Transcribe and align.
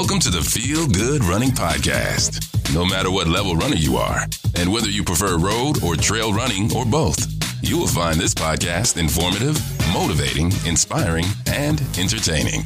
Welcome 0.00 0.20
to 0.20 0.30
the 0.30 0.40
Feel 0.40 0.86
Good 0.86 1.24
Running 1.24 1.50
Podcast. 1.50 2.72
No 2.72 2.84
matter 2.84 3.10
what 3.10 3.26
level 3.26 3.56
runner 3.56 3.74
you 3.74 3.96
are, 3.96 4.20
and 4.54 4.72
whether 4.72 4.88
you 4.88 5.02
prefer 5.02 5.36
road 5.36 5.82
or 5.82 5.96
trail 5.96 6.32
running 6.32 6.72
or 6.72 6.84
both, 6.86 7.26
you 7.62 7.76
will 7.76 7.88
find 7.88 8.16
this 8.16 8.32
podcast 8.32 8.96
informative, 8.96 9.60
motivating, 9.92 10.52
inspiring, 10.64 11.24
and 11.48 11.82
entertaining. 11.98 12.62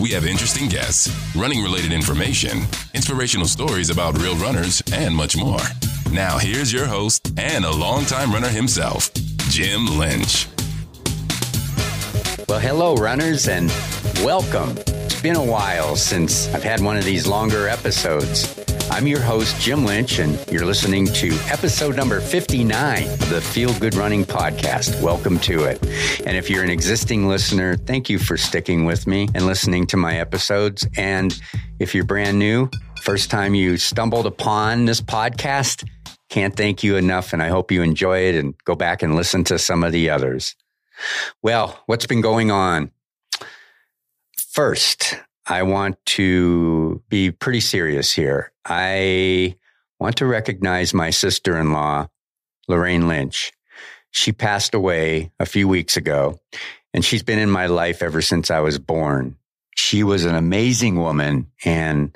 We 0.00 0.12
have 0.12 0.24
interesting 0.24 0.70
guests, 0.70 1.14
running 1.36 1.62
related 1.62 1.92
information, 1.92 2.62
inspirational 2.94 3.48
stories 3.48 3.90
about 3.90 4.18
real 4.18 4.36
runners, 4.36 4.82
and 4.94 5.14
much 5.14 5.36
more. 5.36 5.60
Now, 6.10 6.38
here's 6.38 6.72
your 6.72 6.86
host 6.86 7.34
and 7.36 7.66
a 7.66 7.70
longtime 7.70 8.32
runner 8.32 8.48
himself, 8.48 9.12
Jim 9.50 9.98
Lynch. 9.98 10.46
Well, 12.48 12.60
hello, 12.60 12.94
runners, 12.94 13.46
and 13.46 13.68
welcome. 14.24 14.74
Been 15.22 15.36
a 15.36 15.44
while 15.44 15.94
since 15.94 16.52
I've 16.52 16.64
had 16.64 16.80
one 16.80 16.96
of 16.96 17.04
these 17.04 17.28
longer 17.28 17.68
episodes. 17.68 18.58
I'm 18.90 19.06
your 19.06 19.20
host, 19.20 19.56
Jim 19.60 19.84
Lynch, 19.84 20.18
and 20.18 20.36
you're 20.50 20.66
listening 20.66 21.06
to 21.06 21.28
episode 21.48 21.94
number 21.94 22.20
59 22.20 23.04
of 23.04 23.30
the 23.30 23.40
Feel 23.40 23.72
Good 23.78 23.94
Running 23.94 24.24
Podcast. 24.24 25.00
Welcome 25.00 25.38
to 25.40 25.62
it. 25.62 25.80
And 26.26 26.36
if 26.36 26.50
you're 26.50 26.64
an 26.64 26.70
existing 26.70 27.28
listener, 27.28 27.76
thank 27.76 28.10
you 28.10 28.18
for 28.18 28.36
sticking 28.36 28.84
with 28.84 29.06
me 29.06 29.28
and 29.32 29.46
listening 29.46 29.86
to 29.88 29.96
my 29.96 30.18
episodes. 30.18 30.88
And 30.96 31.40
if 31.78 31.94
you're 31.94 32.02
brand 32.02 32.40
new, 32.40 32.68
first 33.00 33.30
time 33.30 33.54
you 33.54 33.76
stumbled 33.76 34.26
upon 34.26 34.86
this 34.86 35.00
podcast, 35.00 35.88
can't 36.30 36.56
thank 36.56 36.82
you 36.82 36.96
enough. 36.96 37.32
And 37.32 37.40
I 37.40 37.46
hope 37.46 37.70
you 37.70 37.82
enjoy 37.82 38.22
it 38.22 38.34
and 38.34 38.56
go 38.64 38.74
back 38.74 39.04
and 39.04 39.14
listen 39.14 39.44
to 39.44 39.60
some 39.60 39.84
of 39.84 39.92
the 39.92 40.10
others. 40.10 40.56
Well, 41.42 41.80
what's 41.86 42.06
been 42.06 42.22
going 42.22 42.50
on? 42.50 42.90
First, 44.52 45.18
I 45.46 45.62
want 45.62 45.96
to 46.04 47.02
be 47.08 47.30
pretty 47.30 47.60
serious 47.60 48.12
here. 48.12 48.52
I 48.66 49.56
want 49.98 50.16
to 50.16 50.26
recognize 50.26 50.92
my 50.92 51.08
sister 51.08 51.56
in 51.56 51.72
law, 51.72 52.08
Lorraine 52.68 53.08
Lynch. 53.08 53.50
She 54.10 54.30
passed 54.30 54.74
away 54.74 55.32
a 55.40 55.46
few 55.46 55.68
weeks 55.68 55.96
ago, 55.96 56.38
and 56.92 57.02
she's 57.02 57.22
been 57.22 57.38
in 57.38 57.50
my 57.50 57.64
life 57.64 58.02
ever 58.02 58.20
since 58.20 58.50
I 58.50 58.60
was 58.60 58.78
born. 58.78 59.38
She 59.74 60.04
was 60.04 60.26
an 60.26 60.34
amazing 60.34 60.96
woman, 60.96 61.50
and 61.64 62.14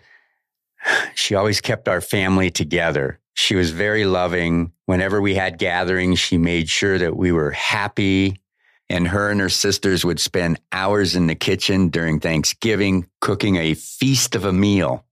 she 1.14 1.37
always 1.37 1.62
kept 1.62 1.89
our 1.89 2.03
family 2.03 2.51
together. 2.51 3.19
She 3.33 3.55
was 3.55 3.70
very 3.70 4.05
loving. 4.05 4.73
Whenever 4.84 5.23
we 5.23 5.37
had 5.37 5.57
gatherings, 5.57 6.19
she 6.19 6.37
made 6.37 6.69
sure 6.69 6.98
that 6.98 7.17
we 7.17 7.33
were 7.33 7.53
happy 7.53 8.42
and 8.89 9.09
her 9.09 9.31
and 9.31 9.41
her 9.41 9.48
sisters 9.48 10.05
would 10.05 10.20
spend 10.20 10.61
hours 10.73 11.17
in 11.17 11.27
the 11.27 11.34
kitchen 11.34 11.89
during 11.89 12.20
Thanksgiving 12.20 13.09
cooking 13.20 13.56
a 13.56 13.75
feast 13.75 14.34
of 14.34 14.45
a 14.45 14.53
meal. 14.53 15.05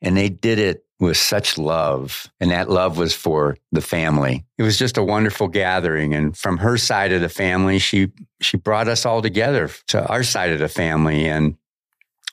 And 0.00 0.16
they 0.16 0.28
did 0.28 0.58
it 0.58 0.84
with 0.98 1.16
such 1.16 1.58
love. 1.58 2.30
And 2.40 2.50
that 2.50 2.70
love 2.70 2.96
was 2.96 3.14
for 3.14 3.56
the 3.72 3.80
family. 3.80 4.44
It 4.58 4.62
was 4.62 4.78
just 4.78 4.96
a 4.96 5.02
wonderful 5.02 5.48
gathering. 5.48 6.14
And 6.14 6.36
from 6.36 6.58
her 6.58 6.78
side 6.78 7.12
of 7.12 7.20
the 7.20 7.28
family, 7.28 7.78
she, 7.78 8.12
she 8.40 8.56
brought 8.56 8.88
us 8.88 9.04
all 9.04 9.20
together 9.22 9.68
to 9.88 10.06
our 10.06 10.22
side 10.22 10.52
of 10.52 10.58
the 10.58 10.68
family. 10.68 11.28
And 11.28 11.56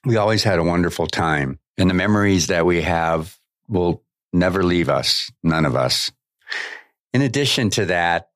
we 0.05 0.17
always 0.17 0.43
had 0.43 0.59
a 0.59 0.63
wonderful 0.63 1.07
time. 1.07 1.59
And 1.77 1.89
the 1.89 1.95
memories 1.95 2.47
that 2.47 2.65
we 2.65 2.83
have 2.83 3.37
will 3.67 4.03
never 4.31 4.63
leave 4.63 4.89
us, 4.89 5.31
none 5.41 5.65
of 5.65 5.75
us. 5.75 6.11
In 7.13 7.21
addition 7.21 7.69
to 7.71 7.85
that, 7.85 8.29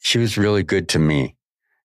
she 0.00 0.18
was 0.18 0.36
really 0.36 0.62
good 0.62 0.88
to 0.90 0.98
me 0.98 1.36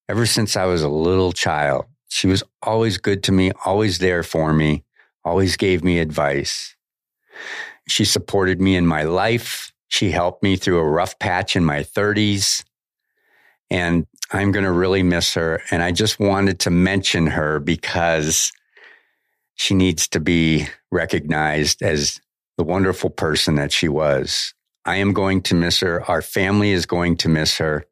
ever 0.07 0.25
since 0.25 0.55
I 0.55 0.65
was 0.65 0.83
a 0.83 0.89
little 0.89 1.31
child. 1.31 1.85
She 2.09 2.27
was 2.27 2.43
always 2.61 2.97
good 2.97 3.23
to 3.23 3.31
me, 3.31 3.51
always 3.65 3.99
there 3.99 4.23
for 4.23 4.53
me, 4.53 4.83
always 5.23 5.57
gave 5.57 5.83
me 5.83 5.99
advice. 5.99 6.75
She 7.87 8.05
supported 8.05 8.61
me 8.61 8.75
in 8.75 8.85
my 8.85 9.03
life. 9.03 9.71
She 9.87 10.11
helped 10.11 10.43
me 10.43 10.55
through 10.55 10.79
a 10.79 10.89
rough 10.89 11.19
patch 11.19 11.55
in 11.55 11.63
my 11.63 11.81
30s. 11.81 12.63
And 13.69 14.07
I'm 14.31 14.51
going 14.51 14.65
to 14.65 14.71
really 14.71 15.03
miss 15.03 15.33
her. 15.33 15.61
And 15.71 15.83
I 15.83 15.91
just 15.91 16.19
wanted 16.19 16.59
to 16.61 16.69
mention 16.69 17.27
her 17.27 17.59
because 17.59 18.51
she 19.55 19.73
needs 19.73 20.07
to 20.09 20.19
be 20.19 20.67
recognized 20.91 21.81
as 21.81 22.19
the 22.57 22.63
wonderful 22.63 23.09
person 23.09 23.55
that 23.55 23.71
she 23.71 23.87
was. 23.87 24.53
I 24.85 24.97
am 24.97 25.13
going 25.13 25.41
to 25.43 25.55
miss 25.55 25.79
her. 25.79 26.03
Our 26.09 26.21
family 26.21 26.71
is 26.71 26.85
going 26.85 27.17
to 27.17 27.29
miss 27.29 27.57
her. 27.57 27.85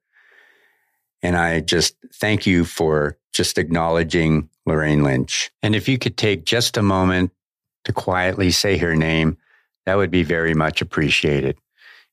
And 1.24 1.38
I 1.38 1.62
just 1.62 1.96
thank 2.14 2.46
you 2.46 2.66
for 2.66 3.18
just 3.32 3.58
acknowledging 3.58 4.50
Lorraine 4.66 5.04
Lynch. 5.04 5.52
And 5.64 5.76
if 5.76 5.88
you 5.88 5.98
could 5.98 6.18
take 6.18 6.46
just 6.46 6.78
a 6.78 6.84
moment 6.84 7.32
to 7.86 7.94
quietly 7.94 8.52
say 8.52 8.78
her 8.78 8.96
name, 8.96 9.38
that 9.86 9.96
would 9.96 10.12
be 10.12 10.24
very 10.24 10.54
much 10.54 10.82
appreciated. 10.82 11.58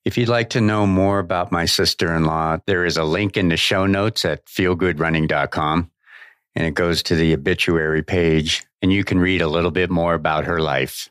If 0.04 0.16
you'd 0.16 0.28
like 0.28 0.50
to 0.50 0.60
know 0.60 0.86
more 0.86 1.18
about 1.18 1.52
my 1.52 1.66
sister 1.66 2.14
in 2.14 2.24
law, 2.24 2.58
there 2.66 2.86
is 2.86 2.96
a 2.96 3.04
link 3.04 3.36
in 3.36 3.48
the 3.48 3.56
show 3.56 3.86
notes 3.86 4.24
at 4.24 4.46
feelgoodrunning.com 4.46 5.90
and 6.54 6.66
it 6.66 6.74
goes 6.74 7.02
to 7.04 7.14
the 7.14 7.34
obituary 7.34 8.02
page 8.02 8.64
and 8.80 8.92
you 8.92 9.04
can 9.04 9.18
read 9.18 9.42
a 9.42 9.48
little 9.48 9.70
bit 9.70 9.90
more 9.90 10.14
about 10.14 10.44
her 10.44 10.60
life. 10.60 11.10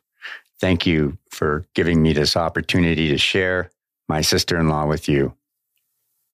Thank 0.60 0.86
you 0.86 1.18
for 1.30 1.66
giving 1.76 2.02
me 2.02 2.14
this 2.14 2.36
opportunity 2.36 3.10
to 3.10 3.18
share 3.18 3.70
my 4.08 4.22
sister 4.22 4.60
in 4.60 4.70
law 4.70 4.86
with 4.86 5.08
you. 5.08 5.34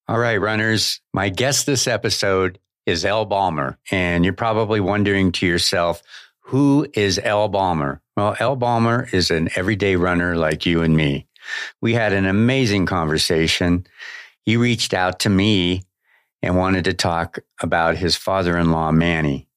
All 0.08 0.20
right, 0.20 0.38
runners. 0.38 1.02
My 1.14 1.30
guest 1.30 1.66
this 1.66 1.88
episode 1.88 2.60
is 2.86 3.04
Elle 3.04 3.26
Balmer. 3.26 3.80
And 3.90 4.24
you're 4.24 4.36
probably 4.36 4.80
wondering 4.80 5.32
to 5.34 5.48
yourself, 5.48 6.04
who 6.42 6.88
is 6.94 7.20
Elle 7.24 7.48
Balmer? 7.48 8.04
Well, 8.16 8.36
Elle 8.40 8.56
Balmer 8.56 9.10
is 9.12 9.32
an 9.32 9.50
everyday 9.56 9.96
runner 9.96 10.36
like 10.36 10.68
you 10.68 10.84
and 10.84 10.96
me. 10.96 11.26
We 11.82 11.96
had 11.96 12.14
an 12.14 12.28
amazing 12.28 12.86
conversation. 12.86 13.88
He 14.44 14.58
reached 14.58 14.94
out 14.94 15.22
to 15.22 15.30
me 15.30 15.82
and 16.44 16.56
wanted 16.56 16.86
to 16.86 16.94
talk 16.94 17.40
about 17.60 17.98
his 17.98 18.16
father 18.16 18.60
in 18.60 18.72
law, 18.72 18.92
Manny. 18.92 19.48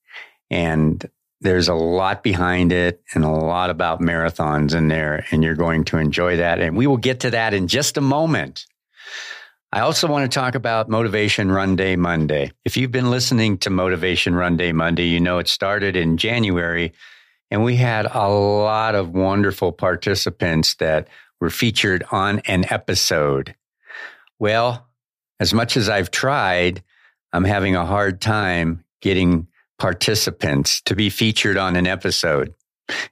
And 0.49 1.05
there's 1.43 1.69
a 1.69 1.75
lot 1.75 2.23
behind 2.23 2.73
it 2.73 3.03
and 3.15 3.23
a 3.23 3.29
lot 3.29 3.69
about 3.69 4.01
marathons 4.01 4.75
in 4.75 4.89
there, 4.89 5.27
and 5.31 5.45
you're 5.45 5.55
going 5.55 5.85
to 5.85 5.99
enjoy 5.99 6.39
that. 6.39 6.59
And 6.59 6.75
we 6.75 6.87
will 6.87 6.97
get 6.97 7.21
to 7.21 7.31
that 7.33 7.53
in 7.53 7.69
just 7.69 7.99
a 7.99 8.01
moment. 8.01 8.65
I 9.71 9.81
also 9.81 10.09
want 10.09 10.31
to 10.31 10.35
talk 10.35 10.55
about 10.55 10.89
Motivation 10.89 11.53
Run 11.53 11.77
Day 11.77 11.95
Monday. 11.95 12.53
If 12.65 12.79
you've 12.79 12.91
been 12.91 13.11
listening 13.11 13.59
to 13.59 13.71
Motivation 13.71 14.35
Run 14.35 14.57
Day 14.57 14.73
Monday, 14.73 15.09
you 15.09 15.21
know 15.21 15.39
it 15.39 15.49
started 15.49 15.95
in 15.95 16.17
January 16.17 16.95
and 17.51 17.63
we 17.63 17.77
had 17.77 18.07
a 18.07 18.29
lot 18.29 18.95
of 18.95 19.11
wonderful 19.11 19.73
participants 19.73 20.75
that 20.77 21.09
were 21.39 21.51
featured 21.51 22.03
on 22.11 22.41
an 22.47 22.65
episode. 22.73 23.55
Well, 24.39 24.87
as 25.39 25.53
much 25.53 25.77
as 25.77 25.91
I've 25.91 26.11
tried, 26.11 26.83
I'm 27.35 27.45
having 27.45 27.77
a 27.77 27.85
hard 27.85 28.23
time 28.23 28.85
getting 29.03 29.49
participants 29.79 30.81
to 30.83 30.97
be 30.97 31.11
featured 31.11 31.59
on 31.59 31.77
an 31.77 31.87
episode. 31.87 32.55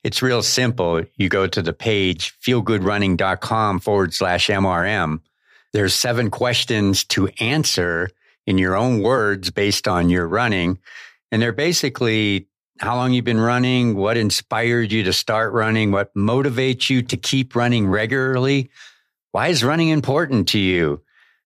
It's 0.03 0.23
real 0.23 0.43
simple. 0.43 1.05
You 1.17 1.29
go 1.29 1.47
to 1.47 1.61
the 1.61 1.75
page 1.75 2.33
feelgoodrunning.com 2.41 3.81
forward 3.81 4.15
slash 4.15 4.49
MRM 4.49 5.21
there's 5.77 5.95
seven 5.95 6.31
questions 6.31 7.05
to 7.05 7.29
answer 7.39 8.09
in 8.47 8.57
your 8.57 8.75
own 8.75 9.03
words 9.03 9.51
based 9.51 9.87
on 9.87 10.09
your 10.09 10.27
running. 10.27 10.79
And 11.31 11.43
they're 11.43 11.53
basically 11.53 12.49
how 12.79 12.97
long 12.97 13.13
you've 13.13 13.27
been 13.27 13.39
running, 13.39 13.95
what 13.95 14.17
inspired 14.17 14.91
you 14.91 15.03
to 15.03 15.13
start 15.13 15.53
running, 15.53 15.91
what 15.91 16.15
motivates 16.15 16.89
you 16.89 17.03
to 17.03 17.19
keep 17.19 17.55
running 17.55 17.87
regularly. 17.89 18.71
Why 19.33 19.49
is 19.49 19.63
running 19.63 19.91
important 19.91 20.49
to 20.49 20.59
you? 20.59 21.03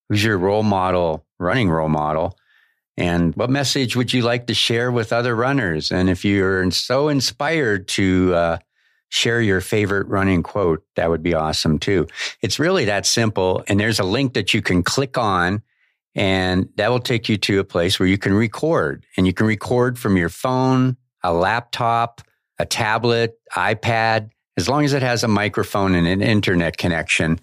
Who's 0.09 0.23
your 0.23 0.39
role 0.39 0.63
model, 0.63 1.27
running 1.41 1.69
role 1.69 1.89
model? 1.89 2.39
And 2.97 3.35
what 3.35 3.51
message 3.51 3.97
would 3.97 4.13
you 4.13 4.23
like 4.23 4.47
to 4.47 4.55
share 4.55 4.93
with 4.93 5.13
other 5.13 5.35
runners? 5.35 5.91
And 5.91 6.09
if 6.09 6.25
you're 6.25 6.71
so 6.71 7.09
inspired 7.09 7.89
to 7.89 8.33
uh, 8.33 8.59
share 9.11 9.43
your 9.43 9.61
favorite 9.61 10.09
running 10.09 10.43
quote. 10.43 10.83
That 10.97 11.11
would 11.11 11.23
be 11.23 11.35
awesome 11.35 11.79
too. 11.79 12.07
It's 12.41 12.59
really 12.59 12.87
that 12.87 13.05
simple. 13.05 13.63
And 13.69 13.79
there's 13.79 14.01
a 14.01 14.05
link 14.05 14.35
that 14.35 14.55
you 14.55 14.63
can 14.63 14.83
click 14.83 15.19
on 15.19 15.63
and 16.15 16.69
that 16.77 16.91
will 16.91 17.01
take 17.01 17.29
you 17.29 17.37
to 17.37 17.61
a 17.61 17.65
place 17.65 18.01
where 18.01 18.09
you 18.09 18.19
can 18.19 18.33
record 18.33 19.05
and 19.17 19.27
you 19.27 19.33
can 19.33 19.47
record 19.47 19.99
from 19.99 20.17
your 20.17 20.29
phone, 20.29 20.97
a 21.23 21.33
laptop, 21.33 22.23
a 22.59 22.67
tablet, 22.67 23.39
iPad, 23.55 24.31
as 24.57 24.69
long 24.69 24.85
as 24.85 24.93
it 24.93 25.03
has 25.03 25.23
a 25.23 25.29
microphone 25.29 25.95
and 25.95 26.07
an 26.07 26.23
internet 26.23 26.77
connection. 26.77 27.39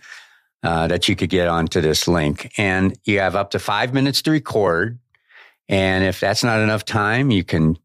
Uh, 0.63 0.87
that 0.87 1.07
you 1.07 1.15
could 1.15 1.29
get 1.29 1.47
onto 1.47 1.79
this 1.79 2.07
link. 2.07 2.51
And 2.57 2.97
you 3.05 3.19
have 3.19 3.35
up 3.35 3.51
to 3.51 3.59
five 3.59 3.93
minutes 3.93 4.23
to 4.23 4.31
record. 4.31 4.97
And 5.69 6.03
if 6.03 6.19
that's 6.19 6.43
not 6.43 6.59
enough 6.59 6.83
time, 6.83 7.29
you 7.29 7.43
can 7.43 7.77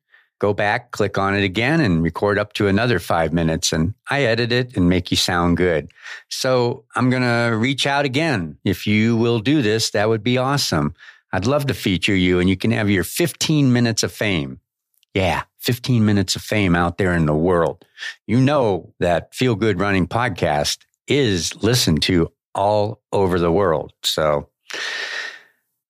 go 0.42 0.52
back, 0.52 0.90
click 0.90 1.16
on 1.18 1.36
it 1.36 1.44
again 1.44 1.80
and 1.80 2.02
record 2.02 2.36
up 2.36 2.52
to 2.52 2.66
another 2.66 2.98
five 2.98 3.32
minutes. 3.32 3.72
And 3.72 3.94
I 4.10 4.24
edit 4.24 4.50
it 4.50 4.76
and 4.76 4.88
make 4.88 5.12
you 5.12 5.16
sound 5.16 5.56
good. 5.56 5.92
So 6.30 6.84
I'm 6.96 7.10
going 7.10 7.22
to 7.22 7.56
reach 7.56 7.86
out 7.86 8.04
again. 8.04 8.58
If 8.64 8.84
you 8.84 9.16
will 9.16 9.38
do 9.38 9.62
this, 9.62 9.90
that 9.90 10.08
would 10.08 10.24
be 10.24 10.38
awesome. 10.38 10.94
I'd 11.32 11.46
love 11.46 11.66
to 11.66 11.74
feature 11.74 12.16
you 12.16 12.40
and 12.40 12.50
you 12.50 12.56
can 12.56 12.72
have 12.72 12.90
your 12.90 13.04
15 13.04 13.72
minutes 13.72 14.02
of 14.02 14.10
fame. 14.10 14.58
Yeah, 15.14 15.44
15 15.60 16.04
minutes 16.04 16.34
of 16.34 16.42
fame 16.42 16.74
out 16.74 16.98
there 16.98 17.14
in 17.14 17.26
the 17.26 17.36
world. 17.36 17.84
You 18.26 18.40
know 18.40 18.92
that 18.98 19.32
Feel 19.36 19.54
Good 19.54 19.78
Running 19.78 20.08
podcast 20.08 20.78
is 21.06 21.54
listened 21.62 22.02
to 22.02 22.32
all 22.52 23.00
over 23.12 23.38
the 23.38 23.52
world. 23.52 23.92
So 24.02 24.48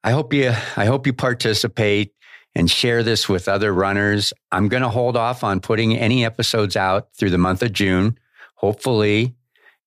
I 0.05 0.11
hope 0.11 0.35
you 0.35 0.53
I 0.77 0.85
hope 0.85 1.07
you 1.07 1.15
participate 1.15 2.13
and 2.55 2.71
share 2.71 3.03
this 3.03 3.29
with 3.29 3.49
other 3.49 3.73
runners. 3.73 4.33
I'm 4.51 4.69
going 4.69 4.83
to 4.83 4.89
hold 4.89 5.17
off 5.17 5.43
on 5.43 5.61
putting 5.61 5.97
any 5.97 6.25
episodes 6.25 6.77
out 6.77 7.09
through 7.15 7.31
the 7.31 7.39
month 7.39 7.63
of 7.63 7.73
June. 7.73 8.19
Hopefully 8.57 9.35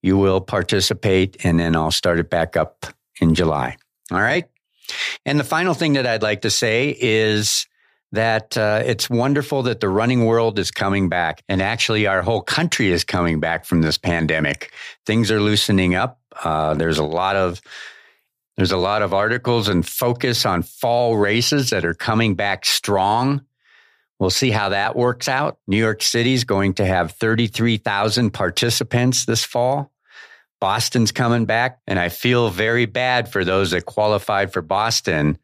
you 0.02 0.18
will 0.18 0.42
participate 0.42 1.44
and 1.44 1.60
then 1.60 1.76
I'll 1.76 1.92
start 1.92 2.20
it 2.20 2.30
back 2.30 2.58
up 2.58 2.86
in 3.22 3.36
July. 3.36 3.78
All 4.12 4.22
right. 4.22 4.46
And 5.26 5.40
the 5.40 5.44
final 5.44 5.74
thing 5.74 5.94
that 5.94 6.06
I'd 6.06 6.22
like 6.22 6.42
to 6.42 6.52
say 6.52 6.96
is 7.00 7.68
that 8.12 8.58
uh, 8.58 8.84
it's 8.86 9.10
wonderful 9.10 9.64
that 9.64 9.80
the 9.80 9.90
running 9.90 10.26
world 10.26 10.60
is 10.60 10.72
coming 10.72 11.10
back. 11.10 11.44
And 11.50 11.62
actually, 11.62 12.08
our 12.08 12.22
whole 12.22 12.42
country 12.42 12.92
is 12.92 13.04
coming 13.04 13.40
back 13.40 13.66
from 13.66 13.82
this 13.82 13.98
pandemic. 13.98 14.72
Things 15.06 15.32
are 15.32 15.42
loosening 15.42 15.96
up. 15.96 16.20
Uh, 16.44 16.74
there's 16.76 16.98
a 16.98 17.04
lot 17.04 17.36
of 17.36 17.62
there's 18.58 18.72
a 18.72 18.78
lot 18.78 19.02
of 19.02 19.14
articles 19.14 19.68
and 19.68 19.86
focus 19.86 20.46
on 20.46 20.64
fall 20.64 21.18
races 21.18 21.72
that 21.72 21.86
are 21.86 21.94
coming 21.94 22.36
back 22.36 22.66
strong. 22.66 23.42
We'll 24.20 24.30
see 24.30 24.52
how 24.52 24.70
that 24.70 24.96
works 24.96 25.28
out. 25.28 25.58
New 25.68 25.78
York 25.78 26.02
City 26.02 26.34
is 26.34 26.46
going 26.46 26.76
to 26.76 26.86
have 26.86 27.12
33,000 27.12 28.32
participants 28.32 29.26
this 29.26 29.44
fall. 29.44 29.92
Boston's 30.62 31.12
coming 31.12 31.46
back, 31.46 31.80
and 31.86 32.00
I 32.00 32.10
feel 32.10 32.50
very 32.50 32.86
bad 32.86 33.30
for 33.30 33.44
those 33.44 33.72
that 33.72 33.86
qualified 33.86 34.54
for 34.54 34.62
Boston 34.62 35.38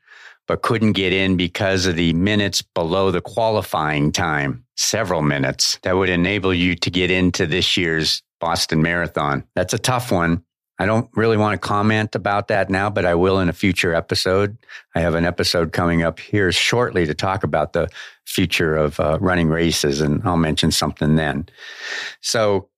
but 0.47 0.63
couldn't 0.63 0.93
get 0.93 1.13
in 1.13 1.37
because 1.37 1.85
of 1.85 1.95
the 1.95 2.11
minutes 2.13 2.61
below 2.61 3.09
the 3.09 3.21
qualifying 3.21 4.11
time, 4.11 4.65
several 4.75 5.21
minutes 5.21 5.79
that 5.83 5.95
would 5.95 6.09
enable 6.09 6.53
you 6.53 6.75
to 6.75 6.89
get 6.89 7.09
into 7.09 7.45
this 7.45 7.77
year's 7.77 8.21
Boston 8.41 8.81
Marathon. 8.81 9.45
That's 9.55 9.73
a 9.73 9.79
tough 9.79 10.11
one. 10.11 10.43
I 10.81 10.88
don't 10.88 11.07
really 11.13 11.38
want 11.38 11.54
to 11.54 11.68
comment 11.68 12.16
about 12.16 12.48
that 12.48 12.72
now, 12.72 12.89
but 12.89 13.06
I 13.06 13.13
will 13.13 13.39
in 13.39 13.50
a 13.50 13.54
future 13.54 13.94
episode. 13.94 14.57
I 14.95 15.01
have 15.01 15.13
an 15.13 15.25
episode 15.25 15.74
coming 15.74 16.01
up 16.01 16.19
here 16.19 16.51
shortly 16.51 17.06
to 17.06 17.13
talk 17.13 17.44
about 17.44 17.74
the 17.74 17.88
future 18.25 18.75
of 18.75 19.00
uh, 19.00 19.19
running 19.22 19.50
races, 19.50 20.01
and 20.01 20.24
I'll 20.25 20.38
mention 20.38 20.72
something 20.72 21.18
then. 21.18 21.48
So 22.22 22.69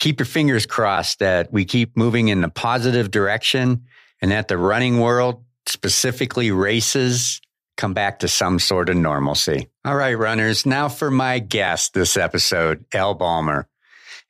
keep 0.00 0.18
your 0.18 0.26
fingers 0.26 0.66
crossed 0.66 1.20
that 1.20 1.52
we 1.52 1.64
keep 1.64 1.96
moving 1.96 2.26
in 2.26 2.40
the 2.40 2.48
positive 2.48 3.12
direction 3.12 3.84
and 4.20 4.32
that 4.32 4.48
the 4.48 4.58
running 4.58 4.98
world, 4.98 5.44
specifically 5.66 6.50
races, 6.50 7.40
come 7.76 7.94
back 7.94 8.18
to 8.18 8.26
some 8.26 8.58
sort 8.58 8.88
of 8.88 8.96
normalcy. 8.96 9.68
All 9.84 9.94
right, 9.94 10.14
runners. 10.14 10.66
Now 10.66 10.88
for 10.88 11.08
my 11.08 11.38
guest 11.38 11.94
this 11.94 12.16
episode, 12.16 12.84
Elle 12.92 13.14
Balmer. 13.14 13.68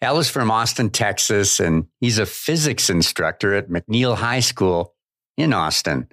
Elle 0.01 0.19
is 0.19 0.31
from 0.31 0.51
Austin, 0.51 0.91
Texas, 0.91 1.61
and 1.61 1.87
he's 2.01 2.19
a 2.19 2.27
physics 2.27 2.91
instructor 2.91 3.55
at 3.55 3.71
McNeil 3.71 4.17
High 4.17 4.41
School 4.41 4.95
in 5.37 5.53
Austin. 5.53 6.09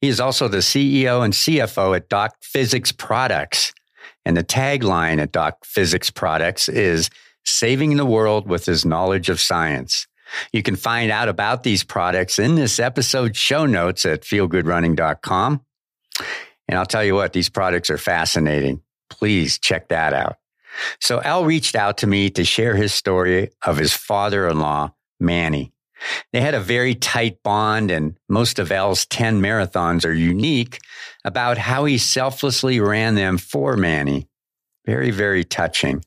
He 0.00 0.08
is 0.08 0.20
also 0.20 0.48
the 0.48 0.58
CEO 0.58 1.24
and 1.24 1.34
CFO 1.34 1.96
at 1.96 2.08
Doc 2.08 2.36
Physics 2.40 2.92
Products. 2.92 3.72
And 4.24 4.36
the 4.36 4.44
tagline 4.44 5.20
at 5.20 5.32
Doc 5.32 5.64
Physics 5.64 6.10
Products 6.10 6.68
is 6.68 7.10
saving 7.44 7.96
the 7.96 8.06
world 8.06 8.48
with 8.48 8.64
his 8.64 8.84
knowledge 8.84 9.28
of 9.28 9.40
science. 9.40 10.06
You 10.52 10.62
can 10.62 10.76
find 10.76 11.10
out 11.10 11.28
about 11.28 11.62
these 11.62 11.84
products 11.84 12.38
in 12.38 12.54
this 12.54 12.78
episode 12.78 13.36
show 13.36 13.66
notes 13.66 14.06
at 14.06 14.22
feelgoodrunning.com. 14.22 15.60
And 16.66 16.78
I'll 16.78 16.86
tell 16.86 17.04
you 17.04 17.14
what, 17.14 17.32
these 17.32 17.50
products 17.50 17.90
are 17.90 17.98
fascinating. 17.98 18.80
Please 19.10 19.58
check 19.58 19.88
that 19.88 20.14
out. 20.14 20.36
So 21.00 21.18
Elle 21.18 21.44
reached 21.44 21.76
out 21.76 21.98
to 21.98 22.06
me 22.06 22.30
to 22.30 22.44
share 22.44 22.74
his 22.76 22.94
story 22.94 23.50
of 23.64 23.76
his 23.76 23.92
father 23.92 24.48
in 24.48 24.58
law, 24.58 24.92
Manny. 25.20 25.72
They 26.32 26.40
had 26.40 26.54
a 26.54 26.60
very 26.60 26.94
tight 26.94 27.42
bond, 27.42 27.90
and 27.90 28.18
most 28.28 28.58
of 28.58 28.70
Elle's 28.70 29.06
10 29.06 29.40
marathons 29.40 30.04
are 30.04 30.12
unique 30.12 30.80
about 31.24 31.58
how 31.58 31.84
he 31.84 31.98
selflessly 31.98 32.80
ran 32.80 33.14
them 33.14 33.38
for 33.38 33.76
Manny. 33.76 34.28
Very, 34.86 35.10
very 35.10 35.44
touching. 35.44 36.04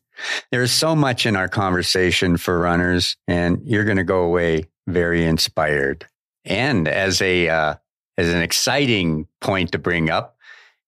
There 0.51 0.61
is 0.61 0.71
so 0.71 0.95
much 0.95 1.25
in 1.25 1.35
our 1.35 1.47
conversation 1.47 2.37
for 2.37 2.59
runners, 2.59 3.17
and 3.27 3.61
you're 3.63 3.85
going 3.85 3.97
to 3.97 4.03
go 4.03 4.23
away 4.23 4.65
very 4.87 5.25
inspired. 5.25 6.05
And 6.45 6.87
as 6.87 7.21
a 7.21 7.49
uh, 7.49 7.75
as 8.17 8.33
an 8.33 8.41
exciting 8.41 9.27
point 9.41 9.73
to 9.73 9.79
bring 9.79 10.09
up, 10.09 10.37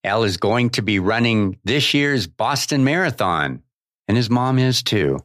Elle 0.03 0.23
is 0.23 0.37
going 0.37 0.71
to 0.71 0.81
be 0.81 0.99
running 0.99 1.59
this 1.63 1.93
year's 1.93 2.25
Boston 2.25 2.83
Marathon 2.83 3.61
and 4.09 4.17
his 4.17 4.29
mom 4.29 4.57
is 4.57 4.81
too. 4.83 5.23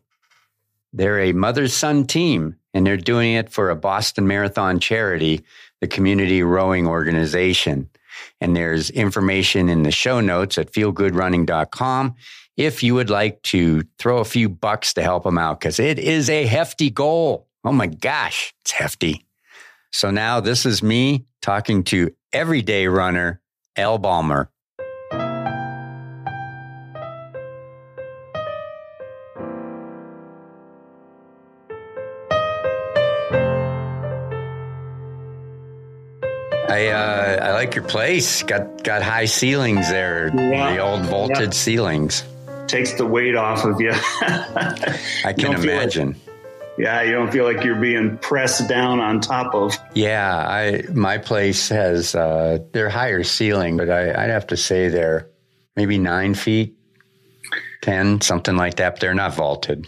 They're 0.93 1.19
a 1.19 1.33
mother 1.33 1.67
son 1.67 2.07
team, 2.07 2.57
and 2.75 2.87
they're 2.87 2.99
doing 2.99 3.33
it 3.33 3.51
for 3.51 3.71
a 3.71 3.77
Boston 3.77 4.29
Marathon 4.29 4.79
charity, 4.79 5.43
the 5.81 5.89
community 5.89 6.43
rowing 6.43 6.87
organization. 6.87 7.89
And 8.41 8.55
there's 8.55 8.91
information 8.91 9.69
in 9.69 9.83
the 9.83 9.91
show 9.91 10.21
notes 10.21 10.59
at 10.59 10.71
feelgoodrunning.com 10.71 12.15
if 12.57 12.83
you 12.83 12.95
would 12.95 13.11
like 13.11 13.43
to 13.43 13.83
throw 13.99 14.19
a 14.19 14.25
few 14.25 14.49
bucks 14.49 14.95
to 14.95 15.03
help 15.03 15.25
them 15.25 15.39
out, 15.39 15.59
because 15.59 15.81
it 15.81 15.99
is 15.99 16.29
a 16.31 16.47
hefty 16.47 16.91
goal. 16.91 17.49
Oh 17.65 17.73
my 17.73 17.87
gosh, 17.87 18.55
it's 18.61 18.71
hefty. 18.71 19.25
So 19.93 20.11
now 20.11 20.41
this 20.41 20.67
is 20.67 20.83
me 20.83 21.25
talking 21.41 21.85
to 21.85 22.15
everyday 22.33 22.87
runner, 22.87 23.41
Elle 23.77 23.99
Balmer. 23.99 24.51
I 36.75 36.89
uh, 36.89 37.47
I 37.47 37.53
like 37.53 37.77
your 37.77 37.85
place. 37.85 38.43
Got 38.43 38.83
got 38.83 39.03
high 39.03 39.27
ceilings 39.27 39.89
there. 39.91 40.33
Yeah. 40.35 40.75
The 40.75 40.79
old 40.81 41.03
vaulted 41.07 41.39
yeah. 41.39 41.51
ceilings 41.51 42.25
takes 42.67 42.95
the 42.95 43.07
weight 43.07 43.37
off 43.37 43.65
of 43.65 43.81
you. 43.81 43.93
I 43.95 45.35
can 45.39 45.55
imagine. 45.55 46.09
Like, 46.09 46.21
yeah, 46.77 47.03
you 47.03 47.13
don't 47.13 47.31
feel 47.31 47.45
like 47.45 47.63
you're 47.63 47.81
being 47.81 48.19
pressed 48.19 48.69
down 48.69 48.99
on 48.99 49.21
top 49.21 49.55
of. 49.55 49.79
Yeah, 49.95 50.37
I 50.37 50.83
my 50.93 51.19
place 51.19 51.69
has 51.69 52.17
uh, 52.17 52.59
they're 52.73 52.91
higher 52.91 53.23
ceiling, 53.23 53.77
but 53.77 53.89
I, 53.89 54.25
I'd 54.25 54.31
have 54.31 54.49
to 54.49 54.57
say 54.57 54.89
they're 54.89 55.29
maybe 55.77 55.99
nine 55.99 56.35
feet, 56.35 56.75
ten, 57.83 58.21
something 58.21 58.57
like 58.57 58.77
that. 58.77 58.95
But 58.95 59.01
they're 59.01 59.15
not 59.15 59.35
vaulted. 59.35 59.87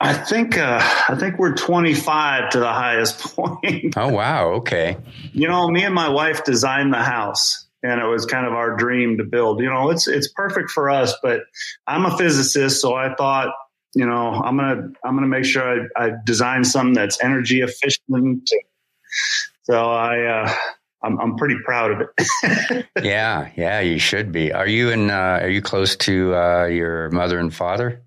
I 0.00 0.14
think 0.14 0.56
uh, 0.56 0.80
I 1.08 1.14
think 1.14 1.38
we're 1.38 1.54
25 1.54 2.50
to 2.50 2.58
the 2.58 2.72
highest 2.72 3.18
point. 3.36 3.94
oh 3.96 4.08
wow! 4.08 4.48
Okay. 4.54 4.96
You 5.32 5.46
know, 5.46 5.68
me 5.68 5.84
and 5.84 5.94
my 5.94 6.08
wife 6.08 6.42
designed 6.44 6.94
the 6.94 7.02
house, 7.02 7.66
and 7.82 8.00
it 8.00 8.06
was 8.06 8.24
kind 8.24 8.46
of 8.46 8.54
our 8.54 8.76
dream 8.76 9.18
to 9.18 9.24
build. 9.24 9.60
You 9.60 9.68
know, 9.68 9.90
it's 9.90 10.08
it's 10.08 10.32
perfect 10.32 10.70
for 10.70 10.88
us, 10.88 11.14
but 11.22 11.42
I'm 11.86 12.06
a 12.06 12.16
physicist, 12.16 12.80
so 12.80 12.94
I 12.94 13.14
thought, 13.14 13.52
you 13.94 14.06
know, 14.06 14.32
I'm 14.32 14.56
gonna 14.56 14.88
I'm 15.04 15.16
gonna 15.16 15.26
make 15.26 15.44
sure 15.44 15.86
I, 15.96 16.06
I 16.06 16.12
design 16.24 16.64
something 16.64 16.94
that's 16.94 17.22
energy 17.22 17.60
efficient. 17.60 18.48
So 19.64 19.90
I. 19.90 20.24
Uh, 20.24 20.54
I'm, 21.02 21.18
I'm 21.18 21.36
pretty 21.36 21.56
proud 21.64 21.92
of 21.92 22.00
it. 22.02 22.86
yeah, 23.02 23.50
yeah, 23.56 23.80
you 23.80 23.98
should 23.98 24.32
be. 24.32 24.52
Are 24.52 24.66
you 24.66 24.90
in? 24.90 25.10
Uh, 25.10 25.38
are 25.40 25.48
you 25.48 25.62
close 25.62 25.96
to 25.96 26.34
uh, 26.34 26.66
your 26.66 27.08
mother 27.08 27.38
and 27.38 27.54
father? 27.54 28.02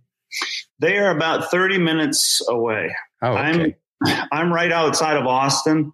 They 0.83 0.97
are 0.97 1.15
about 1.15 1.49
30 1.49 1.77
minutes 1.77 2.41
away. 2.49 2.93
Oh, 3.21 3.31
okay. 3.31 3.41
I'm 3.41 3.75
I'm 4.33 4.51
right 4.51 4.71
outside 4.71 5.15
of 5.15 5.25
Austin, 5.25 5.93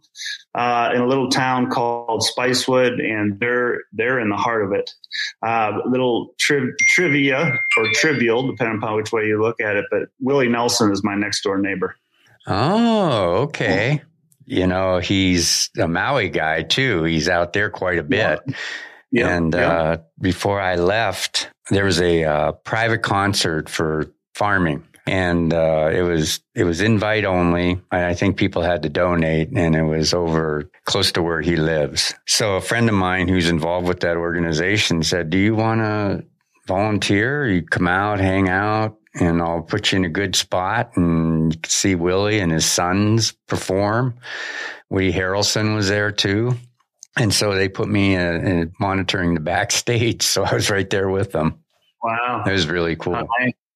uh, 0.55 0.89
in 0.95 1.01
a 1.01 1.05
little 1.05 1.29
town 1.29 1.69
called 1.69 2.23
Spicewood, 2.23 2.99
and 3.03 3.39
they're 3.39 3.81
they're 3.93 4.19
in 4.19 4.29
the 4.29 4.35
heart 4.35 4.65
of 4.65 4.71
it. 4.71 4.89
Uh, 5.45 5.77
little 5.85 6.33
tri- 6.39 6.71
trivia 6.87 7.59
or 7.77 7.85
trivial, 7.93 8.47
depending 8.47 8.77
upon 8.77 8.95
which 8.95 9.11
way 9.11 9.27
you 9.27 9.39
look 9.39 9.61
at 9.61 9.75
it. 9.75 9.85
But 9.91 10.09
Willie 10.19 10.49
Nelson 10.49 10.91
is 10.91 11.03
my 11.03 11.13
next 11.13 11.43
door 11.43 11.59
neighbor. 11.59 11.95
Oh, 12.47 13.43
okay. 13.43 14.01
You 14.45 14.65
know, 14.65 14.97
he's 14.97 15.69
a 15.77 15.87
Maui 15.87 16.29
guy 16.29 16.63
too. 16.63 17.03
He's 17.03 17.29
out 17.29 17.53
there 17.53 17.69
quite 17.69 17.99
a 17.99 18.03
bit. 18.03 18.39
Yeah. 18.47 18.55
Yeah, 19.11 19.35
and 19.35 19.53
yeah. 19.53 19.71
Uh, 19.71 19.97
before 20.21 20.59
I 20.59 20.75
left, 20.75 21.49
there 21.69 21.85
was 21.85 21.99
a 21.99 22.23
uh, 22.23 22.51
private 22.51 23.01
concert 23.01 23.67
for 23.67 24.13
farming. 24.39 24.85
And 25.05 25.53
uh, 25.53 25.89
it 25.91 26.01
was 26.01 26.39
it 26.55 26.63
was 26.63 26.81
invite 26.81 27.25
only. 27.25 27.81
I 27.91 28.13
think 28.13 28.37
people 28.37 28.61
had 28.61 28.83
to 28.83 28.89
donate, 28.89 29.49
and 29.55 29.75
it 29.75 29.83
was 29.83 30.13
over 30.13 30.69
close 30.85 31.11
to 31.13 31.21
where 31.21 31.41
he 31.41 31.55
lives. 31.55 32.13
So 32.25 32.55
a 32.55 32.61
friend 32.61 32.87
of 32.87 32.95
mine 32.95 33.27
who's 33.27 33.49
involved 33.49 33.87
with 33.87 34.01
that 34.01 34.17
organization 34.17 35.01
said, 35.03 35.29
"Do 35.29 35.37
you 35.37 35.55
want 35.55 35.81
to 35.81 36.25
volunteer? 36.67 37.47
You 37.47 37.63
come 37.63 37.87
out, 37.87 38.19
hang 38.19 38.49
out, 38.49 38.97
and 39.19 39.41
I'll 39.41 39.63
put 39.63 39.91
you 39.91 39.97
in 39.97 40.05
a 40.05 40.09
good 40.09 40.35
spot, 40.35 40.91
and 40.95 41.53
you 41.53 41.59
can 41.59 41.69
see 41.69 41.95
Willie 41.95 42.39
and 42.39 42.51
his 42.51 42.65
sons 42.65 43.33
perform." 43.47 44.15
Woody 44.89 45.11
Harrelson 45.11 45.75
was 45.75 45.87
there 45.89 46.11
too. 46.11 46.55
And 47.17 47.33
so 47.33 47.53
they 47.53 47.67
put 47.67 47.89
me 47.89 48.15
in, 48.15 48.47
in 48.47 48.73
monitoring 48.79 49.33
the 49.33 49.39
backstage. 49.39 50.23
So 50.29 50.43
I 50.43 50.53
was 50.53 50.69
right 50.69 50.89
there 50.89 51.09
with 51.09 51.31
them. 51.31 51.59
Wow. 52.03 52.43
It 52.47 52.51
was 52.51 52.67
really 52.67 52.95
cool. 52.95 53.15
Uh, 53.15 53.25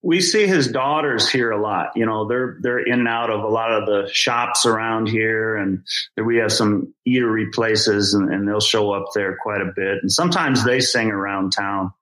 we 0.04 0.20
see 0.20 0.46
his 0.46 0.68
daughters 0.68 1.30
here 1.30 1.50
a 1.52 1.60
lot. 1.60 1.92
You 1.96 2.06
know, 2.06 2.28
they're 2.28 2.58
they're 2.60 2.80
in 2.86 3.00
and 3.00 3.08
out 3.08 3.30
of 3.30 3.42
a 3.44 3.48
lot 3.48 3.72
of 3.72 3.86
the 3.88 4.12
shops 4.12 4.66
around 4.66 5.08
here, 5.08 5.56
and 5.56 5.84
we 6.18 6.38
have 6.38 6.52
some 6.52 6.94
eatery 7.08 7.52
places, 7.52 8.14
and, 8.14 8.32
and 8.32 8.48
they'll 8.48 8.60
show 8.60 8.92
up 8.92 9.06
there 9.16 9.38
quite 9.42 9.62
a 9.62 9.72
bit. 9.74 10.00
And 10.02 10.12
sometimes 10.12 10.66
they 10.66 10.82
sing 10.82 11.10
around 11.10 11.54
town. 11.54 11.94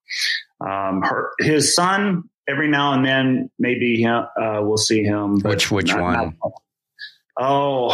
Um, 0.59 1.03
her, 1.03 1.31
his 1.39 1.75
son, 1.75 2.29
every 2.47 2.69
now 2.69 2.93
and 2.93 3.05
then, 3.05 3.51
maybe 3.59 4.03
uh, 4.05 4.25
we'll 4.61 4.77
see 4.77 5.03
him. 5.03 5.39
Which 5.39 5.69
which 5.69 5.89
not, 5.89 6.01
one? 6.01 6.13
Not, 6.43 6.51
oh, 7.37 7.89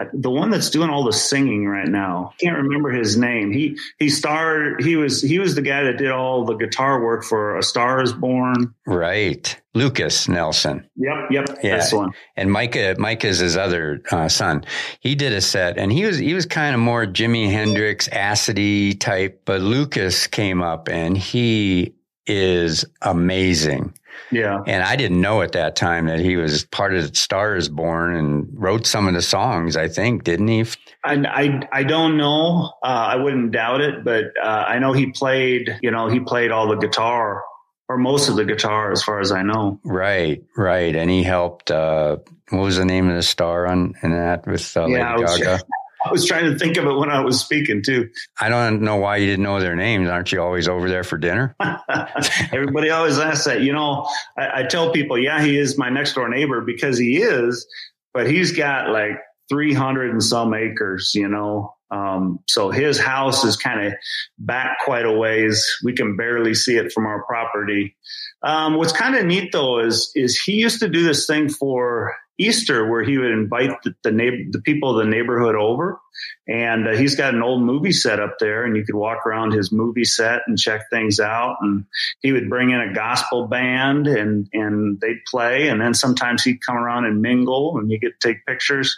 the 0.12 0.30
one 0.30 0.50
that's 0.50 0.70
doing 0.70 0.90
all 0.90 1.04
the 1.04 1.12
singing 1.12 1.66
right 1.66 1.88
now. 1.88 2.32
I 2.34 2.44
can't 2.44 2.56
remember 2.56 2.90
his 2.90 3.16
name. 3.16 3.52
He 3.52 3.78
he 3.98 4.08
starred. 4.08 4.82
He 4.82 4.96
was 4.96 5.22
he 5.22 5.38
was 5.38 5.54
the 5.54 5.62
guy 5.62 5.84
that 5.84 5.98
did 5.98 6.10
all 6.10 6.44
the 6.44 6.54
guitar 6.54 7.02
work 7.02 7.24
for 7.24 7.56
A 7.56 7.62
Star 7.62 8.02
Is 8.02 8.12
Born. 8.12 8.74
Right, 8.86 9.60
Lucas 9.74 10.28
Nelson. 10.28 10.88
Yep, 10.96 11.14
yep, 11.30 11.46
yeah. 11.62 11.76
that's 11.76 11.92
one. 11.92 12.12
And 12.36 12.50
Micah 12.50 12.96
Micah 12.98 13.28
is 13.28 13.38
his 13.38 13.56
other 13.56 14.02
uh, 14.10 14.28
son. 14.28 14.64
He 15.00 15.14
did 15.14 15.32
a 15.32 15.40
set, 15.40 15.78
and 15.78 15.92
he 15.92 16.04
was 16.04 16.18
he 16.18 16.34
was 16.34 16.46
kind 16.46 16.74
of 16.74 16.80
more 16.80 17.06
Jimi 17.06 17.50
Hendrix, 17.50 18.08
acidy 18.08 18.98
type. 18.98 19.42
But 19.44 19.60
Lucas 19.60 20.26
came 20.26 20.62
up, 20.62 20.88
and 20.88 21.16
he 21.16 21.94
is 22.26 22.84
amazing. 23.02 23.94
Yeah. 24.32 24.62
And 24.66 24.82
I 24.82 24.96
didn't 24.96 25.20
know 25.20 25.42
at 25.42 25.52
that 25.52 25.76
time 25.76 26.06
that 26.06 26.18
he 26.18 26.36
was 26.36 26.64
part 26.64 26.94
of 26.94 27.16
Stars 27.16 27.68
Born 27.68 28.16
and 28.16 28.48
wrote 28.52 28.86
some 28.86 29.06
of 29.06 29.14
the 29.14 29.22
songs, 29.22 29.76
I 29.76 29.88
think, 29.88 30.24
didn't 30.24 30.48
he? 30.48 30.64
I, 31.04 31.14
I, 31.14 31.68
I 31.70 31.82
don't 31.84 32.16
know. 32.16 32.72
Uh, 32.82 32.86
I 32.86 33.16
wouldn't 33.16 33.52
doubt 33.52 33.80
it, 33.80 34.04
but 34.04 34.24
uh, 34.42 34.46
I 34.46 34.78
know 34.78 34.92
he 34.92 35.06
played, 35.12 35.78
you 35.82 35.90
know, 35.90 36.08
he 36.08 36.20
played 36.20 36.50
all 36.50 36.68
the 36.68 36.76
guitar 36.76 37.42
or 37.88 37.98
most 37.98 38.28
of 38.28 38.36
the 38.36 38.44
guitar 38.44 38.90
as 38.90 39.02
far 39.02 39.20
as 39.20 39.32
I 39.32 39.42
know. 39.42 39.78
Right, 39.84 40.42
right. 40.56 40.96
And 40.96 41.10
he 41.10 41.22
helped, 41.22 41.70
uh, 41.70 42.16
what 42.48 42.62
was 42.62 42.76
the 42.78 42.84
name 42.84 43.08
of 43.08 43.16
the 43.16 43.22
star 43.22 43.66
on 43.66 43.94
in 44.02 44.12
that 44.12 44.46
with 44.46 44.76
uh, 44.76 44.86
yeah, 44.86 45.14
Lady 45.16 45.42
Gaga? 45.42 45.60
I 46.04 46.10
was 46.10 46.26
trying 46.26 46.50
to 46.52 46.58
think 46.58 46.76
of 46.76 46.86
it 46.86 46.94
when 46.94 47.10
I 47.10 47.20
was 47.20 47.40
speaking 47.40 47.82
too. 47.82 48.10
I 48.40 48.48
don't 48.48 48.82
know 48.82 48.96
why 48.96 49.18
you 49.18 49.26
didn't 49.26 49.44
know 49.44 49.60
their 49.60 49.76
names. 49.76 50.08
Aren't 50.08 50.32
you 50.32 50.40
always 50.42 50.68
over 50.68 50.88
there 50.88 51.04
for 51.04 51.18
dinner? 51.18 51.56
Everybody 52.52 52.90
always 52.90 53.18
asks 53.18 53.44
that. 53.44 53.60
You 53.62 53.72
know, 53.72 54.08
I, 54.36 54.60
I 54.60 54.62
tell 54.64 54.92
people, 54.92 55.18
yeah, 55.18 55.42
he 55.42 55.58
is 55.58 55.78
my 55.78 55.88
next 55.88 56.14
door 56.14 56.28
neighbor 56.28 56.60
because 56.60 56.98
he 56.98 57.18
is, 57.18 57.66
but 58.12 58.28
he's 58.28 58.52
got 58.52 58.90
like 58.90 59.18
300 59.48 60.10
and 60.10 60.22
some 60.22 60.54
acres, 60.54 61.12
you 61.14 61.28
know. 61.28 61.74
Um, 61.90 62.40
so 62.48 62.70
his 62.70 62.98
house 62.98 63.44
is 63.44 63.56
kind 63.56 63.86
of 63.86 63.92
back 64.38 64.78
quite 64.84 65.04
a 65.04 65.12
ways. 65.12 65.64
We 65.84 65.92
can 65.92 66.16
barely 66.16 66.54
see 66.54 66.76
it 66.76 66.90
from 66.90 67.06
our 67.06 67.22
property. 67.24 67.96
Um, 68.42 68.74
what's 68.74 68.92
kind 68.92 69.14
of 69.14 69.24
neat 69.24 69.52
though 69.52 69.80
is 69.80 70.10
is 70.14 70.40
he 70.40 70.54
used 70.54 70.80
to 70.80 70.88
do 70.88 71.04
this 71.04 71.26
thing 71.26 71.48
for 71.48 72.14
Easter 72.38 72.90
where 72.90 73.02
he 73.04 73.18
would 73.18 73.30
invite 73.30 73.70
the, 73.84 73.94
the 74.02 74.10
neighbor, 74.10 74.36
the 74.50 74.60
people 74.60 74.90
of 74.90 75.04
the 75.04 75.10
neighborhood 75.10 75.54
over, 75.54 76.00
and 76.48 76.88
uh, 76.88 76.92
he's 76.92 77.14
got 77.14 77.34
an 77.34 77.42
old 77.42 77.62
movie 77.62 77.92
set 77.92 78.18
up 78.18 78.36
there, 78.40 78.64
and 78.64 78.76
you 78.76 78.84
could 78.84 78.94
walk 78.94 79.26
around 79.26 79.52
his 79.52 79.70
movie 79.70 80.04
set 80.04 80.42
and 80.46 80.58
check 80.58 80.82
things 80.90 81.20
out. 81.20 81.58
And 81.60 81.84
he 82.20 82.32
would 82.32 82.48
bring 82.48 82.70
in 82.70 82.80
a 82.80 82.92
gospel 82.92 83.46
band, 83.46 84.08
and 84.08 84.48
and 84.52 85.00
they'd 85.00 85.24
play, 85.30 85.68
and 85.68 85.80
then 85.80 85.94
sometimes 85.94 86.42
he'd 86.42 86.64
come 86.64 86.76
around 86.76 87.04
and 87.04 87.22
mingle, 87.22 87.78
and 87.78 87.90
you 87.90 88.00
to 88.00 88.10
take 88.20 88.44
pictures. 88.46 88.96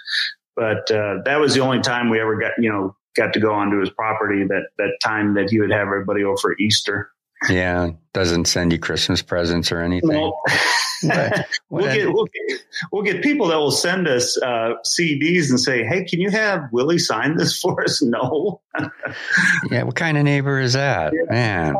But 0.56 0.90
uh, 0.90 1.16
that 1.24 1.40
was 1.40 1.54
the 1.54 1.60
only 1.60 1.80
time 1.80 2.08
we 2.08 2.20
ever 2.20 2.38
got 2.38 2.52
you 2.58 2.70
know 2.70 2.96
got 3.14 3.34
to 3.34 3.40
go 3.40 3.52
onto 3.52 3.80
his 3.80 3.90
property 3.90 4.44
that 4.44 4.68
that 4.78 4.98
time 5.02 5.34
that 5.34 5.50
he 5.50 5.60
would 5.60 5.70
have 5.70 5.88
everybody 5.88 6.24
over 6.24 6.36
for 6.36 6.56
Easter. 6.58 7.10
Yeah, 7.48 7.90
doesn't 8.12 8.46
send 8.46 8.72
you 8.72 8.78
Christmas 8.78 9.22
presents 9.22 9.72
or 9.72 9.80
anything. 9.80 10.32
we'll, 11.70 11.92
get, 11.92 12.12
we'll, 12.12 12.24
get, 12.24 12.60
we'll 12.90 13.02
get 13.02 13.22
people 13.22 13.48
that 13.48 13.56
will 13.56 13.70
send 13.70 14.08
us 14.08 14.40
uh, 14.40 14.74
CDs 14.86 15.50
and 15.50 15.60
say, 15.60 15.84
"Hey, 15.84 16.04
can 16.04 16.20
you 16.20 16.30
have 16.30 16.68
Willie 16.72 16.98
sign 16.98 17.36
this 17.36 17.58
for 17.60 17.82
us?" 17.84 18.02
No. 18.02 18.60
yeah, 19.70 19.82
what 19.82 19.96
kind 19.96 20.16
of 20.16 20.24
neighbor 20.24 20.60
is 20.60 20.74
that, 20.74 21.12
man? 21.28 21.74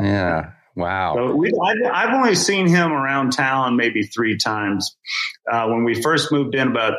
Yeah. 0.00 0.52
Wow. 0.74 1.14
So 1.16 1.34
we, 1.34 1.50
I've, 1.52 1.90
I've, 1.90 2.14
only 2.14 2.34
seen 2.34 2.68
him 2.68 2.92
around 2.92 3.30
town 3.30 3.76
maybe 3.76 4.02
three 4.02 4.36
times. 4.36 4.94
Uh, 5.50 5.68
when 5.68 5.84
we 5.84 6.02
first 6.02 6.30
moved 6.30 6.54
in 6.54 6.68
about 6.68 6.94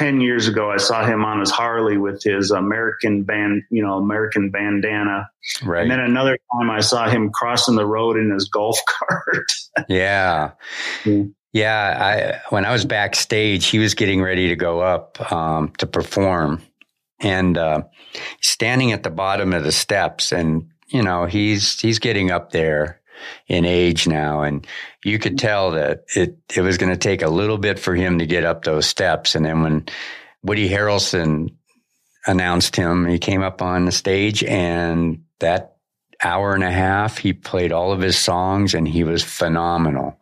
10 0.00 0.22
years 0.22 0.48
ago, 0.48 0.70
I 0.70 0.78
saw 0.78 1.04
him 1.04 1.26
on 1.26 1.40
his 1.40 1.50
Harley 1.50 1.98
with 1.98 2.22
his 2.22 2.50
American 2.50 3.22
band, 3.22 3.64
you 3.70 3.82
know, 3.82 3.98
American 3.98 4.48
bandana. 4.48 5.28
Right. 5.62 5.82
And 5.82 5.90
then 5.90 6.00
another 6.00 6.38
time 6.54 6.70
I 6.70 6.80
saw 6.80 7.06
him 7.06 7.28
crossing 7.28 7.76
the 7.76 7.84
road 7.84 8.16
in 8.16 8.30
his 8.30 8.48
golf 8.48 8.78
cart. 8.88 9.52
yeah. 9.90 10.52
Yeah. 11.52 12.40
I, 12.40 12.48
when 12.48 12.64
I 12.64 12.72
was 12.72 12.86
backstage, 12.86 13.66
he 13.66 13.78
was 13.78 13.92
getting 13.92 14.22
ready 14.22 14.48
to 14.48 14.56
go 14.56 14.80
up, 14.80 15.30
um, 15.30 15.70
to 15.76 15.86
perform 15.86 16.62
and, 17.20 17.58
uh, 17.58 17.82
standing 18.40 18.92
at 18.92 19.02
the 19.02 19.10
bottom 19.10 19.52
of 19.52 19.64
the 19.64 19.72
steps 19.72 20.32
and, 20.32 20.66
you 20.86 21.02
know, 21.02 21.26
he's, 21.26 21.78
he's 21.78 21.98
getting 21.98 22.30
up 22.30 22.52
there 22.52 22.99
in 23.46 23.64
age 23.64 24.06
now. 24.06 24.42
And 24.42 24.66
you 25.04 25.18
could 25.18 25.32
mm-hmm. 25.32 25.46
tell 25.46 25.70
that 25.72 26.04
it, 26.14 26.38
it 26.54 26.60
was 26.60 26.78
going 26.78 26.92
to 26.92 26.98
take 26.98 27.22
a 27.22 27.28
little 27.28 27.58
bit 27.58 27.78
for 27.78 27.94
him 27.94 28.18
to 28.18 28.26
get 28.26 28.44
up 28.44 28.64
those 28.64 28.86
steps. 28.86 29.34
And 29.34 29.44
then 29.44 29.62
when 29.62 29.86
Woody 30.42 30.68
Harrelson 30.68 31.54
announced 32.26 32.76
him, 32.76 33.06
he 33.06 33.18
came 33.18 33.42
up 33.42 33.62
on 33.62 33.84
the 33.84 33.92
stage 33.92 34.44
and 34.44 35.22
that 35.40 35.76
hour 36.22 36.54
and 36.54 36.64
a 36.64 36.70
half, 36.70 37.18
he 37.18 37.32
played 37.32 37.72
all 37.72 37.92
of 37.92 38.00
his 38.00 38.18
songs 38.18 38.74
and 38.74 38.86
he 38.86 39.04
was 39.04 39.22
phenomenal. 39.22 40.18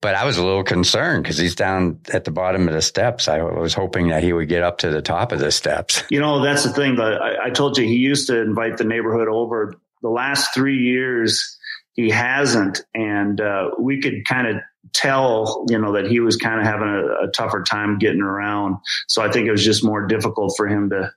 But 0.00 0.14
I 0.14 0.24
was 0.24 0.38
a 0.38 0.44
little 0.44 0.62
concerned 0.62 1.24
because 1.24 1.38
he's 1.38 1.56
down 1.56 2.00
at 2.12 2.24
the 2.24 2.30
bottom 2.30 2.68
of 2.68 2.74
the 2.74 2.82
steps. 2.82 3.26
I 3.26 3.42
was 3.42 3.74
hoping 3.74 4.08
that 4.08 4.22
he 4.22 4.32
would 4.32 4.48
get 4.48 4.62
up 4.62 4.78
to 4.78 4.90
the 4.90 5.02
top 5.02 5.32
of 5.32 5.40
the 5.40 5.50
steps. 5.50 6.04
You 6.10 6.20
know, 6.20 6.42
that's 6.42 6.62
the 6.62 6.72
thing. 6.72 6.96
But 6.96 7.20
I, 7.20 7.46
I 7.46 7.50
told 7.50 7.76
you 7.76 7.84
he 7.84 7.96
used 7.96 8.28
to 8.28 8.40
invite 8.40 8.76
the 8.76 8.84
neighborhood 8.84 9.28
over. 9.28 9.74
The 10.02 10.08
last 10.08 10.54
three 10.54 10.78
years, 10.78 11.57
he 11.98 12.10
hasn't, 12.10 12.80
and 12.94 13.40
uh, 13.40 13.70
we 13.76 14.00
could 14.00 14.24
kind 14.24 14.46
of 14.46 14.62
tell, 14.92 15.66
you 15.68 15.76
know, 15.76 15.92
that 15.92 16.06
he 16.06 16.20
was 16.20 16.36
kind 16.36 16.60
of 16.60 16.64
having 16.64 16.86
a, 16.86 17.26
a, 17.26 17.30
tougher 17.32 17.64
time 17.64 17.98
getting 17.98 18.20
around. 18.20 18.76
So 19.08 19.20
I 19.20 19.32
think 19.32 19.48
it 19.48 19.50
was 19.50 19.64
just 19.64 19.84
more 19.84 20.06
difficult 20.06 20.54
for 20.56 20.68
him 20.68 20.90
to 20.90 21.10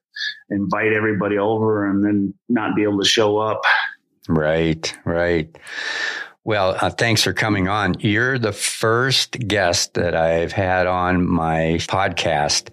invite 0.50 0.92
everybody 0.94 1.38
over 1.38 1.88
and 1.88 2.04
then 2.04 2.34
not 2.50 2.76
be 2.76 2.82
able 2.82 2.98
to 2.98 3.08
show 3.08 3.38
up. 3.38 3.62
Right, 4.28 4.92
right. 5.06 5.56
Well, 6.46 6.76
uh, 6.82 6.90
thanks 6.90 7.22
for 7.22 7.32
coming 7.32 7.68
on. 7.68 8.00
You're 8.00 8.40
the 8.40 8.52
first 8.52 9.38
guest 9.48 9.94
that 9.94 10.16
I've 10.16 10.52
had 10.52 10.88
on 10.88 11.28
my 11.28 11.78
podcast 11.82 12.70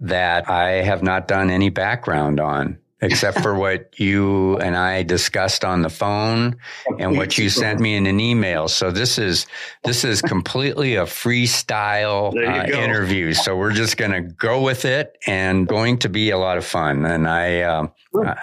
that 0.00 0.48
I 0.48 0.82
have 0.82 1.02
not 1.02 1.28
done 1.28 1.50
any 1.50 1.68
background 1.68 2.40
on 2.40 2.78
except 3.00 3.40
for 3.40 3.54
what 3.54 3.98
you 3.98 4.56
and 4.58 4.76
I 4.76 5.02
discussed 5.02 5.64
on 5.64 5.82
the 5.82 5.88
phone 5.88 6.56
and 6.98 7.16
what 7.16 7.38
you 7.38 7.48
sent 7.48 7.80
me 7.80 7.94
in 7.94 8.06
an 8.06 8.18
email. 8.18 8.68
So 8.68 8.90
this 8.90 9.18
is 9.18 9.46
this 9.84 10.04
is 10.04 10.20
completely 10.20 10.96
a 10.96 11.04
freestyle 11.04 12.34
uh, 12.34 12.66
interview. 12.66 13.32
So 13.34 13.56
we're 13.56 13.72
just 13.72 13.96
going 13.96 14.10
to 14.10 14.20
go 14.20 14.62
with 14.62 14.84
it 14.84 15.16
and 15.26 15.66
going 15.66 15.98
to 15.98 16.08
be 16.08 16.30
a 16.30 16.38
lot 16.38 16.58
of 16.58 16.64
fun. 16.64 17.04
And 17.04 17.28
I 17.28 17.62
um, 17.62 17.92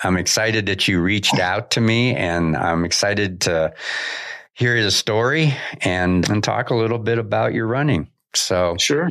I'm 0.03 0.17
excited 0.17 0.67
that 0.67 0.88
you 0.88 1.01
reached 1.01 1.39
out 1.39 1.71
to 1.71 1.81
me, 1.81 2.15
and 2.15 2.55
I'm 2.55 2.85
excited 2.85 3.41
to 3.41 3.74
hear 4.53 4.81
the 4.81 4.91
story 4.91 5.53
and 5.81 6.27
and 6.29 6.43
talk 6.43 6.69
a 6.69 6.75
little 6.75 7.00
bit 7.00 7.17
about 7.17 7.53
your 7.53 7.67
running. 7.67 8.09
So 8.33 8.75
sure. 8.79 9.09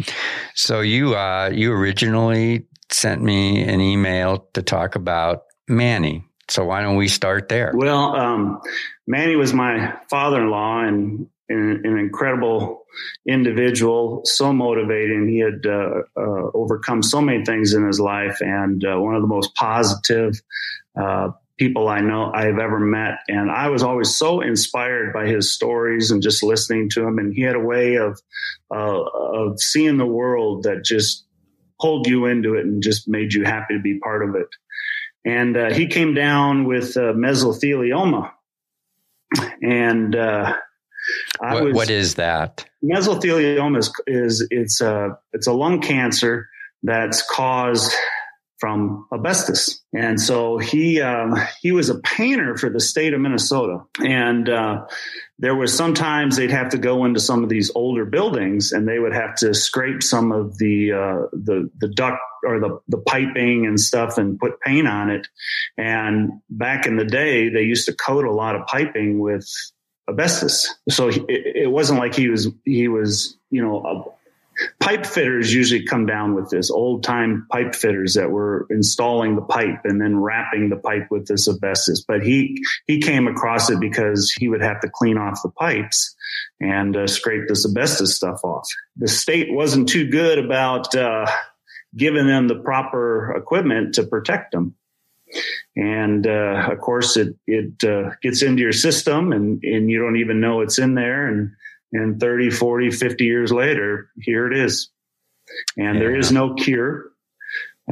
So 0.54 0.80
you 0.80 1.16
uh, 1.16 1.50
you 1.52 1.72
originally 1.72 2.66
sent 2.90 3.22
me 3.22 3.62
an 3.62 3.80
email 3.80 4.48
to 4.54 4.62
talk 4.62 4.94
about 4.94 5.44
Manny. 5.68 6.24
So 6.48 6.64
why 6.64 6.82
don't 6.82 6.96
we 6.96 7.08
start 7.08 7.48
there? 7.48 7.72
Well, 7.74 8.14
um, 8.14 8.60
Manny 9.06 9.36
was 9.36 9.52
my 9.52 9.94
father-in-law 10.10 10.80
and, 10.84 11.26
and, 11.48 11.86
an 11.86 11.98
incredible 11.98 12.84
individual, 13.26 14.22
so 14.24 14.52
motivating. 14.52 15.28
He 15.28 15.38
had 15.38 15.64
uh, 15.66 16.02
uh, 16.16 16.50
overcome 16.54 17.02
so 17.02 17.20
many 17.20 17.44
things 17.44 17.72
in 17.72 17.86
his 17.86 17.98
life, 17.98 18.38
and 18.40 18.84
uh, 18.84 18.98
one 18.98 19.14
of 19.14 19.22
the 19.22 19.28
most 19.28 19.54
positive 19.54 20.40
uh, 21.00 21.30
people 21.56 21.88
I 21.88 22.00
know 22.00 22.30
I've 22.32 22.58
ever 22.58 22.78
met. 22.78 23.18
And 23.28 23.50
I 23.50 23.68
was 23.68 23.82
always 23.82 24.14
so 24.14 24.40
inspired 24.40 25.12
by 25.12 25.26
his 25.26 25.52
stories 25.52 26.10
and 26.10 26.22
just 26.22 26.42
listening 26.42 26.90
to 26.90 27.06
him. 27.06 27.18
And 27.18 27.32
he 27.32 27.42
had 27.42 27.56
a 27.56 27.60
way 27.60 27.96
of 27.96 28.20
uh, 28.70 29.02
of 29.02 29.60
seeing 29.60 29.96
the 29.96 30.06
world 30.06 30.64
that 30.64 30.84
just 30.84 31.24
pulled 31.81 32.07
you 32.07 32.26
into 32.26 32.54
it 32.54 32.64
and 32.64 32.83
just 32.83 33.09
made 33.09 33.33
you 33.33 33.45
happy 33.45 33.75
to 33.75 33.81
be 33.81 33.99
part 33.99 34.28
of 34.28 34.35
it. 34.35 34.49
And 35.25 35.57
uh, 35.57 35.73
he 35.73 35.87
came 35.87 36.14
down 36.14 36.64
with 36.64 36.97
uh, 36.97 37.12
mesothelioma. 37.14 38.31
And 39.62 40.14
uh, 40.14 40.54
I 41.40 41.54
what, 41.54 41.64
was, 41.64 41.75
what 41.75 41.90
is 41.90 42.14
that? 42.16 42.66
Mesothelioma 42.85 43.78
is, 43.78 43.93
is 44.07 44.47
it's 44.50 44.81
a 44.81 45.19
it's 45.33 45.47
a 45.47 45.52
lung 45.52 45.81
cancer 45.81 46.49
that's 46.83 47.23
caused 47.28 47.93
from 48.59 49.07
asbestos. 49.12 49.83
And 49.95 50.21
so 50.21 50.59
he 50.59 51.00
um, 51.00 51.35
he 51.61 51.73
was 51.73 51.88
a 51.88 51.99
painter 51.99 52.57
for 52.57 52.71
the 52.71 52.81
state 52.81 53.14
of 53.14 53.21
Minnesota, 53.21 53.85
and 53.99 54.49
uh, 54.49 54.85
there 55.44 55.54
was 55.54 55.76
sometimes 55.76 56.36
they'd 56.36 56.50
have 56.50 56.70
to 56.70 56.78
go 56.78 57.04
into 57.04 57.20
some 57.20 57.42
of 57.42 57.50
these 57.50 57.70
older 57.74 58.06
buildings, 58.06 58.72
and 58.72 58.88
they 58.88 58.98
would 58.98 59.12
have 59.12 59.34
to 59.36 59.52
scrape 59.52 60.02
some 60.02 60.32
of 60.32 60.56
the 60.56 60.92
uh, 60.92 61.26
the 61.34 61.70
the 61.76 61.88
duct 61.88 62.16
or 62.46 62.58
the 62.60 62.80
the 62.88 62.96
piping 62.96 63.66
and 63.66 63.78
stuff 63.78 64.16
and 64.16 64.38
put 64.38 64.58
paint 64.62 64.88
on 64.88 65.10
it. 65.10 65.28
And 65.76 66.40
back 66.48 66.86
in 66.86 66.96
the 66.96 67.04
day, 67.04 67.50
they 67.50 67.60
used 67.60 67.84
to 67.88 67.94
coat 67.94 68.24
a 68.24 68.32
lot 68.32 68.56
of 68.56 68.66
piping 68.66 69.18
with 69.18 69.46
asbestos. 70.08 70.74
So 70.88 71.08
it, 71.08 71.26
it 71.28 71.70
wasn't 71.70 71.98
like 71.98 72.14
he 72.14 72.30
was 72.30 72.48
he 72.64 72.88
was 72.88 73.36
you 73.50 73.60
know 73.60 74.14
pipe 74.80 75.06
fitters 75.06 75.52
usually 75.52 75.84
come 75.84 76.06
down 76.06 76.34
with 76.34 76.50
this 76.50 76.70
old 76.70 77.02
time 77.02 77.46
pipe 77.50 77.75
fitters 77.75 78.14
that 78.14 78.30
were 78.30 78.66
installing 78.70 79.37
the 79.37 79.42
pipe 79.42 79.80
and 79.84 80.00
then 80.00 80.16
wrapping 80.16 80.68
the 80.68 80.76
pipe 80.76 81.08
with 81.11 81.26
this 81.26 81.49
asbestos. 81.49 82.04
But 82.06 82.23
he, 82.23 82.62
he 82.87 83.00
came 83.00 83.26
across 83.26 83.70
it 83.70 83.80
because 83.80 84.32
he 84.32 84.49
would 84.49 84.62
have 84.62 84.80
to 84.80 84.88
clean 84.88 85.18
off 85.18 85.40
the 85.42 85.50
pipes 85.50 86.14
and 86.61 86.96
uh, 86.96 87.06
scrape 87.06 87.49
this 87.49 87.64
asbestos 87.64 88.14
stuff 88.14 88.40
off. 88.44 88.68
The 88.96 89.08
state 89.08 89.49
wasn't 89.50 89.88
too 89.88 90.08
good 90.08 90.38
about, 90.38 90.94
uh, 90.94 91.26
giving 91.96 92.26
them 92.26 92.49
the 92.49 92.56
proper 92.56 93.34
equipment 93.37 93.94
to 93.94 94.04
protect 94.04 94.52
them. 94.52 94.75
And, 95.76 96.26
uh, 96.26 96.68
of 96.70 96.78
course 96.80 97.16
it, 97.16 97.37
it, 97.46 97.82
uh, 97.84 98.11
gets 98.23 98.42
into 98.42 98.62
your 98.62 98.73
system 98.73 99.32
and, 99.32 99.62
and 99.62 99.90
you 99.90 99.99
don't 99.99 100.16
even 100.16 100.40
know 100.40 100.61
it's 100.61 100.78
in 100.78 100.94
there. 100.94 101.26
And, 101.26 101.52
and 101.94 102.20
30, 102.20 102.50
40, 102.50 102.90
50 102.90 103.24
years 103.24 103.52
later, 103.52 104.10
here 104.20 104.50
it 104.50 104.58
is. 104.58 104.90
And 105.76 105.94
yeah. 105.94 106.00
there 106.00 106.16
is 106.16 106.32
no 106.32 106.54
cure. 106.54 107.06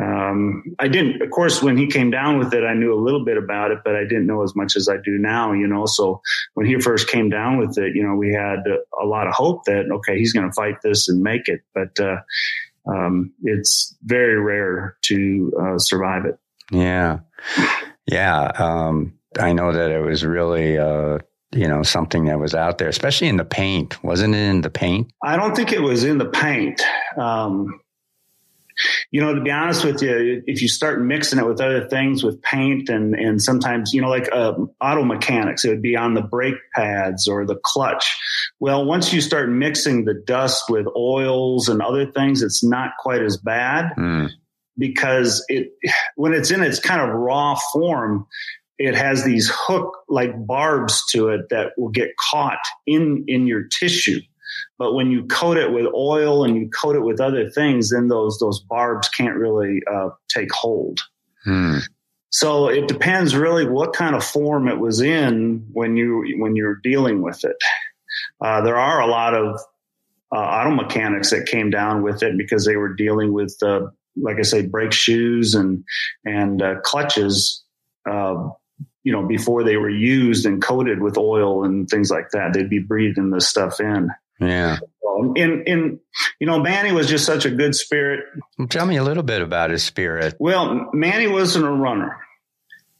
Um, 0.00 0.74
I 0.78 0.88
didn't, 0.88 1.20
of 1.20 1.30
course, 1.30 1.62
when 1.62 1.76
he 1.76 1.86
came 1.86 2.10
down 2.10 2.38
with 2.38 2.54
it, 2.54 2.64
I 2.64 2.74
knew 2.74 2.94
a 2.94 2.98
little 2.98 3.24
bit 3.24 3.36
about 3.36 3.70
it, 3.70 3.78
but 3.84 3.94
I 3.94 4.04
didn't 4.04 4.26
know 4.26 4.42
as 4.42 4.56
much 4.56 4.74
as 4.74 4.88
I 4.88 4.96
do 4.96 5.18
now, 5.18 5.52
you 5.52 5.66
know. 5.66 5.84
So 5.86 6.22
when 6.54 6.66
he 6.66 6.80
first 6.80 7.08
came 7.08 7.28
down 7.28 7.58
with 7.58 7.76
it, 7.78 7.94
you 7.94 8.02
know, 8.02 8.14
we 8.14 8.32
had 8.32 8.60
a 9.00 9.06
lot 9.06 9.28
of 9.28 9.34
hope 9.34 9.64
that, 9.64 9.90
okay, 9.92 10.18
he's 10.18 10.32
going 10.32 10.48
to 10.48 10.52
fight 10.52 10.76
this 10.82 11.08
and 11.08 11.22
make 11.22 11.48
it. 11.48 11.60
But, 11.74 12.00
uh, 12.00 12.16
um, 12.90 13.32
it's 13.42 13.94
very 14.02 14.40
rare 14.40 14.96
to 15.02 15.52
uh, 15.60 15.78
survive 15.78 16.24
it. 16.24 16.38
Yeah. 16.72 17.20
Yeah. 18.06 18.40
Um, 18.40 19.18
I 19.38 19.52
know 19.52 19.72
that 19.72 19.90
it 19.90 20.00
was 20.00 20.24
really, 20.24 20.78
uh, 20.78 21.18
you 21.52 21.68
know, 21.68 21.82
something 21.82 22.26
that 22.26 22.38
was 22.38 22.54
out 22.54 22.78
there, 22.78 22.88
especially 22.88 23.28
in 23.28 23.36
the 23.36 23.44
paint. 23.44 24.02
Wasn't 24.02 24.34
it 24.34 24.38
in 24.38 24.62
the 24.62 24.70
paint? 24.70 25.12
I 25.22 25.36
don't 25.36 25.54
think 25.54 25.72
it 25.72 25.82
was 25.82 26.04
in 26.04 26.18
the 26.18 26.28
paint. 26.28 26.80
Um, 27.16 27.80
you 29.10 29.20
know, 29.20 29.34
to 29.34 29.40
be 29.40 29.50
honest 29.50 29.84
with 29.84 30.02
you, 30.02 30.42
if 30.46 30.62
you 30.62 30.68
start 30.68 31.00
mixing 31.02 31.38
it 31.38 31.46
with 31.46 31.60
other 31.60 31.86
things, 31.88 32.24
with 32.24 32.40
paint 32.40 32.88
and 32.88 33.14
and 33.14 33.40
sometimes, 33.40 33.92
you 33.92 34.00
know, 34.00 34.08
like 34.08 34.28
uh, 34.32 34.54
auto 34.80 35.04
mechanics, 35.04 35.64
it 35.64 35.68
would 35.68 35.82
be 35.82 35.96
on 35.96 36.14
the 36.14 36.22
brake 36.22 36.56
pads 36.74 37.28
or 37.28 37.44
the 37.44 37.56
clutch. 37.56 38.16
Well, 38.58 38.84
once 38.84 39.12
you 39.12 39.20
start 39.20 39.50
mixing 39.50 40.04
the 40.04 40.14
dust 40.14 40.64
with 40.70 40.86
oils 40.96 41.68
and 41.68 41.82
other 41.82 42.10
things, 42.10 42.42
it's 42.42 42.64
not 42.64 42.92
quite 42.98 43.22
as 43.22 43.36
bad. 43.36 43.92
Mm. 43.96 44.30
Because 44.78 45.44
it, 45.48 45.72
when 46.16 46.32
it's 46.32 46.50
in 46.50 46.62
its 46.62 46.80
kind 46.80 47.02
of 47.02 47.14
raw 47.14 47.58
form, 47.74 48.26
it 48.82 48.96
has 48.96 49.24
these 49.24 49.48
hook 49.54 49.96
like 50.08 50.32
barbs 50.44 51.04
to 51.10 51.28
it 51.28 51.48
that 51.50 51.72
will 51.78 51.88
get 51.88 52.10
caught 52.16 52.58
in 52.86 53.24
in 53.28 53.46
your 53.46 53.62
tissue. 53.78 54.20
But 54.76 54.94
when 54.94 55.10
you 55.10 55.24
coat 55.26 55.56
it 55.56 55.72
with 55.72 55.86
oil 55.94 56.44
and 56.44 56.56
you 56.56 56.68
coat 56.68 56.96
it 56.96 57.02
with 57.02 57.20
other 57.20 57.48
things 57.48 57.90
then 57.90 58.08
those 58.08 58.38
those 58.38 58.60
barbs 58.60 59.08
can't 59.08 59.36
really 59.36 59.80
uh, 59.90 60.10
take 60.28 60.52
hold. 60.52 61.00
Hmm. 61.44 61.78
so 62.30 62.68
it 62.68 62.86
depends 62.86 63.34
really 63.34 63.68
what 63.68 63.94
kind 63.94 64.14
of 64.14 64.22
form 64.22 64.68
it 64.68 64.78
was 64.78 65.00
in 65.00 65.66
when 65.72 65.96
you 65.96 66.36
when 66.38 66.54
you're 66.54 66.80
dealing 66.82 67.22
with 67.22 67.44
it. 67.44 67.56
Uh, 68.40 68.60
there 68.62 68.78
are 68.78 69.00
a 69.00 69.06
lot 69.06 69.34
of 69.34 69.60
uh, 70.32 70.38
auto 70.38 70.70
mechanics 70.70 71.30
that 71.30 71.46
came 71.46 71.70
down 71.70 72.02
with 72.02 72.22
it 72.22 72.36
because 72.36 72.64
they 72.64 72.76
were 72.76 72.94
dealing 72.94 73.32
with 73.32 73.56
uh, 73.62 73.86
like 74.16 74.38
i 74.38 74.42
say 74.42 74.66
brake 74.66 74.92
shoes 74.92 75.54
and 75.54 75.84
and 76.24 76.62
uh, 76.62 76.74
clutches 76.82 77.64
uh, 78.10 78.48
you 79.04 79.12
know, 79.12 79.26
before 79.26 79.64
they 79.64 79.76
were 79.76 79.90
used 79.90 80.46
and 80.46 80.62
coated 80.62 81.02
with 81.02 81.18
oil 81.18 81.64
and 81.64 81.88
things 81.88 82.10
like 82.10 82.30
that. 82.30 82.52
They'd 82.52 82.70
be 82.70 82.78
breathing 82.78 83.30
this 83.30 83.48
stuff 83.48 83.80
in. 83.80 84.10
Yeah. 84.40 84.78
Um, 85.08 85.34
and, 85.36 85.68
and, 85.68 86.00
you 86.40 86.46
know, 86.46 86.60
Manny 86.60 86.92
was 86.92 87.08
just 87.08 87.24
such 87.24 87.44
a 87.44 87.50
good 87.50 87.74
spirit. 87.74 88.24
Tell 88.70 88.86
me 88.86 88.96
a 88.96 89.04
little 89.04 89.22
bit 89.22 89.42
about 89.42 89.70
his 89.70 89.82
spirit. 89.82 90.34
Well, 90.38 90.90
Manny 90.92 91.26
wasn't 91.26 91.66
a 91.66 91.70
runner, 91.70 92.18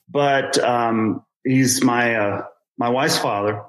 but, 0.09 0.59
um, 0.59 1.25
he's 1.45 1.83
my, 1.83 2.15
uh, 2.15 2.45
my 2.79 2.91
wife's 2.91 3.19
father. 3.19 3.63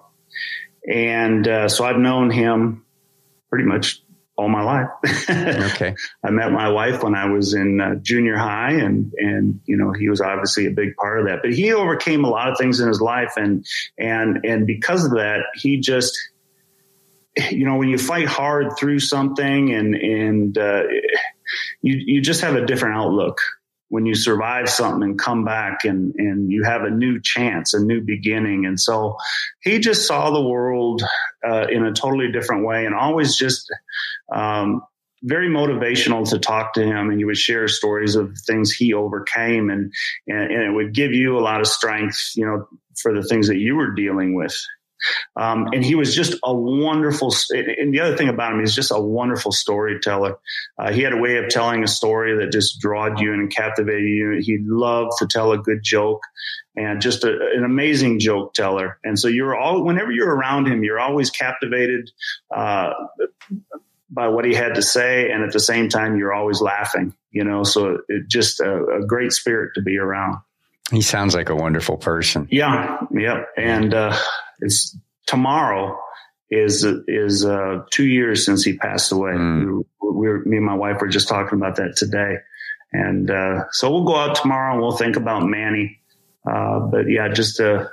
And, 0.87 1.47
uh, 1.47 1.69
so 1.69 1.85
I've 1.85 1.97
known 1.97 2.29
him 2.29 2.85
pretty 3.49 3.65
much 3.65 4.02
all 4.35 4.49
my 4.49 4.63
life. 4.63 4.89
okay. 5.73 5.95
I 6.23 6.31
met 6.31 6.51
my 6.51 6.69
wife 6.69 7.03
when 7.03 7.15
I 7.15 7.25
was 7.25 7.53
in 7.53 7.79
uh, 7.79 7.95
junior 7.95 8.35
high 8.35 8.71
and, 8.71 9.13
and, 9.17 9.59
you 9.65 9.77
know, 9.77 9.91
he 9.91 10.09
was 10.09 10.21
obviously 10.21 10.65
a 10.65 10.71
big 10.71 10.95
part 10.95 11.19
of 11.19 11.27
that, 11.27 11.39
but 11.43 11.53
he 11.53 11.73
overcame 11.73 12.23
a 12.23 12.29
lot 12.29 12.51
of 12.51 12.57
things 12.57 12.79
in 12.79 12.87
his 12.87 12.99
life. 12.99 13.33
And, 13.37 13.65
and, 13.97 14.43
and 14.43 14.65
because 14.65 15.05
of 15.05 15.11
that, 15.11 15.41
he 15.55 15.79
just, 15.79 16.17
you 17.51 17.65
know, 17.65 17.77
when 17.77 17.89
you 17.89 17.97
fight 17.97 18.27
hard 18.27 18.77
through 18.77 18.99
something 18.99 19.71
and, 19.73 19.95
and, 19.95 20.57
uh, 20.57 20.83
you, 21.81 21.95
you 22.05 22.21
just 22.21 22.41
have 22.41 22.55
a 22.55 22.65
different 22.65 22.95
outlook 22.95 23.39
when 23.93 24.07
you 24.07 24.15
survive 24.15 24.67
something 24.67 25.03
and 25.03 25.19
come 25.19 25.45
back 25.45 25.85
and, 25.85 26.15
and 26.15 26.51
you 26.51 26.63
have 26.63 26.81
a 26.81 26.89
new 26.89 27.21
chance, 27.21 27.75
a 27.75 27.79
new 27.79 28.01
beginning. 28.01 28.65
And 28.65 28.79
so 28.79 29.17
he 29.61 29.77
just 29.77 30.07
saw 30.07 30.31
the 30.31 30.41
world 30.41 31.03
uh, 31.47 31.67
in 31.69 31.85
a 31.85 31.93
totally 31.93 32.31
different 32.31 32.65
way 32.65 32.87
and 32.87 32.95
always 32.95 33.35
just 33.35 33.71
um, 34.33 34.81
very 35.21 35.47
motivational 35.47 36.27
to 36.27 36.39
talk 36.39 36.73
to 36.73 36.83
him 36.83 37.11
and 37.11 37.19
you 37.19 37.27
would 37.27 37.37
share 37.37 37.67
stories 37.67 38.15
of 38.15 38.35
things 38.47 38.71
he 38.71 38.95
overcame 38.95 39.69
and, 39.69 39.93
and, 40.25 40.51
and 40.51 40.63
it 40.63 40.71
would 40.71 40.95
give 40.95 41.11
you 41.11 41.37
a 41.37 41.41
lot 41.41 41.61
of 41.61 41.67
strength, 41.67 42.31
you 42.33 42.47
know, 42.47 42.67
for 42.99 43.13
the 43.13 43.21
things 43.21 43.47
that 43.47 43.59
you 43.59 43.75
were 43.75 43.91
dealing 43.91 44.33
with. 44.33 44.59
Um, 45.35 45.67
and 45.73 45.83
he 45.83 45.95
was 45.95 46.15
just 46.15 46.35
a 46.43 46.53
wonderful, 46.53 47.33
and 47.51 47.93
the 47.93 47.99
other 47.99 48.15
thing 48.15 48.29
about 48.29 48.53
him, 48.53 48.59
he's 48.59 48.75
just 48.75 48.91
a 48.91 48.99
wonderful 48.99 49.51
storyteller. 49.51 50.37
Uh, 50.77 50.91
he 50.91 51.01
had 51.01 51.13
a 51.13 51.17
way 51.17 51.37
of 51.37 51.49
telling 51.49 51.83
a 51.83 51.87
story 51.87 52.37
that 52.37 52.51
just 52.51 52.79
drawed 52.79 53.19
you 53.19 53.33
and 53.33 53.51
captivated 53.51 54.03
you. 54.03 54.39
He 54.41 54.57
loved 54.61 55.11
to 55.19 55.27
tell 55.27 55.51
a 55.51 55.57
good 55.57 55.83
joke 55.83 56.21
and 56.75 57.01
just 57.01 57.23
a, 57.23 57.31
an 57.55 57.63
amazing 57.63 58.19
joke 58.19 58.53
teller. 58.53 58.99
And 59.03 59.19
so 59.19 59.27
you're 59.27 59.55
all, 59.55 59.83
whenever 59.83 60.11
you're 60.11 60.33
around 60.33 60.67
him, 60.67 60.83
you're 60.83 60.99
always 60.99 61.29
captivated, 61.29 62.09
uh, 62.55 62.93
by 64.09 64.27
what 64.27 64.45
he 64.45 64.53
had 64.53 64.75
to 64.75 64.81
say. 64.81 65.31
And 65.31 65.43
at 65.43 65.53
the 65.53 65.59
same 65.59 65.89
time, 65.89 66.17
you're 66.17 66.33
always 66.33 66.61
laughing, 66.61 67.15
you 67.31 67.43
know, 67.43 67.63
so 67.63 67.97
it 68.07 68.27
just 68.27 68.59
a, 68.59 69.01
a 69.01 69.05
great 69.05 69.31
spirit 69.31 69.71
to 69.75 69.81
be 69.81 69.97
around. 69.97 70.37
He 70.91 71.01
sounds 71.01 71.33
like 71.33 71.49
a 71.49 71.55
wonderful 71.55 71.97
person. 71.97 72.47
Yeah. 72.51 72.97
Yeah. 73.11 73.45
And, 73.57 73.93
uh, 73.93 74.15
it's 74.63 74.97
tomorrow 75.25 75.99
is 76.49 76.85
is 77.07 77.45
uh, 77.45 77.83
two 77.91 78.05
years 78.05 78.45
since 78.45 78.63
he 78.63 78.77
passed 78.77 79.11
away. 79.11 79.31
Mm. 79.31 79.83
We, 80.01 80.09
we 80.09 80.39
me 80.45 80.57
and 80.57 80.65
my 80.65 80.75
wife 80.75 81.01
were 81.01 81.07
just 81.07 81.27
talking 81.27 81.57
about 81.57 81.75
that 81.77 81.95
today, 81.97 82.37
and 82.91 83.29
uh, 83.29 83.65
so 83.71 83.91
we'll 83.91 84.05
go 84.05 84.15
out 84.15 84.35
tomorrow 84.35 84.73
and 84.73 84.81
we'll 84.81 84.97
think 84.97 85.15
about 85.15 85.43
Manny. 85.43 85.99
Uh, 86.49 86.79
but 86.79 87.09
yeah, 87.09 87.27
just 87.29 87.59
a 87.59 87.89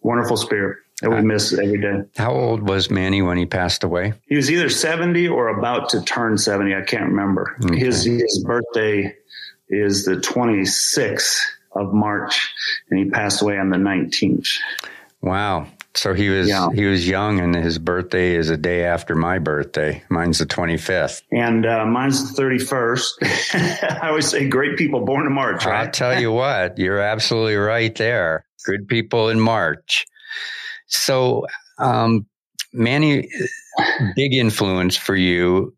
wonderful 0.00 0.36
spirit 0.36 0.78
that 1.00 1.10
we 1.10 1.20
miss 1.22 1.52
every 1.52 1.80
day. 1.80 2.02
How 2.16 2.32
old 2.32 2.68
was 2.68 2.90
Manny 2.90 3.22
when 3.22 3.38
he 3.38 3.46
passed 3.46 3.84
away? 3.84 4.14
He 4.26 4.36
was 4.36 4.50
either 4.50 4.68
seventy 4.68 5.28
or 5.28 5.48
about 5.48 5.90
to 5.90 6.02
turn 6.02 6.38
seventy. 6.38 6.74
I 6.74 6.82
can't 6.82 7.10
remember. 7.10 7.56
Okay. 7.64 7.78
His 7.78 8.04
his 8.04 8.44
birthday 8.44 9.16
is 9.68 10.04
the 10.04 10.20
twenty 10.20 10.64
sixth 10.64 11.40
of 11.74 11.94
March, 11.94 12.52
and 12.90 12.98
he 12.98 13.10
passed 13.10 13.40
away 13.42 13.58
on 13.58 13.70
the 13.70 13.78
nineteenth. 13.78 14.48
Wow. 15.22 15.68
So 15.94 16.14
he 16.14 16.30
was 16.30 16.48
yeah. 16.48 16.68
he 16.74 16.86
was 16.86 17.06
young, 17.06 17.38
and 17.38 17.54
his 17.54 17.78
birthday 17.78 18.34
is 18.34 18.48
a 18.48 18.56
day 18.56 18.84
after 18.84 19.14
my 19.14 19.38
birthday. 19.38 20.02
Mine's 20.08 20.38
the 20.38 20.46
twenty 20.46 20.78
fifth, 20.78 21.22
and 21.30 21.66
uh, 21.66 21.84
mine's 21.84 22.30
the 22.30 22.34
thirty 22.34 22.58
first. 22.58 23.14
I 23.52 24.08
always 24.08 24.28
say, 24.28 24.48
"Great 24.48 24.78
people 24.78 25.04
born 25.04 25.26
in 25.26 25.32
March." 25.34 25.66
Right? 25.66 25.84
I'll 25.84 25.90
tell 25.90 26.18
you 26.18 26.32
what, 26.32 26.78
you're 26.78 27.00
absolutely 27.00 27.56
right 27.56 27.94
there. 27.94 28.46
Good 28.64 28.88
people 28.88 29.28
in 29.28 29.38
March. 29.38 30.06
So, 30.86 31.46
um, 31.78 32.26
Manny, 32.72 33.28
big 34.16 34.34
influence 34.34 34.96
for 34.96 35.14
you. 35.14 35.74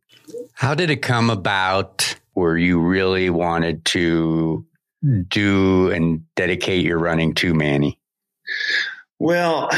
How 0.52 0.74
did 0.74 0.90
it 0.90 1.02
come 1.02 1.28
about 1.28 2.16
where 2.34 2.56
you 2.56 2.78
really 2.80 3.30
wanted 3.30 3.84
to 3.86 4.64
do 5.28 5.90
and 5.90 6.22
dedicate 6.36 6.84
your 6.84 6.98
running 6.98 7.34
to 7.34 7.52
Manny? 7.52 7.98
Well, 9.24 9.70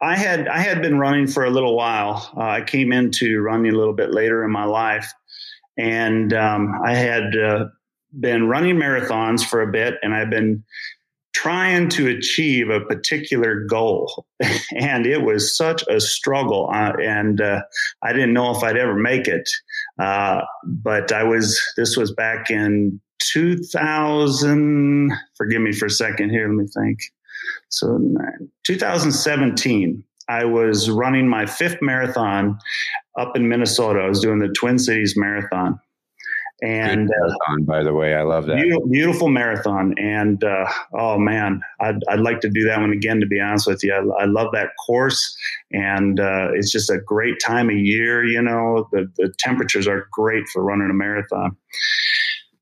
I 0.00 0.14
had 0.14 0.46
I 0.46 0.58
had 0.58 0.80
been 0.80 0.96
running 0.96 1.26
for 1.26 1.44
a 1.44 1.50
little 1.50 1.76
while. 1.76 2.30
Uh, 2.36 2.42
I 2.42 2.60
came 2.60 2.92
into 2.92 3.40
running 3.40 3.72
a 3.72 3.76
little 3.76 3.94
bit 3.94 4.12
later 4.12 4.44
in 4.44 4.52
my 4.52 4.64
life, 4.64 5.12
and 5.76 6.32
um, 6.32 6.72
I 6.84 6.94
had 6.94 7.36
uh, 7.36 7.64
been 8.20 8.46
running 8.46 8.76
marathons 8.76 9.44
for 9.44 9.60
a 9.60 9.72
bit 9.72 9.94
and 10.04 10.14
I've 10.14 10.30
been 10.30 10.62
trying 11.34 11.88
to 11.88 12.06
achieve 12.06 12.70
a 12.70 12.80
particular 12.80 13.64
goal. 13.64 14.24
and 14.76 15.04
it 15.04 15.22
was 15.22 15.56
such 15.56 15.82
a 15.88 15.98
struggle. 15.98 16.70
Uh, 16.72 16.92
and 17.02 17.40
I 17.40 18.12
didn't 18.12 18.34
know 18.34 18.56
if 18.56 18.62
I'd 18.62 18.76
ever 18.76 18.94
make 18.94 19.26
it. 19.26 19.50
Uh, 19.98 20.42
but 20.64 21.10
I 21.10 21.24
was, 21.24 21.60
this 21.76 21.96
was 21.96 22.12
back 22.12 22.50
in 22.50 23.00
2000. 23.18 25.12
Forgive 25.36 25.60
me 25.60 25.72
for 25.72 25.86
a 25.86 25.90
second 25.90 26.30
here. 26.30 26.46
Let 26.46 26.54
me 26.54 26.66
think. 26.68 27.00
So 27.76 27.98
2017. 28.64 30.02
I 30.28 30.44
was 30.44 30.90
running 30.90 31.28
my 31.28 31.46
fifth 31.46 31.80
marathon 31.80 32.58
up 33.16 33.36
in 33.36 33.48
Minnesota. 33.48 34.00
I 34.00 34.08
was 34.08 34.20
doing 34.20 34.40
the 34.40 34.48
Twin 34.48 34.78
Cities 34.78 35.14
Marathon. 35.16 35.78
And 36.62 37.10
uh, 37.10 37.12
marathon, 37.20 37.64
by 37.64 37.82
the 37.82 37.92
way, 37.92 38.14
I 38.14 38.22
love 38.22 38.46
that 38.46 38.56
beautiful, 38.56 38.88
beautiful 38.88 39.28
marathon. 39.28 39.94
And 39.98 40.42
uh, 40.42 40.64
oh 40.94 41.18
man, 41.18 41.60
I'd, 41.80 41.98
I'd 42.08 42.20
like 42.20 42.40
to 42.40 42.48
do 42.48 42.64
that 42.64 42.80
one 42.80 42.92
again. 42.92 43.20
To 43.20 43.26
be 43.26 43.38
honest 43.38 43.66
with 43.66 43.84
you, 43.84 43.92
I, 43.92 44.22
I 44.22 44.24
love 44.24 44.48
that 44.54 44.70
course, 44.86 45.36
and 45.70 46.18
uh, 46.18 46.48
it's 46.54 46.72
just 46.72 46.88
a 46.88 46.98
great 46.98 47.34
time 47.44 47.68
of 47.68 47.76
year. 47.76 48.24
You 48.24 48.40
know, 48.40 48.88
the 48.90 49.06
the 49.18 49.34
temperatures 49.38 49.86
are 49.86 50.08
great 50.12 50.48
for 50.48 50.64
running 50.64 50.88
a 50.88 50.94
marathon. 50.94 51.54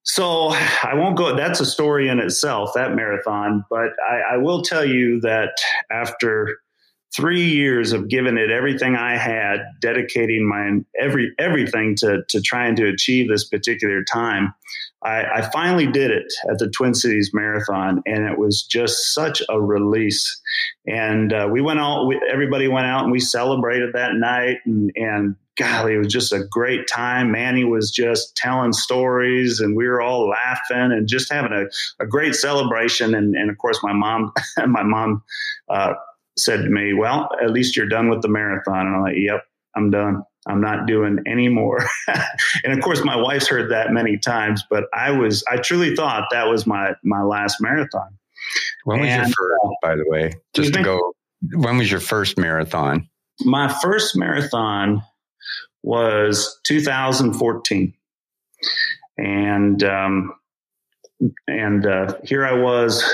So 0.05 0.51
I 0.51 0.93
won't 0.95 1.17
go. 1.17 1.35
That's 1.35 1.61
a 1.61 1.67
story 1.67 2.09
in 2.09 2.21
itself, 2.21 2.71
that 2.75 2.95
marathon. 2.95 3.65
But 3.71 3.91
I, 4.07 4.35
I 4.35 4.37
will 4.37 4.63
tell 4.63 4.85
you 4.85 5.21
that 5.21 5.57
after 5.91 6.59
three 7.17 7.45
years 7.45 7.93
of 7.93 8.09
giving 8.09 8.37
it 8.37 8.51
everything 8.51 8.97
I 8.97 9.17
had, 9.17 9.61
dedicating 9.81 10.47
my 10.47 10.81
every 11.01 11.33
everything 11.39 11.97
to 11.97 12.23
to 12.29 12.41
trying 12.43 12.77
to 12.77 12.89
achieve 12.89 13.29
this 13.29 13.49
particular 13.49 14.05
time. 14.05 14.55
I, 15.03 15.25
I 15.25 15.51
finally 15.51 15.87
did 15.87 16.11
it 16.11 16.33
at 16.51 16.59
the 16.59 16.71
Twin 16.71 16.95
Cities 16.95 17.31
Marathon, 17.35 18.03
and 18.07 18.25
it 18.25 18.39
was 18.39 18.63
just 18.63 19.15
such 19.15 19.43
a 19.49 19.61
release. 19.61 20.41
And 20.87 21.33
uh, 21.33 21.49
we 21.51 21.61
went 21.61 21.79
out. 21.79 22.07
We, 22.07 22.21
everybody 22.31 22.69
went 22.69 22.87
out, 22.87 23.05
and 23.05 23.13
we 23.13 23.21
celebrated 23.21 23.95
that 23.95 24.15
night. 24.15 24.59
And, 24.65 24.91
and 24.97 25.37
golly, 25.57 25.95
it 25.95 25.99
was 25.99 26.13
just 26.13 26.33
a 26.33 26.45
great 26.51 26.87
time. 26.89 27.31
Manny 27.31 27.65
was 27.65 27.91
just 27.91 28.37
telling 28.37 28.73
stories, 28.73 29.61
and 29.61 29.77
we 29.77 29.87
were 29.87 30.01
all 30.01 30.29
laughing 30.29 30.93
and 30.93 31.09
just 31.09 31.33
having 31.33 31.53
a, 31.53 31.65
a 32.03 32.07
great 32.07 32.35
celebration. 32.35 33.15
And, 33.15 33.35
and 33.35 33.51
of 33.51 33.59
course, 33.59 33.79
my 33.83 33.93
mom, 33.93 34.33
my 34.67 34.83
mom. 34.83 35.23
Uh, 35.69 35.95
said 36.37 36.63
to 36.63 36.69
me, 36.69 36.93
Well, 36.95 37.29
at 37.43 37.51
least 37.51 37.77
you're 37.77 37.89
done 37.89 38.09
with 38.09 38.23
the 38.23 38.29
marathon. 38.29 38.87
And 38.87 38.97
I'm 38.97 39.03
like, 39.03 39.17
Yep, 39.17 39.45
I'm 39.77 39.91
done. 39.91 40.23
I'm 40.47 40.61
not 40.61 40.87
doing 40.87 41.19
any 41.27 41.49
more. 41.49 41.85
and 42.65 42.73
of 42.73 42.83
course, 42.83 43.03
my 43.05 43.17
wife's 43.17 43.49
heard 43.49 43.71
that 43.71 43.93
many 43.93 44.19
times, 44.19 44.63
but 44.69 44.85
I 44.93 45.11
was, 45.11 45.43
I 45.51 45.57
truly 45.57 45.97
thought 45.97 46.29
that 46.33 46.49
was 46.49 46.67
my, 46.67 46.93
my 47.03 47.23
last 47.23 47.61
marathon. 47.61 48.19
When 48.85 49.01
was 49.01 49.09
and, 49.09 49.27
your 49.27 49.35
first, 49.35 49.61
uh, 49.65 49.69
by 49.81 49.97
the 49.97 50.05
way, 50.07 50.33
just 50.53 50.75
to 50.75 50.83
go, 50.83 51.15
when 51.55 51.79
was 51.79 51.91
your 51.91 52.01
first 52.01 52.37
marathon? 52.37 53.09
My 53.41 53.73
first 53.83 54.17
marathon 54.17 55.03
was 55.85 56.59
2014. 56.65 57.95
And, 59.19 59.85
um, 59.85 60.35
and, 61.47 61.87
uh, 61.87 62.15
here 62.25 62.45
I 62.45 62.55
was 62.55 63.05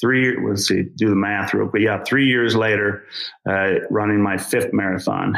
three 0.00 0.36
let's 0.44 0.66
see 0.66 0.82
do 0.96 1.08
the 1.10 1.16
math 1.16 1.54
real 1.54 1.68
quick. 1.68 1.82
Yeah 1.82 2.02
three 2.04 2.26
years 2.26 2.56
later 2.56 3.04
uh, 3.48 3.74
running 3.90 4.20
my 4.20 4.36
fifth 4.36 4.72
marathon. 4.72 5.36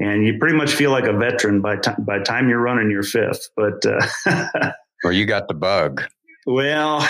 And 0.00 0.24
you 0.24 0.38
pretty 0.38 0.56
much 0.56 0.72
feel 0.72 0.90
like 0.90 1.04
a 1.04 1.12
veteran 1.12 1.60
by 1.60 1.76
time 1.76 2.04
by 2.04 2.18
time 2.20 2.48
you're 2.48 2.60
running 2.60 2.90
your 2.90 3.02
fifth 3.02 3.48
but 3.56 3.84
uh, 3.86 4.72
well 5.04 5.12
you 5.12 5.26
got 5.26 5.48
the 5.48 5.54
bug. 5.54 6.02
Well 6.46 7.06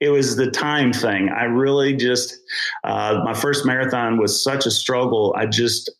it 0.00 0.10
was 0.10 0.36
the 0.36 0.50
time 0.50 0.92
thing. 0.92 1.28
I 1.30 1.44
really 1.44 1.94
just 1.94 2.38
uh, 2.84 3.20
my 3.24 3.34
first 3.34 3.64
marathon 3.66 4.18
was 4.18 4.42
such 4.42 4.66
a 4.66 4.70
struggle. 4.70 5.34
I 5.36 5.46
just 5.46 5.90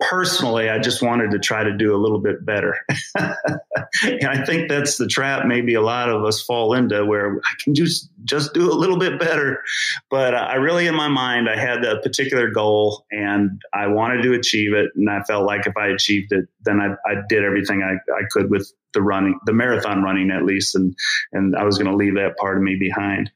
personally, 0.00 0.70
I 0.70 0.78
just 0.78 1.02
wanted 1.02 1.32
to 1.32 1.38
try 1.38 1.64
to 1.64 1.76
do 1.76 1.94
a 1.94 1.98
little 1.98 2.20
bit 2.20 2.44
better. 2.44 2.76
and 3.18 4.24
I 4.24 4.44
think 4.44 4.68
that's 4.68 4.96
the 4.96 5.06
trap 5.06 5.46
maybe 5.46 5.74
a 5.74 5.80
lot 5.80 6.08
of 6.08 6.24
us 6.24 6.42
fall 6.42 6.74
into 6.74 7.04
where 7.04 7.36
I 7.36 7.54
can 7.62 7.74
just 7.74 8.10
just 8.24 8.54
do 8.54 8.70
a 8.70 8.74
little 8.74 8.98
bit 8.98 9.18
better. 9.18 9.62
But 10.10 10.34
I 10.34 10.54
really 10.54 10.86
in 10.86 10.94
my 10.94 11.08
mind 11.08 11.48
I 11.48 11.58
had 11.58 11.84
a 11.84 12.00
particular 12.00 12.50
goal 12.50 13.06
and 13.10 13.60
I 13.72 13.88
wanted 13.88 14.22
to 14.22 14.34
achieve 14.34 14.72
it 14.72 14.90
and 14.94 15.10
I 15.10 15.22
felt 15.22 15.46
like 15.46 15.66
if 15.66 15.76
I 15.76 15.88
achieved 15.88 16.32
it 16.32 16.46
then 16.62 16.80
I, 16.80 16.94
I 17.10 17.22
did 17.28 17.44
everything 17.44 17.82
I, 17.82 17.94
I 18.12 18.22
could 18.30 18.50
with 18.50 18.72
the 18.94 19.02
running 19.02 19.38
the 19.46 19.52
marathon 19.52 20.02
running 20.02 20.30
at 20.30 20.44
least 20.44 20.74
and 20.74 20.96
and 21.32 21.56
I 21.56 21.64
was 21.64 21.76
going 21.76 21.90
to 21.90 21.96
leave 21.96 22.14
that 22.14 22.36
part 22.36 22.56
of 22.56 22.62
me 22.62 22.76
behind. 22.76 23.30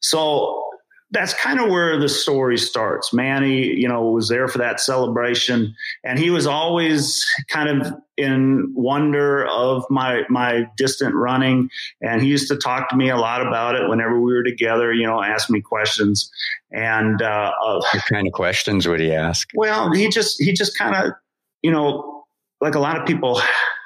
So 0.00 0.71
that's 1.12 1.34
kind 1.34 1.60
of 1.60 1.68
where 1.68 1.98
the 1.98 2.08
story 2.08 2.56
starts. 2.56 3.12
Manny, 3.12 3.66
you 3.66 3.86
know, 3.86 4.10
was 4.10 4.28
there 4.28 4.48
for 4.48 4.58
that 4.58 4.80
celebration, 4.80 5.74
and 6.02 6.18
he 6.18 6.30
was 6.30 6.46
always 6.46 7.24
kind 7.48 7.68
of 7.68 7.94
in 8.16 8.72
wonder 8.74 9.46
of 9.46 9.84
my 9.90 10.22
my 10.28 10.66
distant 10.76 11.14
running. 11.14 11.68
And 12.00 12.22
he 12.22 12.28
used 12.28 12.48
to 12.48 12.56
talk 12.56 12.88
to 12.88 12.96
me 12.96 13.10
a 13.10 13.16
lot 13.16 13.46
about 13.46 13.74
it 13.76 13.88
whenever 13.88 14.20
we 14.20 14.32
were 14.32 14.42
together. 14.42 14.92
You 14.92 15.06
know, 15.06 15.22
ask 15.22 15.50
me 15.50 15.60
questions. 15.60 16.30
And 16.72 17.20
uh, 17.20 17.52
what 17.62 18.04
kind 18.06 18.26
of 18.26 18.32
questions 18.32 18.88
would 18.88 19.00
he 19.00 19.12
ask? 19.12 19.48
Well, 19.54 19.92
he 19.92 20.08
just 20.08 20.42
he 20.42 20.52
just 20.52 20.76
kind 20.78 20.96
of, 20.96 21.12
you 21.60 21.70
know, 21.70 22.24
like 22.60 22.74
a 22.74 22.80
lot 22.80 22.98
of 22.98 23.06
people 23.06 23.40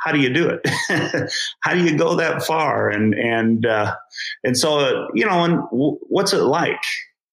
how 0.06 0.12
do 0.12 0.20
you 0.20 0.32
do 0.32 0.48
it? 0.48 1.30
how 1.60 1.74
do 1.74 1.82
you 1.82 1.98
go 1.98 2.14
that 2.14 2.44
far? 2.44 2.88
And 2.88 3.12
and 3.12 3.66
uh, 3.66 3.96
and 4.44 4.56
so 4.56 5.08
you 5.14 5.26
know, 5.26 5.42
and 5.42 5.54
w- 5.72 5.98
what's 6.02 6.32
it 6.32 6.42
like? 6.42 6.78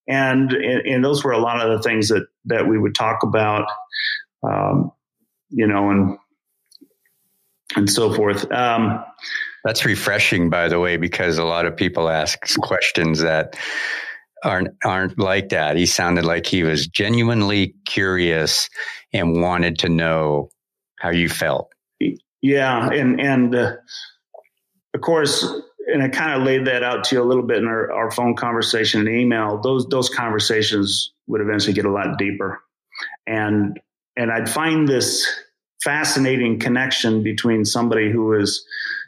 And, 0.08 0.52
and 0.52 1.04
those 1.04 1.24
were 1.24 1.32
a 1.32 1.40
lot 1.40 1.62
of 1.62 1.78
the 1.78 1.84
things 1.84 2.10
that 2.10 2.28
that 2.46 2.68
we 2.68 2.78
would 2.78 2.96
talk 2.96 3.24
about, 3.24 3.68
um, 4.44 4.92
you 5.50 5.68
know, 5.68 5.90
and 5.90 6.18
and 7.76 7.90
so 7.90 8.14
forth. 8.14 8.52
Um, 8.52 9.04
That's 9.64 9.86
refreshing, 9.86 10.50
by 10.50 10.68
the 10.68 10.80
way, 10.80 10.98
because 10.98 11.38
a 11.38 11.46
lot 11.46 11.66
of 11.66 11.76
people 11.76 12.10
ask 12.10 12.40
questions 12.58 13.22
that 13.22 13.58
aren't 14.44 14.70
aren't 14.84 15.18
like 15.18 15.50
that. 15.50 15.78
He 15.78 15.86
sounded 15.86 16.26
like 16.26 16.46
he 16.46 16.64
was 16.64 16.88
genuinely 16.88 17.76
curious 17.86 18.70
and 19.14 19.42
wanted 19.42 19.80
to 19.80 19.90
know 19.90 20.50
how 21.00 21.12
you 21.12 21.30
felt. 21.30 21.72
Yeah, 22.42 22.90
and 22.90 23.22
and 23.22 23.56
uh, 23.56 23.76
of 24.94 25.02
course, 25.02 25.46
and 25.94 26.02
I 26.02 26.10
kind 26.10 26.34
of 26.34 26.46
laid 26.46 26.66
that 26.66 26.84
out 26.84 27.04
to 27.06 27.16
you 27.16 27.22
a 27.22 27.24
little 27.24 27.44
bit 27.44 27.58
in 27.58 27.68
our, 27.68 27.92
our 27.92 28.12
phone 28.12 28.36
conversation 28.36 29.02
and 29.02 29.10
email. 29.10 29.62
Those 29.62 29.88
those 29.88 30.10
conversations 30.10 31.14
would 31.28 31.40
eventually 31.40 31.74
get 31.74 31.86
a 31.86 31.92
lot 31.92 32.18
deeper, 32.18 32.62
and 33.28 33.80
and 34.18 34.32
I'd 34.32 34.50
find 34.50 34.88
this 34.88 35.26
fascinating 35.84 36.60
connection 36.60 37.24
between 37.24 37.66
somebody 37.66 38.12
who 38.12 38.34
is, 38.34 38.66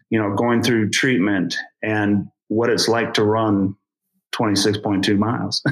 you 0.09 0.19
know, 0.19 0.35
going 0.35 0.61
through 0.61 0.89
treatment 0.89 1.57
and 1.81 2.27
what 2.49 2.69
it's 2.69 2.87
like 2.87 3.13
to 3.15 3.23
run 3.23 3.75
26.2 4.35 5.17
miles. 5.17 5.63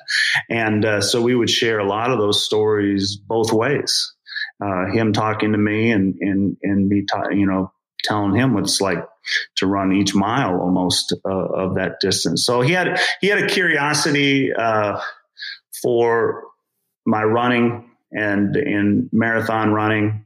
and 0.50 0.84
uh, 0.84 1.00
so 1.00 1.22
we 1.22 1.34
would 1.34 1.48
share 1.48 1.78
a 1.78 1.88
lot 1.88 2.10
of 2.10 2.18
those 2.18 2.44
stories 2.44 3.16
both 3.16 3.52
ways. 3.52 4.12
Uh, 4.60 4.86
him 4.86 5.12
talking 5.12 5.52
to 5.52 5.58
me 5.58 5.92
and 5.92 6.16
and 6.20 6.56
and 6.62 6.88
me, 6.88 7.04
ta- 7.04 7.30
you 7.30 7.46
know, 7.46 7.72
telling 8.08 8.34
him 8.34 8.54
what 8.54 8.64
it's 8.64 8.80
like 8.80 9.06
to 9.56 9.66
run 9.66 9.92
each 9.92 10.14
mile 10.14 10.58
almost 10.60 11.12
uh, 11.24 11.28
of 11.28 11.74
that 11.74 12.00
distance. 12.00 12.44
So 12.44 12.60
he 12.60 12.72
had 12.72 13.00
he 13.20 13.28
had 13.28 13.38
a 13.38 13.46
curiosity 13.46 14.52
uh, 14.52 15.00
for 15.82 16.44
my 17.06 17.22
running 17.22 17.90
and 18.12 18.56
in 18.56 19.08
marathon 19.12 19.72
running. 19.72 20.24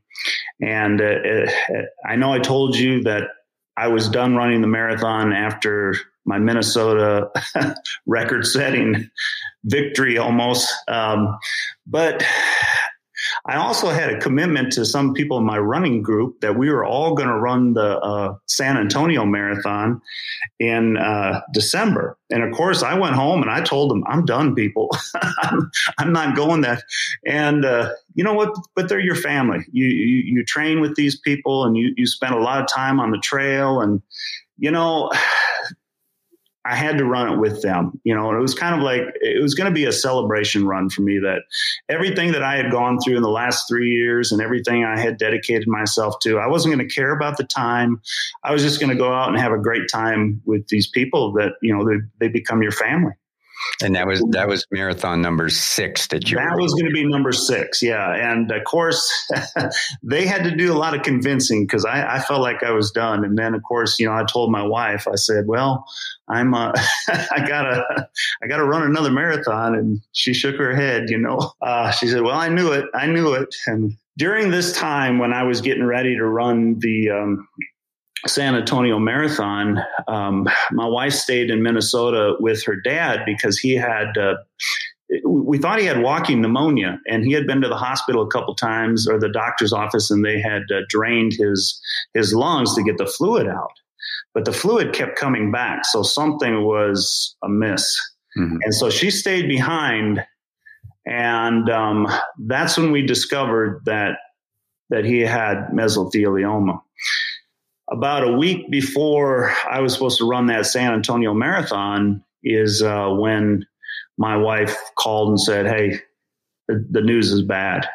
And 0.60 1.00
uh, 1.00 1.04
uh, 1.04 1.82
I 2.06 2.16
know 2.16 2.32
I 2.32 2.38
told 2.38 2.76
you 2.76 3.02
that 3.02 3.24
I 3.76 3.88
was 3.88 4.08
done 4.08 4.36
running 4.36 4.60
the 4.60 4.68
marathon 4.68 5.32
after 5.32 5.96
my 6.24 6.38
Minnesota 6.38 7.30
record 8.06 8.46
setting 8.46 9.10
victory 9.64 10.18
almost. 10.18 10.72
Um, 10.88 11.38
but 11.86 12.24
I 13.44 13.56
also 13.56 13.88
had 13.88 14.10
a 14.10 14.20
commitment 14.20 14.72
to 14.74 14.84
some 14.84 15.14
people 15.14 15.36
in 15.36 15.44
my 15.44 15.58
running 15.58 16.00
group 16.00 16.40
that 16.42 16.56
we 16.56 16.70
were 16.70 16.84
all 16.84 17.14
going 17.14 17.28
to 17.28 17.36
run 17.36 17.74
the 17.74 17.98
uh, 17.98 18.34
San 18.46 18.76
Antonio 18.76 19.24
Marathon 19.24 20.00
in 20.60 20.96
uh, 20.96 21.40
December. 21.52 22.16
And 22.30 22.44
of 22.44 22.52
course, 22.54 22.84
I 22.84 22.96
went 22.96 23.16
home 23.16 23.42
and 23.42 23.50
I 23.50 23.60
told 23.60 23.90
them, 23.90 24.04
I'm 24.06 24.24
done, 24.24 24.54
people. 24.54 24.90
I'm, 25.42 25.70
I'm, 25.98 26.12
not 26.12 26.36
going 26.36 26.60
that. 26.60 26.84
And 27.26 27.64
uh, 27.64 27.90
you 28.14 28.22
know 28.22 28.34
what? 28.34 28.54
But 28.76 28.88
they're 28.88 29.00
your 29.00 29.16
family. 29.16 29.66
You, 29.72 29.86
you, 29.86 30.34
you 30.36 30.44
train 30.44 30.80
with 30.80 30.94
these 30.94 31.18
people 31.18 31.64
and 31.64 31.76
you, 31.76 31.92
you 31.96 32.06
spend 32.06 32.34
a 32.34 32.40
lot 32.40 32.60
of 32.60 32.68
time 32.68 33.00
on 33.00 33.10
the 33.10 33.18
trail. 33.18 33.80
And, 33.80 34.02
you 34.56 34.70
know, 34.70 35.10
I 36.64 36.76
had 36.76 36.96
to 36.98 37.04
run 37.04 37.32
it 37.32 37.38
with 37.38 37.62
them, 37.62 38.00
you 38.04 38.14
know, 38.14 38.28
and 38.28 38.38
it 38.38 38.40
was 38.40 38.54
kind 38.54 38.74
of 38.74 38.82
like 38.82 39.02
it 39.20 39.42
was 39.42 39.54
going 39.54 39.68
to 39.68 39.74
be 39.74 39.84
a 39.84 39.92
celebration 39.92 40.64
run 40.64 40.90
for 40.90 41.02
me 41.02 41.18
that 41.18 41.42
everything 41.88 42.30
that 42.32 42.42
I 42.42 42.56
had 42.56 42.70
gone 42.70 43.00
through 43.00 43.16
in 43.16 43.22
the 43.22 43.30
last 43.30 43.66
three 43.68 43.90
years 43.90 44.30
and 44.30 44.40
everything 44.40 44.84
I 44.84 44.98
had 44.98 45.18
dedicated 45.18 45.66
myself 45.66 46.20
to, 46.20 46.38
I 46.38 46.46
wasn't 46.46 46.74
going 46.74 46.88
to 46.88 46.94
care 46.94 47.12
about 47.12 47.36
the 47.36 47.44
time. 47.44 48.00
I 48.44 48.52
was 48.52 48.62
just 48.62 48.80
going 48.80 48.90
to 48.90 48.96
go 48.96 49.12
out 49.12 49.28
and 49.28 49.38
have 49.38 49.52
a 49.52 49.58
great 49.58 49.88
time 49.92 50.40
with 50.44 50.68
these 50.68 50.86
people 50.86 51.32
that, 51.32 51.54
you 51.62 51.76
know, 51.76 51.84
they, 51.84 51.96
they 52.20 52.28
become 52.28 52.62
your 52.62 52.72
family. 52.72 53.12
And 53.82 53.94
that 53.94 54.06
was 54.06 54.24
that 54.30 54.48
was 54.48 54.66
marathon 54.70 55.22
number 55.22 55.48
six 55.48 56.06
that 56.08 56.30
you. 56.30 56.36
That 56.36 56.56
was 56.56 56.72
going 56.74 56.86
to 56.86 56.92
be 56.92 57.04
number 57.04 57.32
six, 57.32 57.82
yeah. 57.82 58.12
And 58.14 58.50
of 58.50 58.64
course, 58.64 59.30
they 60.02 60.26
had 60.26 60.44
to 60.44 60.54
do 60.54 60.72
a 60.72 60.78
lot 60.78 60.94
of 60.94 61.02
convincing 61.02 61.64
because 61.64 61.84
I, 61.84 62.16
I, 62.16 62.20
felt 62.20 62.40
like 62.40 62.62
I 62.62 62.70
was 62.70 62.90
done. 62.90 63.24
And 63.24 63.36
then, 63.36 63.54
of 63.54 63.62
course, 63.62 63.98
you 63.98 64.06
know, 64.06 64.12
I 64.12 64.24
told 64.24 64.50
my 64.50 64.62
wife, 64.62 65.06
I 65.08 65.16
said, 65.16 65.46
"Well, 65.46 65.84
I'm, 66.28 66.54
uh, 66.54 66.72
I 67.08 67.44
gotta, 67.46 68.08
I 68.42 68.46
gotta 68.46 68.64
run 68.64 68.82
another 68.82 69.10
marathon." 69.10 69.74
And 69.74 70.00
she 70.12 70.34
shook 70.34 70.56
her 70.56 70.74
head. 70.74 71.08
You 71.08 71.18
know, 71.18 71.52
uh, 71.62 71.90
she 71.90 72.08
said, 72.08 72.22
"Well, 72.22 72.36
I 72.36 72.48
knew 72.48 72.72
it, 72.72 72.86
I 72.94 73.06
knew 73.06 73.34
it." 73.34 73.54
And 73.66 73.96
during 74.18 74.50
this 74.50 74.76
time 74.76 75.18
when 75.18 75.32
I 75.32 75.42
was 75.42 75.60
getting 75.60 75.84
ready 75.84 76.16
to 76.16 76.24
run 76.24 76.78
the 76.78 77.10
um, 77.10 77.48
San 78.26 78.54
Antonio 78.54 78.98
Marathon, 78.98 79.78
um, 80.06 80.48
my 80.70 80.86
wife 80.86 81.12
stayed 81.12 81.50
in 81.50 81.62
Minnesota 81.62 82.36
with 82.38 82.64
her 82.64 82.76
dad 82.76 83.20
because 83.26 83.58
he 83.58 83.74
had. 83.74 84.16
Uh, 84.16 84.34
we 85.26 85.58
thought 85.58 85.78
he 85.78 85.84
had 85.84 86.00
walking 86.00 86.40
pneumonia, 86.40 86.98
and 87.06 87.24
he 87.24 87.32
had 87.32 87.46
been 87.46 87.60
to 87.60 87.68
the 87.68 87.76
hospital 87.76 88.22
a 88.22 88.30
couple 88.30 88.54
times 88.54 89.06
or 89.06 89.18
the 89.18 89.28
doctor's 89.28 89.72
office, 89.72 90.10
and 90.10 90.24
they 90.24 90.40
had 90.40 90.62
uh, 90.74 90.80
drained 90.88 91.32
his 91.34 91.80
his 92.14 92.32
lungs 92.32 92.74
to 92.74 92.82
get 92.82 92.96
the 92.96 93.06
fluid 93.06 93.46
out. 93.46 93.72
But 94.34 94.46
the 94.46 94.52
fluid 94.52 94.94
kept 94.94 95.18
coming 95.18 95.50
back, 95.50 95.84
so 95.84 96.02
something 96.02 96.64
was 96.64 97.36
amiss. 97.42 98.00
Mm-hmm. 98.38 98.56
And 98.62 98.74
so 98.74 98.88
she 98.88 99.10
stayed 99.10 99.48
behind, 99.48 100.24
and 101.04 101.68
um, 101.68 102.06
that's 102.38 102.78
when 102.78 102.92
we 102.92 103.04
discovered 103.04 103.82
that 103.84 104.16
that 104.88 105.04
he 105.04 105.20
had 105.20 105.68
mesothelioma 105.74 106.80
about 107.92 108.24
a 108.24 108.32
week 108.32 108.70
before 108.70 109.52
I 109.70 109.80
was 109.80 109.92
supposed 109.92 110.18
to 110.18 110.28
run 110.28 110.46
that 110.46 110.66
San 110.66 110.92
Antonio 110.92 111.34
marathon 111.34 112.24
is 112.42 112.82
uh, 112.82 113.08
when 113.10 113.66
my 114.16 114.36
wife 114.36 114.76
called 114.98 115.28
and 115.28 115.40
said, 115.40 115.66
Hey, 115.66 116.00
the, 116.68 117.02
news 117.02 117.30
is 117.30 117.42
bad. 117.42 117.86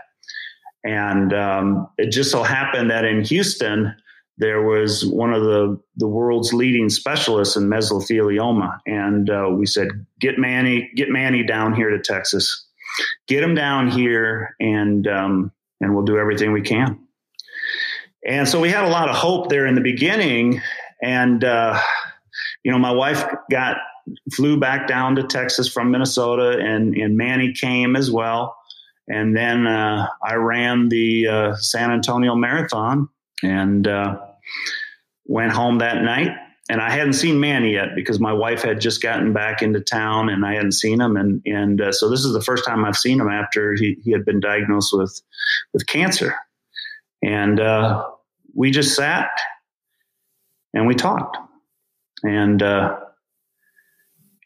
And 0.84 1.34
um, 1.34 1.90
it 1.98 2.12
just 2.12 2.32
so 2.32 2.44
happened 2.44 2.92
that 2.92 3.06
in 3.06 3.24
Houston, 3.26 3.96
there 4.38 4.62
was 4.62 5.06
one 5.06 5.34
of 5.34 5.44
the, 5.44 5.82
the 5.96 6.08
world's 6.08 6.54
leading 6.54 6.90
specialists 6.90 7.56
in 7.56 7.64
mesothelioma. 7.64 8.78
And 8.86 9.30
uh, 9.30 9.50
we 9.52 9.66
said, 9.66 9.88
get 10.20 10.38
Manny, 10.38 10.92
get 10.96 11.10
Manny 11.10 11.44
down 11.44 11.74
here 11.74 11.90
to 11.90 12.00
Texas, 12.00 12.68
get 13.28 13.44
him 13.44 13.56
down 13.56 13.90
here 13.90 14.56
and, 14.60 15.08
um, 15.08 15.52
and 15.82 15.96
we'll 15.96 16.06
do 16.06 16.20
everything 16.20 16.52
we 16.52 16.62
can. 16.62 17.07
And 18.26 18.48
so 18.48 18.60
we 18.60 18.70
had 18.70 18.84
a 18.84 18.90
lot 18.90 19.10
of 19.10 19.16
hope 19.16 19.50
there 19.50 19.66
in 19.66 19.76
the 19.76 19.82
beginning. 19.82 20.62
And, 21.02 21.44
uh, 21.44 21.80
you 22.64 22.72
know, 22.72 22.80
my 22.80 22.92
wife 22.92 23.24
got, 23.50 23.78
flew 24.34 24.60
back 24.60 24.88
down 24.88 25.16
to 25.18 25.24
Texas 25.24 25.68
from 25.68 25.92
Minnesota 25.92 26.58
and, 26.60 26.96
and 26.96 27.18
Manny 27.18 27.54
came 27.54 27.96
as 27.96 28.10
well. 28.10 28.56
And 29.08 29.36
then 29.36 29.66
uh, 29.66 30.08
I 30.24 30.36
ran 30.36 30.90
the 30.90 31.28
uh, 31.28 31.56
San 31.56 31.92
Antonio 31.92 32.36
Marathon 32.36 33.10
and 33.44 33.88
uh, 33.88 34.18
went 35.26 35.52
home 35.52 35.80
that 35.80 36.02
night. 36.04 36.32
And 36.70 36.82
I 36.82 36.90
hadn't 36.90 37.14
seen 37.14 37.40
Manny 37.40 37.74
yet 37.74 37.96
because 37.96 38.20
my 38.20 38.34
wife 38.34 38.64
had 38.64 38.82
just 38.82 39.02
gotten 39.02 39.32
back 39.32 39.62
into 39.62 39.80
town 39.80 40.28
and 40.28 40.46
I 40.46 40.56
hadn't 40.56 40.74
seen 40.74 41.00
him. 41.00 41.16
And, 41.16 41.42
and 41.46 41.80
uh, 41.80 41.92
so 41.94 42.10
this 42.10 42.26
is 42.26 42.34
the 42.34 42.42
first 42.42 42.66
time 42.66 42.84
I've 42.84 42.98
seen 42.98 43.22
him 43.22 43.30
after 43.30 43.74
he, 43.74 43.98
he 44.04 44.12
had 44.12 44.26
been 44.26 44.42
diagnosed 44.42 44.92
with, 44.92 45.22
with 45.72 45.88
cancer. 45.88 46.36
And 47.24 47.60
uh, 47.60 48.06
we 48.54 48.72
just 48.72 48.96
sat 48.96 49.30
and 50.74 50.88
we 50.88 50.96
talked. 50.96 51.38
And, 52.24 52.62
uh, 52.62 53.00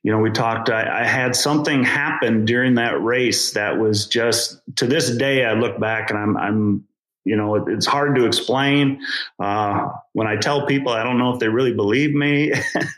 you 0.04 0.12
know, 0.12 0.20
we 0.20 0.32
talked. 0.32 0.70
I, 0.70 1.02
I, 1.02 1.06
had 1.06 1.36
something 1.36 1.84
happen 1.84 2.44
during 2.46 2.76
that 2.76 3.02
race 3.02 3.52
that 3.52 3.80
was 3.80 4.08
just 4.08 4.60
to 4.78 4.88
this 4.88 5.16
day. 5.16 5.46
I 5.46 5.54
look 5.54 5.80
back 5.80 6.10
and 6.10 6.20
I'm, 6.20 6.38
I'm 6.38 6.84
you 7.24 7.36
know, 7.36 7.56
it, 7.56 7.64
it's 7.68 7.86
hard 7.86 8.16
to 8.16 8.26
explain. 8.26 9.02
Uh, 9.40 9.90
when 10.14 10.28
I 10.28 10.38
tell 10.38 10.66
people, 10.66 10.92
I 10.92 11.04
don't 11.04 11.18
know 11.18 11.34
if 11.34 11.40
they 11.40 11.48
really 11.48 11.74
believe 11.74 12.14
me. 12.14 12.52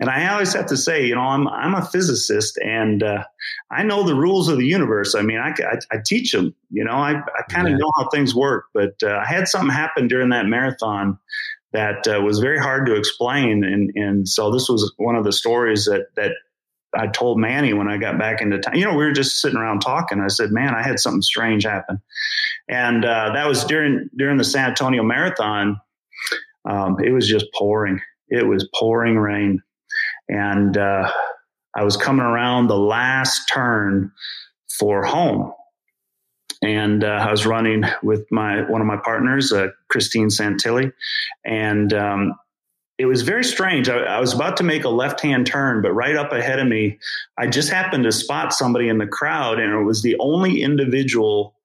and 0.00 0.08
I 0.08 0.32
always 0.32 0.52
have 0.54 0.66
to 0.66 0.76
say, 0.76 1.06
you 1.06 1.14
know, 1.14 1.22
I'm 1.22 1.48
I'm 1.48 1.74
a 1.74 1.84
physicist 1.84 2.58
and 2.58 3.02
uh, 3.02 3.24
I 3.70 3.82
know 3.82 4.04
the 4.04 4.14
rules 4.14 4.48
of 4.48 4.58
the 4.58 4.66
universe. 4.66 5.14
I 5.14 5.22
mean, 5.22 5.38
I, 5.38 5.50
I, 5.50 5.78
I 5.90 5.96
teach 6.04 6.32
them. 6.32 6.54
You 6.70 6.84
know, 6.84 6.92
I, 6.92 7.12
I 7.14 7.42
kind 7.50 7.66
of 7.66 7.72
yeah. 7.72 7.78
know 7.78 7.90
how 7.96 8.08
things 8.08 8.34
work. 8.34 8.66
But 8.72 8.94
uh, 9.02 9.20
I 9.22 9.26
had 9.26 9.48
something 9.48 9.70
happen 9.70 10.08
during 10.08 10.30
that 10.30 10.46
marathon 10.46 11.18
that 11.72 12.06
uh, 12.06 12.20
was 12.20 12.38
very 12.38 12.58
hard 12.58 12.86
to 12.86 12.94
explain, 12.94 13.64
and 13.64 13.90
and 13.96 14.28
so 14.28 14.52
this 14.52 14.68
was 14.68 14.92
one 14.96 15.16
of 15.16 15.24
the 15.24 15.32
stories 15.32 15.86
that 15.86 16.06
that 16.14 16.32
I 16.96 17.06
told 17.08 17.38
Manny 17.38 17.72
when 17.72 17.88
I 17.88 17.96
got 17.96 18.18
back 18.18 18.40
into 18.40 18.58
town. 18.58 18.76
You 18.76 18.84
know, 18.84 18.94
we 18.94 19.04
were 19.04 19.12
just 19.12 19.40
sitting 19.40 19.58
around 19.58 19.80
talking. 19.80 20.20
I 20.20 20.28
said, 20.28 20.50
"Man, 20.50 20.74
I 20.74 20.82
had 20.82 20.98
something 20.98 21.22
strange 21.22 21.64
happen," 21.64 22.00
and 22.68 23.04
uh, 23.04 23.32
that 23.34 23.46
was 23.46 23.64
during 23.64 24.08
during 24.16 24.38
the 24.38 24.44
San 24.44 24.70
Antonio 24.70 25.02
Marathon. 25.02 25.80
Um, 26.64 26.96
it 27.02 27.10
was 27.10 27.28
just 27.28 27.46
pouring. 27.54 28.00
It 28.28 28.46
was 28.46 28.68
pouring 28.74 29.18
rain, 29.18 29.62
and 30.28 30.76
uh, 30.76 31.10
I 31.76 31.84
was 31.84 31.96
coming 31.96 32.24
around 32.24 32.68
the 32.68 32.78
last 32.78 33.48
turn 33.48 34.12
for 34.78 35.04
home, 35.04 35.52
and 36.62 37.04
uh, 37.04 37.26
I 37.26 37.30
was 37.30 37.46
running 37.46 37.84
with 38.02 38.26
my 38.30 38.62
one 38.70 38.80
of 38.80 38.86
my 38.86 38.96
partners, 38.96 39.52
uh, 39.52 39.68
Christine 39.88 40.28
Santilli, 40.28 40.92
and 41.44 41.92
um, 41.92 42.34
it 42.98 43.06
was 43.06 43.22
very 43.22 43.44
strange. 43.44 43.88
I, 43.88 43.98
I, 43.98 44.20
was 44.20 44.32
about 44.32 44.56
to 44.58 44.62
make 44.62 44.84
a 44.84 44.88
left 44.88 45.20
hand 45.20 45.46
turn, 45.46 45.82
but 45.82 45.92
right 45.92 46.16
up 46.16 46.32
ahead 46.32 46.60
of 46.60 46.68
me, 46.68 46.98
I 47.36 47.46
just 47.48 47.70
happened 47.70 48.04
to 48.04 48.12
spot 48.12 48.52
somebody 48.52 48.88
in 48.88 48.98
the 48.98 49.06
crowd, 49.06 49.58
and 49.58 49.72
it 49.72 49.84
was 49.84 50.02
the 50.02 50.16
only 50.20 50.62
individual 50.62 51.56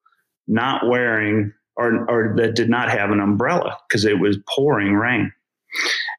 not 0.48 0.88
wearing 0.88 1.54
or, 1.80 2.10
or 2.10 2.36
that 2.36 2.56
did 2.56 2.70
not 2.70 2.90
have 2.90 3.12
an 3.12 3.22
umbrella 3.22 3.78
because 3.88 4.04
it 4.04 4.20
was 4.20 4.38
pouring 4.54 4.94
rain. 4.94 5.32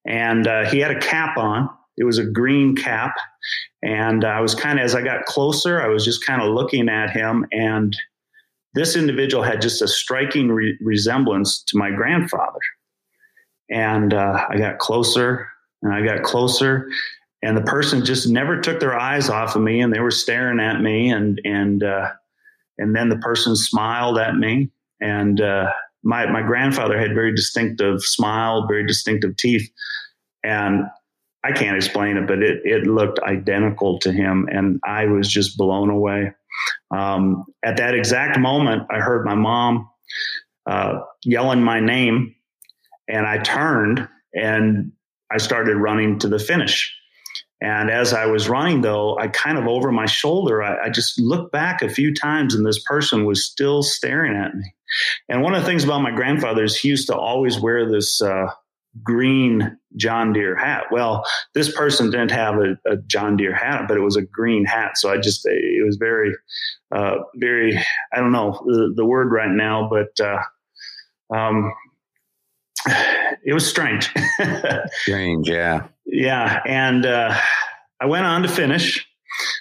And 0.07 0.47
uh, 0.47 0.71
he 0.71 0.79
had 0.79 0.91
a 0.91 1.01
cap 1.01 1.37
on. 1.37 1.69
It 1.99 2.05
was 2.05 2.17
a 2.17 2.25
green 2.25 2.75
cap. 2.75 3.15
And 3.83 4.25
I 4.25 4.41
was 4.41 4.55
kind 4.55 4.79
of, 4.79 4.85
as 4.85 4.95
I 4.95 5.03
got 5.03 5.27
closer, 5.27 5.83
I 5.83 5.89
was 5.89 6.05
just 6.05 6.25
kind 6.25 6.41
of 6.41 6.55
looking 6.55 6.89
at 6.89 7.11
him. 7.11 7.47
And 7.53 7.95
this 8.73 8.97
individual 8.97 9.43
had 9.43 9.61
just 9.61 9.83
a 9.83 9.89
striking 9.89 10.51
re- 10.51 10.79
resemblance 10.81 11.63
to 11.65 11.77
my 11.77 11.91
grandfather. 11.91 12.61
And 13.71 14.13
uh, 14.13 14.47
I 14.49 14.59
got 14.59 14.79
closer 14.79 15.47
and 15.83 15.93
I 15.93 16.03
got 16.03 16.23
closer, 16.23 16.89
and 17.43 17.57
the 17.57 17.63
person 17.63 18.05
just 18.05 18.29
never 18.29 18.61
took 18.61 18.81
their 18.81 18.99
eyes 18.99 19.31
off 19.31 19.57
of 19.57 19.63
me, 19.63 19.81
and 19.81 19.93
they 19.93 20.01
were 20.01 20.11
staring 20.11 20.61
at 20.61 20.81
me, 20.81 21.11
and 21.11 21.41
and 21.45 21.83
uh, 21.83 22.11
and 22.79 22.95
then 22.95 23.09
the 23.09 23.19
person 23.19 23.57
smiled 23.57 24.19
at 24.19 24.37
me, 24.37 24.71
and 25.01 25.41
uh, 25.41 25.71
my 26.03 26.27
my 26.27 26.43
grandfather 26.43 26.99
had 26.99 27.15
very 27.15 27.35
distinctive 27.35 28.03
smile, 28.03 28.67
very 28.67 28.87
distinctive 28.87 29.37
teeth, 29.37 29.71
and 30.45 30.85
I 31.43 31.53
can't 31.53 31.77
explain 31.77 32.17
it, 32.17 32.27
but 32.27 32.43
it 32.43 32.61
it 32.65 32.87
looked 32.87 33.19
identical 33.21 33.99
to 34.01 34.13
him, 34.13 34.49
and 34.53 34.79
I 34.85 35.07
was 35.07 35.29
just 35.29 35.57
blown 35.57 35.89
away. 35.89 36.33
Um, 36.91 37.47
at 37.65 37.79
that 37.79 37.95
exact 37.95 38.39
moment, 38.39 38.83
I 38.91 38.99
heard 38.99 39.25
my 39.25 39.35
mom 39.35 39.89
uh, 40.67 41.01
yelling 41.25 41.63
my 41.63 41.81
name 41.81 42.35
and 43.11 43.27
I 43.27 43.39
turned 43.39 44.09
and 44.35 44.93
I 45.31 45.39
started 45.39 45.77
running 45.77 46.19
to 46.21 46.29
the 46.29 46.39
finish. 46.39 46.95
And 47.63 47.91
as 47.91 48.15
I 48.15 48.27
was 48.27 48.49
running, 48.49 48.81
though, 48.81 49.19
I 49.19 49.29
kind 49.29 49.59
of 49.59 49.67
over 49.67 49.93
my 49.93 50.07
shoulder, 50.07 50.63
I, 50.63 50.87
I, 50.87 50.89
just 50.89 51.21
looked 51.21 51.53
back 51.53 51.83
a 51.83 51.91
few 51.91 52.15
times 52.15 52.55
and 52.55 52.65
this 52.65 52.83
person 52.85 53.27
was 53.27 53.45
still 53.45 53.83
staring 53.83 54.35
at 54.35 54.55
me. 54.55 54.75
And 55.29 55.43
one 55.43 55.55
of 55.55 55.61
the 55.61 55.69
things 55.69 55.85
about 55.85 56.01
my 56.01 56.11
grandfather 56.11 56.65
is 56.65 56.75
he 56.75 56.89
used 56.89 57.07
to 57.09 57.17
always 57.17 57.61
wear 57.61 57.89
this 57.89 58.23
uh, 58.23 58.47
green 59.03 59.77
John 59.97 60.33
Deere 60.33 60.57
hat. 60.57 60.85
Well, 60.91 61.25
this 61.55 61.75
person 61.75 62.11
didn't 62.11 62.31
have 62.31 62.55
a, 62.57 62.79
a, 62.91 62.97
John 63.07 63.37
Deere 63.37 63.55
hat, 63.55 63.85
but 63.87 63.99
it 63.99 64.03
was 64.03 64.17
a 64.17 64.23
green 64.23 64.65
hat. 64.65 64.97
So 64.97 65.11
I 65.11 65.19
just, 65.19 65.43
it 65.45 65.85
was 65.85 65.97
very, 65.97 66.33
uh, 66.95 67.17
very, 67.37 67.79
I 68.13 68.21
don't 68.21 68.33
know 68.33 68.53
the, 68.65 68.95
the 68.97 69.05
word 69.05 69.33
right 69.33 69.51
now, 69.51 69.89
but 69.89 70.19
uh, 70.19 70.43
um, 71.35 71.75
it 72.87 73.55
was 73.55 73.69
strange. 73.69 74.13
strange, 75.03 75.49
yeah. 75.49 75.89
Yeah. 76.07 76.61
And 76.67 77.07
uh, 77.07 77.37
I 78.01 78.07
went 78.07 78.27
on 78.27 78.43
to 78.43 78.49
finish. 78.49 79.07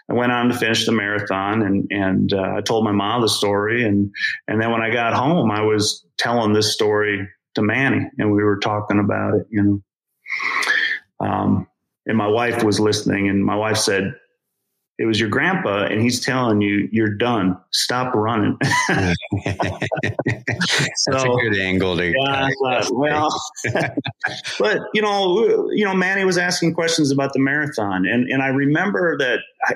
I 0.09 0.13
went 0.13 0.31
on 0.31 0.49
to 0.49 0.57
finish 0.57 0.85
the 0.85 0.91
marathon 0.91 1.61
and, 1.61 1.87
and 1.91 2.33
uh, 2.33 2.55
I 2.57 2.61
told 2.61 2.83
my 2.83 2.91
mom 2.91 3.21
the 3.21 3.29
story. 3.29 3.85
And, 3.85 4.11
and 4.47 4.61
then 4.61 4.71
when 4.71 4.81
I 4.81 4.91
got 4.91 5.13
home, 5.13 5.51
I 5.51 5.61
was 5.61 6.05
telling 6.17 6.53
this 6.53 6.73
story 6.73 7.27
to 7.55 7.61
Manny 7.61 8.09
and 8.17 8.31
we 8.31 8.43
were 8.43 8.57
talking 8.57 8.99
about 8.99 9.35
it, 9.35 9.47
you 9.49 9.63
know. 9.63 11.25
Um, 11.25 11.67
and 12.05 12.17
my 12.17 12.27
wife 12.27 12.63
was 12.63 12.79
listening, 12.79 13.29
and 13.29 13.45
my 13.45 13.55
wife 13.55 13.77
said, 13.77 14.15
it 14.99 15.05
was 15.05 15.19
your 15.19 15.29
grandpa 15.29 15.85
and 15.85 16.01
he's 16.01 16.23
telling 16.23 16.61
you 16.61 16.89
you're 16.91 17.15
done. 17.15 17.57
Stop 17.71 18.13
running. 18.13 18.57
That's 18.91 19.15
so, 20.97 21.37
a 21.37 21.41
good 21.41 21.57
angle 21.57 21.95
to 21.97 22.13
yeah, 22.15 22.49
well 22.91 23.29
but 24.59 24.81
you 24.93 25.01
know 25.01 25.69
you 25.71 25.85
know 25.85 25.93
manny 25.93 26.25
was 26.25 26.37
asking 26.37 26.73
questions 26.73 27.11
about 27.11 27.31
the 27.33 27.39
marathon 27.39 28.05
and 28.05 28.29
and 28.29 28.41
i 28.41 28.47
remember 28.47 29.17
that 29.17 29.39
i 29.65 29.75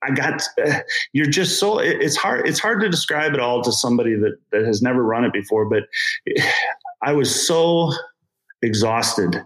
I 0.00 0.12
got 0.12 0.42
uh, 0.64 0.78
you're 1.12 1.26
just 1.26 1.58
so 1.58 1.78
it's 1.78 2.16
hard 2.16 2.48
it's 2.48 2.58
hard 2.58 2.80
to 2.80 2.88
describe 2.88 3.34
it 3.34 3.40
all 3.40 3.62
to 3.62 3.72
somebody 3.72 4.14
that 4.14 4.38
that 4.52 4.64
has 4.64 4.80
never 4.80 5.02
run 5.02 5.24
it 5.24 5.32
before 5.32 5.64
but 5.64 5.84
I 7.02 7.12
was 7.12 7.46
so 7.46 7.92
exhausted 8.62 9.36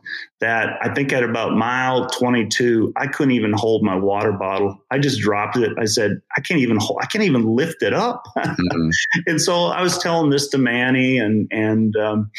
that 0.41 0.79
I 0.81 0.93
think 0.95 1.13
at 1.13 1.23
about 1.23 1.53
mile 1.53 2.09
22, 2.09 2.93
I 2.97 3.07
couldn't 3.07 3.33
even 3.33 3.53
hold 3.53 3.83
my 3.83 3.95
water 3.95 4.33
bottle. 4.33 4.79
I 4.91 4.99
just 4.99 5.21
dropped 5.21 5.57
it. 5.57 5.73
I 5.79 5.85
said, 5.85 6.21
I 6.37 6.41
can't 6.41 6.61
even 6.61 6.79
hold, 6.79 6.99
I 7.03 7.07
can't 7.07 7.25
even 7.25 7.45
lift 7.45 7.83
it 7.83 7.93
up. 7.93 8.25
Mm-hmm. 8.37 8.91
and 9.27 9.41
so 9.41 9.67
I 9.67 9.83
was 9.83 9.99
telling 9.99 10.31
this 10.31 10.49
to 10.49 10.59
Manny 10.59 11.19
and, 11.19 11.47
and, 11.51 11.95
um, 11.97 12.31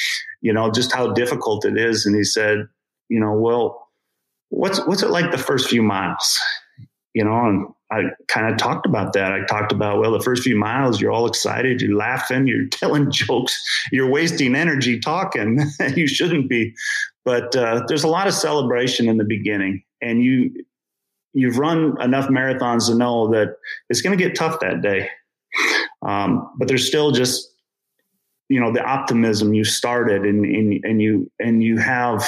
you 0.41 0.51
know, 0.51 0.71
just 0.71 0.91
how 0.91 1.13
difficult 1.13 1.65
it 1.65 1.77
is. 1.77 2.05
And 2.05 2.15
he 2.15 2.23
said, 2.23 2.67
you 3.09 3.19
know, 3.19 3.33
well, 3.33 3.89
what's, 4.49 4.79
what's 4.88 5.03
it 5.03 5.09
like 5.09 5.31
the 5.31 5.38
first 5.38 5.69
few 5.69 5.83
miles? 5.83 6.39
You 7.13 7.23
know, 7.23 7.45
and 7.45 7.67
I 7.93 8.06
kind 8.27 8.51
of 8.51 8.58
talked 8.58 8.88
about 8.88 9.13
that. 9.13 9.32
I 9.32 9.45
talked 9.45 9.71
about, 9.71 9.99
well, 9.99 10.12
the 10.12 10.19
first 10.19 10.41
few 10.41 10.56
miles, 10.56 10.99
you're 10.99 11.12
all 11.12 11.27
excited, 11.27 11.79
you're 11.79 11.95
laughing, 11.95 12.47
you're 12.47 12.65
telling 12.71 13.12
jokes, 13.12 13.63
you're 13.91 14.10
wasting 14.10 14.56
energy 14.56 14.99
talking. 14.99 15.60
you 15.95 16.08
shouldn't 16.08 16.49
be. 16.49 16.73
But 17.23 17.56
uh, 17.56 17.84
there's 17.88 18.03
a 18.03 18.08
lot 18.08 18.27
of 18.27 18.34
celebration 18.34 19.08
in 19.08 19.17
the 19.17 19.23
beginning. 19.23 19.84
And 20.01 20.23
you, 20.23 20.65
you've 21.34 21.60
run 21.60 22.01
enough 22.01 22.29
marathons 22.29 22.88
to 22.88 22.95
know 22.95 23.29
that 23.29 23.56
it's 23.89 24.01
going 24.01 24.17
to 24.17 24.23
get 24.23 24.36
tough 24.36 24.60
that 24.62 24.82
day. 24.82 25.10
Um, 26.01 26.51
but 26.58 26.67
there's 26.67 26.88
still 26.88 27.12
just, 27.12 27.47
you 28.49 28.60
know, 28.60 28.73
the 28.73 28.84
optimism 28.84 29.53
you 29.53 29.63
started 29.63 30.23
and, 30.23 30.43
and, 30.43 30.84
and 30.84 31.01
you, 31.01 31.32
and 31.39 31.62
you 31.63 31.77
have, 31.77 32.27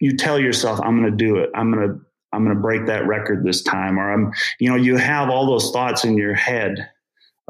you 0.00 0.16
tell 0.16 0.38
yourself, 0.38 0.80
I'm 0.82 0.98
going 0.98 1.10
to 1.10 1.16
do 1.16 1.36
it. 1.36 1.50
I'm 1.54 1.70
going 1.70 1.88
to, 1.88 2.05
I'm 2.32 2.44
going 2.44 2.56
to 2.56 2.60
break 2.60 2.86
that 2.86 3.06
record 3.06 3.44
this 3.44 3.62
time, 3.62 3.98
or 3.98 4.12
I'm, 4.12 4.32
you 4.58 4.68
know, 4.68 4.76
you 4.76 4.96
have 4.96 5.30
all 5.30 5.46
those 5.46 5.70
thoughts 5.70 6.04
in 6.04 6.16
your 6.18 6.34
head 6.34 6.88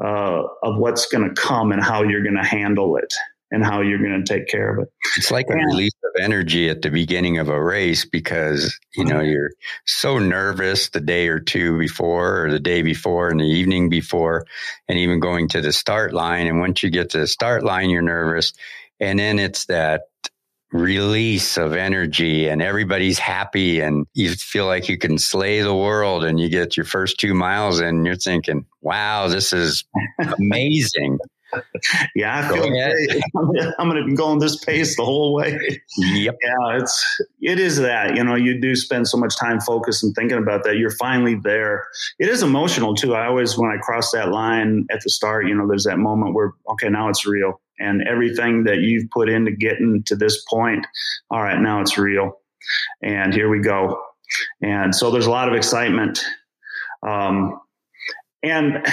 uh, 0.03 0.43
of 0.63 0.77
what's 0.77 1.07
going 1.07 1.27
to 1.27 1.41
come 1.41 1.71
and 1.71 1.83
how 1.83 2.03
you're 2.03 2.23
going 2.23 2.37
to 2.37 2.47
handle 2.47 2.97
it 2.97 3.13
and 3.49 3.63
how 3.63 3.81
you're 3.81 3.99
going 3.99 4.23
to 4.23 4.33
take 4.33 4.47
care 4.47 4.73
of 4.73 4.83
it. 4.83 4.91
It's 5.15 5.31
like 5.31 5.45
a 5.49 5.53
release 5.53 5.95
of 6.03 6.21
energy 6.21 6.69
at 6.69 6.81
the 6.81 6.89
beginning 6.89 7.37
of 7.37 7.47
a 7.47 7.61
race 7.61 8.03
because, 8.03 8.77
you 8.95 9.05
know, 9.05 9.21
you're 9.21 9.51
so 9.85 10.19
nervous 10.19 10.89
the 10.89 10.99
day 10.99 11.29
or 11.29 11.39
two 11.39 11.77
before 11.77 12.45
or 12.45 12.51
the 12.51 12.59
day 12.59 12.81
before 12.81 13.29
and 13.29 13.39
the 13.39 13.45
evening 13.45 13.89
before 13.89 14.45
and 14.89 14.99
even 14.99 15.19
going 15.19 15.47
to 15.49 15.61
the 15.61 15.71
start 15.71 16.13
line. 16.13 16.47
And 16.47 16.59
once 16.59 16.83
you 16.83 16.89
get 16.89 17.11
to 17.11 17.19
the 17.19 17.27
start 17.27 17.63
line, 17.63 17.89
you're 17.89 18.01
nervous. 18.01 18.53
And 18.99 19.17
then 19.17 19.39
it's 19.39 19.65
that 19.65 20.03
release 20.71 21.57
of 21.57 21.73
energy 21.73 22.47
and 22.47 22.61
everybody's 22.61 23.19
happy 23.19 23.79
and 23.79 24.05
you 24.13 24.33
feel 24.33 24.65
like 24.65 24.89
you 24.89 24.97
can 24.97 25.17
slay 25.17 25.61
the 25.61 25.75
world 25.75 26.23
and 26.23 26.39
you 26.39 26.49
get 26.49 26.75
your 26.75 26.85
first 26.85 27.19
two 27.19 27.33
miles 27.33 27.79
and 27.79 28.05
you're 28.05 28.15
thinking, 28.15 28.65
wow, 28.81 29.27
this 29.27 29.53
is 29.53 29.85
amazing. 30.39 31.17
yeah, 32.15 32.39
I 32.39 32.53
feel 32.53 32.69
Go 32.69 33.71
I'm 33.79 33.89
going 33.89 34.01
to 34.03 34.09
be 34.09 34.15
going 34.15 34.39
this 34.39 34.57
pace 34.63 34.97
the 34.97 35.05
whole 35.05 35.33
way. 35.33 35.81
Yep. 35.97 36.35
Yeah, 36.43 36.77
it's 36.77 37.21
it 37.41 37.59
is 37.59 37.77
that 37.77 38.15
you 38.15 38.23
know 38.23 38.35
you 38.35 38.59
do 38.59 38.75
spend 38.75 39.07
so 39.07 39.17
much 39.17 39.37
time 39.37 39.59
focused 39.61 40.03
and 40.03 40.13
thinking 40.15 40.37
about 40.37 40.63
that. 40.65 40.77
You're 40.77 40.91
finally 40.91 41.35
there. 41.35 41.85
It 42.19 42.29
is 42.29 42.43
emotional 42.43 42.95
too. 42.95 43.15
I 43.15 43.27
always 43.27 43.57
when 43.57 43.69
I 43.69 43.77
cross 43.77 44.11
that 44.11 44.29
line 44.29 44.85
at 44.91 45.01
the 45.03 45.09
start, 45.09 45.47
you 45.47 45.55
know, 45.55 45.67
there's 45.67 45.85
that 45.85 45.97
moment 45.97 46.33
where 46.33 46.53
okay, 46.71 46.89
now 46.89 47.09
it's 47.09 47.25
real 47.25 47.61
and 47.79 48.01
everything 48.07 48.63
that 48.65 48.79
you've 48.79 49.09
put 49.11 49.29
into 49.29 49.51
getting 49.51 50.03
to 50.05 50.15
this 50.15 50.43
point. 50.49 50.85
All 51.29 51.41
right, 51.41 51.59
now 51.59 51.81
it's 51.81 51.97
real. 51.97 52.39
And 53.01 53.33
here 53.33 53.49
we 53.49 53.59
go. 53.59 54.01
And 54.61 54.93
so 54.93 55.11
there's 55.11 55.27
a 55.27 55.31
lot 55.31 55.47
of 55.47 55.55
excitement. 55.55 56.23
Um, 57.07 57.59
and 58.43 58.85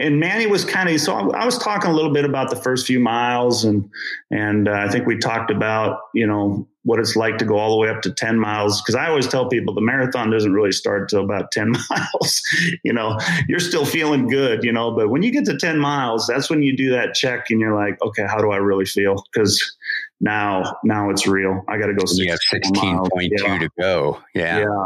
and 0.00 0.18
Manny 0.18 0.46
was 0.46 0.64
kind 0.64 0.88
of 0.88 1.00
so 1.00 1.30
I 1.32 1.44
was 1.44 1.58
talking 1.58 1.90
a 1.90 1.94
little 1.94 2.12
bit 2.12 2.24
about 2.24 2.50
the 2.50 2.56
first 2.56 2.86
few 2.86 2.98
miles 2.98 3.64
and 3.64 3.88
and 4.30 4.68
uh, 4.68 4.72
I 4.72 4.88
think 4.88 5.06
we 5.06 5.18
talked 5.18 5.50
about 5.50 6.00
you 6.14 6.26
know 6.26 6.66
what 6.82 6.98
it's 6.98 7.14
like 7.14 7.36
to 7.36 7.44
go 7.44 7.58
all 7.58 7.70
the 7.70 7.76
way 7.76 7.90
up 7.90 8.00
to 8.02 8.10
10 8.10 8.38
miles 8.38 8.80
because 8.80 8.94
I 8.94 9.08
always 9.08 9.28
tell 9.28 9.48
people 9.48 9.74
the 9.74 9.82
marathon 9.82 10.30
doesn't 10.30 10.52
really 10.52 10.72
start 10.72 11.02
until 11.02 11.24
about 11.24 11.52
10 11.52 11.72
miles 11.90 12.42
you 12.82 12.92
know 12.92 13.18
you're 13.48 13.60
still 13.60 13.84
feeling 13.84 14.26
good 14.26 14.64
you 14.64 14.72
know 14.72 14.90
but 14.90 15.10
when 15.10 15.22
you 15.22 15.30
get 15.30 15.44
to 15.44 15.56
10 15.56 15.78
miles 15.78 16.26
that's 16.26 16.48
when 16.48 16.62
you 16.62 16.76
do 16.76 16.90
that 16.90 17.14
check 17.14 17.50
and 17.50 17.60
you're 17.60 17.76
like 17.76 18.00
okay 18.02 18.26
how 18.26 18.38
do 18.38 18.50
I 18.50 18.56
really 18.56 18.86
feel? 18.86 19.24
Because 19.32 19.76
now 20.20 20.76
now 20.84 21.10
it's 21.10 21.26
real. 21.26 21.64
I 21.68 21.78
got 21.78 21.86
to 21.86 21.94
go 21.94 22.04
you 22.12 22.30
have 22.30 22.38
16.2 22.52 23.08
yeah. 23.30 23.58
to 23.58 23.70
go 23.78 24.20
yeah. 24.34 24.60
Yeah. 24.60 24.84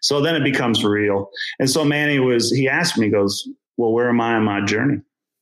So 0.00 0.20
then 0.20 0.34
it 0.34 0.44
becomes 0.44 0.84
real. 0.84 1.30
And 1.58 1.68
so 1.68 1.84
Manny 1.84 2.18
was 2.18 2.50
he 2.50 2.68
asked 2.68 2.96
me 2.96 3.06
he 3.06 3.12
goes 3.12 3.46
well, 3.76 3.92
where 3.92 4.08
am 4.08 4.20
I 4.20 4.34
on 4.34 4.44
my 4.44 4.64
journey? 4.64 5.00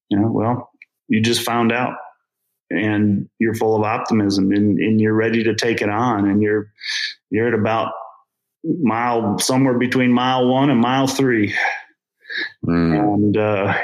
You 0.09 0.21
know, 0.21 0.31
well, 0.31 0.71
you 1.09 1.21
just 1.21 1.43
found 1.43 1.73
out 1.73 1.97
and 2.73 3.29
you're 3.39 3.55
full 3.55 3.77
of 3.77 3.83
optimism 3.83 4.51
and, 4.53 4.79
and 4.79 5.01
you're 5.01 5.15
ready 5.15 5.45
to 5.45 5.55
take 5.55 5.83
it 5.83 5.89
on 5.89 6.29
and 6.29 6.43
you're 6.43 6.73
you're 7.31 7.49
at 7.49 7.55
about 7.55 7.93
mile 8.65 9.39
somewhere 9.39 9.79
between 9.79 10.13
mile 10.13 10.49
one 10.49 10.71
and 10.71 10.81
mile 10.81 11.07
three 11.07 11.55
mm. 12.67 12.99
and 12.99 13.37
uh, 13.37 13.75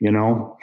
you 0.00 0.10
know 0.10 0.56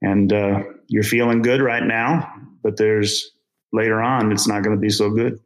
and 0.00 0.32
uh, 0.32 0.62
you're 0.88 1.02
feeling 1.02 1.42
good 1.42 1.60
right 1.60 1.84
now 1.84 2.32
but 2.62 2.76
there's 2.76 3.30
later 3.72 4.00
on 4.00 4.32
it's 4.32 4.48
not 4.48 4.62
going 4.62 4.74
to 4.74 4.80
be 4.80 4.90
so 4.90 5.10
good 5.10 5.38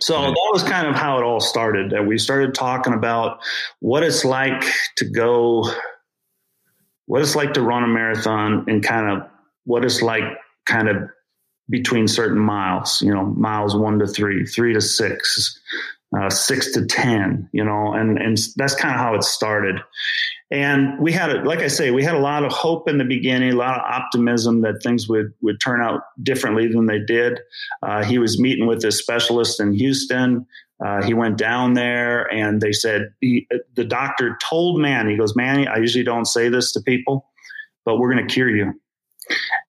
so 0.00 0.20
that 0.20 0.50
was 0.52 0.64
kind 0.64 0.88
of 0.88 0.96
how 0.96 1.18
it 1.18 1.22
all 1.22 1.40
started 1.40 1.90
that 1.90 2.06
we 2.06 2.18
started 2.18 2.54
talking 2.54 2.92
about 2.92 3.38
what 3.80 4.02
it's 4.02 4.24
like 4.24 4.64
to 4.96 5.08
go 5.08 5.64
what 7.06 7.22
it's 7.22 7.36
like 7.36 7.54
to 7.54 7.62
run 7.62 7.84
a 7.84 7.88
marathon 7.88 8.64
and 8.68 8.82
kind 8.82 9.10
of 9.10 9.28
what 9.64 9.84
it's 9.84 10.02
like 10.02 10.24
kind 10.66 10.88
of 10.88 10.96
between 11.68 12.06
certain 12.08 12.38
miles, 12.38 13.00
you 13.02 13.12
know, 13.12 13.24
miles 13.24 13.74
one 13.74 13.98
to 13.98 14.06
three, 14.06 14.44
three 14.44 14.74
to 14.74 14.80
six, 14.80 15.60
uh, 16.16 16.30
six 16.30 16.72
to 16.72 16.86
10, 16.86 17.48
you 17.52 17.64
know, 17.64 17.92
and, 17.94 18.18
and 18.18 18.38
that's 18.56 18.74
kind 18.74 18.94
of 18.94 19.00
how 19.00 19.14
it 19.14 19.24
started. 19.24 19.80
And 20.50 21.00
we 21.00 21.10
had, 21.10 21.30
a, 21.30 21.42
like 21.42 21.60
I 21.60 21.68
say, 21.68 21.90
we 21.90 22.04
had 22.04 22.14
a 22.14 22.20
lot 22.20 22.44
of 22.44 22.52
hope 22.52 22.88
in 22.88 22.98
the 22.98 23.04
beginning, 23.04 23.52
a 23.52 23.56
lot 23.56 23.78
of 23.78 23.82
optimism 23.82 24.60
that 24.60 24.82
things 24.82 25.08
would, 25.08 25.32
would 25.40 25.60
turn 25.60 25.80
out 25.80 26.02
differently 26.22 26.68
than 26.68 26.86
they 26.86 27.00
did. 27.00 27.40
Uh, 27.82 28.04
he 28.04 28.18
was 28.18 28.38
meeting 28.38 28.66
with 28.66 28.84
a 28.84 28.92
specialist 28.92 29.58
in 29.58 29.72
Houston. 29.72 30.46
Uh, 30.84 31.02
he 31.02 31.14
went 31.14 31.38
down 31.38 31.74
there 31.74 32.30
and 32.32 32.60
they 32.60 32.72
said, 32.72 33.10
he, 33.20 33.46
the 33.74 33.84
doctor 33.84 34.36
told 34.48 34.80
Manny, 34.80 35.12
he 35.12 35.18
goes, 35.18 35.36
Manny, 35.36 35.66
I 35.66 35.76
usually 35.76 36.04
don't 36.04 36.26
say 36.26 36.48
this 36.48 36.72
to 36.72 36.80
people, 36.80 37.26
but 37.84 37.98
we're 37.98 38.12
going 38.12 38.26
to 38.26 38.32
cure 38.32 38.50
you. 38.50 38.72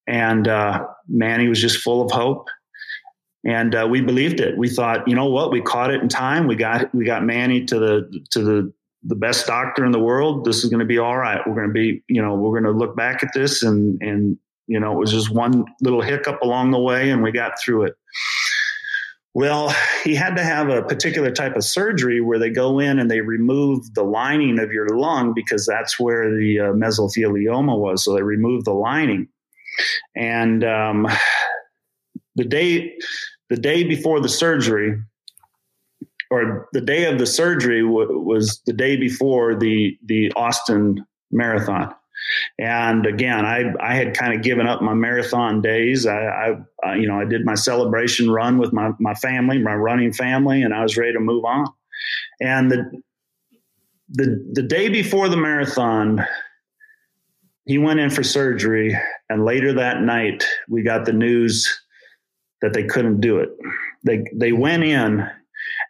And 0.08 0.48
uh, 0.48 0.88
Manny 1.08 1.48
was 1.48 1.62
just 1.62 1.80
full 1.80 2.02
of 2.02 2.12
hope. 2.12 2.48
And 3.46 3.76
uh, 3.76 3.88
we 3.90 4.02
believed 4.02 4.40
it. 4.40 4.58
We 4.58 4.68
thought, 4.68 5.08
you 5.08 5.16
know 5.16 5.30
what? 5.30 5.52
We 5.52 5.62
caught 5.62 5.92
it 5.92 6.02
in 6.02 6.10
time. 6.10 6.48
We 6.48 6.56
got 6.56 6.94
we 6.96 7.06
got 7.06 7.24
Manny 7.24 7.64
to 7.66 7.78
the 7.78 8.26
to 8.32 8.44
the 8.44 8.74
the 9.04 9.16
best 9.16 9.46
doctor 9.46 9.86
in 9.86 9.92
the 9.92 10.00
world. 10.00 10.46
This 10.46 10.64
is 10.64 10.70
going 10.72 10.80
to 10.80 10.86
be 10.86 10.98
all 10.98 11.16
right. 11.16 11.40
We're 11.46 11.54
going 11.54 11.68
to 11.68 11.74
be, 11.74 12.04
you 12.08 12.24
know, 12.24 12.34
we're 12.34 12.60
going 12.60 12.74
to 12.74 12.78
look 12.78 12.96
back 12.96 13.22
at 13.22 13.30
this 13.36 13.62
and 13.62 14.02
and 14.02 14.40
you 14.68 14.80
know, 14.80 14.94
it 14.94 14.98
was 14.98 15.12
just 15.12 15.30
one 15.30 15.66
little 15.82 16.02
hiccup 16.02 16.42
along 16.42 16.72
the 16.72 16.80
way, 16.80 17.12
and 17.12 17.22
we 17.22 17.32
got 17.32 17.54
through 17.64 17.84
it. 17.84 17.96
Well, 19.36 19.76
he 20.04 20.16
had 20.16 20.36
to 20.38 20.44
have 20.44 20.70
a 20.70 20.82
particular 20.82 21.30
type 21.30 21.56
of 21.56 21.64
surgery 21.64 22.22
where 22.22 22.40
they 22.40 22.50
go 22.50 22.80
in 22.80 22.98
and 22.98 23.12
they 23.12 23.22
remove 23.22 23.94
the 23.94 24.04
lining 24.04 24.58
of 24.58 24.72
your 24.72 24.90
lung 24.98 25.34
because 25.36 25.68
that's 25.68 26.00
where 26.00 26.36
the 26.36 26.60
uh, 26.60 26.74
mesothelioma 26.74 27.78
was. 27.78 28.04
So 28.04 28.16
they 28.16 28.24
remove 28.24 28.64
the 28.64 28.74
lining. 28.74 29.28
And 30.16 30.64
um, 30.64 31.06
the 32.36 32.46
day 32.46 32.98
the 33.50 33.58
day 33.58 33.84
before 33.84 34.20
the 34.22 34.30
surgery, 34.30 35.00
or 36.32 36.68
the 36.74 36.82
day 36.82 37.06
of 37.06 37.20
the 37.20 37.28
surgery, 37.28 37.84
w- 37.84 38.18
was 38.20 38.60
the 38.66 38.74
day 38.74 38.96
before 38.96 39.56
the 39.56 39.96
the 40.04 40.32
Austin 40.36 41.06
Marathon. 41.32 41.94
And 42.60 43.06
again, 43.06 43.46
I, 43.46 43.74
I 43.80 43.96
had 43.96 44.16
kind 44.16 44.34
of 44.34 44.42
given 44.42 44.68
up 44.68 44.82
my 44.82 44.94
marathon 44.94 45.62
days. 45.62 46.06
I, 46.06 46.56
I, 46.84 46.96
you 46.96 47.08
know, 47.08 47.20
I 47.20 47.26
did 47.26 47.46
my 47.46 47.56
celebration 47.56 48.30
run 48.30 48.58
with 48.58 48.74
my, 48.74 48.92
my 49.00 49.14
family, 49.14 49.60
my 49.60 49.76
running 49.76 50.14
family, 50.14 50.62
and 50.62 50.74
I 50.74 50.84
was 50.84 50.98
ready 50.98 51.14
to 51.14 51.20
move 51.20 51.46
on. 51.46 51.68
And 52.42 52.72
the, 52.72 53.02
the, 54.10 54.52
the 54.54 54.64
day 54.64 54.90
before 54.90 55.30
the 55.30 55.38
marathon, 55.38 56.26
he 57.66 57.78
went 57.78 58.00
in 58.00 58.10
for 58.10 58.24
surgery. 58.24 58.98
And 59.30 59.44
later 59.44 59.74
that 59.74 60.02
night, 60.02 60.46
we 60.70 60.84
got 60.84 61.06
the 61.06 61.14
news 61.14 61.82
that 62.62 62.74
they 62.74 62.84
couldn't 62.84 63.22
do 63.22 63.40
it. 63.40 63.50
They, 64.04 64.24
they 64.34 64.52
went 64.52 64.84
in 64.84 65.28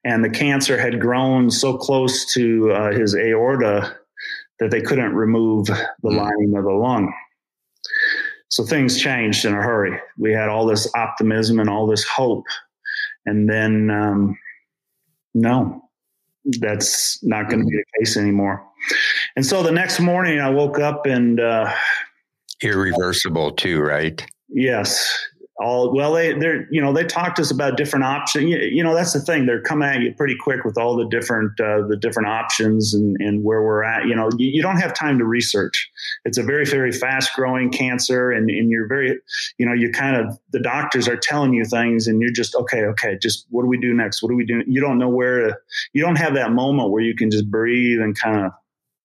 and 0.04 0.24
the 0.24 0.30
cancer 0.30 0.78
had 0.78 1.02
grown 1.02 1.52
so 1.52 1.78
close 1.78 2.32
to 2.34 2.72
uh, 2.72 2.92
his 2.92 3.16
aorta 3.16 3.98
that 4.60 4.72
they 4.72 4.82
couldn't 4.82 5.14
remove 5.14 5.68
the 5.68 5.74
mm. 6.04 6.18
lining 6.18 6.56
of 6.56 6.64
the 6.64 6.72
lung. 6.72 7.14
So 8.50 8.64
things 8.64 8.98
changed 8.98 9.46
in 9.46 9.54
a 9.54 9.62
hurry. 9.62 10.00
We 10.18 10.32
had 10.32 10.50
all 10.50 10.66
this 10.66 10.90
optimism 10.96 11.60
and 11.60 11.70
all 11.70 11.88
this 11.88 12.04
hope. 12.06 12.46
And 13.26 13.50
then, 13.50 13.90
um, 13.90 14.38
no, 15.34 15.82
that's 16.60 17.24
not 17.24 17.50
going 17.50 17.60
to 17.62 17.66
be 17.66 17.76
the 17.76 18.00
case 18.00 18.18
anymore. 18.18 18.66
And 19.36 19.46
so 19.46 19.64
the 19.64 19.72
next 19.72 20.00
morning 20.00 20.40
I 20.40 20.50
woke 20.50 20.80
up 20.80 21.06
and, 21.06 21.40
uh, 21.40 21.74
irreversible 22.62 23.52
too, 23.52 23.82
right? 23.82 24.26
Yes 24.48 25.28
all 25.58 25.96
well 25.96 26.14
they 26.14 26.34
they're 26.34 26.68
you 26.70 26.82
know 26.82 26.92
they 26.92 27.06
talked 27.06 27.38
to 27.38 27.42
us 27.42 27.50
about 27.50 27.78
different 27.78 28.04
options 28.04 28.50
you, 28.50 28.58
you, 28.58 28.84
know 28.84 28.94
that's 28.94 29.14
the 29.14 29.22
thing. 29.22 29.46
They're 29.46 29.62
coming 29.62 29.88
at 29.88 30.02
you 30.02 30.14
pretty 30.14 30.36
quick 30.36 30.66
with 30.66 30.78
all 30.78 30.98
the 30.98 31.08
different 31.08 31.60
uh, 31.62 31.88
the 31.88 31.96
different 31.96 32.28
options 32.28 32.94
and, 32.94 33.16
and 33.22 33.44
where 33.44 33.64
we're 33.64 33.84
at. 33.84 34.06
You 34.06 34.16
know 34.16 34.30
you, 34.38 34.50
you, 34.50 34.62
don't 34.62 34.78
have 34.78 34.94
time 34.94 35.18
to 35.18 35.26
research. 35.26 35.90
It's 36.26 36.38
a 36.38 36.44
very 36.44 36.66
very 36.66 36.92
fast 36.92 37.34
growing 37.36 37.72
cancer 37.72 38.32
and, 38.32 38.50
and 38.50 38.70
you're 38.70 38.88
very 38.88 39.18
you 39.58 39.66
know 39.66 39.74
you 39.74 39.92
kind 39.92 40.18
of 40.18 40.38
the 40.52 40.60
doctors 40.60 41.08
are 41.08 41.18
telling 41.18 41.54
you 41.54 41.64
things 41.64 42.08
and 42.08 42.22
you're 42.22 42.32
just 42.32 42.56
okay 42.56 42.84
okay 42.84 43.18
just 43.22 43.46
what 43.50 43.62
do 43.62 43.70
we 43.70 43.80
do 43.80 43.94
next? 43.94 44.22
What 44.22 44.30
do 44.30 44.36
we 44.36 44.46
do? 44.46 44.62
You 44.68 44.82
don't 44.82 44.98
know 44.98 45.10
where 45.10 45.48
to 45.48 45.58
you 45.94 46.02
don't 46.02 46.18
have 46.18 46.34
that 46.34 46.52
moment 46.52 46.92
where 46.92 47.02
you 47.02 47.16
can 47.16 47.32
just 47.32 47.50
breathe 47.50 48.02
and 48.02 48.20
kind 48.20 48.46
of 48.46 48.52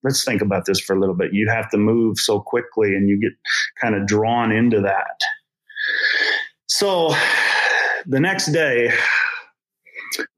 let's 0.02 0.24
think 0.24 0.42
about 0.42 0.64
this 0.64 0.80
for 0.80 0.96
a 0.96 0.98
little 0.98 1.14
bit. 1.14 1.32
You 1.32 1.48
have 1.48 1.70
to 1.70 1.76
move 1.76 2.18
so 2.18 2.40
quickly 2.40 2.96
and 2.96 3.08
you 3.08 3.20
get 3.20 3.32
kind 3.80 3.94
of 3.94 4.06
drawn 4.06 4.50
into 4.50 4.80
that 4.80 5.20
so 6.70 7.12
the 8.06 8.20
next 8.20 8.52
day, 8.52 8.92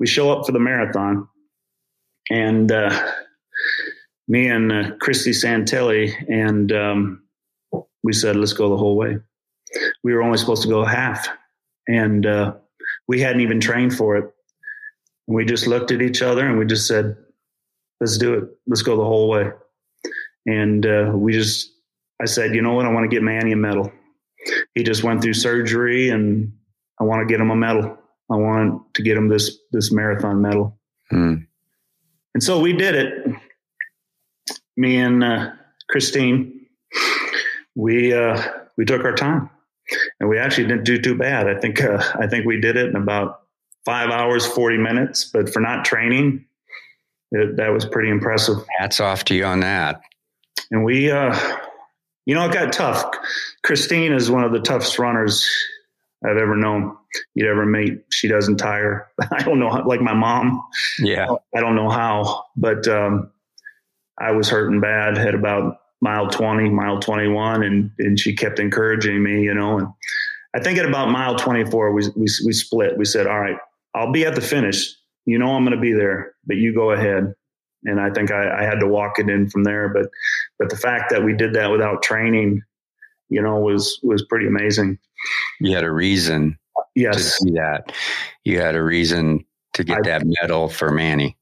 we 0.01 0.07
show 0.07 0.33
up 0.33 0.47
for 0.47 0.53
the 0.53 0.59
marathon, 0.59 1.28
and 2.30 2.72
uh, 2.72 3.12
me 4.28 4.49
and 4.49 4.72
uh, 4.72 4.91
Christy 4.99 5.33
Santelli, 5.33 6.14
and 6.30 6.72
um, 6.72 7.22
we 8.03 8.14
said, 8.14 8.37
let's 8.37 8.55
go 8.55 8.70
the 8.70 8.78
whole 8.78 8.97
way. 8.97 9.18
We 10.03 10.14
were 10.14 10.22
only 10.22 10.39
supposed 10.39 10.62
to 10.62 10.68
go 10.68 10.85
half, 10.85 11.28
and 11.87 12.24
uh, 12.24 12.55
we 13.09 13.20
hadn't 13.20 13.43
even 13.43 13.61
trained 13.61 13.95
for 13.95 14.16
it. 14.16 14.33
We 15.26 15.45
just 15.45 15.66
looked 15.66 15.93
at 15.93 16.01
each 16.01 16.22
other 16.22 16.49
and 16.49 16.59
we 16.59 16.66
just 16.66 16.87
said, 16.87 17.16
let's 18.01 18.18
do 18.18 18.35
it. 18.35 18.45
Let's 18.66 18.83
go 18.83 18.97
the 18.97 19.05
whole 19.05 19.28
way. 19.28 19.51
And 20.47 20.85
uh, 20.85 21.12
we 21.14 21.33
just, 21.33 21.70
I 22.20 22.24
said, 22.24 22.55
you 22.55 22.62
know 22.62 22.72
what? 22.72 22.87
I 22.87 22.93
want 22.93 23.09
to 23.09 23.14
get 23.14 23.22
Manny 23.22 23.53
a 23.53 23.57
medal 23.57 23.93
he 24.75 24.83
just 24.83 25.05
went 25.05 25.23
through 25.23 25.35
surgery 25.35 26.11
and 26.11 26.53
I 27.01 27.05
want 27.05 27.27
to 27.27 27.33
get 27.33 27.41
him 27.41 27.51
a 27.51 27.57
medal. 27.57 27.99
I 28.31 28.37
want 28.37 28.95
to 28.95 29.03
get 29.03 29.16
him 29.16 29.29
this 29.29 29.59
this 29.73 29.93
marathon 29.93 30.41
medal. 30.41 30.79
Hmm. 31.11 31.35
And 32.35 32.43
so 32.43 32.61
we 32.61 32.73
did 32.73 32.95
it. 32.95 33.37
Me 34.77 34.97
and 34.97 35.23
uh, 35.23 35.53
Christine, 35.91 36.66
we 37.75 38.14
uh, 38.14 38.43
we 38.79 38.85
took 38.87 39.05
our 39.05 39.14
time, 39.14 39.51
and 40.18 40.31
we 40.31 40.39
actually 40.39 40.66
didn't 40.66 40.85
do 40.85 40.99
too 40.99 41.16
bad. 41.16 41.47
I 41.49 41.61
think 41.61 41.83
uh, 41.83 42.03
I 42.18 42.27
think 42.27 42.47
we 42.47 42.59
did 42.61 42.77
it 42.77 42.89
in 42.89 42.97
about 42.97 43.43
five 43.85 44.11
hours 44.11 44.47
forty 44.47 44.79
minutes. 44.79 45.27
But 45.27 45.53
for 45.53 45.61
not 45.61 45.85
training, 45.85 46.47
it, 47.33 47.57
that 47.57 47.68
was 47.68 47.85
pretty 47.85 48.09
impressive. 48.09 48.57
Hats 48.79 49.01
off 49.01 49.25
to 49.27 49.35
you 49.35 49.45
on 49.45 49.61
that. 49.61 50.01
And 50.70 50.85
we 50.85 51.11
uh, 51.11 51.39
you 52.27 52.35
know, 52.35 52.47
it 52.47 52.53
got 52.53 52.73
tough. 52.73 53.11
Christine 53.62 54.12
is 54.12 54.31
one 54.31 54.45
of 54.45 54.53
the 54.53 54.61
toughest 54.61 54.99
runners 54.99 55.49
I've 56.25 56.37
ever 56.37 56.57
known. 56.57 56.97
You'd 57.35 57.49
ever 57.49 57.66
meet. 57.66 58.05
She 58.11 58.29
doesn't 58.29 58.57
tire. 58.57 59.09
I 59.33 59.43
don't 59.43 59.59
know, 59.59 59.70
how, 59.70 59.87
like 59.87 60.01
my 60.01 60.14
mom. 60.14 60.62
Yeah. 60.99 61.27
I 61.55 61.61
don't 61.61 61.77
know 61.77 61.91
how, 61.91 62.45
but 62.57 62.87
um, 62.87 63.31
I 64.18 64.33
was 64.33 64.49
hurting 64.49 64.81
bad 64.81 65.18
at 65.18 65.35
about 65.35 65.79
mile 66.01 66.29
20, 66.29 66.70
mile 66.70 67.01
21, 67.01 67.62
and, 67.64 67.91
and 67.99 68.18
she 68.18 68.35
kept 68.35 68.59
encouraging 68.59 69.23
me, 69.23 69.43
you 69.43 69.55
know. 69.55 69.79
And 69.79 69.89
I 70.55 70.61
think 70.61 70.79
at 70.79 70.87
about 70.87 71.11
mile 71.11 71.37
24, 71.37 71.93
we, 71.93 72.03
we, 72.16 72.27
we 72.45 72.53
split. 72.53 72.97
We 72.97 73.05
said, 73.05 73.27
all 73.27 73.41
right, 73.41 73.57
I'll 73.95 74.12
be 74.12 74.25
at 74.25 74.35
the 74.35 74.41
finish. 74.41 74.95
You 75.27 75.39
know, 75.39 75.55
I'm 75.55 75.64
going 75.64 75.77
to 75.77 75.81
be 75.81 75.93
there, 75.93 76.35
but 76.47 76.57
you 76.57 76.75
go 76.75 76.93
ahead 76.93 77.35
and 77.85 78.01
I 78.01 78.11
think 78.11 78.30
I, 78.30 78.61
I, 78.61 78.62
had 78.64 78.80
to 78.80 78.87
walk 78.87 79.18
it 79.18 79.28
in 79.28 79.49
from 79.49 79.64
there. 79.64 79.89
But 79.89 80.07
but 80.59 80.70
the 80.70 80.76
fact 80.76 81.11
that 81.11 81.24
we 81.24 81.35
did 81.35 81.55
that 81.55 81.70
without 81.70 82.03
training, 82.03 82.62
you 83.28 83.43
know, 83.43 83.59
was 83.59 83.99
was 84.03 84.24
pretty 84.24 84.47
amazing. 84.47 84.99
You 85.61 85.74
had 85.74 85.85
a 85.85 85.91
reason, 85.91 86.59
yes, 86.95 87.39
to 87.39 87.47
do 87.47 87.55
that. 87.55 87.93
You 88.45 88.61
had 88.61 88.76
a 88.76 88.83
reason 88.83 89.45
to 89.74 89.85
get 89.85 89.99
I, 89.99 90.03
that 90.03 90.22
medal 90.24 90.68
for 90.68 90.91
Manny. 90.91 91.37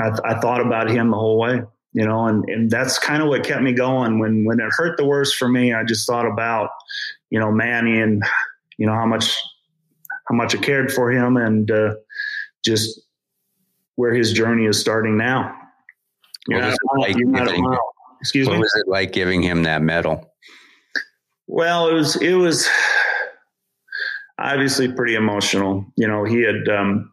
I, 0.00 0.10
I 0.24 0.40
thought 0.40 0.60
about 0.60 0.90
him 0.90 1.10
the 1.10 1.16
whole 1.16 1.38
way, 1.38 1.60
you 1.92 2.06
know, 2.06 2.26
and 2.26 2.44
and 2.48 2.70
that's 2.70 2.98
kind 2.98 3.22
of 3.22 3.28
what 3.28 3.44
kept 3.44 3.62
me 3.62 3.72
going. 3.72 4.18
When 4.18 4.44
when 4.44 4.60
it 4.60 4.68
hurt 4.70 4.96
the 4.96 5.06
worst 5.06 5.36
for 5.36 5.48
me, 5.48 5.72
I 5.72 5.84
just 5.84 6.06
thought 6.06 6.26
about, 6.26 6.70
you 7.30 7.40
know, 7.40 7.50
Manny 7.50 8.00
and 8.00 8.22
you 8.76 8.86
know 8.86 8.94
how 8.94 9.06
much 9.06 9.36
how 10.28 10.34
much 10.34 10.54
I 10.54 10.58
cared 10.58 10.92
for 10.92 11.10
him 11.10 11.36
and 11.36 11.70
uh, 11.70 11.94
just 12.64 13.00
where 13.94 14.12
his 14.12 14.32
journey 14.32 14.66
is 14.66 14.78
starting 14.78 15.16
now 15.16 15.56
what 16.46 16.64
was 16.64 16.74
it 16.74 16.98
like 16.98 17.16
giving, 17.16 17.76
Excuse 18.20 18.46
what 18.46 18.54
me. 18.54 18.60
was 18.60 18.74
it 18.74 18.88
like 18.88 19.12
giving 19.12 19.42
him 19.42 19.64
that 19.64 19.82
medal? 19.82 20.32
Well, 21.46 21.88
it 21.88 21.94
was 21.94 22.16
it 22.16 22.34
was 22.34 22.68
obviously 24.38 24.90
pretty 24.92 25.14
emotional. 25.14 25.86
You 25.96 26.08
know, 26.08 26.24
he 26.24 26.42
had 26.42 26.68
um, 26.68 27.12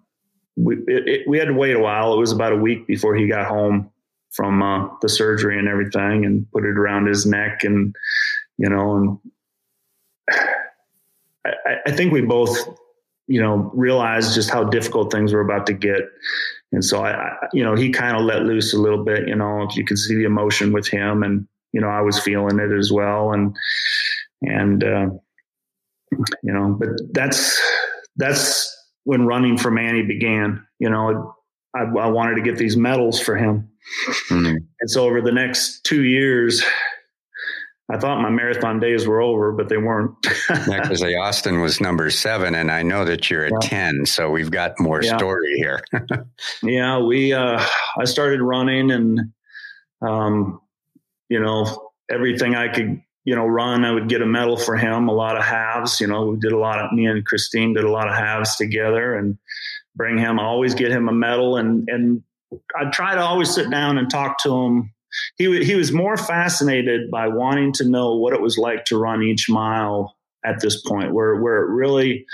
we 0.56 0.76
it, 0.88 1.08
it, 1.08 1.28
we 1.28 1.38
had 1.38 1.48
to 1.48 1.54
wait 1.54 1.76
a 1.76 1.80
while. 1.80 2.14
It 2.14 2.18
was 2.18 2.32
about 2.32 2.54
a 2.54 2.58
week 2.58 2.88
before 2.88 3.16
he 3.16 3.28
got 3.28 3.48
home 3.48 3.90
from 4.32 4.64
uh, 4.64 4.90
the 5.02 5.10
surgery 5.10 5.60
and 5.60 5.68
everything, 5.68 6.26
and 6.26 6.50
put 6.52 6.66
it 6.66 6.78
around 6.78 7.08
his 7.08 7.26
neck, 7.26 7.64
and 7.64 7.96
you 8.58 8.70
know, 8.70 8.96
and 8.96 9.18
I, 11.46 11.76
I 11.88 11.92
think 11.92 12.14
we 12.14 12.22
both, 12.22 12.58
you 13.28 13.42
know, 13.42 13.72
realized 13.74 14.34
just 14.34 14.50
how 14.50 14.64
difficult 14.64 15.12
things 15.12 15.34
were 15.34 15.42
about 15.42 15.68
to 15.68 15.74
get. 15.74 16.02
And 16.74 16.84
so 16.84 17.06
I, 17.06 17.32
you 17.54 17.64
know, 17.64 17.76
he 17.76 17.92
kind 17.92 18.18
of 18.18 18.24
let 18.24 18.44
loose 18.44 18.74
a 18.74 18.80
little 18.80 19.04
bit, 19.04 19.28
you 19.28 19.36
know, 19.36 19.68
you 19.76 19.86
could 19.86 19.98
see 19.98 20.16
the 20.16 20.26
emotion 20.26 20.74
with 20.74 20.88
him 20.88 21.24
and, 21.24 21.48
you 21.72 21.80
know, 21.80 21.88
I 21.88 22.02
was 22.02 22.20
feeling 22.20 22.60
it 22.60 22.76
as 22.78 22.92
well. 22.92 23.32
And, 23.32 23.56
and, 24.42 24.84
uh, 24.84 25.10
you 26.12 26.52
know, 26.52 26.76
but 26.80 26.90
that's, 27.12 27.62
that's 28.18 28.76
when 29.04 29.26
running 29.26 29.58
for 29.58 29.72
Manny 29.72 30.04
began, 30.04 30.66
you 30.80 30.90
know, 30.90 31.36
I, 31.76 31.82
I 31.82 32.08
wanted 32.08 32.36
to 32.36 32.42
get 32.42 32.58
these 32.58 32.76
medals 32.76 33.20
for 33.20 33.38
him. 33.38 33.70
Mm-hmm. 34.30 34.58
And 34.80 34.90
so 34.90 35.06
over 35.06 35.22
the 35.22 35.32
next 35.32 35.84
two 35.84 36.04
years, 36.04 36.64
I 37.94 38.00
thought 38.00 38.22
my 38.22 38.32
marathon 38.32 38.80
days 38.80 39.06
were 39.06 39.22
over, 39.22 39.52
but 39.52 39.70
they 39.70 39.78
weren't. 39.78 40.16
yeah, 40.50 40.82
because 40.82 41.02
the 41.02 41.16
Austin 41.16 41.62
was 41.62 41.80
number 41.80 42.10
seven, 42.10 42.56
and 42.56 42.72
I 42.72 42.82
know 42.82 43.06
that 43.06 43.30
you're 43.30 43.46
at 43.46 43.52
yeah. 43.62 43.70
ten, 43.70 44.06
so 44.08 44.32
we've 44.32 44.50
got 44.50 44.80
more 44.80 45.04
yeah. 45.04 45.16
story 45.16 45.54
here. 45.58 45.80
yeah, 46.64 46.98
we. 46.98 47.34
Uh, 47.34 47.64
I 48.00 48.06
started 48.06 48.42
running, 48.42 48.90
and 48.90 49.20
um, 50.02 50.60
you 51.30 51.40
know 51.40 51.92
everything 52.10 52.56
I 52.56 52.70
could, 52.70 53.00
you 53.26 53.36
know, 53.36 53.46
run. 53.46 53.86
I 53.86 53.92
would 53.92 54.10
get 54.10 54.24
a 54.24 54.26
medal 54.26 54.58
for 54.58 54.76
him. 54.76 55.08
A 55.08 55.14
lot 55.14 55.38
of 55.38 55.44
halves. 55.44 56.02
You 56.02 56.08
know, 56.08 56.26
we 56.26 56.40
did 56.40 56.52
a 56.52 56.58
lot 56.58 56.80
of. 56.80 56.92
Me 56.94 57.06
and 57.06 57.24
Christine 57.24 57.76
did 57.76 57.84
a 57.84 57.92
lot 57.92 58.10
of 58.10 58.16
halves 58.16 58.56
together, 58.56 59.14
and 59.14 59.38
bring 59.96 60.18
him. 60.18 60.40
I 60.40 60.46
always 60.46 60.74
get 60.74 60.90
him 60.92 61.10
a 61.10 61.14
medal, 61.14 61.58
and 61.58 61.88
and 61.88 62.24
I 62.76 62.90
try 62.90 63.14
to 63.14 63.22
always 63.22 63.54
sit 63.54 63.70
down 63.70 64.00
and 64.00 64.10
talk 64.10 64.40
to 64.40 64.52
him 64.52 64.94
he 65.38 65.64
he 65.64 65.76
was 65.76 65.92
more 65.92 66.18
fascinated 66.18 67.12
by 67.12 67.28
wanting 67.28 67.74
to 67.74 67.88
know 67.88 68.16
what 68.16 68.34
it 68.34 68.42
was 68.42 68.58
like 68.58 68.86
to 68.86 68.98
run 68.98 69.24
each 69.24 69.50
mile 69.50 70.16
at 70.46 70.60
this 70.60 70.82
point, 70.82 71.14
where 71.14 71.42
where 71.42 71.64
it 71.64 71.74
really, 71.74 72.26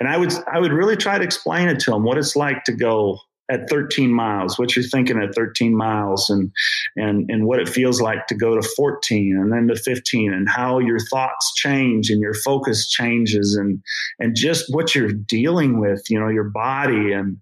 and 0.00 0.08
I 0.08 0.16
would 0.16 0.32
I 0.52 0.58
would 0.58 0.72
really 0.72 0.96
try 0.96 1.18
to 1.18 1.24
explain 1.24 1.68
it 1.68 1.80
to 1.80 1.94
him 1.94 2.04
what 2.04 2.18
it's 2.18 2.36
like 2.36 2.64
to 2.64 2.72
go 2.72 3.18
at 3.50 3.68
13 3.68 4.10
miles, 4.10 4.58
what 4.58 4.74
you're 4.74 4.84
thinking 4.84 5.18
at 5.18 5.34
13 5.34 5.76
miles 5.76 6.30
and, 6.30 6.50
and, 6.96 7.28
and 7.30 7.46
what 7.46 7.60
it 7.60 7.68
feels 7.68 8.00
like 8.00 8.26
to 8.26 8.34
go 8.34 8.54
to 8.58 8.66
14 8.76 9.36
and 9.36 9.52
then 9.52 9.68
to 9.68 9.76
15 9.76 10.32
and 10.32 10.48
how 10.48 10.78
your 10.78 10.98
thoughts 10.98 11.52
change 11.54 12.10
and 12.10 12.20
your 12.20 12.32
focus 12.32 12.88
changes 12.88 13.54
and, 13.54 13.82
and 14.18 14.34
just 14.34 14.64
what 14.72 14.94
you're 14.94 15.12
dealing 15.12 15.78
with, 15.78 16.02
you 16.08 16.18
know, 16.18 16.28
your 16.28 16.44
body 16.44 17.12
and, 17.12 17.36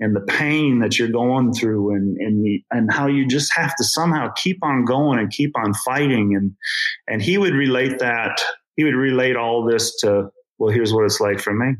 and 0.00 0.16
the 0.16 0.22
pain 0.22 0.80
that 0.80 0.98
you're 0.98 1.08
going 1.08 1.52
through 1.52 1.94
and, 1.94 2.16
and, 2.18 2.44
the, 2.44 2.64
and 2.72 2.92
how 2.92 3.06
you 3.06 3.26
just 3.26 3.54
have 3.54 3.76
to 3.76 3.84
somehow 3.84 4.28
keep 4.32 4.58
on 4.62 4.84
going 4.84 5.20
and 5.20 5.30
keep 5.30 5.52
on 5.56 5.72
fighting. 5.72 6.34
And, 6.34 6.56
and 7.06 7.22
he 7.22 7.38
would 7.38 7.54
relate 7.54 8.00
that, 8.00 8.40
he 8.76 8.82
would 8.82 8.96
relate 8.96 9.36
all 9.36 9.64
this 9.64 9.96
to, 10.00 10.30
well, 10.58 10.72
here's 10.72 10.92
what 10.92 11.04
it's 11.04 11.20
like 11.20 11.40
for 11.40 11.54
me. 11.54 11.76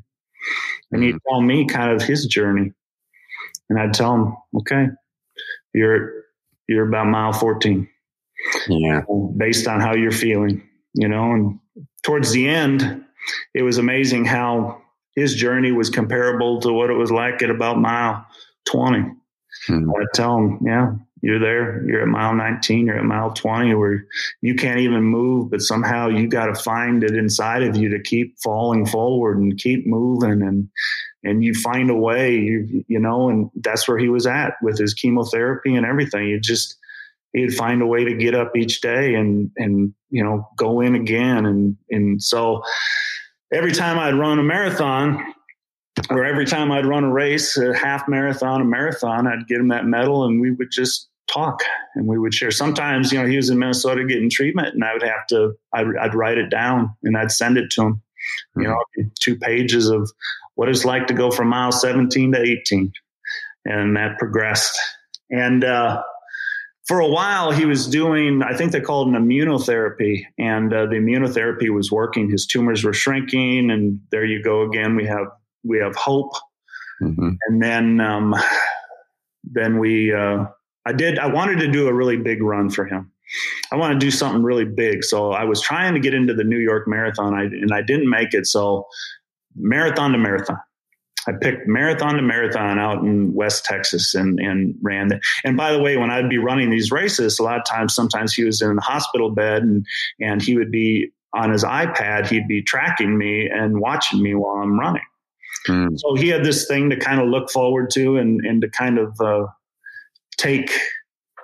And 0.92 1.02
he'd 1.02 1.16
mm-hmm. 1.16 1.28
tell 1.28 1.40
me 1.40 1.66
kind 1.66 1.90
of 1.90 2.06
his 2.06 2.26
journey 2.26 2.70
and 3.68 3.78
I'd 3.78 3.94
tell 3.94 4.12
them, 4.12 4.36
okay, 4.58 4.86
you're 5.72 6.24
you're 6.68 6.88
about 6.88 7.06
mile 7.06 7.32
14. 7.32 7.88
Yeah. 8.68 9.02
Based 9.36 9.66
on 9.66 9.80
how 9.80 9.94
you're 9.94 10.10
feeling, 10.10 10.62
you 10.94 11.08
know, 11.08 11.32
and 11.32 11.58
towards 12.02 12.32
the 12.32 12.48
end, 12.48 13.04
it 13.54 13.62
was 13.62 13.78
amazing 13.78 14.24
how 14.24 14.82
his 15.14 15.34
journey 15.34 15.72
was 15.72 15.90
comparable 15.90 16.60
to 16.60 16.72
what 16.72 16.90
it 16.90 16.94
was 16.94 17.10
like 17.10 17.42
at 17.42 17.50
about 17.50 17.78
mile 17.78 18.26
20. 18.66 19.04
Hmm. 19.66 19.90
I 19.90 20.04
tell 20.14 20.36
them, 20.36 20.58
yeah, 20.64 20.92
you're 21.22 21.38
there. 21.38 21.86
You're 21.86 22.02
at 22.02 22.08
mile 22.08 22.34
19. 22.34 22.86
You're 22.86 22.98
at 22.98 23.04
mile 23.04 23.32
20 23.32 23.74
where 23.74 24.04
you 24.42 24.54
can't 24.54 24.80
even 24.80 25.02
move, 25.02 25.50
but 25.50 25.62
somehow 25.62 26.08
you 26.08 26.28
got 26.28 26.46
to 26.46 26.54
find 26.54 27.02
it 27.02 27.14
inside 27.14 27.62
of 27.62 27.76
you 27.76 27.88
to 27.90 28.02
keep 28.02 28.36
falling 28.42 28.84
forward 28.84 29.38
and 29.38 29.56
keep 29.56 29.86
moving. 29.86 30.42
And, 30.42 30.68
and 31.24 31.42
you 31.42 31.54
find 31.54 31.90
a 31.90 31.94
way, 31.94 32.36
you, 32.36 32.84
you 32.86 33.00
know, 33.00 33.30
and 33.30 33.50
that's 33.56 33.88
where 33.88 33.98
he 33.98 34.08
was 34.08 34.26
at 34.26 34.54
with 34.62 34.78
his 34.78 34.94
chemotherapy 34.94 35.74
and 35.74 35.86
everything. 35.86 36.28
You 36.28 36.38
just, 36.38 36.76
he'd 37.32 37.54
find 37.54 37.82
a 37.82 37.86
way 37.86 38.04
to 38.04 38.14
get 38.14 38.34
up 38.34 38.56
each 38.56 38.80
day 38.80 39.14
and, 39.14 39.50
and, 39.56 39.94
you 40.10 40.22
know, 40.22 40.48
go 40.56 40.80
in 40.80 40.94
again. 40.94 41.46
And, 41.46 41.76
and 41.90 42.22
so 42.22 42.62
every 43.52 43.72
time 43.72 43.98
I'd 43.98 44.14
run 44.14 44.38
a 44.38 44.42
marathon, 44.42 45.34
or 46.10 46.24
every 46.24 46.44
time 46.44 46.70
I'd 46.70 46.86
run 46.86 47.04
a 47.04 47.12
race, 47.12 47.56
a 47.56 47.74
half 47.74 48.08
marathon, 48.08 48.60
a 48.60 48.64
marathon, 48.64 49.26
I'd 49.26 49.46
get 49.46 49.60
him 49.60 49.68
that 49.68 49.86
medal 49.86 50.24
and 50.24 50.40
we 50.40 50.50
would 50.50 50.70
just 50.70 51.08
talk 51.32 51.62
and 51.94 52.06
we 52.06 52.18
would 52.18 52.34
share. 52.34 52.50
Sometimes, 52.50 53.12
you 53.12 53.18
know, 53.20 53.26
he 53.26 53.36
was 53.36 53.48
in 53.48 53.58
Minnesota 53.58 54.04
getting 54.04 54.28
treatment 54.28 54.74
and 54.74 54.84
I 54.84 54.92
would 54.92 55.02
have 55.02 55.26
to, 55.28 55.54
I'd, 55.72 55.86
I'd 56.00 56.14
write 56.14 56.36
it 56.36 56.50
down 56.50 56.94
and 57.02 57.16
I'd 57.16 57.30
send 57.30 57.56
it 57.56 57.70
to 57.72 57.82
him, 57.82 58.02
mm-hmm. 58.56 58.62
you 58.62 58.68
know, 58.68 59.10
two 59.20 59.36
pages 59.36 59.88
of 59.88 60.10
what 60.54 60.68
it's 60.68 60.84
like 60.84 61.06
to 61.08 61.14
go 61.14 61.30
from 61.30 61.48
mile 61.48 61.72
17 61.72 62.32
to 62.32 62.40
18. 62.40 62.92
And 63.64 63.96
that 63.96 64.18
progressed. 64.18 64.78
And, 65.30 65.64
uh, 65.64 66.02
for 66.86 67.00
a 67.00 67.08
while, 67.08 67.50
he 67.50 67.64
was 67.64 67.86
doing, 67.86 68.42
I 68.42 68.54
think 68.54 68.72
they 68.72 68.80
called 68.80 69.08
an 69.08 69.14
immunotherapy, 69.14 70.26
and 70.38 70.72
uh, 70.72 70.86
the 70.86 70.96
immunotherapy 70.96 71.70
was 71.70 71.90
working. 71.90 72.30
His 72.30 72.46
tumors 72.46 72.84
were 72.84 72.92
shrinking, 72.92 73.70
and 73.70 74.00
there 74.10 74.24
you 74.24 74.42
go 74.42 74.62
again. 74.62 74.94
We 74.94 75.06
have 75.06 75.28
we 75.62 75.78
have 75.78 75.96
hope, 75.96 76.32
mm-hmm. 77.02 77.30
and 77.48 77.62
then 77.62 78.00
um, 78.00 78.34
then 79.44 79.78
we 79.78 80.12
uh, 80.12 80.44
I 80.84 80.92
did 80.92 81.18
I 81.18 81.28
wanted 81.28 81.60
to 81.60 81.68
do 81.68 81.88
a 81.88 81.92
really 81.92 82.18
big 82.18 82.42
run 82.42 82.68
for 82.68 82.84
him. 82.84 83.12
I 83.72 83.76
want 83.76 83.92
to 83.92 83.98
do 83.98 84.10
something 84.10 84.42
really 84.42 84.64
big, 84.64 85.04
so 85.04 85.32
I 85.32 85.44
was 85.44 85.60
trying 85.60 85.94
to 85.94 86.00
get 86.00 86.14
into 86.14 86.34
the 86.34 86.44
New 86.44 86.58
York 86.58 86.86
Marathon, 86.86 87.34
I, 87.34 87.44
and 87.44 87.72
I 87.72 87.82
didn't 87.82 88.08
make 88.08 88.34
it. 88.34 88.46
So 88.46 88.86
marathon 89.56 90.12
to 90.12 90.18
marathon. 90.18 90.58
I 91.26 91.32
picked 91.40 91.66
marathon 91.66 92.16
to 92.16 92.22
marathon 92.22 92.78
out 92.78 93.02
in 93.02 93.32
West 93.32 93.64
Texas 93.64 94.14
and, 94.14 94.38
and 94.38 94.74
ran 94.82 95.08
that. 95.08 95.20
And 95.44 95.56
by 95.56 95.72
the 95.72 95.80
way, 95.80 95.96
when 95.96 96.10
I'd 96.10 96.28
be 96.28 96.38
running 96.38 96.70
these 96.70 96.90
races, 96.90 97.38
a 97.38 97.42
lot 97.42 97.58
of 97.58 97.64
times, 97.64 97.94
sometimes 97.94 98.34
he 98.34 98.44
was 98.44 98.60
in 98.60 98.76
the 98.76 98.82
hospital 98.82 99.30
bed 99.30 99.62
and, 99.62 99.86
and 100.20 100.42
he 100.42 100.56
would 100.56 100.70
be 100.70 101.10
on 101.32 101.50
his 101.50 101.64
iPad, 101.64 102.28
he'd 102.28 102.46
be 102.46 102.62
tracking 102.62 103.18
me 103.18 103.48
and 103.48 103.80
watching 103.80 104.22
me 104.22 104.34
while 104.34 104.56
I'm 104.56 104.78
running. 104.78 105.02
Mm. 105.68 105.98
So 105.98 106.14
he 106.14 106.28
had 106.28 106.44
this 106.44 106.66
thing 106.66 106.90
to 106.90 106.96
kind 106.96 107.20
of 107.20 107.28
look 107.28 107.50
forward 107.50 107.90
to 107.94 108.18
and, 108.18 108.44
and 108.44 108.60
to 108.60 108.68
kind 108.68 108.98
of 108.98 109.18
uh, 109.20 109.46
take, 110.36 110.70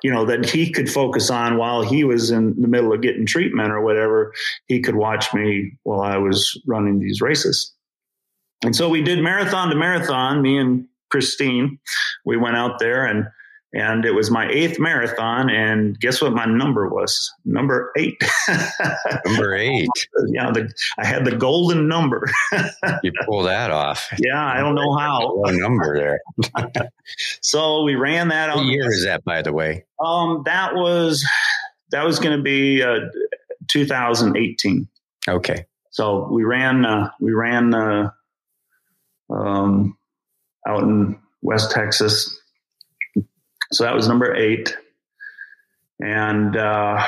you 0.03 0.13
know, 0.13 0.25
that 0.25 0.49
he 0.49 0.71
could 0.71 0.91
focus 0.91 1.31
on 1.31 1.57
while 1.57 1.83
he 1.83 2.05
was 2.05 2.31
in 2.31 2.61
the 2.61 2.69
middle 2.69 2.93
of 2.93 3.03
getting 3.03 3.27
treatment 3.27 3.73
or 3.73 3.81
whatever. 3.81 4.33
He 4.67 4.81
could 4.81 4.97
watch 4.97 5.33
me 5.35 5.73
while 5.83 6.01
I 6.01 6.17
was 6.17 6.61
running 6.67 6.99
these 6.99 7.21
races. 7.21 7.73
And 8.65 8.77
so 8.77 8.89
we 8.89 9.03
did 9.03 9.23
marathon 9.23 9.71
to 9.71 9.77
marathon, 9.77 10.43
me 10.43 10.59
and 10.59 10.87
Christine. 11.11 11.79
We 12.25 12.37
went 12.37 12.57
out 12.57 12.79
there 12.79 13.05
and 13.05 13.27
and 13.73 14.05
it 14.05 14.13
was 14.13 14.31
my 14.31 14.49
eighth 14.51 14.79
marathon 14.79 15.49
and 15.49 15.99
guess 16.01 16.21
what 16.21 16.33
my 16.33 16.45
number 16.45 16.89
was? 16.89 17.33
Number 17.45 17.93
eight. 17.97 18.21
Number 19.27 19.55
eight. 19.55 19.89
Yeah 20.29 20.51
the, 20.51 20.73
i 20.99 21.07
had 21.07 21.25
the 21.25 21.37
golden 21.37 21.89
number. 21.89 22.27
You 23.03 23.13
pull 23.27 23.43
that 23.45 23.71
off. 23.71 24.09
Yeah 24.19 24.45
i 24.45 24.59
don't 24.59 24.75
know 24.75 24.97
how. 24.97 25.43
Number 25.47 25.97
there. 25.99 26.21
So 27.43 27.83
we 27.83 27.97
ran 27.97 28.29
that 28.29 28.55
what 28.55 28.67
year 28.67 28.91
is 28.93 29.05
that 29.05 29.25
by 29.25 29.43
the 29.43 29.53
way? 29.53 29.85
Um 30.05 30.43
that 30.47 30.75
was 30.75 31.27
that 31.91 32.05
was 32.05 32.19
going 32.19 32.37
to 32.37 32.43
be 32.43 32.83
uh, 32.83 33.01
2018 33.69 34.89
okay. 35.29 35.67
So 35.91 36.29
we 36.31 36.45
ran 36.45 36.85
uh, 36.85 37.11
we 37.21 37.33
ran 37.33 37.75
uh, 37.75 38.11
um, 39.29 39.97
out 40.67 40.83
in 40.83 41.19
west 41.43 41.71
texas 41.71 42.40
so 43.73 43.85
that 43.85 43.95
was 43.95 44.09
number 44.09 44.35
eight. 44.35 44.77
And 46.01 46.57
uh, 46.57 47.07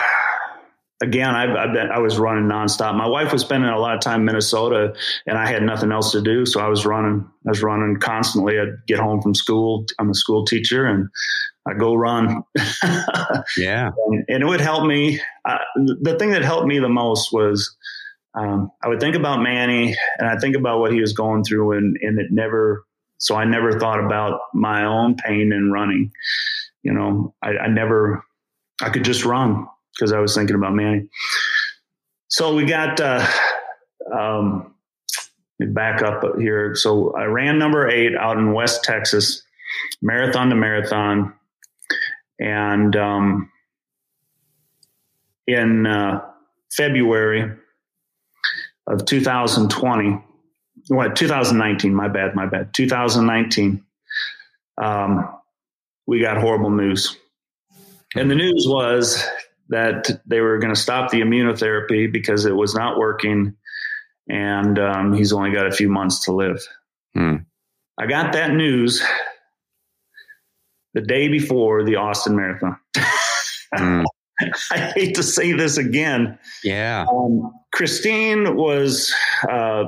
again, 1.03 1.35
I've, 1.35 1.57
I've, 1.57 1.75
been, 1.75 1.91
I 1.91 1.99
was 1.99 2.19
running 2.19 2.45
nonstop. 2.45 2.95
My 2.97 3.09
wife 3.09 3.33
was 3.33 3.43
spending 3.43 3.71
a 3.71 3.79
lot 3.79 3.95
of 3.95 4.01
time 4.01 4.21
in 4.21 4.27
Minnesota, 4.27 4.95
and 5.27 5.37
I 5.39 5.47
had 5.47 5.63
nothing 5.63 5.93
else 5.93 6.13
to 6.13 6.23
do, 6.23 6.47
so 6.47 6.61
I 6.61 6.69
was 6.69 6.87
running. 6.87 7.29
I 7.47 7.51
was 7.51 7.63
running 7.63 7.99
constantly. 7.99 8.59
I'd 8.59 8.87
get 8.87 8.99
home 8.99 9.21
from 9.21 9.35
school. 9.35 9.87
I'm 9.99 10.11
a 10.11 10.15
school 10.15 10.45
teacher, 10.45 10.87
and 10.87 11.09
I 11.67 11.75
go 11.75 11.95
run. 11.95 12.43
yeah, 13.57 13.91
and, 14.07 14.25
and, 14.29 14.43
it 14.43 14.47
would 14.47 14.61
help 14.61 14.87
me. 14.87 15.21
Uh, 15.45 15.59
the 15.77 16.17
thing 16.19 16.31
that 16.31 16.43
helped 16.43 16.67
me 16.67 16.79
the 16.79 16.89
most 16.89 17.33
was 17.33 17.75
um, 18.35 18.71
I 18.85 18.89
would 18.89 19.01
think 19.01 19.17
about 19.17 19.43
Manny, 19.43 19.97
and 20.19 20.29
I 20.29 20.37
think 20.39 20.55
about 20.55 20.81
what 20.81 20.93
he 20.93 21.01
was 21.01 21.15
going 21.15 21.45
through, 21.45 21.79
and 21.79 21.97
and 22.03 22.21
it 22.21 22.27
never 22.31 22.85
so 23.23 23.37
I 23.37 23.45
never 23.45 23.79
thought 23.79 24.05
about 24.05 24.41
my 24.53 24.85
own 24.85 25.15
pain 25.15 25.53
in 25.53 25.71
running. 25.71 26.11
You 26.83 26.93
know, 26.93 27.35
I, 27.43 27.51
I 27.51 27.67
never, 27.69 28.25
I 28.81 28.91
could 28.91 29.05
just 29.05 29.25
run 29.25 29.67
because 29.95 30.13
I 30.13 30.19
was 30.19 30.35
thinking 30.35 30.57
about 30.57 30.75
Manny. 30.75 31.09
So 32.29 32.55
we 32.55 32.65
got, 32.65 33.01
uh, 33.01 33.27
um, 34.13 34.75
back 35.61 36.03
up 36.03 36.23
here. 36.39 36.75
So 36.75 37.15
I 37.15 37.25
ran 37.25 37.59
number 37.59 37.89
eight 37.89 38.17
out 38.17 38.39
in 38.39 38.53
West 38.53 38.85
Texas, 38.85 39.43
marathon 40.01 40.51
to 40.51 40.57
marathon. 40.57 41.35
And 42.41 42.97
um, 42.97 43.51
in 45.47 45.87
uh, 45.87 46.23
February 46.71 47.57
of 48.87 49.05
2020, 49.07 50.25
what 50.89 51.15
2019 51.15 51.95
my 51.95 52.09
bad 52.09 52.35
my 52.35 52.47
bad 52.47 52.75
2019 52.75 53.85
um, 54.83 55.29
we 56.07 56.21
got 56.21 56.39
horrible 56.39 56.71
news 56.71 57.17
and 58.15 58.31
the 58.31 58.35
news 58.35 58.67
was 58.69 59.25
that 59.69 60.11
they 60.27 60.41
were 60.41 60.59
going 60.59 60.75
to 60.75 60.81
stop 60.81 61.11
the 61.11 61.21
immunotherapy 61.21 62.13
because 62.13 62.45
it 62.45 62.55
was 62.55 62.75
not 62.75 62.99
working 62.99 63.55
and 64.29 64.79
um, 64.79 65.13
he's 65.13 65.33
only 65.33 65.53
got 65.53 65.67
a 65.67 65.73
few 65.73 65.89
months 65.89 66.25
to 66.25 66.33
live 66.33 66.61
hmm. 67.15 67.37
i 67.99 68.07
got 68.07 68.33
that 68.33 68.53
news 68.53 69.03
the 70.95 71.01
day 71.01 71.29
before 71.29 71.85
the 71.85 71.97
austin 71.97 72.37
marathon 72.37 72.77
hmm. 73.75 74.03
I 74.71 74.93
hate 74.95 75.15
to 75.17 75.23
say 75.23 75.53
this 75.53 75.77
again. 75.77 76.39
Yeah. 76.65 77.07
Um, 77.11 77.53
Christine 77.73 78.57
was 78.57 79.13
uh, 79.49 79.85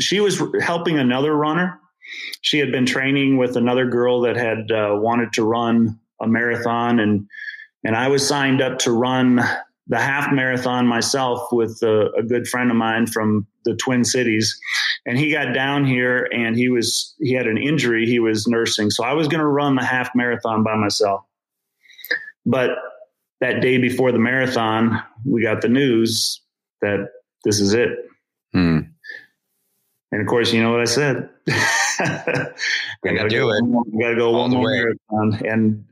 she 0.00 0.20
was 0.20 0.40
helping 0.60 0.98
another 0.98 1.34
runner. 1.34 1.80
She 2.40 2.58
had 2.58 2.70
been 2.72 2.86
training 2.86 3.36
with 3.36 3.56
another 3.56 3.86
girl 3.86 4.22
that 4.22 4.36
had 4.36 4.70
uh, 4.70 4.96
wanted 4.96 5.32
to 5.34 5.44
run 5.44 5.98
a 6.20 6.26
marathon, 6.26 6.98
and 6.98 7.28
and 7.84 7.96
I 7.96 8.08
was 8.08 8.26
signed 8.26 8.60
up 8.60 8.78
to 8.80 8.92
run 8.92 9.40
the 9.88 9.98
half 9.98 10.32
marathon 10.32 10.86
myself 10.86 11.50
with 11.50 11.80
a, 11.82 12.10
a, 12.18 12.22
good 12.22 12.46
friend 12.46 12.70
of 12.70 12.76
mine 12.76 13.06
from 13.06 13.46
the 13.64 13.74
Twin 13.74 14.04
Cities. 14.04 14.60
And 15.06 15.16
he 15.16 15.32
got 15.32 15.54
down 15.54 15.86
here 15.86 16.28
and 16.30 16.54
he 16.54 16.68
was 16.68 17.14
he 17.18 17.32
had 17.32 17.46
an 17.46 17.56
injury 17.56 18.04
he 18.04 18.20
was 18.20 18.46
nursing, 18.46 18.90
so 18.90 19.04
I 19.04 19.14
was 19.14 19.28
going 19.28 19.40
to 19.40 19.46
run 19.46 19.76
the 19.76 19.84
half 19.84 20.10
marathon 20.14 20.62
by 20.62 20.76
myself. 20.76 21.24
But 22.44 22.70
that 23.40 23.60
day 23.60 23.78
before 23.78 24.12
the 24.12 24.18
marathon, 24.18 25.02
we 25.24 25.42
got 25.42 25.62
the 25.62 25.68
news 25.68 26.40
that 26.82 27.08
this 27.44 27.60
is 27.60 27.72
it. 27.72 27.90
Hmm. 28.52 28.80
And 30.10 30.20
of 30.20 30.26
course, 30.26 30.52
you 30.52 30.62
know 30.62 30.70
what 30.70 30.80
I 30.80 30.86
said. 30.86 31.28
I 31.98 32.52
gotta 33.04 33.28
do 33.28 33.50
it. 33.50 33.64
We 33.64 34.02
gotta 34.02 34.16
go 34.16 34.28
All 34.28 34.40
one 34.42 34.50
more 34.50 34.70
marathon. 34.70 35.46
And 35.46 35.84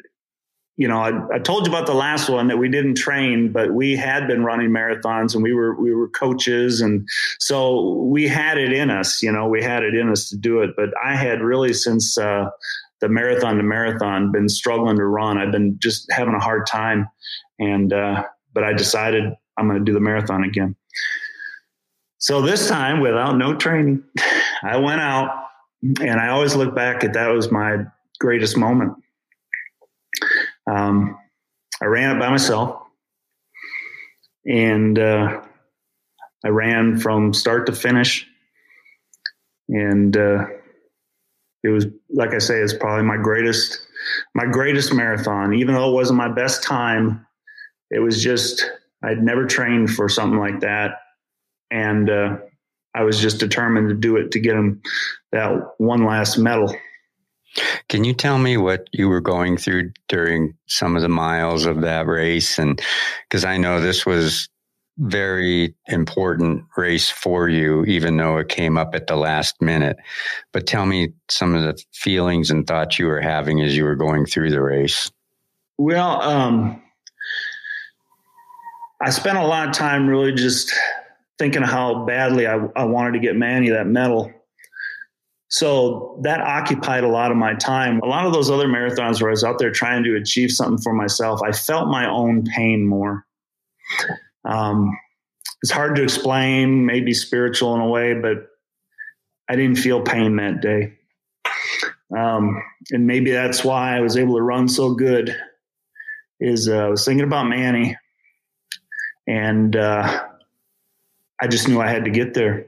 you 0.76 0.86
know, 0.86 0.98
I, 0.98 1.36
I, 1.36 1.38
told 1.38 1.66
you 1.66 1.72
about 1.72 1.86
the 1.86 1.94
last 1.94 2.28
one 2.28 2.48
that 2.48 2.58
we 2.58 2.68
didn't 2.68 2.96
train, 2.96 3.50
but 3.50 3.72
we 3.72 3.96
had 3.96 4.28
been 4.28 4.44
running 4.44 4.68
marathons 4.68 5.32
and 5.34 5.42
we 5.42 5.54
were 5.54 5.74
we 5.80 5.94
were 5.94 6.08
coaches, 6.08 6.82
and 6.82 7.08
so 7.38 7.94
we 8.02 8.28
had 8.28 8.58
it 8.58 8.72
in 8.72 8.90
us. 8.90 9.22
You 9.22 9.32
know, 9.32 9.48
we 9.48 9.62
had 9.62 9.82
it 9.82 9.94
in 9.94 10.10
us 10.10 10.28
to 10.28 10.36
do 10.36 10.60
it. 10.60 10.70
But 10.76 10.90
I 11.02 11.16
had 11.16 11.40
really 11.40 11.72
since 11.72 12.18
uh, 12.18 12.50
the 13.00 13.08
marathon 13.08 13.56
to 13.56 13.62
marathon 13.62 14.32
been 14.32 14.50
struggling 14.50 14.96
to 14.96 15.04
run. 15.06 15.38
I've 15.38 15.52
been 15.52 15.78
just 15.78 16.10
having 16.12 16.34
a 16.34 16.40
hard 16.40 16.66
time, 16.66 17.08
and 17.58 17.92
uh, 17.92 18.24
but 18.52 18.62
I 18.62 18.74
decided 18.74 19.32
I'm 19.56 19.68
going 19.68 19.78
to 19.78 19.84
do 19.84 19.94
the 19.94 20.00
marathon 20.00 20.44
again. 20.44 20.76
So 22.18 22.42
this 22.42 22.68
time, 22.68 23.00
without 23.00 23.36
no 23.36 23.54
training, 23.54 24.02
I 24.62 24.76
went 24.76 25.00
out, 25.00 25.45
and 26.00 26.20
I 26.20 26.28
always 26.28 26.54
look 26.54 26.74
back 26.74 27.04
at 27.04 27.12
that 27.14 27.28
was 27.28 27.50
my 27.50 27.78
greatest 28.18 28.56
moment. 28.56 28.94
Um, 30.70 31.18
I 31.80 31.86
ran 31.86 32.16
it 32.16 32.18
by 32.18 32.30
myself, 32.30 32.82
and 34.46 34.98
uh, 34.98 35.42
I 36.44 36.48
ran 36.48 36.98
from 36.98 37.32
start 37.34 37.66
to 37.66 37.72
finish, 37.72 38.26
and 39.68 40.16
uh, 40.16 40.46
it 41.62 41.68
was 41.68 41.86
like 42.10 42.34
I 42.34 42.38
say, 42.38 42.60
it's 42.60 42.72
probably 42.72 43.04
my 43.04 43.16
greatest 43.16 43.80
my 44.34 44.46
greatest 44.46 44.92
marathon. 44.92 45.54
Even 45.54 45.74
though 45.74 45.90
it 45.90 45.94
wasn't 45.94 46.16
my 46.16 46.32
best 46.32 46.62
time, 46.62 47.26
it 47.90 47.98
was 47.98 48.22
just 48.22 48.70
I'd 49.04 49.22
never 49.22 49.46
trained 49.46 49.90
for 49.90 50.08
something 50.08 50.38
like 50.38 50.60
that, 50.60 50.92
and 51.70 52.08
uh, 52.08 52.36
I 52.96 53.02
was 53.02 53.20
just 53.20 53.38
determined 53.38 53.90
to 53.90 53.94
do 53.94 54.16
it 54.16 54.30
to 54.32 54.40
get 54.40 54.56
him 54.56 54.80
that 55.30 55.74
one 55.78 56.04
last 56.04 56.38
medal. 56.38 56.74
Can 57.88 58.04
you 58.04 58.14
tell 58.14 58.38
me 58.38 58.56
what 58.56 58.88
you 58.92 59.08
were 59.08 59.20
going 59.20 59.58
through 59.58 59.92
during 60.08 60.54
some 60.66 60.96
of 60.96 61.02
the 61.02 61.08
miles 61.08 61.66
of 61.66 61.82
that 61.82 62.06
race? 62.06 62.58
And 62.58 62.80
because 63.28 63.44
I 63.44 63.58
know 63.58 63.80
this 63.80 64.06
was 64.06 64.48
very 64.98 65.74
important 65.88 66.64
race 66.76 67.10
for 67.10 67.48
you, 67.50 67.84
even 67.84 68.16
though 68.16 68.38
it 68.38 68.48
came 68.48 68.78
up 68.78 68.94
at 68.94 69.06
the 69.06 69.16
last 69.16 69.60
minute. 69.60 69.98
But 70.52 70.66
tell 70.66 70.86
me 70.86 71.12
some 71.28 71.54
of 71.54 71.62
the 71.62 71.82
feelings 71.92 72.50
and 72.50 72.66
thoughts 72.66 72.98
you 72.98 73.06
were 73.06 73.20
having 73.20 73.60
as 73.60 73.76
you 73.76 73.84
were 73.84 73.94
going 73.94 74.24
through 74.24 74.50
the 74.50 74.62
race. 74.62 75.10
Well, 75.76 76.22
um, 76.22 76.82
I 79.02 79.10
spent 79.10 79.36
a 79.36 79.46
lot 79.46 79.68
of 79.68 79.74
time 79.74 80.08
really 80.08 80.32
just 80.32 80.72
thinking 81.38 81.62
how 81.62 82.04
badly 82.04 82.46
I, 82.46 82.56
I 82.76 82.84
wanted 82.84 83.12
to 83.12 83.18
get 83.18 83.36
Manny 83.36 83.70
that 83.70 83.86
medal. 83.86 84.32
So 85.48 86.18
that 86.22 86.40
occupied 86.40 87.04
a 87.04 87.08
lot 87.08 87.30
of 87.30 87.36
my 87.36 87.54
time. 87.54 88.00
A 88.00 88.06
lot 88.06 88.26
of 88.26 88.32
those 88.32 88.50
other 88.50 88.66
marathons 88.66 89.20
where 89.20 89.30
I 89.30 89.32
was 89.32 89.44
out 89.44 89.58
there 89.58 89.70
trying 89.70 90.02
to 90.04 90.16
achieve 90.16 90.50
something 90.50 90.82
for 90.82 90.92
myself, 90.92 91.40
I 91.42 91.52
felt 91.52 91.88
my 91.88 92.08
own 92.08 92.44
pain 92.44 92.84
more. 92.84 93.24
Um, 94.44 94.96
it's 95.62 95.70
hard 95.70 95.96
to 95.96 96.02
explain, 96.02 96.84
maybe 96.84 97.14
spiritual 97.14 97.74
in 97.74 97.80
a 97.80 97.88
way, 97.88 98.14
but 98.14 98.48
I 99.48 99.56
didn't 99.56 99.78
feel 99.78 100.02
pain 100.02 100.36
that 100.36 100.60
day. 100.60 100.94
Um, 102.16 102.62
and 102.90 103.06
maybe 103.06 103.30
that's 103.30 103.64
why 103.64 103.96
I 103.96 104.00
was 104.00 104.16
able 104.16 104.36
to 104.36 104.42
run 104.42 104.68
so 104.68 104.94
good. 104.94 105.36
Is 106.38 106.68
uh, 106.68 106.76
I 106.76 106.88
was 106.88 107.04
thinking 107.04 107.24
about 107.24 107.48
Manny, 107.48 107.96
and 109.26 109.74
uh, 109.74 110.26
I 111.40 111.48
just 111.48 111.68
knew 111.68 111.80
I 111.80 111.88
had 111.88 112.04
to 112.04 112.10
get 112.10 112.34
there. 112.34 112.66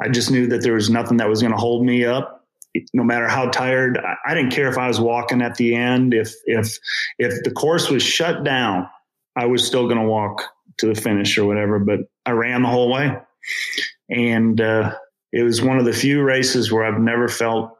I 0.00 0.08
just 0.08 0.30
knew 0.30 0.46
that 0.48 0.62
there 0.62 0.74
was 0.74 0.90
nothing 0.90 1.18
that 1.18 1.28
was 1.28 1.40
going 1.40 1.52
to 1.52 1.58
hold 1.58 1.84
me 1.84 2.04
up, 2.04 2.46
no 2.92 3.04
matter 3.04 3.28
how 3.28 3.48
tired. 3.50 3.98
I, 4.26 4.34
didn't 4.34 4.52
care 4.52 4.68
if 4.68 4.78
I 4.78 4.88
was 4.88 5.00
walking 5.00 5.42
at 5.42 5.56
the 5.56 5.74
end. 5.74 6.14
If 6.14 6.34
if 6.46 6.78
if 7.18 7.42
the 7.44 7.50
course 7.50 7.88
was 7.88 8.02
shut 8.02 8.44
down, 8.44 8.88
I 9.36 9.46
was 9.46 9.66
still 9.66 9.86
going 9.86 10.00
to 10.00 10.06
walk 10.06 10.42
to 10.78 10.86
the 10.86 11.00
finish 11.00 11.38
or 11.38 11.44
whatever. 11.44 11.78
But 11.78 12.00
I 12.26 12.32
ran 12.32 12.62
the 12.62 12.68
whole 12.68 12.92
way, 12.92 13.16
and 14.10 14.60
uh, 14.60 14.94
it 15.32 15.42
was 15.42 15.62
one 15.62 15.78
of 15.78 15.84
the 15.84 15.92
few 15.92 16.22
races 16.22 16.72
where 16.72 16.84
I've 16.84 17.00
never 17.00 17.28
felt 17.28 17.76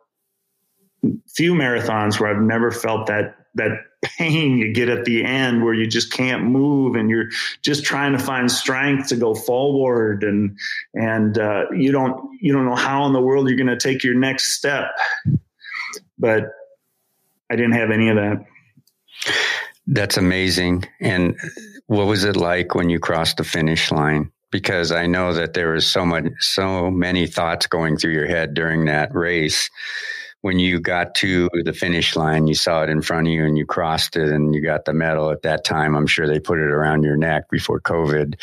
few 1.35 1.55
marathons 1.55 2.21
where 2.21 2.31
I've 2.31 2.43
never 2.43 2.71
felt 2.71 3.07
that 3.07 3.42
that 3.55 3.71
pain 4.03 4.59
you 4.59 4.73
get 4.73 4.89
at 4.89 5.05
the 5.05 5.25
end 5.25 5.65
where 5.65 5.75
you 5.75 5.87
just 5.87 6.13
can't 6.13 6.45
move 6.45 6.97
and 6.97 7.11
you're 7.11 7.29
just 7.63 7.85
trying 7.85 8.13
to 8.13 8.19
find 8.19 8.51
strength 8.51 9.09
to 9.09 9.17
go 9.17 9.35
forward 9.35 10.25
and 10.25 10.57
and 10.95 11.39
uh, 11.39 11.65
you 11.71 11.93
don't 11.93 12.39
you 12.41 12.53
don't 12.53 12.65
know 12.65 12.75
how 12.75 13.07
in 13.07 13.13
the 13.13 13.21
world 13.21 13.49
you're 13.49 13.57
going 13.57 13.67
to 13.67 13.77
take 13.77 14.03
your 14.03 14.15
next 14.15 14.53
step 14.53 14.87
but 16.19 16.45
I 17.51 17.57
didn't 17.57 17.73
have 17.73 17.91
any 17.91 18.09
of 18.09 18.17
that 18.17 18.45
that's 19.87 20.17
amazing 20.17 20.85
and 21.01 21.37
what 21.93 22.07
was 22.07 22.25
it 22.25 22.37
like 22.37 22.75
when 22.75 22.89
you 22.89 22.99
crossed 22.99 23.37
the 23.37 23.45
finish 23.45 23.91
line? 23.93 24.33
Because 24.51 24.93
I 24.93 25.07
know 25.07 25.35
that 25.35 25.53
there 25.53 25.73
was 25.73 25.87
so 25.87 26.07
much, 26.07 26.25
so 26.41 26.91
many 26.91 27.27
thoughts 27.27 27.67
going 27.67 27.99
through 27.99 28.13
your 28.13 28.27
head 28.27 28.55
during 28.55 28.87
that 28.87 29.15
race. 29.15 29.69
When 30.43 30.59
you 30.59 30.81
got 30.81 31.15
to 31.17 31.49
the 31.65 31.73
finish 31.73 32.17
line, 32.17 32.47
you 32.47 32.55
saw 32.55 32.83
it 32.83 32.91
in 32.91 33.01
front 33.01 33.29
of 33.29 33.33
you 33.33 33.45
and 33.45 33.57
you 33.57 33.65
crossed 33.65 34.17
it 34.17 34.29
and 34.29 34.55
you 34.55 34.61
got 34.61 34.85
the 34.85 34.93
medal 34.93 35.31
at 35.31 35.43
that 35.43 35.65
time. 35.65 35.95
I'm 35.95 36.07
sure 36.07 36.27
they 36.27 36.41
put 36.41 36.59
it 36.59 36.71
around 36.71 37.05
your 37.05 37.17
neck 37.17 37.49
before 37.49 37.81
COVID. 37.81 38.35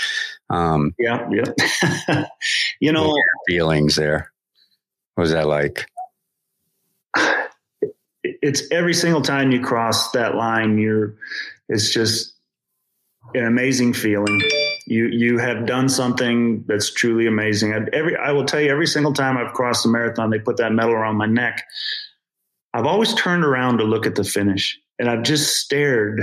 Um, 0.49 0.95
yeah, 0.97 1.29
yeah. 1.29 2.25
you 2.79 2.91
know, 2.91 3.15
feelings 3.47 3.95
there. 3.95 4.31
What 5.15 5.23
was 5.23 5.31
that 5.31 5.47
like? 5.47 5.87
It's 8.21 8.63
every 8.69 8.93
single 8.93 9.21
time 9.21 9.51
you 9.51 9.61
cross 9.61 10.11
that 10.11 10.35
line, 10.35 10.77
you're, 10.77 11.15
it's 11.69 11.93
just, 11.93 12.33
an 13.33 13.45
amazing 13.45 13.93
feeling. 13.93 14.41
You 14.85 15.07
you 15.07 15.37
have 15.37 15.65
done 15.65 15.89
something 15.89 16.63
that's 16.67 16.91
truly 16.91 17.27
amazing. 17.27 17.73
I, 17.73 17.79
every 17.93 18.15
I 18.17 18.31
will 18.31 18.45
tell 18.45 18.59
you, 18.59 18.71
every 18.71 18.87
single 18.87 19.13
time 19.13 19.37
I've 19.37 19.53
crossed 19.53 19.83
the 19.83 19.89
marathon, 19.89 20.29
they 20.29 20.39
put 20.39 20.57
that 20.57 20.71
medal 20.71 20.93
around 20.93 21.17
my 21.17 21.27
neck. 21.27 21.63
I've 22.73 22.85
always 22.85 23.13
turned 23.15 23.43
around 23.43 23.77
to 23.79 23.83
look 23.83 24.05
at 24.05 24.15
the 24.15 24.23
finish, 24.23 24.79
and 24.97 25.09
I've 25.09 25.23
just 25.23 25.57
stared 25.57 26.21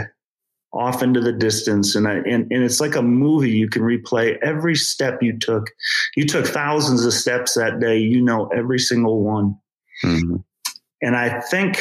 off 0.72 1.02
into 1.02 1.20
the 1.20 1.32
distance, 1.32 1.94
and 1.94 2.08
I 2.08 2.14
and, 2.16 2.50
and 2.50 2.64
it's 2.64 2.80
like 2.80 2.96
a 2.96 3.02
movie. 3.02 3.50
You 3.50 3.68
can 3.68 3.82
replay 3.82 4.36
every 4.42 4.74
step 4.74 5.22
you 5.22 5.38
took. 5.38 5.70
You 6.16 6.26
took 6.26 6.46
thousands 6.46 7.04
of 7.04 7.12
steps 7.12 7.54
that 7.54 7.80
day. 7.80 7.98
You 7.98 8.20
know 8.20 8.46
every 8.48 8.78
single 8.78 9.22
one. 9.22 9.56
Mm-hmm. 10.04 10.36
And 11.02 11.16
I 11.16 11.40
think 11.40 11.80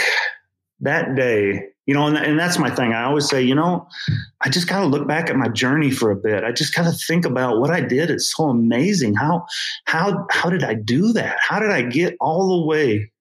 that 0.82 1.15
day 1.15 1.69
you 1.86 1.93
know, 1.93 2.07
and, 2.07 2.17
and 2.17 2.39
that's 2.39 2.57
my 2.57 2.69
thing. 2.69 2.93
I 2.93 3.03
always 3.03 3.29
say, 3.29 3.43
you 3.43 3.53
know, 3.53 3.88
I 4.41 4.49
just 4.49 4.67
got 4.67 4.79
to 4.79 4.86
look 4.86 5.07
back 5.07 5.29
at 5.29 5.36
my 5.36 5.47
journey 5.47 5.91
for 5.91 6.09
a 6.09 6.15
bit. 6.15 6.43
I 6.43 6.51
just 6.51 6.75
got 6.75 6.83
to 6.83 6.91
think 6.91 7.25
about 7.25 7.59
what 7.59 7.69
I 7.69 7.81
did. 7.81 8.09
It's 8.09 8.36
so 8.36 8.45
amazing. 8.45 9.13
How, 9.13 9.45
how, 9.86 10.25
how 10.31 10.49
did 10.49 10.63
I 10.63 10.73
do 10.73 11.13
that? 11.13 11.38
How 11.39 11.59
did 11.59 11.69
I 11.69 11.83
get 11.83 12.15
all 12.19 12.59
the 12.59 12.65
way 12.65 13.11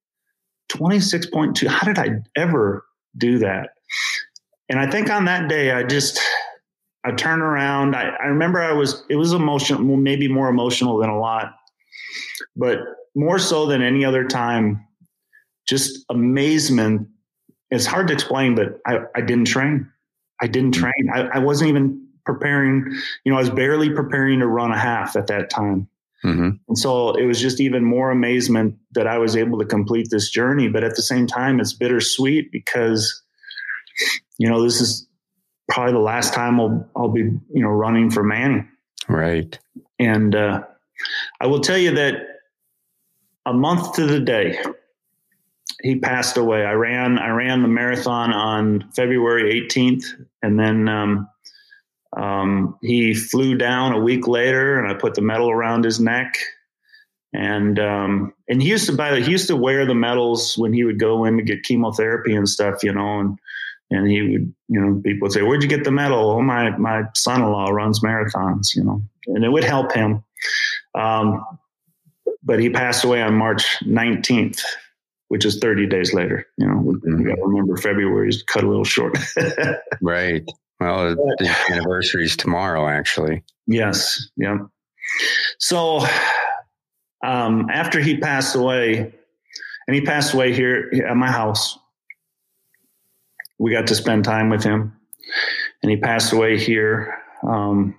26.2? 0.70 1.66
How 1.66 1.86
did 1.86 1.98
I 1.98 2.20
ever 2.36 2.86
do 3.18 3.38
that? 3.38 3.70
And 4.70 4.80
I 4.80 4.90
think 4.90 5.10
on 5.10 5.26
that 5.26 5.48
day, 5.48 5.72
I 5.72 5.82
just, 5.82 6.18
I 7.04 7.12
turned 7.12 7.42
around. 7.42 7.94
I, 7.94 8.16
I 8.22 8.26
remember 8.26 8.62
I 8.62 8.72
was, 8.72 9.04
it 9.10 9.16
was 9.16 9.34
emotional, 9.34 9.96
maybe 9.98 10.26
more 10.26 10.48
emotional 10.48 10.96
than 10.98 11.10
a 11.10 11.18
lot, 11.18 11.54
but 12.56 12.78
more 13.14 13.38
so 13.38 13.66
than 13.66 13.82
any 13.82 14.06
other 14.06 14.24
time, 14.24 14.86
just 15.68 16.04
amazement 16.08 17.08
it's 17.74 17.86
hard 17.86 18.08
to 18.08 18.14
explain, 18.14 18.54
but 18.54 18.80
I, 18.86 19.00
I 19.14 19.20
didn't 19.20 19.46
train. 19.46 19.90
I 20.40 20.46
didn't 20.46 20.72
mm-hmm. 20.72 20.82
train. 20.82 21.10
I, 21.12 21.36
I, 21.36 21.38
wasn't 21.38 21.70
even 21.70 22.06
preparing. 22.24 22.86
You 23.24 23.32
know, 23.32 23.36
I 23.36 23.40
was 23.40 23.50
barely 23.50 23.90
preparing 23.90 24.40
to 24.40 24.46
run 24.46 24.72
a 24.72 24.78
half 24.78 25.16
at 25.16 25.28
that 25.28 25.50
time. 25.50 25.88
Mm-hmm. 26.24 26.50
And 26.68 26.78
so 26.78 27.14
it 27.14 27.26
was 27.26 27.40
just 27.40 27.60
even 27.60 27.84
more 27.84 28.10
amazement 28.10 28.76
that 28.92 29.06
I 29.06 29.18
was 29.18 29.36
able 29.36 29.58
to 29.58 29.66
complete 29.66 30.08
this 30.10 30.30
journey. 30.30 30.68
But 30.68 30.82
at 30.82 30.96
the 30.96 31.02
same 31.02 31.26
time, 31.26 31.60
it's 31.60 31.74
bittersweet 31.74 32.50
because, 32.50 33.22
you 34.38 34.48
know, 34.48 34.62
this 34.62 34.80
is 34.80 35.06
probably 35.68 35.92
the 35.92 35.98
last 35.98 36.32
time 36.32 36.58
I'll, 36.58 36.88
I'll 36.96 37.10
be, 37.10 37.20
you 37.20 37.42
know, 37.62 37.68
running 37.68 38.10
for 38.10 38.22
Manny. 38.22 38.64
Right. 39.08 39.58
And 39.98 40.34
uh, 40.34 40.62
I 41.40 41.46
will 41.46 41.60
tell 41.60 41.78
you 41.78 41.94
that 41.94 42.14
a 43.46 43.52
month 43.52 43.94
to 43.94 44.06
the 44.06 44.20
day 44.20 44.58
he 45.84 45.96
passed 45.96 46.38
away. 46.38 46.64
I 46.64 46.72
ran 46.72 47.18
I 47.18 47.28
ran 47.28 47.60
the 47.60 47.68
marathon 47.68 48.32
on 48.32 48.90
February 48.96 49.60
18th, 49.60 50.06
and 50.42 50.58
then 50.58 50.88
um, 50.88 51.28
um, 52.16 52.78
he 52.80 53.14
flew 53.14 53.54
down 53.54 53.92
a 53.92 54.00
week 54.00 54.26
later, 54.26 54.78
and 54.78 54.90
I 54.90 54.94
put 54.94 55.14
the 55.14 55.20
medal 55.20 55.50
around 55.50 55.84
his 55.84 56.00
neck. 56.00 56.34
And 57.34 57.78
um, 57.78 58.32
and 58.48 58.62
he 58.62 58.70
used 58.70 58.86
to 58.86 58.96
buy 58.96 59.20
he 59.20 59.30
used 59.30 59.48
to 59.48 59.56
wear 59.56 59.84
the 59.84 59.94
medals 59.94 60.56
when 60.56 60.72
he 60.72 60.84
would 60.84 60.98
go 60.98 61.26
in 61.26 61.36
to 61.36 61.42
get 61.42 61.64
chemotherapy 61.64 62.34
and 62.34 62.48
stuff, 62.48 62.82
you 62.82 62.92
know, 62.92 63.20
and 63.20 63.38
and 63.90 64.10
he 64.10 64.22
would 64.22 64.54
you 64.68 64.80
know 64.80 65.02
people 65.04 65.26
would 65.26 65.32
say, 65.32 65.42
"Where'd 65.42 65.62
you 65.62 65.68
get 65.68 65.84
the 65.84 65.90
medal?" 65.90 66.30
Oh, 66.30 66.40
my 66.40 66.74
my 66.78 67.02
son-in-law 67.14 67.70
runs 67.70 68.00
marathons, 68.00 68.74
you 68.74 68.84
know, 68.84 69.02
and 69.26 69.44
it 69.44 69.50
would 69.50 69.64
help 69.64 69.92
him. 69.92 70.24
Um, 70.94 71.44
but 72.42 72.58
he 72.58 72.70
passed 72.70 73.04
away 73.04 73.20
on 73.20 73.34
March 73.34 73.64
19th 73.82 74.62
which 75.34 75.44
is 75.44 75.58
30 75.58 75.88
days 75.88 76.14
later. 76.14 76.46
You 76.58 76.68
know, 76.68 76.74
mm-hmm. 76.74 77.18
we 77.18 77.24
got 77.24 77.34
to 77.34 77.42
remember 77.42 77.76
February's 77.76 78.44
cut 78.44 78.62
a 78.62 78.68
little 78.68 78.84
short. 78.84 79.18
right. 80.00 80.48
Well, 80.78 81.16
the 81.16 81.56
anniversary 81.70 82.26
is 82.26 82.36
tomorrow, 82.36 82.86
actually. 82.86 83.42
Yes. 83.66 84.28
Yeah. 84.36 84.58
So 85.58 86.06
um, 87.24 87.66
after 87.68 87.98
he 87.98 88.18
passed 88.18 88.54
away, 88.54 89.12
and 89.88 89.94
he 89.96 90.02
passed 90.02 90.34
away 90.34 90.52
here 90.52 90.88
at 91.04 91.16
my 91.16 91.32
house, 91.32 91.76
we 93.58 93.72
got 93.72 93.88
to 93.88 93.96
spend 93.96 94.24
time 94.24 94.50
with 94.50 94.62
him, 94.62 94.96
and 95.82 95.90
he 95.90 95.96
passed 95.96 96.32
away 96.32 96.60
here. 96.60 97.18
Um, 97.42 97.96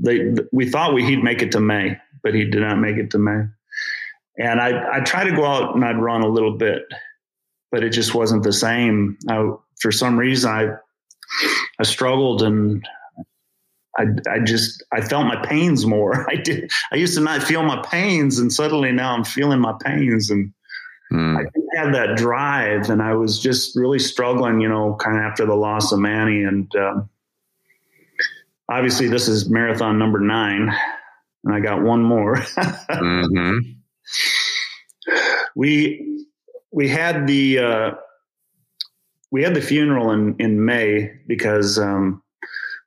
they, 0.00 0.36
we 0.52 0.70
thought 0.70 0.94
we, 0.94 1.04
he'd 1.04 1.24
make 1.24 1.42
it 1.42 1.50
to 1.50 1.60
May, 1.60 1.98
but 2.22 2.32
he 2.32 2.44
did 2.44 2.60
not 2.60 2.78
make 2.78 2.96
it 2.96 3.10
to 3.10 3.18
May. 3.18 3.46
And 4.38 4.60
I 4.60 4.96
I 4.96 5.00
try 5.00 5.24
to 5.24 5.34
go 5.34 5.44
out 5.44 5.74
and 5.74 5.84
I'd 5.84 6.00
run 6.00 6.22
a 6.22 6.28
little 6.28 6.56
bit, 6.56 6.82
but 7.70 7.82
it 7.82 7.90
just 7.90 8.14
wasn't 8.14 8.42
the 8.42 8.52
same. 8.52 9.18
I, 9.28 9.50
for 9.80 9.92
some 9.92 10.18
reason, 10.18 10.50
I 10.50 10.68
I 11.78 11.82
struggled 11.84 12.42
and 12.42 12.86
I, 13.98 14.04
I 14.30 14.38
just 14.40 14.84
I 14.92 15.00
felt 15.00 15.26
my 15.26 15.44
pains 15.46 15.86
more. 15.86 16.28
I 16.30 16.36
did. 16.36 16.70
I 16.92 16.96
used 16.96 17.14
to 17.14 17.20
not 17.20 17.42
feel 17.42 17.62
my 17.62 17.82
pains, 17.82 18.38
and 18.38 18.52
suddenly 18.52 18.92
now 18.92 19.14
I'm 19.14 19.24
feeling 19.24 19.60
my 19.60 19.74
pains, 19.82 20.30
and 20.30 20.52
mm. 21.12 21.36
I 21.36 21.42
didn't 21.42 21.66
had 21.76 21.94
that 21.94 22.16
drive, 22.16 22.90
and 22.90 23.02
I 23.02 23.14
was 23.14 23.38
just 23.38 23.76
really 23.76 23.98
struggling, 23.98 24.60
you 24.60 24.68
know, 24.68 24.96
kind 25.00 25.16
of 25.16 25.22
after 25.22 25.46
the 25.46 25.54
loss 25.54 25.92
of 25.92 25.98
Manny. 25.98 26.42
And 26.42 26.74
um, 26.76 27.10
obviously, 28.68 29.08
this 29.08 29.28
is 29.28 29.48
marathon 29.48 29.98
number 29.98 30.20
nine, 30.20 30.72
and 31.44 31.54
I 31.54 31.60
got 31.60 31.82
one 31.82 32.02
more. 32.02 32.34
mm-hmm. 32.36 33.72
We 35.54 36.24
we 36.72 36.88
had 36.88 37.26
the 37.26 37.58
uh, 37.58 37.90
we 39.30 39.42
had 39.42 39.54
the 39.54 39.62
funeral 39.62 40.10
in 40.12 40.36
in 40.38 40.64
May 40.64 41.12
because 41.26 41.78
um, 41.78 42.22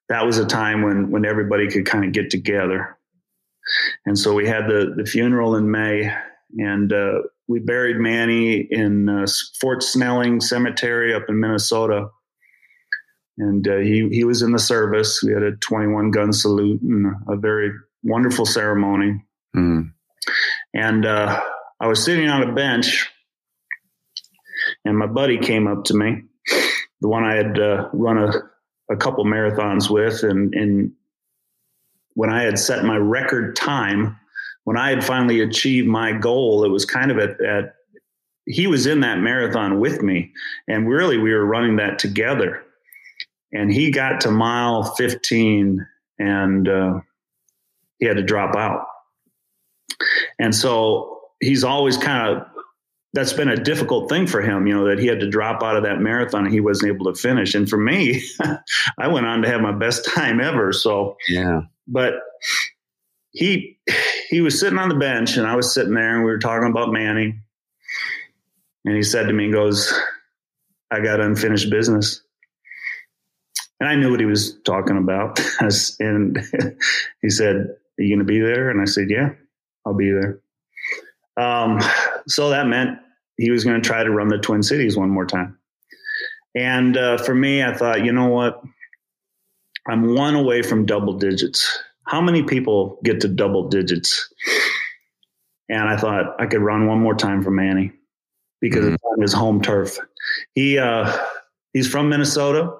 that 0.09 0.25
was 0.25 0.37
a 0.37 0.45
time 0.45 0.81
when 0.83 1.11
when 1.11 1.25
everybody 1.25 1.69
could 1.69 1.85
kind 1.85 2.05
of 2.05 2.11
get 2.11 2.29
together, 2.29 2.97
and 4.05 4.17
so 4.17 4.33
we 4.33 4.47
had 4.47 4.67
the 4.67 4.93
the 4.95 5.05
funeral 5.05 5.55
in 5.55 5.71
May, 5.71 6.13
and 6.57 6.91
uh, 6.91 7.21
we 7.49 7.59
buried 7.59 7.97
Manny 7.97 8.67
in 8.69 9.09
uh, 9.09 9.25
Fort 9.59 9.81
Snelling 9.81 10.39
Cemetery 10.39 11.13
up 11.13 11.23
in 11.27 11.39
Minnesota. 11.39 12.09
And 13.39 13.67
uh, 13.67 13.77
he 13.77 14.07
he 14.09 14.23
was 14.23 14.41
in 14.41 14.51
the 14.51 14.59
service. 14.59 15.23
We 15.23 15.33
had 15.33 15.43
a 15.43 15.55
21 15.55 16.11
gun 16.11 16.31
salute 16.31 16.81
and 16.81 17.07
a 17.27 17.37
very 17.37 17.71
wonderful 18.03 18.45
ceremony. 18.45 19.23
Mm. 19.55 19.93
And 20.73 21.05
uh, 21.05 21.41
I 21.79 21.87
was 21.87 22.03
sitting 22.03 22.29
on 22.29 22.43
a 22.43 22.53
bench, 22.53 23.09
and 24.85 24.97
my 24.97 25.07
buddy 25.07 25.37
came 25.37 25.67
up 25.67 25.85
to 25.85 25.93
me, 25.93 26.23
the 27.01 27.07
one 27.07 27.23
I 27.23 27.35
had 27.35 27.59
uh, 27.59 27.89
run 27.93 28.17
a, 28.17 28.31
a 28.91 28.97
couple 28.97 29.25
marathons 29.25 29.89
with, 29.89 30.23
and 30.23 30.53
and 30.53 30.91
when 32.13 32.29
I 32.29 32.43
had 32.43 32.59
set 32.59 32.83
my 32.83 32.97
record 32.97 33.55
time, 33.55 34.19
when 34.65 34.77
I 34.77 34.89
had 34.89 35.05
finally 35.05 35.41
achieved 35.41 35.87
my 35.87 36.11
goal, 36.11 36.65
it 36.65 36.69
was 36.69 36.85
kind 36.85 37.11
of 37.11 37.17
at, 37.17 37.41
at 37.41 37.75
he 38.45 38.67
was 38.67 38.87
in 38.87 39.01
that 39.01 39.19
marathon 39.19 39.79
with 39.79 40.01
me, 40.01 40.33
and 40.67 40.89
really 40.89 41.17
we 41.17 41.33
were 41.33 41.45
running 41.45 41.77
that 41.77 41.99
together. 41.99 42.63
And 43.51 43.71
he 43.71 43.89
got 43.89 44.21
to 44.21 44.31
mile 44.31 44.83
15, 44.83 45.85
and 46.19 46.67
uh, 46.67 46.99
he 47.99 48.05
had 48.05 48.17
to 48.17 48.23
drop 48.23 48.55
out. 48.55 48.85
And 50.37 50.53
so 50.53 51.21
he's 51.39 51.63
always 51.63 51.97
kind 51.97 52.27
of 52.27 52.47
that's 53.13 53.33
been 53.33 53.49
a 53.49 53.55
difficult 53.55 54.07
thing 54.07 54.27
for 54.27 54.41
him, 54.41 54.67
you 54.67 54.75
know, 54.75 54.87
that 54.87 54.99
he 54.99 55.07
had 55.07 55.19
to 55.21 55.29
drop 55.29 55.63
out 55.63 55.75
of 55.75 55.83
that 55.83 55.99
marathon 55.99 56.45
and 56.45 56.53
he 56.53 56.59
wasn't 56.59 56.93
able 56.93 57.11
to 57.11 57.19
finish. 57.19 57.55
And 57.55 57.67
for 57.67 57.77
me, 57.77 58.21
I 58.99 59.07
went 59.07 59.25
on 59.25 59.41
to 59.41 59.49
have 59.49 59.61
my 59.61 59.71
best 59.71 60.05
time 60.05 60.39
ever. 60.39 60.71
So, 60.73 61.17
yeah. 61.27 61.61
But 61.87 62.13
he 63.31 63.79
he 64.29 64.41
was 64.41 64.59
sitting 64.59 64.77
on 64.77 64.89
the 64.89 64.95
bench 64.95 65.37
and 65.37 65.47
I 65.47 65.55
was 65.55 65.73
sitting 65.73 65.93
there 65.93 66.15
and 66.15 66.23
we 66.23 66.31
were 66.31 66.39
talking 66.39 66.69
about 66.69 66.91
Manny. 66.91 67.39
And 68.85 68.95
he 68.95 69.03
said 69.03 69.27
to 69.27 69.33
me, 69.33 69.47
he 69.47 69.51
goes, 69.51 69.93
I 70.91 70.99
got 71.01 71.19
unfinished 71.19 71.69
business. 71.69 72.21
And 73.79 73.89
I 73.89 73.95
knew 73.95 74.11
what 74.11 74.19
he 74.19 74.25
was 74.25 74.59
talking 74.61 74.97
about. 74.97 75.39
and 75.99 76.37
he 77.21 77.29
said, 77.29 77.55
Are 77.55 78.03
you 78.03 78.15
going 78.15 78.19
to 78.19 78.25
be 78.25 78.39
there? 78.39 78.69
And 78.69 78.81
I 78.81 78.85
said, 78.85 79.09
Yeah, 79.09 79.31
I'll 79.89 79.95
be 79.95 80.11
there. 80.11 80.39
Um, 81.35 81.79
so 82.27 82.51
that 82.51 82.67
meant 82.67 82.99
he 83.37 83.49
was 83.49 83.63
going 83.63 83.81
to 83.81 83.87
try 83.87 84.03
to 84.03 84.11
run 84.11 84.27
the 84.27 84.37
Twin 84.37 84.61
Cities 84.61 84.95
one 84.95 85.09
more 85.09 85.25
time. 85.25 85.57
And 86.55 86.95
uh, 86.95 87.17
for 87.17 87.33
me, 87.33 87.63
I 87.63 87.73
thought, 87.73 88.03
you 88.05 88.11
know 88.11 88.27
what? 88.27 88.61
I'm 89.87 90.13
one 90.13 90.35
away 90.35 90.61
from 90.61 90.85
double 90.85 91.13
digits. 91.13 91.79
How 92.05 92.21
many 92.21 92.43
people 92.43 92.99
get 93.03 93.21
to 93.21 93.27
double 93.27 93.69
digits? 93.69 94.31
And 95.69 95.87
I 95.87 95.97
thought 95.97 96.39
I 96.39 96.45
could 96.45 96.61
run 96.61 96.85
one 96.85 96.99
more 96.99 97.15
time 97.15 97.41
for 97.41 97.51
Manny 97.51 97.93
because 98.61 98.85
mm-hmm. 98.85 98.95
it's 98.95 99.03
on 99.03 99.21
his 99.21 99.33
home 99.33 99.61
turf. 99.61 99.97
He 100.53 100.77
uh, 100.77 101.17
he's 101.73 101.87
from 101.87 102.09
Minnesota, 102.09 102.71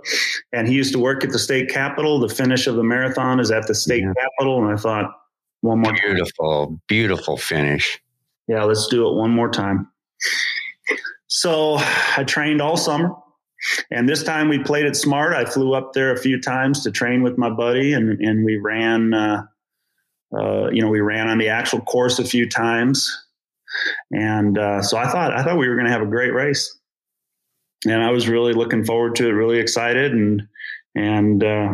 and 0.51 0.68
he 0.68 0.74
used 0.74 0.93
to 0.93 0.99
work 0.99 1.24
at 1.24 1.32
the 1.32 1.39
state 1.39 1.70
capitol. 1.70 2.20
The 2.20 2.30
finish 2.30 2.68
of 2.68 2.76
the 2.76 2.84
marathon 2.84 3.39
is 3.39 3.51
at 3.51 3.68
the 3.68 3.76
state 3.76 4.03
yeah. 4.03 4.14
capitol, 4.14 4.64
and 4.64 4.74
I 4.74 4.82
thought 4.82 5.18
one 5.62 5.80
more 5.80 5.93
beautiful, 5.93 6.68
time. 6.68 6.82
beautiful 6.88 7.38
finish 7.38 7.99
yeah, 8.49 8.64
let's 8.64 8.88
do 8.88 9.07
it 9.07 9.14
one 9.14 9.30
more 9.30 9.49
time. 9.49 9.88
So 11.28 11.78
I 12.18 12.24
trained 12.26 12.62
all 12.62 12.76
summer. 12.76 13.16
And 13.91 14.10
this 14.10 14.24
time 14.24 14.49
we 14.49 14.57
played 14.57 14.86
it 14.86 14.95
smart. 14.95 15.34
I 15.34 15.45
flew 15.45 15.76
up 15.76 15.93
there 15.93 16.12
a 16.12 16.18
few 16.18 16.41
times 16.41 16.84
to 16.84 16.91
train 16.91 17.22
with 17.22 17.38
my 17.38 17.49
buddy, 17.49 17.93
and, 17.93 18.20
and 18.22 18.43
we 18.43 18.57
ran, 18.57 19.14
uh, 19.14 19.43
uh, 20.36 20.70
you 20.72 20.82
know, 20.82 20.88
we 20.88 21.01
ran 21.01 21.28
on 21.28 21.38
the 21.38 21.49
actual 21.49 21.82
course 21.82 22.20
a 22.20 22.26
few 22.26 22.49
times. 22.49 23.28
And 24.12 24.57
uh, 24.57 24.82
so 24.82 24.97
I 24.97 25.10
thought 25.10 25.38
I 25.38 25.43
thought 25.43 25.57
we 25.57 25.68
were 25.68 25.76
going 25.76 25.86
to 25.86 25.91
have 25.91 26.01
a 26.01 26.07
great 26.07 26.34
race, 26.34 26.80
and 27.86 28.01
I 28.01 28.10
was 28.12 28.28
really 28.28 28.53
looking 28.53 28.86
forward 28.86 29.16
to 29.18 29.28
it, 29.28 29.32
really 29.32 29.60
excited, 29.60 30.14
and 30.14 30.47
and 30.95 31.43
uh, 31.43 31.74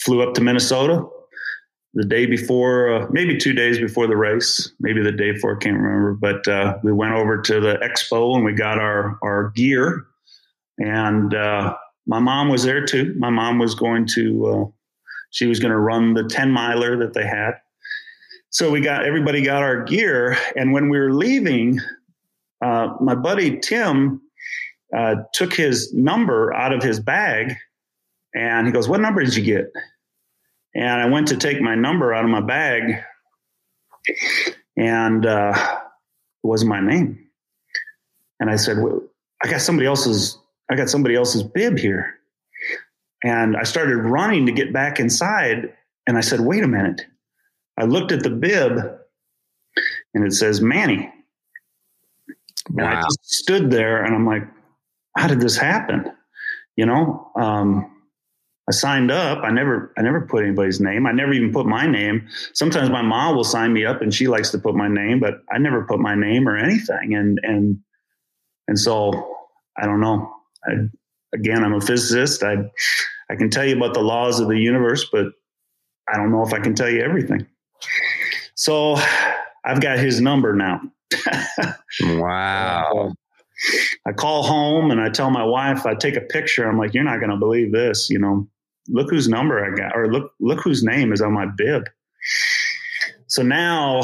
flew 0.00 0.22
up 0.22 0.34
to 0.34 0.40
Minnesota 0.40 1.06
the 1.98 2.04
day 2.04 2.26
before, 2.26 2.92
uh, 2.94 3.06
maybe 3.10 3.36
two 3.36 3.52
days 3.52 3.76
before 3.80 4.06
the 4.06 4.16
race, 4.16 4.70
maybe 4.78 5.02
the 5.02 5.10
day 5.10 5.32
before, 5.32 5.56
I 5.56 5.58
can't 5.58 5.76
remember. 5.76 6.14
But 6.14 6.46
uh, 6.46 6.78
we 6.84 6.92
went 6.92 7.14
over 7.14 7.42
to 7.42 7.60
the 7.60 7.74
expo 7.82 8.36
and 8.36 8.44
we 8.44 8.52
got 8.52 8.78
our 8.78 9.18
our 9.20 9.50
gear, 9.50 10.06
and 10.78 11.34
uh, 11.34 11.74
my 12.06 12.20
mom 12.20 12.50
was 12.50 12.62
there 12.62 12.86
too. 12.86 13.16
My 13.18 13.30
mom 13.30 13.58
was 13.58 13.74
going 13.74 14.06
to, 14.14 14.46
uh, 14.46 14.64
she 15.30 15.46
was 15.46 15.58
going 15.58 15.72
to 15.72 15.78
run 15.78 16.14
the 16.14 16.22
ten 16.22 16.52
miler 16.52 16.96
that 16.98 17.14
they 17.14 17.26
had. 17.26 17.54
So 18.50 18.70
we 18.70 18.80
got 18.80 19.04
everybody 19.04 19.42
got 19.42 19.64
our 19.64 19.82
gear, 19.82 20.36
and 20.54 20.72
when 20.72 20.90
we 20.90 21.00
were 21.00 21.12
leaving, 21.12 21.80
uh, 22.64 22.94
my 23.00 23.16
buddy 23.16 23.58
Tim 23.58 24.22
uh, 24.96 25.16
took 25.34 25.52
his 25.52 25.92
number 25.92 26.54
out 26.54 26.72
of 26.72 26.80
his 26.80 27.00
bag, 27.00 27.56
and 28.36 28.68
he 28.68 28.72
goes, 28.72 28.88
"What 28.88 29.00
number 29.00 29.24
did 29.24 29.34
you 29.34 29.42
get?" 29.42 29.72
And 30.78 31.02
I 31.02 31.06
went 31.06 31.26
to 31.28 31.36
take 31.36 31.60
my 31.60 31.74
number 31.74 32.14
out 32.14 32.24
of 32.24 32.30
my 32.30 32.40
bag, 32.40 33.02
and 34.76 35.26
uh, 35.26 35.52
it 35.56 36.46
wasn't 36.46 36.68
my 36.68 36.80
name. 36.80 37.26
And 38.38 38.48
I 38.48 38.54
said, 38.54 38.78
well, 38.78 39.02
"I 39.42 39.50
got 39.50 39.60
somebody 39.60 39.88
else's. 39.88 40.38
I 40.70 40.76
got 40.76 40.88
somebody 40.88 41.16
else's 41.16 41.42
bib 41.42 41.78
here." 41.78 42.14
And 43.24 43.56
I 43.56 43.64
started 43.64 43.96
running 43.96 44.46
to 44.46 44.52
get 44.52 44.72
back 44.72 45.00
inside. 45.00 45.74
And 46.06 46.16
I 46.16 46.20
said, 46.20 46.38
"Wait 46.38 46.62
a 46.62 46.68
minute!" 46.68 47.04
I 47.76 47.84
looked 47.84 48.12
at 48.12 48.22
the 48.22 48.30
bib, 48.30 48.78
and 50.14 50.24
it 50.24 50.32
says 50.32 50.60
Manny. 50.60 51.12
Wow. 52.70 52.84
And 52.84 52.98
I 52.98 53.02
just 53.02 53.34
stood 53.34 53.72
there, 53.72 54.04
and 54.04 54.14
I'm 54.14 54.26
like, 54.26 54.44
"How 55.16 55.26
did 55.26 55.40
this 55.40 55.56
happen?" 55.56 56.12
You 56.76 56.86
know. 56.86 57.32
Um, 57.34 57.97
I 58.68 58.70
signed 58.70 59.10
up. 59.10 59.42
I 59.42 59.50
never, 59.50 59.94
I 59.96 60.02
never 60.02 60.20
put 60.20 60.44
anybody's 60.44 60.78
name. 60.78 61.06
I 61.06 61.12
never 61.12 61.32
even 61.32 61.52
put 61.52 61.64
my 61.64 61.86
name. 61.86 62.28
Sometimes 62.52 62.90
my 62.90 63.00
mom 63.00 63.34
will 63.34 63.44
sign 63.44 63.72
me 63.72 63.86
up 63.86 64.02
and 64.02 64.12
she 64.12 64.28
likes 64.28 64.50
to 64.50 64.58
put 64.58 64.74
my 64.74 64.88
name, 64.88 65.20
but 65.20 65.40
I 65.50 65.56
never 65.56 65.84
put 65.84 66.00
my 66.00 66.14
name 66.14 66.46
or 66.46 66.56
anything. 66.56 67.14
And, 67.14 67.40
and, 67.42 67.78
and 68.68 68.78
so 68.78 69.36
I 69.78 69.86
don't 69.86 70.00
know. 70.00 70.30
I, 70.66 70.72
again, 71.34 71.64
I'm 71.64 71.72
a 71.72 71.80
physicist. 71.80 72.42
I, 72.42 72.56
I 73.30 73.36
can 73.36 73.48
tell 73.48 73.64
you 73.64 73.74
about 73.74 73.94
the 73.94 74.02
laws 74.02 74.38
of 74.38 74.48
the 74.48 74.58
universe, 74.58 75.08
but 75.10 75.28
I 76.06 76.18
don't 76.18 76.30
know 76.30 76.42
if 76.42 76.52
I 76.52 76.60
can 76.60 76.74
tell 76.74 76.90
you 76.90 77.00
everything. 77.00 77.46
So 78.54 78.96
I've 79.64 79.80
got 79.80 79.98
his 79.98 80.20
number 80.20 80.54
now. 80.54 80.82
wow. 82.02 83.14
I 84.06 84.12
call 84.12 84.42
home 84.42 84.90
and 84.90 85.00
I 85.00 85.08
tell 85.08 85.30
my 85.30 85.44
wife, 85.44 85.86
I 85.86 85.94
take 85.94 86.16
a 86.16 86.20
picture. 86.20 86.68
I'm 86.68 86.76
like, 86.76 86.92
you're 86.92 87.02
not 87.02 87.18
going 87.18 87.30
to 87.30 87.38
believe 87.38 87.72
this, 87.72 88.10
you 88.10 88.18
know 88.18 88.46
look 88.88 89.10
whose 89.10 89.28
number 89.28 89.64
I 89.64 89.76
got, 89.76 89.96
or 89.96 90.10
look 90.12 90.32
look 90.40 90.60
whose 90.60 90.82
name 90.82 91.12
is 91.12 91.20
on 91.20 91.32
my 91.32 91.46
bib. 91.46 91.84
So 93.26 93.42
now 93.42 94.00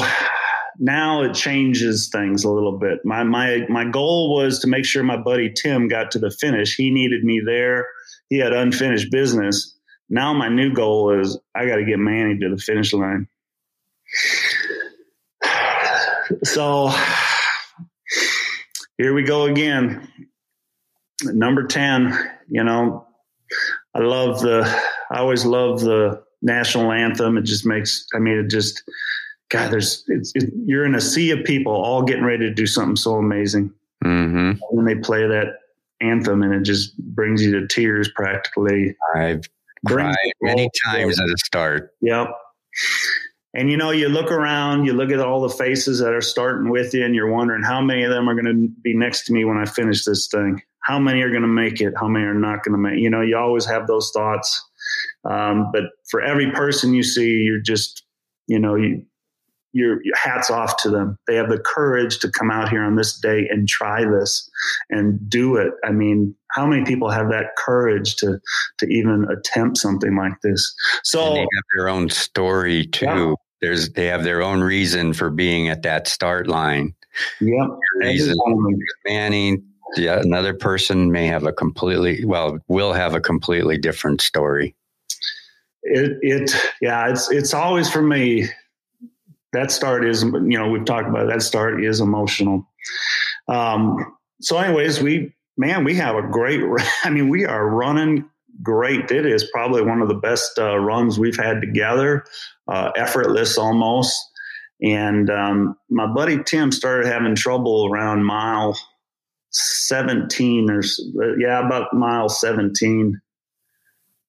now 0.79 1.23
it 1.23 1.33
changes 1.33 2.09
things 2.09 2.43
a 2.43 2.51
little 2.51 2.77
bit. 2.77 2.99
My 3.03 3.23
my 3.23 3.65
my 3.69 3.85
goal 3.85 4.35
was 4.35 4.59
to 4.59 4.67
make 4.67 4.85
sure 4.85 5.03
my 5.03 5.17
buddy 5.17 5.51
Tim 5.51 5.87
got 5.87 6.11
to 6.11 6.19
the 6.19 6.31
finish. 6.31 6.75
He 6.75 6.91
needed 6.91 7.23
me 7.23 7.41
there. 7.45 7.87
He 8.29 8.37
had 8.37 8.53
unfinished 8.53 9.11
business. 9.11 9.75
Now 10.09 10.33
my 10.33 10.49
new 10.49 10.73
goal 10.73 11.19
is 11.19 11.37
I 11.55 11.65
got 11.65 11.77
to 11.77 11.85
get 11.85 11.99
Manny 11.99 12.37
to 12.39 12.49
the 12.49 12.57
finish 12.57 12.93
line. 12.93 13.27
So 16.43 16.91
here 18.97 19.13
we 19.13 19.23
go 19.23 19.45
again. 19.45 20.07
Number 21.23 21.65
10, 21.65 22.17
you 22.49 22.63
know, 22.63 23.07
I 23.95 23.99
love 23.99 24.41
the, 24.41 24.63
I 25.09 25.19
always 25.19 25.45
love 25.45 25.79
the 25.79 26.23
national 26.41 26.91
anthem. 26.91 27.37
It 27.37 27.43
just 27.43 27.65
makes, 27.65 28.05
I 28.13 28.19
mean, 28.19 28.37
it 28.37 28.49
just, 28.49 28.83
God, 29.49 29.71
there's, 29.71 30.03
it's, 30.07 30.31
it, 30.35 30.51
you're 30.65 30.85
in 30.85 30.95
a 30.95 31.01
sea 31.01 31.31
of 31.31 31.43
people 31.45 31.73
all 31.73 32.03
getting 32.03 32.25
ready 32.25 32.45
to 32.47 32.53
do 32.53 32.67
something 32.67 32.97
so 32.97 33.15
amazing. 33.15 33.73
Mm-hmm. 34.03 34.59
When 34.69 34.85
they 34.85 34.95
play 34.95 35.25
that 35.25 35.59
anthem 36.01 36.43
and 36.43 36.53
it 36.53 36.63
just 36.63 36.97
brings 36.97 37.41
you 37.41 37.59
to 37.59 37.67
tears 37.67 38.09
practically. 38.15 38.95
I've 39.15 39.45
cried 39.87 40.15
many 40.41 40.69
times 40.85 41.19
at 41.19 41.27
the 41.27 41.37
start. 41.37 41.93
Yep. 42.01 42.27
And 43.53 43.71
you 43.71 43.77
know, 43.77 43.91
you 43.91 44.09
look 44.09 44.31
around, 44.31 44.85
you 44.85 44.93
look 44.93 45.11
at 45.11 45.19
all 45.19 45.41
the 45.41 45.49
faces 45.49 45.99
that 45.99 46.13
are 46.13 46.21
starting 46.21 46.69
with 46.69 46.93
you, 46.93 47.05
and 47.05 47.15
you're 47.15 47.31
wondering 47.31 47.63
how 47.63 47.79
many 47.79 48.03
of 48.03 48.11
them 48.11 48.27
are 48.27 48.33
going 48.33 48.45
to 48.45 48.67
be 48.81 48.93
next 48.93 49.25
to 49.25 49.33
me 49.33 49.45
when 49.45 49.57
I 49.57 49.65
finish 49.65 50.03
this 50.03 50.27
thing. 50.27 50.61
How 50.85 50.99
many 50.99 51.21
are 51.21 51.29
going 51.29 51.41
to 51.41 51.47
make 51.47 51.81
it? 51.81 51.93
How 51.99 52.07
many 52.07 52.25
are 52.25 52.33
not 52.33 52.63
going 52.63 52.73
to 52.73 52.77
make? 52.77 52.99
You 52.99 53.09
know, 53.09 53.21
you 53.21 53.37
always 53.37 53.65
have 53.65 53.87
those 53.87 54.11
thoughts. 54.11 54.63
Um, 55.29 55.71
but 55.73 55.85
for 56.09 56.21
every 56.21 56.51
person 56.51 56.93
you 56.93 57.03
see, 57.03 57.41
you're 57.41 57.59
just, 57.59 58.03
you 58.47 58.59
know, 58.59 58.75
you 58.75 59.03
your, 59.75 60.01
your 60.05 60.15
hats 60.15 60.49
off 60.49 60.77
to 60.77 60.89
them. 60.89 61.19
They 61.27 61.35
have 61.35 61.49
the 61.49 61.59
courage 61.59 62.19
to 62.19 62.31
come 62.31 62.49
out 62.49 62.69
here 62.69 62.81
on 62.81 62.95
this 62.95 63.19
day 63.19 63.45
and 63.49 63.67
try 63.67 64.05
this 64.05 64.49
and 64.89 65.19
do 65.29 65.57
it. 65.57 65.73
I 65.83 65.91
mean, 65.91 66.33
how 66.51 66.65
many 66.65 66.85
people 66.85 67.09
have 67.09 67.29
that 67.29 67.57
courage 67.57 68.15
to 68.17 68.39
to 68.77 68.85
even 68.87 69.27
attempt 69.29 69.77
something 69.77 70.15
like 70.15 70.39
this? 70.41 70.73
So 71.03 71.25
and 71.25 71.35
they 71.35 71.41
have 71.41 71.63
their 71.75 71.89
own 71.89 72.09
story 72.09 72.87
too. 72.87 73.05
Yeah. 73.05 73.33
There's 73.61 73.89
they 73.89 74.05
have 74.05 74.23
their 74.23 74.41
own 74.41 74.61
reason 74.61 75.11
for 75.11 75.29
being 75.29 75.67
at 75.67 75.81
that 75.81 76.07
start 76.07 76.47
line. 76.47 76.95
Yep. 77.41 77.67
Reason 77.99 78.35
Manning. 79.05 79.63
Yeah, 79.97 80.19
another 80.19 80.53
person 80.53 81.11
may 81.11 81.27
have 81.27 81.43
a 81.45 81.53
completely 81.53 82.25
well 82.25 82.59
will 82.67 82.93
have 82.93 83.15
a 83.15 83.21
completely 83.21 83.77
different 83.77 84.21
story. 84.21 84.75
It 85.83 86.17
it 86.21 86.55
yeah, 86.81 87.09
it's 87.09 87.31
it's 87.31 87.53
always 87.53 87.89
for 87.89 88.01
me 88.01 88.49
that 89.55 89.71
start 89.71 90.05
is, 90.05 90.23
you 90.23 90.59
know, 90.59 90.69
we've 90.69 90.85
talked 90.85 91.07
about 91.07 91.23
it, 91.23 91.29
that 91.29 91.41
start 91.41 91.83
is 91.83 92.01
emotional. 92.01 92.67
Um, 93.47 94.17
so, 94.41 94.57
anyways, 94.57 95.01
we, 95.01 95.33
man, 95.57 95.83
we 95.83 95.95
have 95.95 96.15
a 96.15 96.21
great, 96.21 96.61
I 97.03 97.09
mean, 97.09 97.29
we 97.29 97.45
are 97.45 97.67
running 97.67 98.29
great. 98.61 99.11
It 99.11 99.25
is 99.25 99.49
probably 99.51 99.81
one 99.81 100.01
of 100.01 100.07
the 100.07 100.15
best 100.15 100.59
uh, 100.59 100.77
runs 100.77 101.17
we've 101.17 101.37
had 101.37 101.61
together, 101.61 102.25
uh, 102.67 102.91
effortless 102.95 103.57
almost. 103.57 104.15
And 104.81 105.29
um, 105.29 105.77
my 105.89 106.05
buddy 106.05 106.43
Tim 106.43 106.71
started 106.71 107.07
having 107.07 107.35
trouble 107.35 107.89
around 107.89 108.25
mile 108.25 108.77
17 109.55 110.69
or, 110.69 110.81
yeah, 111.39 111.65
about 111.65 111.93
mile 111.93 112.29
17. 112.29 113.19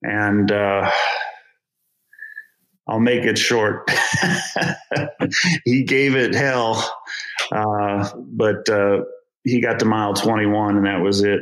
And, 0.03 0.53
uh, 0.53 0.91
I'll 2.89 3.01
make 3.01 3.25
it 3.25 3.37
short. 3.37 3.91
he 5.65 5.83
gave 5.83 6.15
it 6.15 6.35
hell, 6.35 6.89
uh, 7.51 8.11
but 8.17 8.69
uh, 8.69 9.03
he 9.43 9.61
got 9.61 9.81
to 9.81 9.85
mile 9.85 10.15
21, 10.15 10.77
and 10.77 10.87
that 10.87 11.01
was 11.01 11.23
it. 11.23 11.41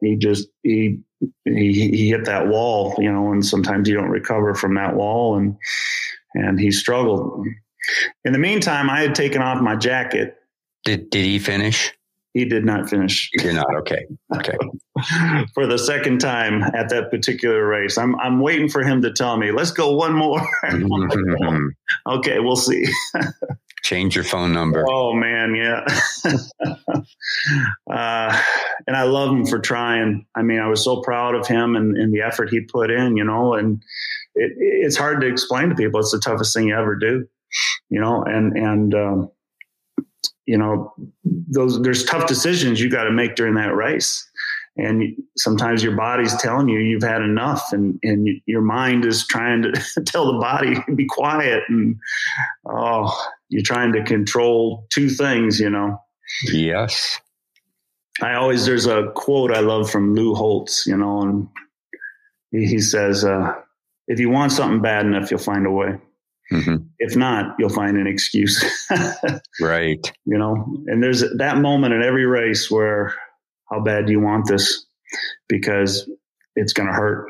He 0.00 0.16
just 0.16 0.48
he, 0.62 1.00
he 1.44 1.72
he 1.72 2.08
hit 2.10 2.26
that 2.26 2.48
wall, 2.48 2.94
you 2.98 3.10
know, 3.10 3.32
and 3.32 3.44
sometimes 3.44 3.88
you 3.88 3.94
don't 3.94 4.10
recover 4.10 4.54
from 4.54 4.74
that 4.74 4.94
wall, 4.94 5.36
and 5.36 5.56
and 6.34 6.60
he 6.60 6.70
struggled. 6.70 7.46
In 8.26 8.32
the 8.32 8.38
meantime, 8.38 8.90
I 8.90 9.00
had 9.00 9.14
taken 9.14 9.40
off 9.40 9.62
my 9.62 9.74
jacket. 9.74 10.36
Did 10.84 11.08
did 11.08 11.24
he 11.24 11.38
finish? 11.38 11.92
He 12.36 12.44
did 12.44 12.66
not 12.66 12.90
finish. 12.90 13.30
You're 13.42 13.54
not 13.54 13.74
okay. 13.76 14.04
Okay. 14.34 14.58
for 15.54 15.66
the 15.66 15.78
second 15.78 16.18
time 16.18 16.62
at 16.62 16.90
that 16.90 17.10
particular 17.10 17.66
race, 17.66 17.96
I'm 17.96 18.14
I'm 18.20 18.40
waiting 18.40 18.68
for 18.68 18.82
him 18.82 19.00
to 19.00 19.10
tell 19.10 19.38
me, 19.38 19.52
"Let's 19.52 19.70
go 19.70 19.94
one 19.94 20.12
more." 20.12 20.46
Mm-hmm. 20.66 21.68
okay, 22.06 22.40
we'll 22.40 22.56
see. 22.56 22.84
Change 23.84 24.14
your 24.14 24.24
phone 24.24 24.52
number. 24.52 24.84
Oh 24.86 25.14
man, 25.14 25.54
yeah. 25.54 25.86
uh, 27.90 28.42
and 28.86 28.96
I 28.96 29.04
love 29.04 29.30
him 29.30 29.46
for 29.46 29.58
trying. 29.58 30.26
I 30.34 30.42
mean, 30.42 30.58
I 30.58 30.68
was 30.68 30.84
so 30.84 31.00
proud 31.00 31.34
of 31.34 31.46
him 31.46 31.74
and, 31.74 31.96
and 31.96 32.12
the 32.12 32.20
effort 32.20 32.50
he 32.50 32.60
put 32.60 32.90
in. 32.90 33.16
You 33.16 33.24
know, 33.24 33.54
and 33.54 33.82
it, 34.34 34.52
it's 34.58 34.98
hard 34.98 35.22
to 35.22 35.26
explain 35.26 35.70
to 35.70 35.74
people. 35.74 36.00
It's 36.00 36.12
the 36.12 36.20
toughest 36.20 36.54
thing 36.54 36.68
you 36.68 36.76
ever 36.76 36.96
do. 36.96 37.26
You 37.88 37.98
know, 37.98 38.24
and 38.24 38.54
and 38.58 38.94
um, 38.94 39.30
you 40.46 40.58
know 40.58 40.94
those 41.24 41.80
there's 41.82 42.04
tough 42.04 42.26
decisions 42.26 42.80
you 42.80 42.90
got 42.90 43.04
to 43.04 43.12
make 43.12 43.34
during 43.34 43.54
that 43.54 43.74
race. 43.74 44.28
And 44.78 45.16
sometimes 45.38 45.82
your 45.82 45.96
body's 45.96 46.36
telling 46.36 46.68
you 46.68 46.80
you've 46.80 47.02
had 47.02 47.22
enough 47.22 47.72
and 47.72 47.98
and 48.02 48.28
your 48.46 48.60
mind 48.60 49.04
is 49.04 49.26
trying 49.26 49.62
to 49.62 49.72
tell 50.04 50.32
the 50.32 50.38
body 50.38 50.76
be 50.94 51.06
quiet 51.06 51.62
and 51.68 51.96
oh 52.66 53.10
you're 53.48 53.62
trying 53.62 53.92
to 53.92 54.04
control 54.04 54.86
two 54.90 55.08
things 55.08 55.58
you 55.60 55.70
know? 55.70 55.98
Yes. 56.52 57.20
I 58.20 58.34
always 58.34 58.66
there's 58.66 58.86
a 58.86 59.10
quote 59.14 59.52
i 59.52 59.60
love 59.60 59.90
from 59.90 60.14
lou 60.14 60.34
holtz 60.34 60.86
you 60.86 60.96
know 60.96 61.22
and 61.22 61.48
he, 62.50 62.78
says 62.78 63.24
uh, 63.24 63.54
if 64.08 64.18
you 64.18 64.30
want 64.30 64.52
something 64.52 64.80
bad 64.80 65.04
enough 65.04 65.30
you'll 65.30 65.38
find 65.38 65.66
a 65.66 65.70
way 65.70 65.98
Mm-hmm. 66.52 66.76
If 66.98 67.16
not, 67.16 67.56
you'll 67.58 67.68
find 67.68 67.96
an 67.96 68.06
excuse. 68.06 68.64
right. 69.60 70.12
You 70.24 70.38
know, 70.38 70.76
and 70.86 71.02
there's 71.02 71.24
that 71.38 71.58
moment 71.58 71.94
in 71.94 72.02
every 72.02 72.24
race 72.24 72.70
where 72.70 73.14
how 73.70 73.80
bad 73.80 74.06
do 74.06 74.12
you 74.12 74.20
want 74.20 74.46
this? 74.46 74.86
Because 75.48 76.08
it's 76.54 76.72
going 76.72 76.86
to 76.86 76.92
hurt. 76.94 77.28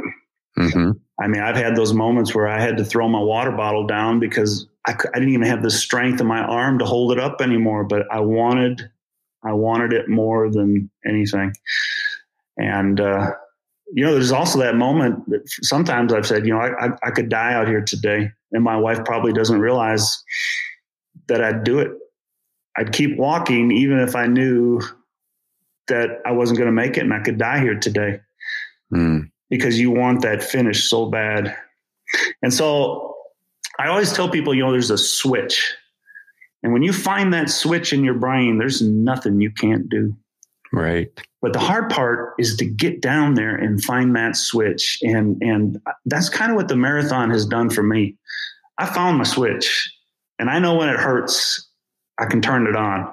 Mm-hmm. 0.59 0.91
I 1.19 1.29
mean, 1.29 1.43
I've 1.43 1.57
had 1.57 1.77
those 1.77 1.95
moments 1.95 2.35
where 2.35 2.47
I 2.47 2.61
had 2.61 2.77
to 2.77 2.85
throw 2.85 3.09
my 3.09 3.21
water 3.21 3.53
bottle 3.53 3.87
down 3.87 4.21
because 4.21 4.67
I, 4.87 4.93
I 4.93 5.19
didn't 5.19 5.35
even 5.35 5.47
have 5.47 5.63
the 5.63 5.71
strength 5.71 6.21
in 6.21 6.27
my 6.27 6.41
arm 6.41 6.79
to 6.79 6.85
hold 6.85 7.13
it 7.13 7.19
up 7.19 7.41
anymore, 7.41 7.85
but 7.85 8.03
I 8.11 8.21
wanted, 8.21 8.83
I 9.43 9.53
wanted 9.53 9.93
it 9.93 10.09
more 10.09 10.51
than 10.51 10.91
anything. 11.07 11.53
And, 12.59 13.01
uh, 13.01 13.33
you 13.93 14.05
know, 14.05 14.13
there's 14.13 14.33
also 14.33 14.59
that 14.59 14.77
moment 14.77 15.29
that 15.31 15.43
sometimes 15.63 16.13
I've 16.13 16.27
said, 16.27 16.47
you 16.47 16.53
know, 16.53 16.61
I, 16.61 16.87
I, 16.87 16.91
I 17.05 17.11
could 17.11 17.29
die 17.29 17.55
out 17.55 17.69
here 17.69 17.81
today 17.81 18.31
and 18.53 18.65
my 18.65 18.77
wife 18.77 19.05
probably 19.05 19.33
doesn't 19.33 19.61
realize 19.61 20.23
that 21.29 21.43
I'd 21.43 21.65
do 21.65 21.79
it. 21.79 21.93
I'd 22.77 22.93
keep 22.93 23.17
walking 23.17 23.71
even 23.71 23.99
if 23.99 24.17
I 24.17 24.27
knew 24.27 24.81
that 25.89 26.21
I 26.27 26.33
wasn't 26.33 26.59
going 26.59 26.67
to 26.67 26.73
make 26.73 26.97
it 26.97 27.01
and 27.01 27.15
I 27.15 27.21
could 27.21 27.39
die 27.39 27.61
here 27.61 27.79
today. 27.79 28.21
Mm. 28.93 29.31
Because 29.49 29.79
you 29.79 29.93
want 29.93 30.23
that 30.23 30.43
finish 30.43 30.91
so 30.91 31.07
bad. 31.07 31.57
And 32.43 32.53
so 32.53 33.15
I 33.79 33.89
always 33.89 34.13
tell 34.13 34.29
people, 34.29 34.55
you 34.55 34.65
know, 34.65 34.73
there's 34.73 34.91
a 34.91 34.99
switch. 34.99 35.73
And 36.63 36.73
when 36.73 36.83
you 36.83 36.93
find 36.93 37.33
that 37.33 37.49
switch 37.49 37.93
in 37.93 38.03
your 38.03 38.15
brain, 38.15 38.59
there's 38.59 38.83
nothing 38.83 39.41
you 39.41 39.53
can't 39.53 39.89
do. 39.89 40.17
Right. 40.73 41.09
But 41.43 41.53
the 41.53 41.59
hard 41.59 41.91
part 41.91 42.35
is 42.39 42.57
to 42.57 42.65
get 42.65 43.01
down 43.01 43.35
there 43.35 43.55
and 43.55 43.83
find 43.83 44.17
that 44.17 44.37
switch. 44.37 44.99
And 45.03 45.41
and 45.43 45.81
that's 46.07 46.29
kind 46.29 46.51
of 46.51 46.57
what 46.57 46.69
the 46.69 46.77
marathon 46.77 47.31
has 47.31 47.47
done 47.47 47.71
for 47.71 47.83
me. 47.83 48.17
I 48.79 48.87
found 48.87 49.19
my 49.19 49.25
switch 49.25 49.93
and 50.39 50.51
I 50.51 50.59
know 50.59 50.75
when 50.75 50.89
it 50.89 50.99
hurts, 50.99 51.69
I 52.19 52.27
can 52.27 52.41
turn 52.41 52.67
it 52.67 52.77
on. 52.77 53.13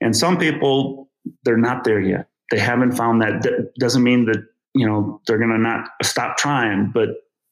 And 0.00 0.16
some 0.16 0.38
people, 0.38 1.08
they're 1.44 1.56
not 1.56 1.84
there 1.84 2.00
yet. 2.00 2.28
They 2.50 2.58
haven't 2.58 2.92
found 2.92 3.22
that. 3.22 3.72
doesn't 3.78 4.02
mean 4.02 4.26
that, 4.26 4.44
you 4.74 4.86
know, 4.86 5.20
they're 5.26 5.38
going 5.38 5.50
to 5.50 5.58
not 5.58 5.88
stop 6.02 6.36
trying, 6.36 6.90
but 6.92 7.08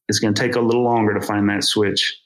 it's 0.08 0.18
going 0.18 0.34
to 0.34 0.40
take 0.40 0.56
a 0.56 0.60
little 0.60 0.84
longer 0.84 1.14
to 1.14 1.20
find 1.20 1.48
that 1.48 1.64
switch. 1.64 2.18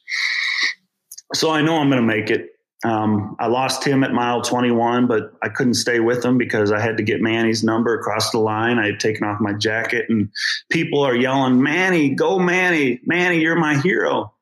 So 1.34 1.50
I 1.50 1.60
know 1.62 1.76
I'm 1.78 1.88
going 1.88 2.00
to 2.00 2.06
make 2.06 2.30
it. 2.30 2.50
Um, 2.85 3.37
I 3.41 3.47
lost 3.47 3.85
him 3.85 4.05
at 4.05 4.12
mile 4.12 4.43
21, 4.43 5.07
but 5.07 5.33
I 5.43 5.49
couldn't 5.49 5.74
stay 5.74 5.99
with 5.99 6.24
him 6.24 6.37
because 6.37 6.70
I 6.70 6.81
had 6.81 6.99
to 6.99 7.03
get 7.03 7.20
Manny's 7.20 7.64
number 7.64 7.99
across 7.99 8.31
the 8.31 8.39
line. 8.39 8.79
I 8.79 8.87
had 8.87 9.01
taken 9.01 9.24
off 9.24 9.41
my 9.41 9.55
jacket, 9.55 10.07
and 10.09 10.31
people 10.70 11.03
are 11.03 11.16
yelling, 11.16 11.62
Manny, 11.62 12.11
go 12.11 12.39
Manny, 12.39 13.01
Manny, 13.05 13.41
you're 13.41 13.57
my 13.57 13.81
hero 13.81 14.33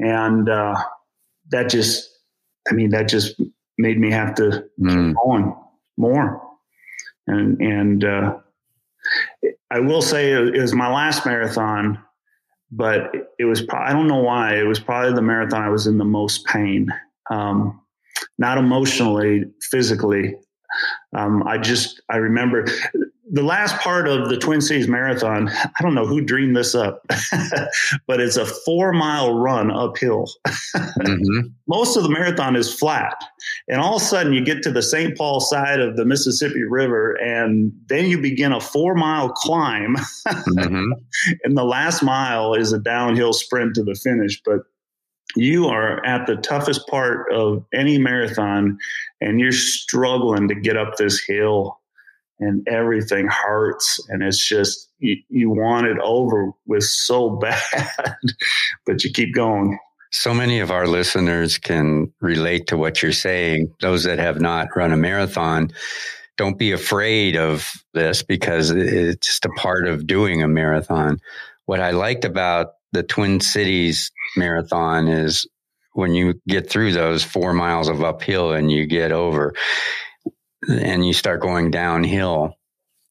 and 0.00 0.48
uh, 0.48 0.74
that 1.50 1.68
just, 1.68 2.08
I 2.70 2.74
mean, 2.74 2.90
that 2.90 3.08
just 3.08 3.40
made 3.78 3.98
me 3.98 4.10
have 4.10 4.34
to 4.36 4.64
mm. 4.80 5.08
keep 5.08 5.16
going 5.16 5.54
more. 5.96 6.42
And 7.26 7.60
and 7.60 8.04
uh, 8.04 8.38
I 9.70 9.80
will 9.80 10.02
say 10.02 10.32
it 10.32 10.60
was 10.60 10.74
my 10.74 10.92
last 10.92 11.26
marathon, 11.26 12.02
but 12.72 13.12
it 13.38 13.44
was 13.44 13.62
I 13.70 13.92
don't 13.92 14.08
know 14.08 14.22
why 14.22 14.56
it 14.56 14.64
was 14.64 14.80
probably 14.80 15.12
the 15.12 15.22
marathon 15.22 15.62
I 15.62 15.68
was 15.68 15.86
in 15.86 15.98
the 15.98 16.04
most 16.04 16.46
pain. 16.46 16.88
Um, 17.30 17.80
not 18.38 18.58
emotionally, 18.58 19.44
physically. 19.70 20.34
Um, 21.16 21.42
I 21.46 21.58
just 21.58 22.00
I 22.08 22.16
remember 22.16 22.66
the 23.32 23.42
last 23.42 23.76
part 23.76 24.08
of 24.08 24.28
the 24.28 24.36
Twin 24.36 24.60
Cities 24.60 24.88
Marathon, 24.88 25.48
I 25.48 25.82
don't 25.82 25.94
know 25.94 26.06
who 26.06 26.20
dreamed 26.20 26.56
this 26.56 26.74
up, 26.74 27.06
but 28.06 28.20
it's 28.20 28.36
a 28.36 28.44
four 28.44 28.92
mile 28.92 29.38
run 29.38 29.70
uphill. 29.70 30.26
mm-hmm. 30.74 31.48
Most 31.68 31.96
of 31.96 32.02
the 32.02 32.08
marathon 32.08 32.56
is 32.56 32.74
flat. 32.74 33.14
And 33.68 33.80
all 33.80 33.96
of 33.96 34.02
a 34.02 34.04
sudden, 34.04 34.32
you 34.32 34.44
get 34.44 34.62
to 34.64 34.72
the 34.72 34.82
St. 34.82 35.16
Paul 35.16 35.38
side 35.38 35.78
of 35.78 35.96
the 35.96 36.04
Mississippi 36.04 36.64
River, 36.64 37.12
and 37.22 37.72
then 37.86 38.06
you 38.06 38.20
begin 38.20 38.52
a 38.52 38.60
four 38.60 38.96
mile 38.96 39.28
climb. 39.28 39.94
mm-hmm. 40.26 40.92
And 41.44 41.56
the 41.56 41.64
last 41.64 42.02
mile 42.02 42.54
is 42.54 42.72
a 42.72 42.80
downhill 42.80 43.32
sprint 43.32 43.76
to 43.76 43.84
the 43.84 43.94
finish. 43.94 44.42
But 44.44 44.62
you 45.36 45.66
are 45.66 46.04
at 46.04 46.26
the 46.26 46.36
toughest 46.36 46.86
part 46.88 47.32
of 47.32 47.64
any 47.72 47.98
marathon, 47.98 48.78
and 49.20 49.40
you're 49.40 49.52
struggling 49.52 50.48
to 50.48 50.54
get 50.54 50.76
up 50.76 50.96
this 50.96 51.22
hill 51.24 51.80
and 52.40 52.66
everything 52.68 53.28
hurts 53.28 54.00
and 54.08 54.22
it's 54.22 54.42
just 54.44 54.88
you, 54.98 55.16
you 55.28 55.50
want 55.50 55.86
it 55.86 55.98
over 55.98 56.50
with 56.66 56.82
so 56.82 57.30
bad 57.36 58.16
but 58.86 59.04
you 59.04 59.12
keep 59.12 59.34
going 59.34 59.78
So 60.10 60.34
many 60.34 60.58
of 60.58 60.70
our 60.70 60.88
listeners 60.88 61.58
can 61.58 62.12
relate 62.20 62.66
to 62.66 62.76
what 62.76 63.00
you're 63.00 63.12
saying. 63.12 63.72
Those 63.80 64.02
that 64.04 64.18
have 64.18 64.40
not 64.40 64.74
run 64.74 64.92
a 64.92 64.96
marathon, 64.96 65.70
don't 66.36 66.58
be 66.58 66.72
afraid 66.72 67.36
of 67.36 67.70
this 67.94 68.24
because 68.24 68.70
it's 68.70 69.24
just 69.24 69.44
a 69.44 69.50
part 69.50 69.86
of 69.86 70.08
doing 70.08 70.42
a 70.42 70.48
marathon. 70.48 71.20
What 71.66 71.78
I 71.78 71.92
liked 71.92 72.24
about 72.24 72.72
the 72.92 73.02
Twin 73.02 73.40
Cities 73.40 74.10
marathon 74.36 75.08
is 75.08 75.46
when 75.92 76.14
you 76.14 76.40
get 76.46 76.70
through 76.70 76.92
those 76.92 77.22
four 77.22 77.52
miles 77.52 77.88
of 77.88 78.02
uphill 78.02 78.52
and 78.52 78.70
you 78.70 78.86
get 78.86 79.12
over 79.12 79.54
and 80.68 81.06
you 81.06 81.12
start 81.12 81.40
going 81.40 81.70
downhill, 81.70 82.54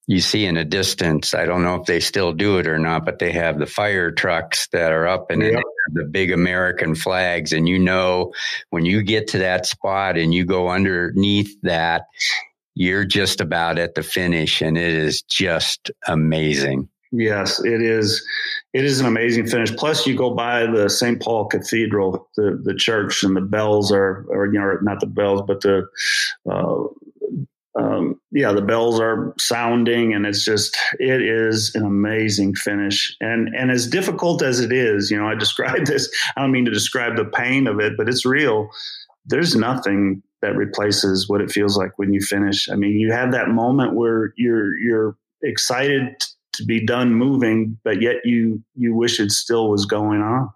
you 0.07 0.21
see 0.21 0.45
in 0.45 0.57
a 0.57 0.65
distance, 0.65 1.33
I 1.33 1.45
don't 1.45 1.63
know 1.63 1.75
if 1.75 1.85
they 1.85 1.99
still 1.99 2.33
do 2.33 2.57
it 2.57 2.67
or 2.67 2.79
not, 2.79 3.05
but 3.05 3.19
they 3.19 3.31
have 3.33 3.59
the 3.59 3.65
fire 3.65 4.11
trucks 4.11 4.67
that 4.71 4.91
are 4.91 5.07
up 5.07 5.29
and 5.29 5.43
yep. 5.43 5.61
the 5.93 6.05
big 6.05 6.31
American 6.31 6.95
flags. 6.95 7.53
And 7.53 7.67
you 7.67 7.77
know, 7.77 8.33
when 8.69 8.85
you 8.85 9.03
get 9.03 9.27
to 9.29 9.39
that 9.39 9.65
spot 9.65 10.17
and 10.17 10.33
you 10.33 10.45
go 10.45 10.69
underneath 10.69 11.55
that, 11.61 12.05
you're 12.73 13.05
just 13.05 13.41
about 13.41 13.77
at 13.77 13.93
the 13.93 14.03
finish 14.03 14.61
and 14.61 14.77
it 14.77 14.93
is 14.93 15.21
just 15.21 15.91
amazing. 16.07 16.89
Yes, 17.11 17.63
it 17.63 17.81
is. 17.81 18.23
It 18.73 18.85
is 18.85 18.99
an 18.99 19.07
amazing 19.07 19.47
finish. 19.47 19.75
Plus, 19.75 20.05
you 20.05 20.15
go 20.15 20.33
by 20.35 20.67
the 20.67 20.89
St. 20.89 21.19
Paul 21.21 21.45
Cathedral, 21.45 22.29
the 22.37 22.59
the 22.63 22.75
church, 22.75 23.23
and 23.23 23.35
the 23.35 23.41
bells 23.41 23.91
are, 23.91 24.25
or 24.29 24.45
you 24.45 24.59
know, 24.59 24.77
not 24.83 24.99
the 24.99 25.07
bells, 25.07 25.41
but 25.47 25.61
the 25.61 25.87
uh, 26.49 26.83
um, 27.79 28.19
yeah, 28.31 28.51
the 28.51 28.61
bells 28.61 28.99
are 28.99 29.33
sounding, 29.39 30.13
and 30.13 30.25
it's 30.25 30.43
just 30.43 30.77
it 30.99 31.21
is 31.21 31.73
an 31.73 31.83
amazing 31.83 32.53
finish. 32.55 33.15
And 33.21 33.49
and 33.55 33.71
as 33.71 33.87
difficult 33.87 34.43
as 34.43 34.59
it 34.59 34.71
is, 34.71 35.09
you 35.09 35.17
know, 35.17 35.27
I 35.27 35.35
describe 35.35 35.85
this. 35.85 36.09
I 36.37 36.41
don't 36.41 36.51
mean 36.51 36.65
to 36.65 36.71
describe 36.71 37.15
the 37.15 37.25
pain 37.25 37.65
of 37.67 37.79
it, 37.79 37.93
but 37.97 38.07
it's 38.07 38.25
real. 38.25 38.69
There's 39.25 39.55
nothing 39.55 40.21
that 40.41 40.55
replaces 40.55 41.27
what 41.27 41.41
it 41.41 41.51
feels 41.51 41.77
like 41.77 41.97
when 41.97 42.13
you 42.13 42.21
finish. 42.21 42.69
I 42.69 42.75
mean, 42.75 42.99
you 42.99 43.11
have 43.11 43.31
that 43.31 43.49
moment 43.49 43.95
where 43.95 44.33
you're 44.37 44.77
you're 44.77 45.17
excited 45.41 46.15
to 46.59 46.65
be 46.65 46.85
done 46.85 47.13
moving, 47.13 47.77
but 47.83 48.01
yet 48.01 48.17
you 48.23 48.63
you 48.75 48.95
wish 48.95 49.19
it 49.19 49.31
still 49.31 49.69
was 49.69 49.85
going 49.85 50.21
on. 50.21 50.49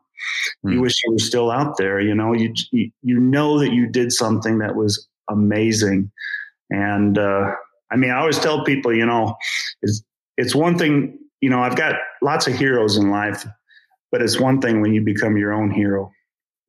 Mm. 0.66 0.74
You 0.74 0.82
wish 0.82 0.96
you 1.04 1.12
were 1.14 1.20
still 1.20 1.52
out 1.52 1.78
there. 1.78 2.00
You 2.00 2.16
know, 2.16 2.34
you 2.34 2.54
you 2.72 3.20
know 3.20 3.60
that 3.60 3.74
you 3.74 3.88
did 3.88 4.14
something 4.14 4.60
that 4.60 4.76
was 4.76 5.08
amazing 5.30 6.12
and 6.74 7.18
uh, 7.18 7.52
I 7.92 7.96
mean, 7.96 8.10
I 8.10 8.20
always 8.20 8.40
tell 8.40 8.64
people, 8.64 8.94
you 8.94 9.06
know, 9.06 9.36
it's 9.82 10.04
it's 10.38 10.56
one 10.56 10.78
thing. 10.78 11.20
You 11.40 11.50
know, 11.50 11.60
I've 11.60 11.76
got 11.76 11.96
lots 12.22 12.48
of 12.48 12.56
heroes 12.56 12.98
in 12.98 13.12
life, 13.12 13.46
but 14.12 14.22
it's 14.22 14.40
one 14.40 14.60
thing 14.60 14.82
when 14.82 14.94
you 14.94 15.02
become 15.02 15.38
your 15.38 15.54
own 15.54 15.70
hero. 15.70 16.12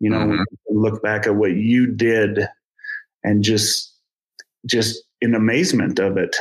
You 0.00 0.10
know, 0.10 0.18
mm-hmm. 0.18 0.42
look 0.68 1.02
back 1.02 1.26
at 1.26 1.36
what 1.36 1.52
you 1.52 1.86
did, 1.86 2.46
and 3.22 3.42
just 3.42 3.94
just 4.66 5.02
in 5.22 5.34
amazement 5.34 5.98
of 5.98 6.18
it. 6.18 6.36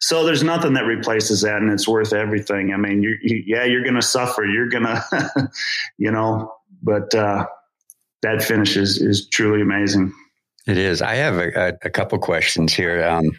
So 0.00 0.24
there's 0.24 0.42
nothing 0.42 0.74
that 0.74 0.84
replaces 0.84 1.42
that, 1.42 1.56
and 1.56 1.70
it's 1.70 1.88
worth 1.88 2.12
everything. 2.12 2.72
I 2.72 2.76
mean, 2.76 3.02
you, 3.02 3.16
you 3.22 3.42
yeah, 3.46 3.64
you're 3.64 3.82
going 3.82 3.94
to 3.94 4.02
suffer. 4.02 4.44
You're 4.44 4.68
going 4.68 4.84
to, 4.84 5.50
you 5.98 6.10
know, 6.10 6.52
but 6.82 7.14
uh, 7.14 7.46
that 8.22 8.42
finish 8.42 8.76
is 8.76 8.98
is 8.98 9.28
truly 9.28 9.62
amazing. 9.62 10.12
It 10.66 10.78
is. 10.78 11.00
I 11.00 11.14
have 11.14 11.36
a, 11.36 11.68
a, 11.68 11.72
a 11.84 11.90
couple 11.90 12.18
questions 12.18 12.74
here. 12.74 13.06
Um, 13.06 13.30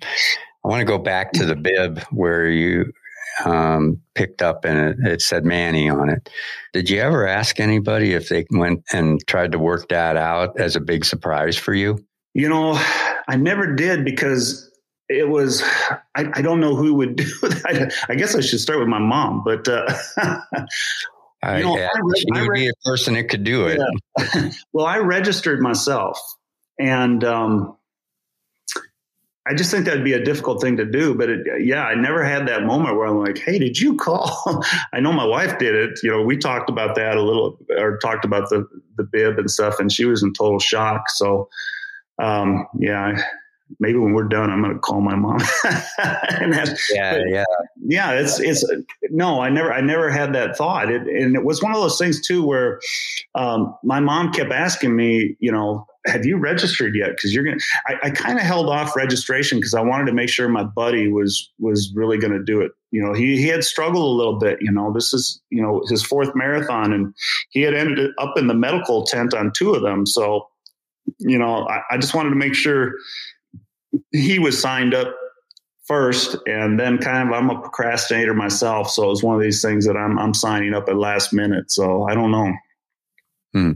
I 0.63 0.69
want 0.69 0.79
to 0.79 0.85
go 0.85 0.97
back 0.97 1.33
to 1.33 1.45
the 1.45 1.55
bib 1.55 1.99
where 2.11 2.49
you 2.49 2.91
um, 3.45 4.01
picked 4.15 4.41
up 4.41 4.65
and 4.65 4.77
it, 4.77 5.13
it, 5.13 5.21
said 5.21 5.45
Manny 5.45 5.89
on 5.89 6.09
it. 6.09 6.29
Did 6.73 6.89
you 6.89 6.99
ever 6.99 7.27
ask 7.27 7.59
anybody 7.59 8.13
if 8.13 8.29
they 8.29 8.45
went 8.49 8.83
and 8.91 9.25
tried 9.27 9.51
to 9.51 9.59
work 9.59 9.89
that 9.89 10.17
out 10.17 10.59
as 10.59 10.75
a 10.75 10.81
big 10.81 11.05
surprise 11.05 11.57
for 11.57 11.73
you? 11.73 12.03
You 12.33 12.49
know, 12.49 12.79
I 13.27 13.35
never 13.35 13.73
did 13.73 14.05
because 14.05 14.66
it 15.09 15.29
was, 15.29 15.63
I, 16.15 16.29
I 16.33 16.41
don't 16.41 16.59
know 16.59 16.75
who 16.75 16.95
would 16.95 17.15
do 17.17 17.25
that. 17.41 17.93
I 18.09 18.15
guess 18.15 18.35
I 18.35 18.41
should 18.41 18.59
start 18.59 18.79
with 18.79 18.87
my 18.87 18.99
mom, 18.99 19.43
but. 19.43 19.67
Uh, 19.67 19.93
I, 21.43 21.61
know, 21.61 21.77
yeah, 21.77 21.89
I, 21.93 21.99
she 22.17 22.25
I, 22.33 22.41
would 22.41 22.53
be 22.53 22.67
a 22.67 22.73
person 22.83 23.13
that 23.13 23.29
could 23.29 23.43
do 23.43 23.67
it. 23.67 23.79
Yeah. 24.33 24.49
well, 24.73 24.87
I 24.87 24.97
registered 24.97 25.61
myself 25.61 26.19
and 26.79 27.23
um, 27.23 27.77
I 29.47 29.53
just 29.53 29.71
think 29.71 29.85
that'd 29.85 30.03
be 30.03 30.13
a 30.13 30.23
difficult 30.23 30.61
thing 30.61 30.77
to 30.77 30.85
do. 30.85 31.15
But 31.15 31.29
it, 31.29 31.63
yeah, 31.63 31.85
I 31.85 31.95
never 31.95 32.23
had 32.23 32.47
that 32.47 32.63
moment 32.63 32.97
where 32.97 33.07
I'm 33.07 33.17
like, 33.17 33.37
"Hey, 33.37 33.57
did 33.57 33.79
you 33.79 33.95
call?" 33.95 34.63
I 34.93 34.99
know 34.99 35.13
my 35.13 35.25
wife 35.25 35.57
did 35.57 35.73
it. 35.73 35.99
You 36.03 36.11
know, 36.11 36.21
we 36.21 36.37
talked 36.37 36.69
about 36.69 36.95
that 36.95 37.17
a 37.17 37.21
little, 37.21 37.57
or 37.77 37.97
talked 37.97 38.25
about 38.25 38.49
the 38.49 38.67
the 38.97 39.03
bib 39.03 39.39
and 39.39 39.49
stuff, 39.49 39.79
and 39.79 39.91
she 39.91 40.05
was 40.05 40.21
in 40.21 40.33
total 40.33 40.59
shock. 40.59 41.09
So, 41.09 41.49
um, 42.21 42.67
yeah, 42.77 43.21
maybe 43.79 43.97
when 43.97 44.13
we're 44.13 44.27
done, 44.27 44.49
I'm 44.49 44.61
going 44.61 44.73
to 44.73 44.79
call 44.79 45.01
my 45.01 45.15
mom. 45.15 45.39
yeah, 46.91 47.21
yeah, 47.27 47.43
yeah. 47.77 48.11
It's 48.11 48.39
it's 48.39 48.63
no, 49.09 49.41
I 49.41 49.49
never 49.49 49.71
I 49.71 49.81
never 49.81 50.09
had 50.09 50.33
that 50.33 50.57
thought. 50.57 50.91
It, 50.91 51.01
and 51.01 51.35
it 51.35 51.43
was 51.43 51.61
one 51.61 51.73
of 51.73 51.81
those 51.81 51.97
things 51.97 52.25
too 52.25 52.45
where 52.45 52.79
um, 53.35 53.75
my 53.83 53.99
mom 53.99 54.31
kept 54.31 54.51
asking 54.51 54.95
me, 54.95 55.35
you 55.39 55.51
know, 55.51 55.85
have 56.07 56.25
you 56.25 56.37
registered 56.37 56.95
yet? 56.95 57.09
Because 57.09 57.33
you're 57.33 57.43
gonna. 57.43 57.57
I, 57.87 58.07
I 58.07 58.09
kind 58.09 58.37
of 58.37 58.45
held 58.45 58.69
off 58.69 58.95
registration 58.95 59.57
because 59.59 59.73
I 59.73 59.81
wanted 59.81 60.05
to 60.05 60.13
make 60.13 60.29
sure 60.29 60.47
my 60.47 60.63
buddy 60.63 61.11
was 61.11 61.51
was 61.59 61.91
really 61.95 62.17
going 62.17 62.33
to 62.33 62.43
do 62.43 62.61
it. 62.61 62.71
You 62.91 63.03
know, 63.03 63.13
he 63.13 63.37
he 63.37 63.47
had 63.47 63.63
struggled 63.63 64.03
a 64.03 64.17
little 64.17 64.39
bit. 64.39 64.59
You 64.61 64.71
know, 64.71 64.93
this 64.93 65.13
is 65.13 65.41
you 65.49 65.61
know 65.61 65.83
his 65.89 66.03
fourth 66.03 66.31
marathon, 66.35 66.93
and 66.93 67.13
he 67.49 67.61
had 67.61 67.73
ended 67.73 68.11
up 68.17 68.37
in 68.37 68.47
the 68.47 68.53
medical 68.53 69.03
tent 69.03 69.33
on 69.33 69.51
two 69.51 69.73
of 69.73 69.81
them. 69.81 70.05
So, 70.05 70.47
you 71.19 71.37
know, 71.37 71.67
I, 71.67 71.81
I 71.91 71.97
just 71.97 72.13
wanted 72.13 72.29
to 72.29 72.35
make 72.35 72.55
sure 72.55 72.93
he 74.11 74.39
was 74.39 74.59
signed 74.59 74.93
up 74.93 75.15
first 75.85 76.35
and 76.45 76.79
then 76.79 76.97
kind 76.97 77.27
of 77.27 77.33
I'm 77.33 77.49
a 77.49 77.59
procrastinator 77.59 78.33
myself. 78.33 78.89
So 78.91 79.09
it's 79.09 79.23
one 79.23 79.35
of 79.35 79.41
these 79.41 79.61
things 79.61 79.85
that 79.85 79.95
I'm 79.95 80.19
I'm 80.19 80.33
signing 80.33 80.73
up 80.73 80.89
at 80.89 80.97
last 80.97 81.33
minute. 81.33 81.71
So 81.71 82.03
I 82.03 82.13
don't 82.13 82.31
know. 82.31 82.53
Hmm. 83.53 83.71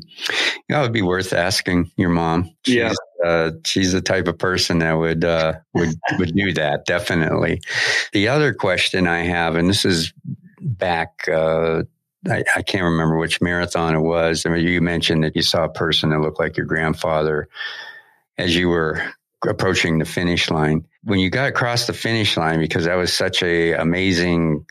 yeah 0.70 0.80
it 0.80 0.82
would 0.84 0.92
be 0.92 1.02
worth 1.02 1.32
asking 1.32 1.90
your 1.96 2.10
mom. 2.10 2.54
She's, 2.66 2.76
yeah. 2.76 2.94
uh, 3.26 3.52
she's 3.66 3.94
the 3.94 4.02
type 4.02 4.28
of 4.28 4.38
person 4.38 4.80
that 4.80 4.94
would 4.94 5.24
uh, 5.24 5.54
would 5.74 5.96
would 6.20 6.36
do 6.36 6.54
that 6.54 6.86
definitely. 6.86 7.62
The 8.12 8.28
other 8.28 8.54
question 8.54 9.08
I 9.08 9.20
have 9.20 9.56
and 9.56 9.70
this 9.70 9.86
is 9.86 10.14
back 10.60 11.28
uh, 11.30 11.84
I, 12.30 12.44
I, 12.56 12.62
can't 12.62 12.84
remember 12.84 13.18
which 13.18 13.42
marathon 13.42 13.96
it 13.96 14.02
was. 14.02 14.46
I 14.46 14.50
mean, 14.50 14.68
you 14.68 14.80
mentioned 14.80 15.24
that 15.24 15.36
you 15.36 15.42
saw 15.42 15.64
a 15.64 15.70
person 15.70 16.12
that 16.12 16.20
looked 16.20 16.40
like 16.40 16.56
your 16.56 16.68
grandfather 16.68 17.50
as 18.38 18.56
you 18.56 18.70
were 18.70 19.02
approaching 19.48 20.00
the 20.00 20.06
finish 20.06 20.50
line. 20.50 20.86
When 21.04 21.20
you 21.20 21.30
got 21.30 21.48
across 21.48 21.88
the 21.88 21.94
finish 21.94 22.38
line, 22.38 22.60
because 22.60 22.86
that 22.86 22.96
was 22.96 23.14
such 23.14 23.42
a 23.42 23.74
amazing, 23.74 24.66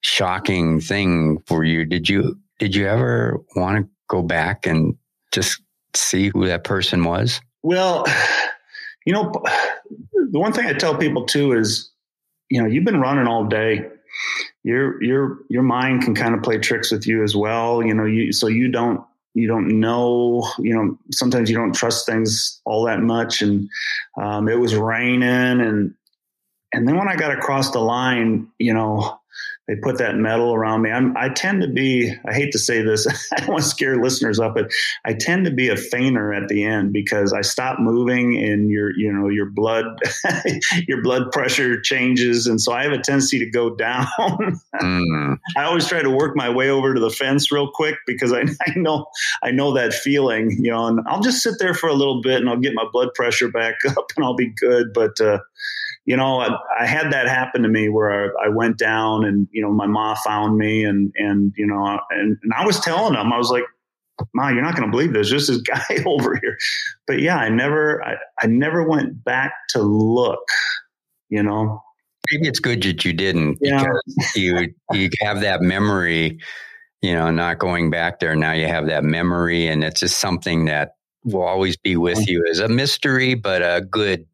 shocking 0.00 0.80
thing 0.80 1.38
for 1.46 1.64
you, 1.64 1.84
did 1.84 2.08
you 2.08 2.38
did 2.58 2.74
you 2.74 2.86
ever 2.86 3.38
want 3.54 3.84
to 3.84 3.90
go 4.08 4.22
back 4.22 4.66
and 4.66 4.96
just 5.32 5.60
see 5.94 6.28
who 6.28 6.46
that 6.46 6.64
person 6.64 7.04
was? 7.04 7.40
Well, 7.62 8.04
you 9.04 9.12
know, 9.12 9.32
the 10.30 10.38
one 10.38 10.52
thing 10.52 10.66
I 10.66 10.72
tell 10.72 10.96
people 10.96 11.26
too 11.26 11.52
is, 11.52 11.90
you 12.50 12.60
know, 12.60 12.68
you've 12.68 12.84
been 12.84 13.00
running 13.00 13.26
all 13.26 13.44
day. 13.44 13.88
Your 14.64 15.02
your 15.02 15.38
your 15.48 15.62
mind 15.62 16.02
can 16.02 16.14
kind 16.14 16.34
of 16.34 16.42
play 16.42 16.58
tricks 16.58 16.90
with 16.90 17.06
you 17.06 17.22
as 17.22 17.36
well. 17.36 17.82
You 17.82 17.94
know, 17.94 18.04
you 18.04 18.32
so 18.32 18.48
you 18.48 18.68
don't 18.68 19.04
you 19.34 19.46
don't 19.46 19.80
know, 19.80 20.48
you 20.58 20.74
know, 20.74 20.98
sometimes 21.12 21.48
you 21.50 21.56
don't 21.56 21.74
trust 21.74 22.06
things 22.06 22.60
all 22.64 22.84
that 22.84 23.00
much. 23.00 23.42
And 23.42 23.68
um, 24.20 24.48
it 24.48 24.58
was 24.58 24.74
raining 24.74 25.22
and, 25.22 25.94
and 26.72 26.86
then 26.86 26.96
when 26.96 27.08
I 27.08 27.16
got 27.16 27.32
across 27.32 27.70
the 27.70 27.78
line, 27.78 28.48
you 28.58 28.74
know, 28.74 29.17
they 29.68 29.76
put 29.76 29.98
that 29.98 30.16
metal 30.16 30.54
around 30.54 30.80
me. 30.80 30.90
I'm, 30.90 31.14
I 31.16 31.28
tend 31.28 31.60
to 31.60 31.68
be, 31.68 32.10
I 32.26 32.32
hate 32.32 32.52
to 32.52 32.58
say 32.58 32.80
this, 32.80 33.06
I 33.32 33.40
don't 33.40 33.50
want 33.50 33.62
to 33.62 33.68
scare 33.68 34.02
listeners 34.02 34.40
up, 34.40 34.54
but 34.54 34.70
I 35.04 35.12
tend 35.12 35.44
to 35.44 35.50
be 35.50 35.68
a 35.68 35.76
fainter 35.76 36.32
at 36.32 36.48
the 36.48 36.64
end 36.64 36.92
because 36.92 37.34
I 37.34 37.42
stop 37.42 37.78
moving 37.78 38.42
and 38.42 38.70
your, 38.70 38.98
you 38.98 39.12
know, 39.12 39.28
your 39.28 39.46
blood, 39.46 39.84
your 40.88 41.02
blood 41.02 41.30
pressure 41.32 41.78
changes. 41.80 42.46
And 42.46 42.58
so 42.60 42.72
I 42.72 42.82
have 42.82 42.92
a 42.92 42.98
tendency 42.98 43.38
to 43.38 43.46
go 43.46 43.68
down. 43.76 44.08
mm. 44.80 45.38
I 45.56 45.64
always 45.64 45.86
try 45.86 46.00
to 46.00 46.10
work 46.10 46.34
my 46.34 46.48
way 46.48 46.70
over 46.70 46.94
to 46.94 47.00
the 47.00 47.10
fence 47.10 47.52
real 47.52 47.70
quick 47.70 47.96
because 48.06 48.32
I, 48.32 48.44
I 48.66 48.72
know, 48.74 49.06
I 49.42 49.50
know 49.50 49.74
that 49.74 49.92
feeling, 49.92 50.56
you 50.64 50.70
know, 50.70 50.86
and 50.86 51.00
I'll 51.06 51.20
just 51.20 51.42
sit 51.42 51.54
there 51.58 51.74
for 51.74 51.88
a 51.88 51.94
little 51.94 52.22
bit 52.22 52.40
and 52.40 52.48
I'll 52.48 52.56
get 52.56 52.72
my 52.74 52.86
blood 52.90 53.10
pressure 53.14 53.48
back 53.48 53.74
up 53.86 54.12
and 54.16 54.24
I'll 54.24 54.34
be 54.34 54.48
good. 54.48 54.94
But, 54.94 55.20
uh, 55.20 55.40
you 56.08 56.16
know, 56.16 56.40
I, 56.40 56.56
I, 56.80 56.86
had 56.86 57.12
that 57.12 57.28
happen 57.28 57.60
to 57.64 57.68
me 57.68 57.90
where 57.90 58.10
I, 58.10 58.46
I, 58.46 58.48
went 58.48 58.78
down 58.78 59.26
and, 59.26 59.46
you 59.52 59.60
know, 59.60 59.70
my 59.70 59.86
mom 59.86 60.16
found 60.16 60.56
me 60.56 60.82
and, 60.82 61.12
and, 61.16 61.52
you 61.54 61.66
know, 61.66 62.00
and, 62.08 62.38
and 62.42 62.52
I 62.56 62.64
was 62.64 62.80
telling 62.80 63.12
them, 63.12 63.30
I 63.30 63.36
was 63.36 63.50
like, 63.50 63.64
Ma, 64.32 64.48
you're 64.48 64.62
not 64.62 64.74
going 64.74 64.88
to 64.88 64.90
believe 64.90 65.12
this. 65.12 65.28
Just 65.28 65.48
this 65.48 65.60
guy 65.60 66.02
over 66.06 66.40
here. 66.42 66.56
But 67.06 67.20
yeah, 67.20 67.36
I 67.36 67.50
never, 67.50 68.02
I, 68.02 68.14
I 68.42 68.46
never 68.46 68.82
went 68.88 69.22
back 69.22 69.52
to 69.72 69.82
look, 69.82 70.40
you 71.28 71.42
know. 71.42 71.82
Maybe 72.32 72.48
it's 72.48 72.58
good 72.58 72.82
that 72.84 73.04
you 73.04 73.12
didn't 73.12 73.58
yeah. 73.60 73.84
because 73.84 74.34
you, 74.34 74.74
you 74.92 75.10
have 75.20 75.42
that 75.42 75.60
memory 75.60 76.38
you 77.00 77.14
know, 77.14 77.30
not 77.30 77.58
going 77.58 77.90
back 77.90 78.18
there. 78.18 78.34
Now 78.34 78.52
you 78.52 78.66
have 78.66 78.86
that 78.86 79.04
memory 79.04 79.68
and 79.68 79.84
it's 79.84 80.00
just 80.00 80.18
something 80.18 80.64
that 80.64 80.94
will 81.22 81.42
always 81.42 81.76
be 81.76 81.96
with 81.96 82.26
you 82.28 82.44
as 82.50 82.58
a 82.58 82.68
mystery, 82.68 83.34
but 83.34 83.62
a 83.62 83.82
good, 83.82 84.26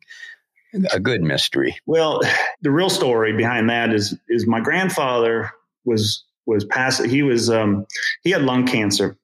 a 0.92 1.00
good 1.00 1.22
mystery. 1.22 1.76
Well, 1.86 2.20
the 2.62 2.70
real 2.70 2.90
story 2.90 3.32
behind 3.32 3.70
that 3.70 3.92
is, 3.92 4.16
is 4.28 4.46
my 4.46 4.60
grandfather 4.60 5.50
was, 5.84 6.24
was 6.46 6.64
passed. 6.64 7.04
He 7.04 7.22
was, 7.22 7.50
um, 7.50 7.86
he 8.22 8.30
had 8.30 8.42
lung 8.42 8.66
cancer 8.66 9.16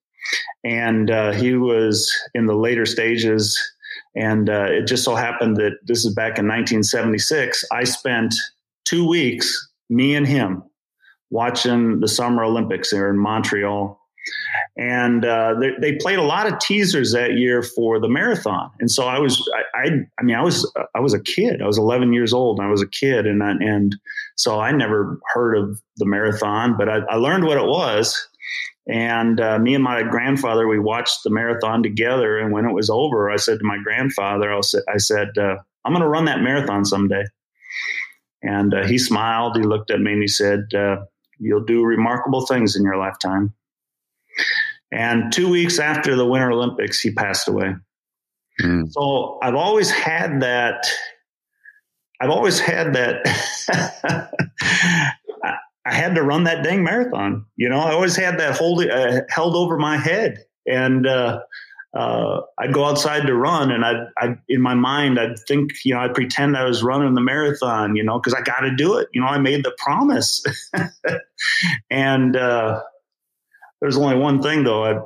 and, 0.65 1.11
uh, 1.11 1.33
he 1.33 1.55
was 1.55 2.13
in 2.35 2.47
the 2.47 2.55
later 2.55 2.87
stages. 2.87 3.59
And, 4.15 4.49
uh, 4.49 4.67
it 4.71 4.87
just 4.87 5.05
so 5.05 5.15
happened 5.15 5.57
that 5.57 5.79
this 5.85 6.05
is 6.05 6.15
back 6.15 6.39
in 6.39 6.47
1976. 6.47 7.65
I 7.73 7.85
spent 7.85 8.35
two 8.85 9.09
weeks, 9.09 9.69
me 9.89 10.15
and 10.15 10.27
him, 10.27 10.63
watching 11.31 12.01
the 12.01 12.09
Summer 12.09 12.45
Olympics 12.45 12.91
there 12.91 13.09
in 13.09 13.19
Montreal. 13.19 14.00
And 14.77 15.25
uh, 15.25 15.55
they, 15.61 15.71
they, 15.81 15.97
played 15.97 16.19
a 16.19 16.23
lot 16.23 16.51
of 16.51 16.59
teasers 16.59 17.13
that 17.13 17.33
year 17.33 17.63
for 17.63 17.99
the 17.99 18.09
marathon, 18.09 18.71
and 18.79 18.91
so 18.91 19.05
I 19.05 19.19
was, 19.19 19.47
I, 19.75 19.79
I, 19.79 19.91
I, 20.19 20.23
mean, 20.23 20.37
I 20.37 20.43
was, 20.43 20.71
I 20.95 21.01
was 21.01 21.13
a 21.13 21.21
kid. 21.21 21.61
I 21.61 21.67
was 21.67 21.77
11 21.77 22.13
years 22.13 22.33
old, 22.33 22.59
and 22.59 22.67
I 22.67 22.71
was 22.71 22.81
a 22.81 22.89
kid, 22.89 23.27
and 23.27 23.43
I, 23.43 23.51
and 23.51 23.97
so 24.37 24.61
I 24.61 24.71
never 24.73 25.19
heard 25.35 25.57
of 25.57 25.81
the 25.97 26.07
marathon, 26.07 26.77
but 26.79 26.89
I, 26.89 26.99
I 27.11 27.17
learned 27.17 27.45
what 27.45 27.59
it 27.59 27.67
was. 27.67 28.29
And 28.89 29.41
uh, 29.41 29.59
me 29.59 29.75
and 29.75 29.85
my 29.85 30.03
grandfather, 30.03 30.67
we 30.67 30.79
watched 30.79 31.25
the 31.25 31.31
marathon 31.31 31.83
together. 31.83 32.39
And 32.39 32.53
when 32.53 32.65
it 32.65 32.73
was 32.73 32.91
over, 32.91 33.31
I 33.31 33.37
said 33.37 33.59
to 33.59 33.65
my 33.65 33.79
grandfather, 33.85 34.53
I, 34.53 34.61
I 34.89 34.97
said, 34.97 35.37
uh, 35.37 35.57
"I'm 35.85 35.93
going 35.93 36.03
to 36.03 36.09
run 36.09 36.25
that 36.25 36.41
marathon 36.41 36.85
someday." 36.85 37.25
And 38.43 38.73
uh, 38.75 38.87
he 38.87 38.99
smiled. 38.99 39.57
He 39.57 39.63
looked 39.63 39.91
at 39.91 40.01
me 40.01 40.13
and 40.13 40.23
he 40.23 40.29
said, 40.29 40.73
uh, 40.75 40.97
You'll 41.39 41.65
do 41.65 41.85
remarkable 41.85 42.45
things 42.45 42.77
in 42.77 42.83
your 42.83 42.99
lifetime. 42.99 43.55
And 44.93 45.33
two 45.33 45.49
weeks 45.49 45.79
after 45.79 46.17
the 46.17 46.27
Winter 46.27 46.51
Olympics, 46.51 47.01
he 47.01 47.13
passed 47.13 47.49
away. 47.49 47.75
Mm. 48.61 48.91
So 48.91 49.39
I've 49.43 49.55
always 49.55 49.91
had 49.91 50.43
that. 50.43 50.87
I've 52.21 52.31
always 52.31 52.59
had 52.59 52.95
that. 52.95 54.33
I 55.87 55.95
had 55.95 56.15
to 56.17 56.23
run 56.23 56.45
that 56.45 56.63
dang 56.63 56.85
marathon. 56.85 57.47
You 57.57 57.69
know, 57.69 57.81
I 57.81 57.93
always 57.93 58.17
had 58.17 58.39
that 58.39 58.57
hold, 58.57 58.85
uh, 58.85 59.23
held 59.31 59.57
over 59.57 59.79
my 59.79 59.97
head. 59.97 60.45
And 60.67 61.07
uh, 61.07 61.41
uh, 61.95 62.43
I'd 62.59 62.73
go 62.73 62.85
outside 62.85 63.27
to 63.27 63.35
run, 63.35 63.73
and 63.73 63.85
I'd, 63.85 64.07
I'd, 64.19 64.39
in 64.49 64.61
my 64.61 64.75
mind 64.75 65.19
I'd 65.19 65.39
think, 65.49 65.73
you 65.85 65.95
know, 65.95 66.01
I'd 66.01 66.15
pretend 66.15 66.57
I 66.57 66.65
was 66.65 66.83
running 66.83 67.15
the 67.15 67.21
marathon, 67.21 67.97
you 67.97 68.05
know, 68.05 68.19
because 68.19 68.35
I 68.35 68.43
got 68.43 68.61
to 68.61 68.75
do 68.75 68.97
it. 68.97 69.09
You 69.13 69.21
know, 69.21 69.27
I 69.27 69.39
made 69.39 69.65
the 69.65 69.75
promise, 69.79 70.45
and 71.91 72.37
uh, 72.37 72.81
there's 73.81 73.97
only 73.97 74.17
one 74.17 74.43
thing 74.43 74.65
though. 74.65 74.85
I 74.85 75.01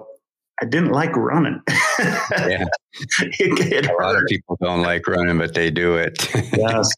I 0.62 0.66
didn't 0.66 0.92
like 0.92 1.16
running. 1.16 1.60
yeah, 1.68 2.66
it, 3.20 3.72
it 3.72 3.86
a 3.86 3.94
lot 3.94 4.16
of 4.16 4.22
people 4.28 4.56
don't 4.60 4.82
like 4.82 5.06
running, 5.06 5.38
but 5.38 5.54
they 5.54 5.70
do 5.70 5.96
it. 5.96 6.28
yes, 6.56 6.90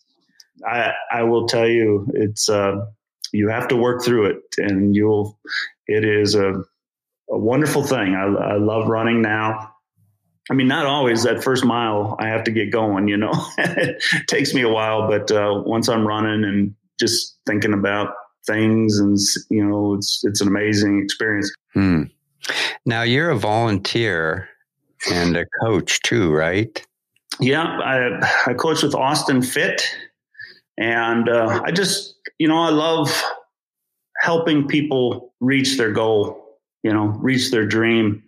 I 0.67 0.93
I 1.11 1.23
will 1.23 1.47
tell 1.47 1.67
you, 1.69 2.07
it's 2.15 2.49
uh, 2.49 2.85
you 3.33 3.49
have 3.49 3.69
to 3.69 3.77
work 3.77 4.05
through 4.05 4.27
it, 4.27 4.43
and 4.59 4.95
you'll. 4.95 5.39
It 5.89 6.05
is 6.05 6.35
a 6.35 6.65
a 7.31 7.39
wonderful 7.39 7.83
thing. 7.83 8.15
I, 8.15 8.25
I 8.25 8.57
love 8.57 8.89
running 8.89 9.23
now. 9.23 9.73
I 10.51 10.55
mean, 10.55 10.69
not 10.69 10.87
always 10.87 11.25
that 11.25 11.43
first 11.43 11.65
mile 11.65 12.17
I 12.21 12.29
have 12.29 12.45
to 12.45 12.53
get 12.53 12.71
going, 12.71 13.09
you 13.09 13.17
know, 13.17 13.33
it 13.59 14.03
takes 14.29 14.55
me 14.55 14.63
a 14.63 14.69
while, 14.69 15.09
but 15.09 15.31
uh, 15.33 15.63
once 15.67 15.89
I'm 15.89 16.07
running 16.07 16.45
and 16.45 16.75
just 17.01 17.37
thinking 17.47 17.73
about 17.73 18.15
things 18.47 18.99
and, 18.99 19.19
you 19.51 19.65
know, 19.65 19.95
it's, 19.95 20.25
it's 20.25 20.41
an 20.41 20.49
amazing 20.49 21.03
experience. 21.03 21.53
Hmm. 21.75 22.05
Now 22.85 23.03
you're 23.03 23.31
a 23.31 23.37
volunteer 23.37 24.49
and 25.11 25.37
a 25.37 25.47
coach 25.63 26.01
too, 26.03 26.33
right? 26.33 26.85
Yeah. 27.41 27.65
I, 27.65 28.51
I 28.51 28.55
coach 28.55 28.83
with 28.83 28.95
Austin 28.95 29.43
Fit 29.43 29.89
and 30.79 31.29
uh, 31.29 31.61
I 31.65 31.71
just, 31.71 32.15
you 32.39 32.49
know, 32.49 32.59
I 32.59 32.71
love 32.71 33.23
helping 34.21 34.67
people 34.67 35.33
reach 35.41 35.77
their 35.77 35.93
goal 35.93 36.47
you 36.87 36.93
know, 36.93 37.07
reach 37.07 37.51
their 37.51 37.67
dream. 37.67 38.23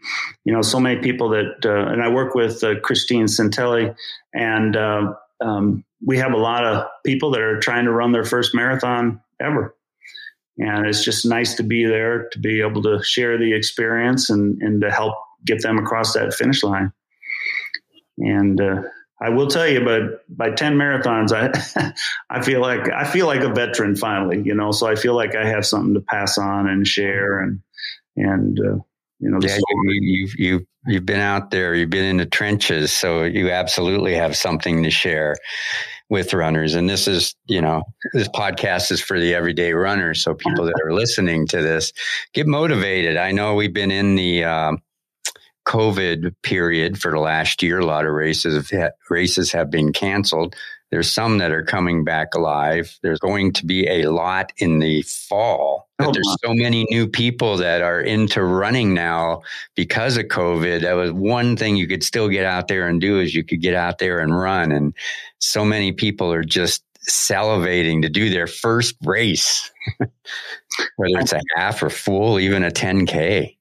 You 0.45 0.53
know, 0.53 0.63
so 0.63 0.81
many 0.81 1.01
people 1.01 1.29
that, 1.29 1.65
uh, 1.65 1.93
and 1.93 2.03
I 2.03 2.09
work 2.09 2.35
with 2.35 2.65
uh, 2.65 2.81
Christine 2.81 3.27
Centelli, 3.27 3.95
and 4.35 4.75
uh, 4.77 5.15
um, 5.41 5.85
we 6.05 6.19
have 6.19 6.33
a 6.33 6.37
lot 6.37 6.67
of 6.67 6.89
people 7.07 7.31
that 7.31 7.41
are 7.41 7.61
trying 7.61 7.85
to 7.85 7.93
run 7.93 8.11
their 8.11 8.25
first 8.25 8.57
marathon 8.57 9.21
ever. 9.41 9.77
And 10.59 10.87
it's 10.87 11.05
just 11.05 11.25
nice 11.25 11.55
to 11.55 11.63
be 11.63 11.87
there 11.87 12.29
to 12.31 12.39
be 12.39 12.61
able 12.61 12.83
to 12.83 13.03
share 13.03 13.39
the 13.39 13.55
experience 13.55 14.29
and, 14.29 14.61
and 14.61 14.81
to 14.81 14.91
help 14.91 15.15
get 15.45 15.63
them 15.63 15.79
across 15.79 16.15
that 16.15 16.35
finish 16.35 16.63
line. 16.65 16.93
And 18.19 18.61
uh, 18.61 18.83
I 19.21 19.29
will 19.29 19.47
tell 19.47 19.69
you, 19.69 19.85
but 19.85 20.25
by 20.29 20.51
10 20.51 20.77
marathons, 20.77 21.33
I, 21.33 21.93
I 22.31 22.43
feel 22.43 22.61
like, 22.61 22.91
I 22.91 23.05
feel 23.05 23.27
like 23.27 23.43
a 23.43 23.53
veteran 23.53 23.95
finally, 23.95 24.43
you 24.45 24.55
know, 24.55 24.73
so 24.73 24.89
I 24.89 24.97
feel 24.97 25.15
like 25.15 25.37
I 25.37 25.47
have 25.47 25.65
something 25.65 25.95
to 25.95 26.01
pass 26.01 26.39
on 26.39 26.69
and 26.69 26.87
share 26.87 27.41
and, 27.41 27.61
and 28.17 28.59
uh, 28.59 28.79
you 29.21 29.31
know, 29.31 29.39
yeah, 29.43 29.57
you, 29.57 30.01
you've 30.01 30.35
you've 30.39 30.63
you've 30.87 31.07
been 31.07 31.21
out 31.21 31.51
there, 31.51 31.75
you've 31.75 31.91
been 31.91 32.05
in 32.05 32.19
the 32.19 32.27
trenches, 32.27 32.93
so 32.93 33.25
you 33.25 33.51
absolutely 33.51 34.15
have 34.15 34.37
something 34.37 34.85
to 34.85 34.91
share 34.91 35.35
with 36.11 36.33
runners. 36.33 36.75
And 36.75 36.89
this 36.89 37.07
is, 37.07 37.35
you 37.47 37.61
know, 37.61 37.83
this 38.15 38.29
podcast 38.29 38.91
is 38.91 39.01
for 39.01 39.21
the 39.21 39.35
everyday 39.35 39.73
runner. 39.73 40.15
So 40.15 40.35
people 40.35 40.65
that 40.65 40.81
are 40.85 40.93
listening 40.93 41.47
to 41.49 41.63
this, 41.63 41.93
get 42.33 42.47
motivated. 42.47 43.17
I 43.17 43.33
know 43.33 43.55
we've 43.55 43.75
been 43.75 43.91
in 43.91 44.15
the 44.15 44.45
um, 44.45 44.83
COVID 45.67 46.35
period 46.43 46.99
for 46.99 47.11
the 47.11 47.21
last 47.21 47.63
year. 47.63 47.81
A 47.81 47.85
lot 47.85 48.07
of 48.07 48.13
races 48.13 48.71
have, 48.71 48.93
races 49.11 49.53
have 49.53 49.71
been 49.71 49.93
canceled. 49.93 50.57
There's 50.91 51.11
some 51.11 51.39
that 51.39 51.53
are 51.53 51.63
coming 51.63 52.05
back 52.05 52.35
alive. 52.35 52.99
There's 53.03 53.19
going 53.19 53.53
to 53.55 53.67
be 53.67 53.87
a 53.87 54.11
lot 54.11 54.53
in 54.57 54.79
the 54.79 55.03
fall. 55.03 55.89
But 55.99 56.09
oh, 56.09 56.13
there's 56.13 56.37
so 56.45 56.55
many 56.55 56.87
new 56.91 57.07
people 57.07 57.57
that 57.59 57.83
are 57.83 58.01
into 58.01 58.43
running 58.43 58.95
now 58.95 59.43
because 59.75 60.17
of 60.17 60.27
COVID. 60.27 60.83
That 60.83 60.95
was 60.95 61.13
one 61.13 61.57
thing 61.57 61.77
you 61.77 61.87
could 61.87 62.03
still 62.03 62.29
get 62.29 62.47
out 62.47 62.69
there 62.69 62.87
and 62.87 63.01
do 63.01 63.19
is 63.19 63.35
you 63.35 63.45
could 63.45 63.61
get 63.61 63.75
out 63.75 63.99
there 63.99 64.21
and 64.21 64.39
run. 64.39 64.73
And 64.73 64.95
so 65.41 65.65
many 65.65 65.93
people 65.93 66.33
are 66.33 66.45
just 66.45 66.85
salivating 67.09 68.03
to 68.03 68.09
do 68.09 68.31
their 68.31 68.47
first 68.47 68.97
race, 69.05 69.71
whether 69.99 71.19
it's 71.19 71.33
a 71.33 71.41
half 71.57 71.83
or 71.83 71.91
full, 71.91 72.39
even 72.39 72.63
a 72.63 72.71
10K. 72.71 73.57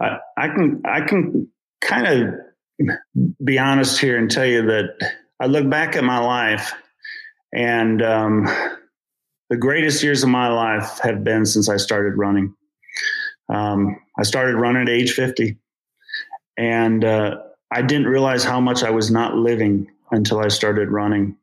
I, 0.00 0.18
I 0.36 0.48
can, 0.48 0.82
I 0.84 1.00
can 1.02 1.48
kind 1.80 2.06
of 2.06 2.34
be 3.42 3.58
honest 3.58 4.00
here 4.00 4.16
and 4.16 4.30
tell 4.30 4.46
you 4.46 4.62
that 4.62 5.14
I 5.44 5.46
look 5.46 5.68
back 5.68 5.94
at 5.94 6.02
my 6.04 6.20
life 6.20 6.72
and 7.52 8.00
um, 8.00 8.44
the 9.50 9.58
greatest 9.58 10.02
years 10.02 10.22
of 10.22 10.30
my 10.30 10.48
life 10.48 11.00
have 11.02 11.22
been 11.22 11.44
since 11.44 11.68
I 11.68 11.76
started 11.76 12.16
running. 12.16 12.54
Um, 13.50 14.00
I 14.18 14.22
started 14.22 14.56
running 14.56 14.80
at 14.80 14.88
age 14.88 15.12
50 15.12 15.58
and 16.56 17.04
uh, 17.04 17.42
I 17.70 17.82
didn't 17.82 18.06
realize 18.06 18.42
how 18.42 18.58
much 18.58 18.82
I 18.82 18.88
was 18.88 19.10
not 19.10 19.34
living 19.34 19.90
until 20.10 20.38
I 20.38 20.48
started 20.48 20.88
running. 20.88 21.36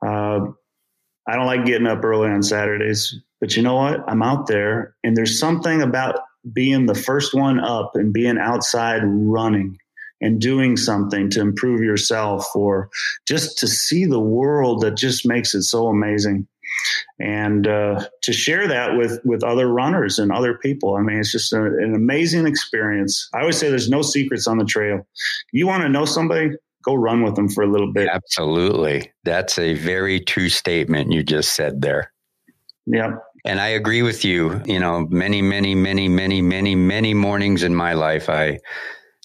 Uh, 0.00 0.46
I 1.28 1.36
don't 1.36 1.44
like 1.44 1.66
getting 1.66 1.88
up 1.88 2.02
early 2.02 2.30
on 2.30 2.42
Saturdays, 2.42 3.20
but 3.38 3.54
you 3.54 3.62
know 3.62 3.76
what? 3.76 4.02
I'm 4.08 4.22
out 4.22 4.46
there 4.46 4.94
and 5.04 5.14
there's 5.14 5.38
something 5.38 5.82
about 5.82 6.20
being 6.54 6.86
the 6.86 6.94
first 6.94 7.34
one 7.34 7.60
up 7.60 7.96
and 7.96 8.14
being 8.14 8.38
outside 8.38 9.02
running 9.04 9.76
and 10.20 10.40
doing 10.40 10.76
something 10.76 11.30
to 11.30 11.40
improve 11.40 11.80
yourself 11.80 12.54
or 12.54 12.90
just 13.26 13.58
to 13.58 13.66
see 13.66 14.04
the 14.04 14.20
world 14.20 14.82
that 14.82 14.96
just 14.96 15.26
makes 15.26 15.54
it 15.54 15.62
so 15.62 15.88
amazing. 15.88 16.46
And 17.18 17.66
uh, 17.66 18.06
to 18.22 18.32
share 18.32 18.68
that 18.68 18.96
with 18.96 19.18
with 19.24 19.42
other 19.42 19.66
runners 19.66 20.18
and 20.18 20.30
other 20.30 20.54
people. 20.54 20.94
I 20.94 21.02
mean 21.02 21.18
it's 21.18 21.32
just 21.32 21.52
a, 21.52 21.62
an 21.62 21.94
amazing 21.94 22.46
experience. 22.46 23.28
I 23.34 23.40
always 23.40 23.58
say 23.58 23.68
there's 23.68 23.90
no 23.90 24.02
secrets 24.02 24.46
on 24.46 24.58
the 24.58 24.64
trail. 24.64 25.06
You 25.52 25.66
want 25.66 25.82
to 25.82 25.88
know 25.88 26.04
somebody? 26.04 26.50
Go 26.84 26.94
run 26.94 27.22
with 27.22 27.34
them 27.34 27.48
for 27.48 27.62
a 27.62 27.70
little 27.70 27.92
bit. 27.92 28.08
Absolutely. 28.08 29.12
That's 29.24 29.58
a 29.58 29.74
very 29.74 30.20
true 30.20 30.48
statement 30.48 31.12
you 31.12 31.22
just 31.22 31.54
said 31.54 31.82
there. 31.82 32.12
Yeah 32.86 33.16
and 33.44 33.60
I 33.60 33.68
agree 33.68 34.02
with 34.02 34.24
you. 34.24 34.60
You 34.66 34.78
know, 34.78 35.06
many, 35.08 35.42
many, 35.42 35.74
many, 35.74 36.08
many, 36.08 36.42
many, 36.42 36.74
many 36.74 37.14
mornings 37.14 37.62
in 37.62 37.74
my 37.74 37.94
life, 37.94 38.28
I 38.28 38.58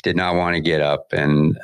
did 0.06 0.16
not 0.16 0.36
want 0.36 0.54
to 0.54 0.62
get 0.62 0.82
up. 0.82 1.14
And 1.14 1.58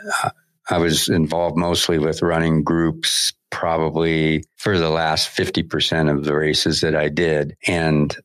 I 0.68 0.80
was 0.80 1.10
involved 1.10 1.58
mostly 1.58 2.00
with 2.00 2.24
running 2.24 2.64
groups, 2.64 3.34
probably 3.52 4.44
for 4.58 4.80
the 4.80 4.90
last 4.90 5.30
50% 5.30 6.12
of 6.12 6.26
the 6.26 6.36
races 6.36 6.82
that 6.82 6.96
I 6.96 7.08
did. 7.10 7.56
And 7.68 8.18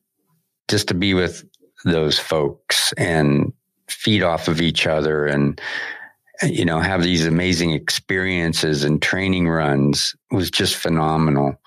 just 0.67 0.87
to 0.87 0.95
be 0.95 1.13
with 1.13 1.45
those 1.85 2.17
folks 2.17 2.93
and 2.97 3.53
feed 3.87 4.23
off 4.23 4.47
of 4.47 4.59
each 4.59 4.87
other 4.87 5.27
and, 5.27 5.61
you 6.41 6.65
know, 6.65 6.79
have 6.79 7.03
these 7.03 7.27
amazing 7.27 7.73
experiences 7.73 8.83
and 8.83 8.99
training 8.99 9.47
runs 9.47 10.15
was 10.31 10.49
just 10.49 10.75
phenomenal 10.75 11.61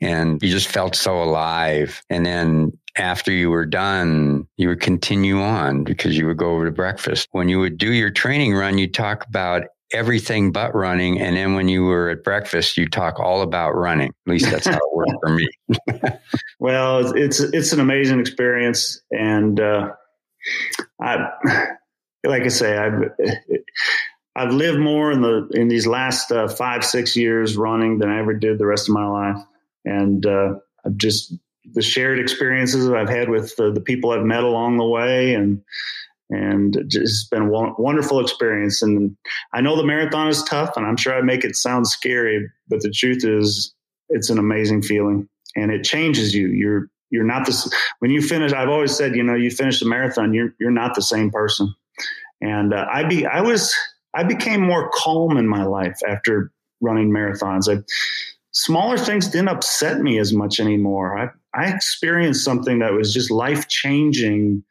and 0.00 0.40
you 0.42 0.48
just 0.48 0.68
felt 0.68 0.94
so 0.94 1.20
alive. 1.20 2.02
And 2.08 2.24
then 2.24 2.78
after 2.96 3.32
you 3.32 3.50
were 3.50 3.66
done, 3.66 4.46
you 4.56 4.68
would 4.68 4.80
continue 4.80 5.40
on 5.40 5.84
because 5.84 6.16
you 6.16 6.26
would 6.26 6.36
go 6.36 6.50
over 6.50 6.64
to 6.64 6.72
breakfast. 6.72 7.28
When 7.32 7.48
you 7.48 7.60
would 7.60 7.78
do 7.78 7.92
your 7.92 8.10
training 8.10 8.54
run, 8.54 8.78
you 8.78 8.90
talk 8.90 9.26
about 9.26 9.64
everything 9.92 10.52
but 10.52 10.74
running. 10.74 11.20
And 11.20 11.36
then 11.36 11.54
when 11.54 11.68
you 11.68 11.84
were 11.84 12.10
at 12.10 12.24
breakfast, 12.24 12.76
you 12.76 12.88
talk 12.88 13.18
all 13.18 13.42
about 13.42 13.72
running. 13.72 14.08
At 14.26 14.30
least 14.30 14.50
that's 14.50 14.66
how 14.66 14.76
it 14.76 14.94
worked 14.94 15.12
for 15.22 15.34
me. 15.34 15.48
well, 16.58 17.14
it's 17.16 17.40
it's 17.40 17.72
an 17.72 17.80
amazing 17.80 18.20
experience, 18.20 19.00
and 19.10 19.60
uh, 19.60 19.92
I, 21.00 21.30
like 22.24 22.42
I 22.42 22.48
say, 22.48 22.76
I've 22.76 23.10
I've 24.36 24.52
lived 24.52 24.78
more 24.78 25.10
in 25.12 25.22
the 25.22 25.48
in 25.52 25.68
these 25.68 25.86
last 25.86 26.30
uh, 26.30 26.48
five 26.48 26.84
six 26.84 27.16
years 27.16 27.56
running 27.56 27.98
than 27.98 28.10
I 28.10 28.20
ever 28.20 28.34
did 28.34 28.58
the 28.58 28.66
rest 28.66 28.88
of 28.88 28.94
my 28.94 29.06
life, 29.06 29.42
and 29.84 30.24
uh, 30.24 30.54
I've 30.84 30.96
just 30.96 31.34
the 31.64 31.82
shared 31.82 32.18
experiences 32.18 32.88
I've 32.88 33.08
had 33.08 33.28
with 33.28 33.56
the, 33.56 33.70
the 33.72 33.80
people 33.80 34.10
I've 34.10 34.24
met 34.24 34.44
along 34.44 34.76
the 34.76 34.86
way, 34.86 35.34
and 35.34 35.62
and 36.30 36.76
it's 36.76 37.24
been 37.24 37.42
a 37.42 37.72
wonderful 37.78 38.20
experience. 38.20 38.82
And 38.82 39.16
I 39.52 39.60
know 39.60 39.76
the 39.76 39.84
marathon 39.84 40.28
is 40.28 40.42
tough, 40.44 40.76
and 40.76 40.86
I'm 40.86 40.96
sure 40.96 41.14
I 41.14 41.22
make 41.22 41.44
it 41.44 41.56
sound 41.56 41.88
scary, 41.88 42.48
but 42.68 42.80
the 42.82 42.90
truth 42.90 43.24
is, 43.24 43.74
it's 44.08 44.30
an 44.30 44.38
amazing 44.38 44.82
feeling, 44.82 45.28
and 45.56 45.70
it 45.70 45.84
changes 45.84 46.34
you. 46.34 46.48
You're 46.48 46.88
you're 47.10 47.24
not 47.24 47.46
this 47.46 47.70
when 47.98 48.10
you 48.10 48.22
finish. 48.22 48.52
I've 48.52 48.68
always 48.68 48.96
said, 48.96 49.16
you 49.16 49.22
know, 49.22 49.34
you 49.34 49.50
finish 49.50 49.80
the 49.80 49.88
marathon, 49.88 50.32
you're 50.32 50.54
you're 50.58 50.70
not 50.70 50.94
the 50.94 51.02
same 51.02 51.30
person. 51.30 51.74
And 52.40 52.72
uh, 52.72 52.86
I 52.90 53.04
be 53.04 53.26
I 53.26 53.40
was 53.42 53.74
I 54.14 54.24
became 54.24 54.60
more 54.60 54.90
calm 54.92 55.36
in 55.36 55.46
my 55.46 55.64
life 55.64 55.98
after 56.06 56.52
running 56.80 57.10
marathons. 57.10 57.68
I, 57.68 57.82
smaller 58.52 58.96
things 58.96 59.28
didn't 59.28 59.48
upset 59.48 60.00
me 60.00 60.18
as 60.18 60.32
much 60.32 60.60
anymore. 60.60 61.32
I 61.54 61.68
experienced 61.68 62.44
something 62.44 62.78
that 62.78 62.92
was 62.92 63.12
just 63.12 63.30
life 63.30 63.68
changing 63.68 64.64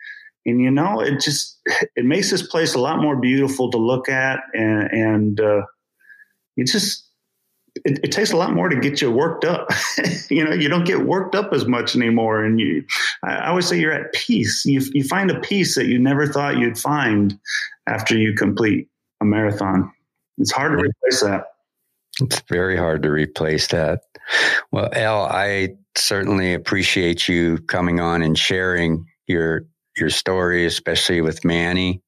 and 0.45 0.61
you 0.61 0.71
know 0.71 1.01
it 1.01 1.19
just 1.19 1.59
it 1.95 2.05
makes 2.05 2.29
this 2.29 2.45
place 2.45 2.73
a 2.73 2.79
lot 2.79 3.01
more 3.01 3.15
beautiful 3.15 3.69
to 3.71 3.77
look 3.77 4.09
at. 4.09 4.39
And 4.53 4.91
and 4.91 5.41
uh, 5.41 5.61
it 6.57 6.65
just 6.65 7.05
it, 7.85 7.99
it, 8.03 8.11
takes 8.11 8.31
a 8.31 8.37
lot 8.37 8.53
more 8.53 8.67
to 8.67 8.79
get 8.79 9.01
you 9.01 9.11
worked 9.11 9.45
up. 9.45 9.69
You 10.31 10.45
know 10.45 10.53
you 10.53 10.69
don't 10.69 10.85
get 10.85 11.07
worked 11.07 11.33
up 11.33 11.53
as 11.53 11.65
much 11.65 11.95
anymore. 11.95 12.43
And 12.43 12.59
you 12.59 12.85
i, 13.23 13.37
I 13.37 13.47
always 13.47 13.65
say 13.65 13.79
you're 13.79 13.91
at 13.91 14.13
peace. 14.13 14.63
You, 14.63 14.79
you 14.93 15.03
find 15.03 15.31
a 15.31 15.39
peace 15.39 15.73
that 15.73 15.87
you 15.87 15.97
never 15.97 16.27
thought 16.27 16.59
you'd 16.59 16.77
find 16.77 17.35
after 17.87 18.15
you 18.15 18.35
complete 18.35 18.87
a 19.21 19.25
marathon. 19.25 19.91
It's 20.37 20.51
hard 20.51 20.77
to 20.77 20.85
replace 20.85 21.21
that. 21.21 21.45
It's 22.21 22.41
very 22.41 22.77
hard 22.77 23.01
to 23.03 23.09
replace 23.09 23.65
that. 23.69 24.03
Well 24.71 24.91
al 24.93 25.23
i 25.23 25.69
certainly 25.95 26.53
appreciate 26.53 27.27
you 27.27 27.57
coming 27.59 27.99
on 27.99 28.21
and 28.21 28.37
sharing 28.37 29.05
your 29.27 29.65
your 29.97 30.09
story, 30.09 30.65
especially 30.65 31.21
with 31.21 31.43
Manny 31.43 32.01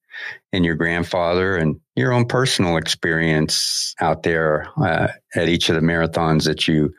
and 0.53 0.65
your 0.65 0.75
grandfather 0.75 1.55
and 1.55 1.79
your 1.95 2.13
own 2.13 2.25
personal 2.25 2.77
experience 2.77 3.95
out 3.99 4.23
there 4.23 4.67
uh, 4.81 5.07
at 5.35 5.49
each 5.49 5.69
of 5.69 5.75
the 5.75 5.81
marathons 5.81 6.45
that 6.45 6.67
you 6.67 6.93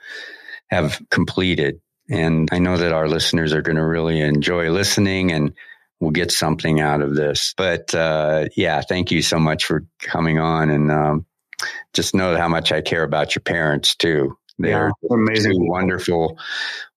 have 0.71 1.01
completed. 1.11 1.81
And 2.11 2.49
I 2.53 2.59
know 2.59 2.77
that 2.77 2.93
our 2.93 3.09
listeners 3.09 3.53
are 3.53 3.63
going 3.63 3.77
to 3.77 3.87
really 3.87 4.21
enjoy 4.21 4.71
listening 4.71 5.33
and 5.33 5.53
we'll 6.01 6.11
get 6.11 6.33
something 6.33 6.81
out 6.81 7.01
of 7.01 7.15
this. 7.15 7.55
But 7.57 7.95
uh, 7.95 8.49
yeah, 8.57 8.81
thank 8.83 9.11
you 9.11 9.23
so 9.23 9.39
much 9.39 9.65
for 9.65 9.85
coming 10.01 10.39
on. 10.39 10.69
And 10.69 10.91
um, 10.91 11.27
just 11.95 12.15
know 12.15 12.37
how 12.37 12.49
much 12.49 12.73
I 12.73 12.81
care 12.81 13.05
about 13.05 13.35
your 13.35 13.43
parents 13.43 13.95
too. 13.95 14.37
They're 14.63 14.93
yeah, 15.03 15.15
amazing, 15.15 15.69
wonderful, 15.69 16.39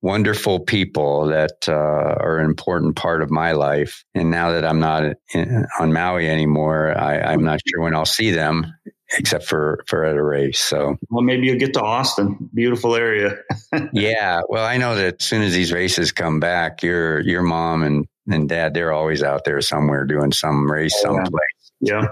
wonderful 0.02 0.60
people 0.60 1.28
that 1.28 1.68
uh, 1.68 1.74
are 1.74 2.40
an 2.40 2.46
important 2.46 2.96
part 2.96 3.22
of 3.22 3.32
my 3.32 3.52
life. 3.54 4.04
And 4.14 4.32
now 4.32 4.52
that 4.52 4.64
I'm 4.64 4.80
not 4.80 5.04
in, 5.34 5.66
on 5.80 5.92
Maui 5.92 6.30
anymore, 6.30 6.98
I, 6.98 7.34
am 7.34 7.44
not 7.44 7.60
sure 7.68 7.82
when 7.82 7.96
I'll 7.96 8.06
see 8.06 8.32
them, 8.32 8.74
except 9.18 9.46
for 9.46 9.84
for 9.88 10.06
at 10.06 10.16
a 10.16 10.24
race. 10.24 10.60
So, 10.60 10.96
well, 11.10 11.24
maybe 11.24 11.48
you'll 11.48 11.60
get 11.60 11.74
to 11.74 11.82
Austin, 11.82 12.50
beautiful 12.54 12.96
area. 12.96 13.38
yeah, 13.94 14.42
well, 14.48 14.66
I 14.66 14.78
know 14.78 14.96
that 14.96 15.22
as 15.22 15.28
soon 15.28 15.42
as 15.42 15.54
these 15.54 15.74
races 15.74 16.12
come 16.12 16.40
back, 16.40 16.84
your 16.84 17.20
your 17.22 17.42
mom 17.42 17.84
and 17.84 18.08
and 18.28 18.48
dad, 18.48 18.74
they're 18.74 18.94
always 18.94 19.24
out 19.24 19.44
there 19.46 19.62
somewhere 19.62 20.06
doing 20.06 20.32
some 20.32 20.72
race 20.72 20.94
oh, 21.00 21.16
someplace. 21.16 21.72
Yeah. 21.82 22.00
Uh, 22.00 22.08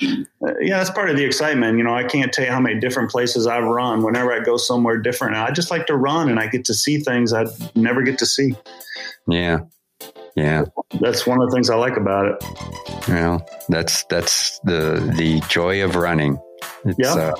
yeah, 0.00 0.78
that's 0.78 0.90
part 0.90 1.10
of 1.10 1.16
the 1.16 1.24
excitement. 1.24 1.78
You 1.78 1.84
know, 1.84 1.94
I 1.94 2.04
can't 2.04 2.32
tell 2.32 2.44
you 2.44 2.50
how 2.50 2.60
many 2.60 2.80
different 2.80 3.10
places 3.10 3.46
I've 3.46 3.64
run. 3.64 4.02
Whenever 4.02 4.32
I 4.32 4.40
go 4.40 4.56
somewhere 4.56 4.96
different, 4.98 5.36
I 5.36 5.50
just 5.50 5.70
like 5.70 5.86
to 5.86 5.96
run 5.96 6.28
and 6.28 6.38
I 6.38 6.48
get 6.48 6.64
to 6.66 6.74
see 6.74 6.98
things 6.98 7.32
I 7.32 7.46
never 7.74 8.02
get 8.02 8.18
to 8.18 8.26
see. 8.26 8.54
Yeah, 9.28 9.60
yeah, 10.34 10.64
that's 11.00 11.26
one 11.26 11.40
of 11.40 11.48
the 11.48 11.54
things 11.54 11.70
I 11.70 11.76
like 11.76 11.96
about 11.96 12.26
it. 12.26 12.44
Well, 13.08 13.46
that's 13.68 14.04
that's 14.04 14.58
the 14.60 15.12
the 15.16 15.40
joy 15.48 15.84
of 15.84 15.96
running. 15.96 16.38
It's, 16.84 16.98
yeah. 16.98 17.14
Uh, 17.14 17.34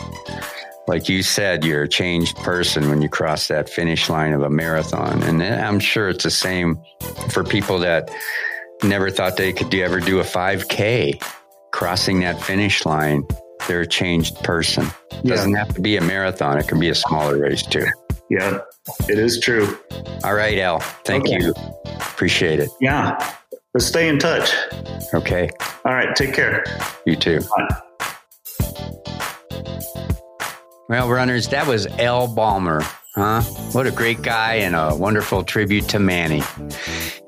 like 0.88 1.08
you 1.08 1.22
said, 1.22 1.64
you're 1.64 1.84
a 1.84 1.88
changed 1.88 2.36
person 2.38 2.88
when 2.88 3.02
you 3.02 3.08
cross 3.08 3.46
that 3.48 3.68
finish 3.68 4.10
line 4.10 4.32
of 4.32 4.42
a 4.42 4.50
marathon, 4.50 5.22
and 5.22 5.42
I'm 5.42 5.78
sure 5.78 6.08
it's 6.08 6.24
the 6.24 6.30
same 6.30 6.82
for 7.30 7.44
people 7.44 7.78
that 7.80 8.10
never 8.82 9.10
thought 9.10 9.36
they 9.36 9.52
could 9.52 9.72
ever 9.74 10.00
do 10.00 10.18
a 10.18 10.24
5K 10.24 11.22
crossing 11.72 12.20
that 12.20 12.40
finish 12.40 12.86
line, 12.86 13.26
they're 13.66 13.80
a 13.80 13.86
changed 13.86 14.36
person. 14.44 14.86
It 15.10 15.20
yeah. 15.24 15.34
doesn't 15.34 15.54
have 15.54 15.74
to 15.74 15.80
be 15.80 15.96
a 15.96 16.00
marathon, 16.00 16.58
it 16.58 16.68
can 16.68 16.78
be 16.78 16.88
a 16.88 16.94
smaller 16.94 17.38
race 17.38 17.62
too. 17.64 17.86
Yeah, 18.30 18.58
it 19.08 19.18
is 19.18 19.40
true. 19.40 19.78
All 20.24 20.34
right, 20.34 20.56
Al. 20.58 20.80
Thank 20.80 21.26
okay. 21.26 21.38
you. 21.38 21.54
Appreciate 21.96 22.60
it. 22.60 22.70
Yeah. 22.80 23.18
Let's 23.74 23.86
stay 23.86 24.08
in 24.08 24.18
touch. 24.18 24.54
Okay. 25.14 25.50
All 25.84 25.94
right. 25.94 26.14
Take 26.14 26.34
care. 26.34 26.64
You 27.06 27.16
too. 27.16 27.40
Bye. 27.40 27.82
Well, 30.88 31.08
runners, 31.08 31.48
that 31.48 31.66
was 31.66 31.86
Al 31.86 32.28
Balmer. 32.28 32.82
Huh? 33.14 33.42
What 33.72 33.86
a 33.86 33.90
great 33.90 34.22
guy 34.22 34.54
and 34.54 34.74
a 34.74 34.94
wonderful 34.94 35.44
tribute 35.44 35.86
to 35.90 35.98
Manny. 35.98 36.42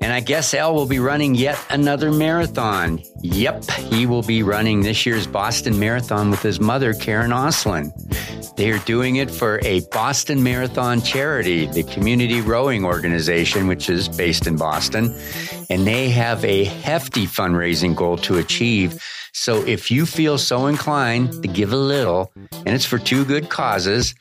And 0.01 0.15
I 0.15 0.21
guess 0.21 0.55
Al 0.55 0.75
will 0.75 0.87
be 0.87 0.99
running 0.99 1.35
yet 1.35 1.59
another 1.69 2.11
marathon. 2.11 3.03
Yep, 3.21 3.71
he 3.71 4.07
will 4.07 4.23
be 4.23 4.43
running 4.43 4.81
this 4.81 5.05
year's 5.05 5.27
Boston 5.27 5.79
Marathon 5.79 6.31
with 6.31 6.41
his 6.41 6.59
mother, 6.59 6.95
Karen 6.95 7.33
Oslin. 7.33 7.93
They 8.57 8.71
are 8.71 8.79
doing 8.81 9.17
it 9.17 9.31
for 9.31 9.61
a 9.63 9.81
Boston 9.93 10.43
Marathon 10.43 11.03
charity, 11.03 11.67
the 11.67 11.83
community 11.83 12.41
rowing 12.41 12.87
organization, 12.87 13.67
which 13.67 13.91
is 13.91 14.09
based 14.09 14.47
in 14.47 14.57
Boston. 14.57 15.15
And 15.69 15.87
they 15.87 16.09
have 16.09 16.43
a 16.47 16.65
hefty 16.65 17.27
fundraising 17.27 17.95
goal 17.95 18.17
to 18.19 18.39
achieve. 18.39 19.03
So 19.35 19.67
if 19.67 19.91
you 19.91 20.07
feel 20.07 20.39
so 20.39 20.67
inclined 20.67 21.43
to 21.43 21.49
give 21.49 21.75
a 21.75 21.77
little, 21.77 22.33
and 22.53 22.69
it's 22.69 22.87
for 22.87 22.99
two 22.99 23.27
good 23.27 23.51
causes, 23.51 24.15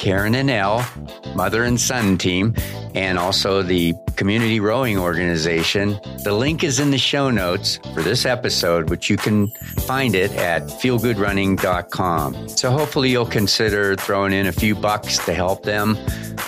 Karen 0.00 0.34
and 0.34 0.50
Al, 0.50 0.82
mother 1.36 1.62
and 1.62 1.78
son 1.78 2.16
team, 2.16 2.54
and 2.94 3.18
also 3.18 3.62
the 3.62 3.94
community 4.16 4.58
rowing 4.58 4.98
organization. 4.98 6.00
The 6.24 6.32
link 6.32 6.64
is 6.64 6.80
in 6.80 6.90
the 6.90 6.98
show 6.98 7.30
notes 7.30 7.78
for 7.92 8.02
this 8.02 8.24
episode, 8.24 8.88
which 8.88 9.10
you 9.10 9.18
can 9.18 9.48
find 9.86 10.14
it 10.14 10.32
at 10.32 10.62
feelgoodrunning.com. 10.62 12.48
So 12.48 12.70
hopefully 12.70 13.10
you'll 13.10 13.26
consider 13.26 13.94
throwing 13.94 14.32
in 14.32 14.46
a 14.46 14.52
few 14.52 14.74
bucks 14.74 15.18
to 15.26 15.34
help 15.34 15.64
them 15.64 15.98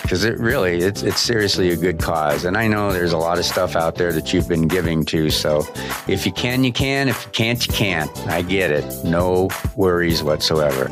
because 0.00 0.24
it 0.24 0.38
really 0.38 0.78
it's 0.78 1.02
it's 1.02 1.20
seriously 1.20 1.70
a 1.70 1.76
good 1.76 1.98
cause. 2.00 2.46
And 2.46 2.56
I 2.56 2.68
know 2.68 2.90
there's 2.90 3.12
a 3.12 3.18
lot 3.18 3.38
of 3.38 3.44
stuff 3.44 3.76
out 3.76 3.96
there 3.96 4.12
that 4.12 4.32
you've 4.32 4.48
been 4.48 4.66
giving 4.66 5.04
to. 5.06 5.28
So 5.28 5.66
if 6.08 6.24
you 6.24 6.32
can, 6.32 6.64
you 6.64 6.72
can. 6.72 7.08
If 7.08 7.26
you 7.26 7.32
can't, 7.32 7.66
you 7.66 7.72
can't. 7.74 8.18
I 8.28 8.40
get 8.40 8.70
it. 8.70 9.04
No 9.04 9.50
worries 9.76 10.22
whatsoever. 10.22 10.88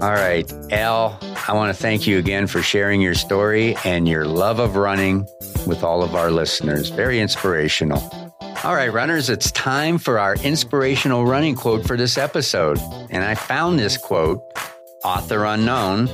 All 0.00 0.12
right, 0.12 0.52
Al, 0.70 1.18
I 1.48 1.54
want 1.54 1.74
to 1.74 1.82
thank 1.82 2.06
you 2.06 2.18
again 2.18 2.46
for 2.46 2.60
sharing 2.60 3.00
your 3.00 3.14
story 3.14 3.74
and 3.82 4.06
your 4.06 4.26
love 4.26 4.58
of 4.58 4.76
running 4.76 5.26
with 5.66 5.82
all 5.82 6.02
of 6.02 6.14
our 6.14 6.30
listeners. 6.30 6.90
Very 6.90 7.20
inspirational. 7.20 8.02
All 8.64 8.74
right, 8.74 8.92
runners, 8.92 9.30
it's 9.30 9.50
time 9.52 9.96
for 9.96 10.18
our 10.18 10.34
inspirational 10.34 11.24
running 11.24 11.54
quote 11.54 11.86
for 11.86 11.96
this 11.96 12.18
episode. 12.18 12.78
And 13.08 13.24
I 13.24 13.34
found 13.34 13.78
this 13.78 13.96
quote, 13.96 14.42
author 15.02 15.46
unknown, 15.46 16.10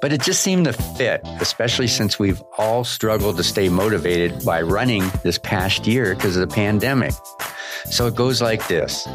but 0.00 0.10
it 0.10 0.22
just 0.22 0.40
seemed 0.40 0.64
to 0.64 0.72
fit, 0.72 1.20
especially 1.38 1.86
since 1.86 2.18
we've 2.18 2.42
all 2.56 2.82
struggled 2.82 3.36
to 3.36 3.44
stay 3.44 3.68
motivated 3.68 4.42
by 4.42 4.62
running 4.62 5.04
this 5.22 5.36
past 5.36 5.86
year 5.86 6.14
because 6.14 6.34
of 6.34 6.48
the 6.48 6.54
pandemic. 6.54 7.12
So 7.90 8.06
it 8.06 8.14
goes 8.14 8.40
like 8.40 8.66
this 8.68 9.06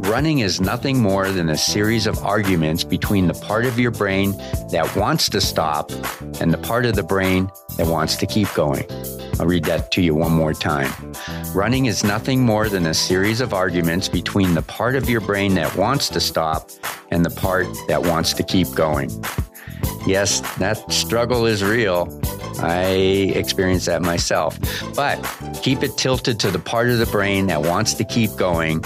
Running 0.00 0.40
is 0.40 0.60
nothing 0.60 1.00
more 1.00 1.30
than 1.30 1.48
a 1.48 1.56
series 1.56 2.06
of 2.06 2.18
arguments 2.18 2.84
between 2.84 3.26
the 3.26 3.34
part 3.34 3.64
of 3.64 3.78
your 3.78 3.90
brain 3.90 4.32
that 4.70 4.94
wants 4.94 5.28
to 5.30 5.40
stop 5.40 5.90
and 6.40 6.52
the 6.52 6.58
part 6.58 6.84
of 6.84 6.94
the 6.94 7.02
brain 7.02 7.50
that 7.76 7.86
wants 7.86 8.16
to 8.16 8.26
keep 8.26 8.52
going. 8.54 8.84
I'll 9.40 9.46
read 9.46 9.64
that 9.64 9.90
to 9.92 10.02
you 10.02 10.14
one 10.14 10.32
more 10.32 10.52
time. 10.52 10.92
Running 11.54 11.86
is 11.86 12.04
nothing 12.04 12.42
more 12.42 12.68
than 12.68 12.86
a 12.86 12.94
series 12.94 13.40
of 13.40 13.54
arguments 13.54 14.08
between 14.08 14.54
the 14.54 14.62
part 14.62 14.96
of 14.96 15.08
your 15.08 15.20
brain 15.22 15.54
that 15.54 15.74
wants 15.76 16.08
to 16.10 16.20
stop 16.20 16.70
and 17.10 17.24
the 17.24 17.30
part 17.30 17.66
that 17.88 18.02
wants 18.02 18.32
to 18.34 18.42
keep 18.42 18.70
going. 18.74 19.10
Yes, 20.06 20.40
that 20.58 20.90
struggle 20.92 21.46
is 21.46 21.64
real. 21.64 22.08
I 22.60 23.32
experienced 23.34 23.86
that 23.86 24.02
myself. 24.02 24.58
But 24.94 25.16
keep 25.62 25.82
it 25.82 25.96
tilted 25.98 26.38
to 26.40 26.50
the 26.50 26.60
part 26.60 26.88
of 26.88 26.98
the 26.98 27.06
brain 27.06 27.48
that 27.48 27.62
wants 27.62 27.94
to 27.94 28.04
keep 28.04 28.34
going. 28.36 28.84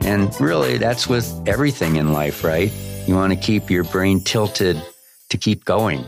And 0.00 0.34
really, 0.40 0.78
that's 0.78 1.06
with 1.06 1.30
everything 1.46 1.96
in 1.96 2.12
life, 2.12 2.42
right? 2.42 2.72
You 3.06 3.14
want 3.14 3.32
to 3.32 3.38
keep 3.38 3.70
your 3.70 3.84
brain 3.84 4.20
tilted 4.20 4.82
to 5.28 5.36
keep 5.36 5.64
going. 5.64 6.06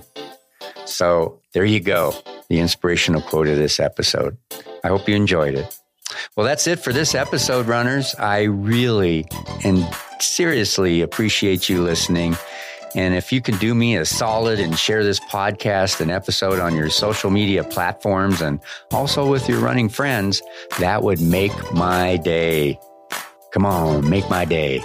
So 0.87 1.41
there 1.53 1.65
you 1.65 1.81
go, 1.81 2.15
the 2.49 2.59
inspirational 2.59 3.21
quote 3.21 3.49
of 3.49 3.57
this 3.57 3.79
episode. 3.79 4.37
I 4.83 4.89
hope 4.89 5.09
you 5.09 5.15
enjoyed 5.15 5.55
it. 5.55 5.79
Well, 6.35 6.47
that's 6.47 6.67
it 6.67 6.79
for 6.79 6.93
this 6.93 7.15
episode, 7.15 7.67
runners. 7.67 8.15
I 8.15 8.43
really 8.43 9.27
and 9.65 9.87
seriously 10.21 11.03
appreciate 11.03 11.69
you 11.69 11.83
listening. 11.83 12.37
And 12.97 13.15
if 13.15 13.31
you 13.31 13.43
can 13.43 13.57
do 13.59 13.75
me 13.75 13.97
a 13.97 14.07
solid 14.07 14.59
and 14.59 14.77
share 14.77 15.05
this 15.05 15.21
podcast 15.21 16.01
and 16.01 16.11
episode 16.11 16.59
on 16.59 16.75
your 16.75 16.89
social 16.89 17.31
media 17.31 17.63
platforms 17.63 18.41
and 18.41 18.59
also 18.91 19.31
with 19.31 19.49
your 19.49 19.61
running 19.61 19.91
friends, 19.91 20.41
that 20.79 21.03
would 21.03 21.21
make 21.21 21.53
my 21.75 22.17
day. 22.17 22.81
Come 23.53 23.67
on, 23.67 24.09
make 24.09 24.29
my 24.31 24.47
day. 24.47 24.83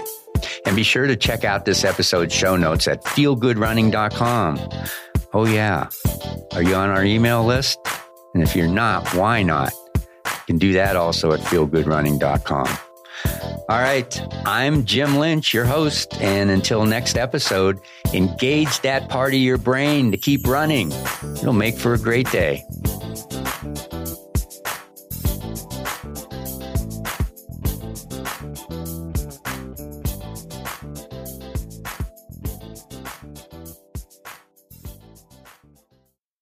And 0.65 0.75
be 0.75 0.83
sure 0.83 1.07
to 1.07 1.15
check 1.15 1.45
out 1.45 1.63
this 1.63 1.85
episode's 1.85 2.33
show 2.33 2.57
notes 2.57 2.87
at 2.87 3.03
feelgoodrunning.com. 3.03 4.59
Oh, 5.33 5.45
yeah. 5.45 5.87
Are 6.53 6.61
you 6.61 6.75
on 6.75 6.89
our 6.89 7.05
email 7.05 7.45
list? 7.45 7.79
And 8.33 8.43
if 8.43 8.55
you're 8.55 8.67
not, 8.67 9.07
why 9.15 9.41
not? 9.41 9.73
You 10.25 10.31
can 10.47 10.57
do 10.57 10.73
that 10.73 10.97
also 10.97 11.31
at 11.31 11.39
feelgoodrunning.com. 11.39 12.90
All 13.71 13.79
right. 13.79 14.21
I'm 14.45 14.83
Jim 14.83 15.15
Lynch, 15.15 15.53
your 15.53 15.63
host. 15.63 16.21
And 16.21 16.51
until 16.51 16.83
next 16.83 17.15
episode, 17.15 17.79
engage 18.13 18.81
that 18.81 19.07
part 19.07 19.33
of 19.33 19.39
your 19.39 19.57
brain 19.57 20.11
to 20.11 20.17
keep 20.17 20.45
running. 20.45 20.91
It'll 21.35 21.53
make 21.53 21.77
for 21.77 21.93
a 21.93 21.97
great 21.97 22.29
day. 22.31 22.65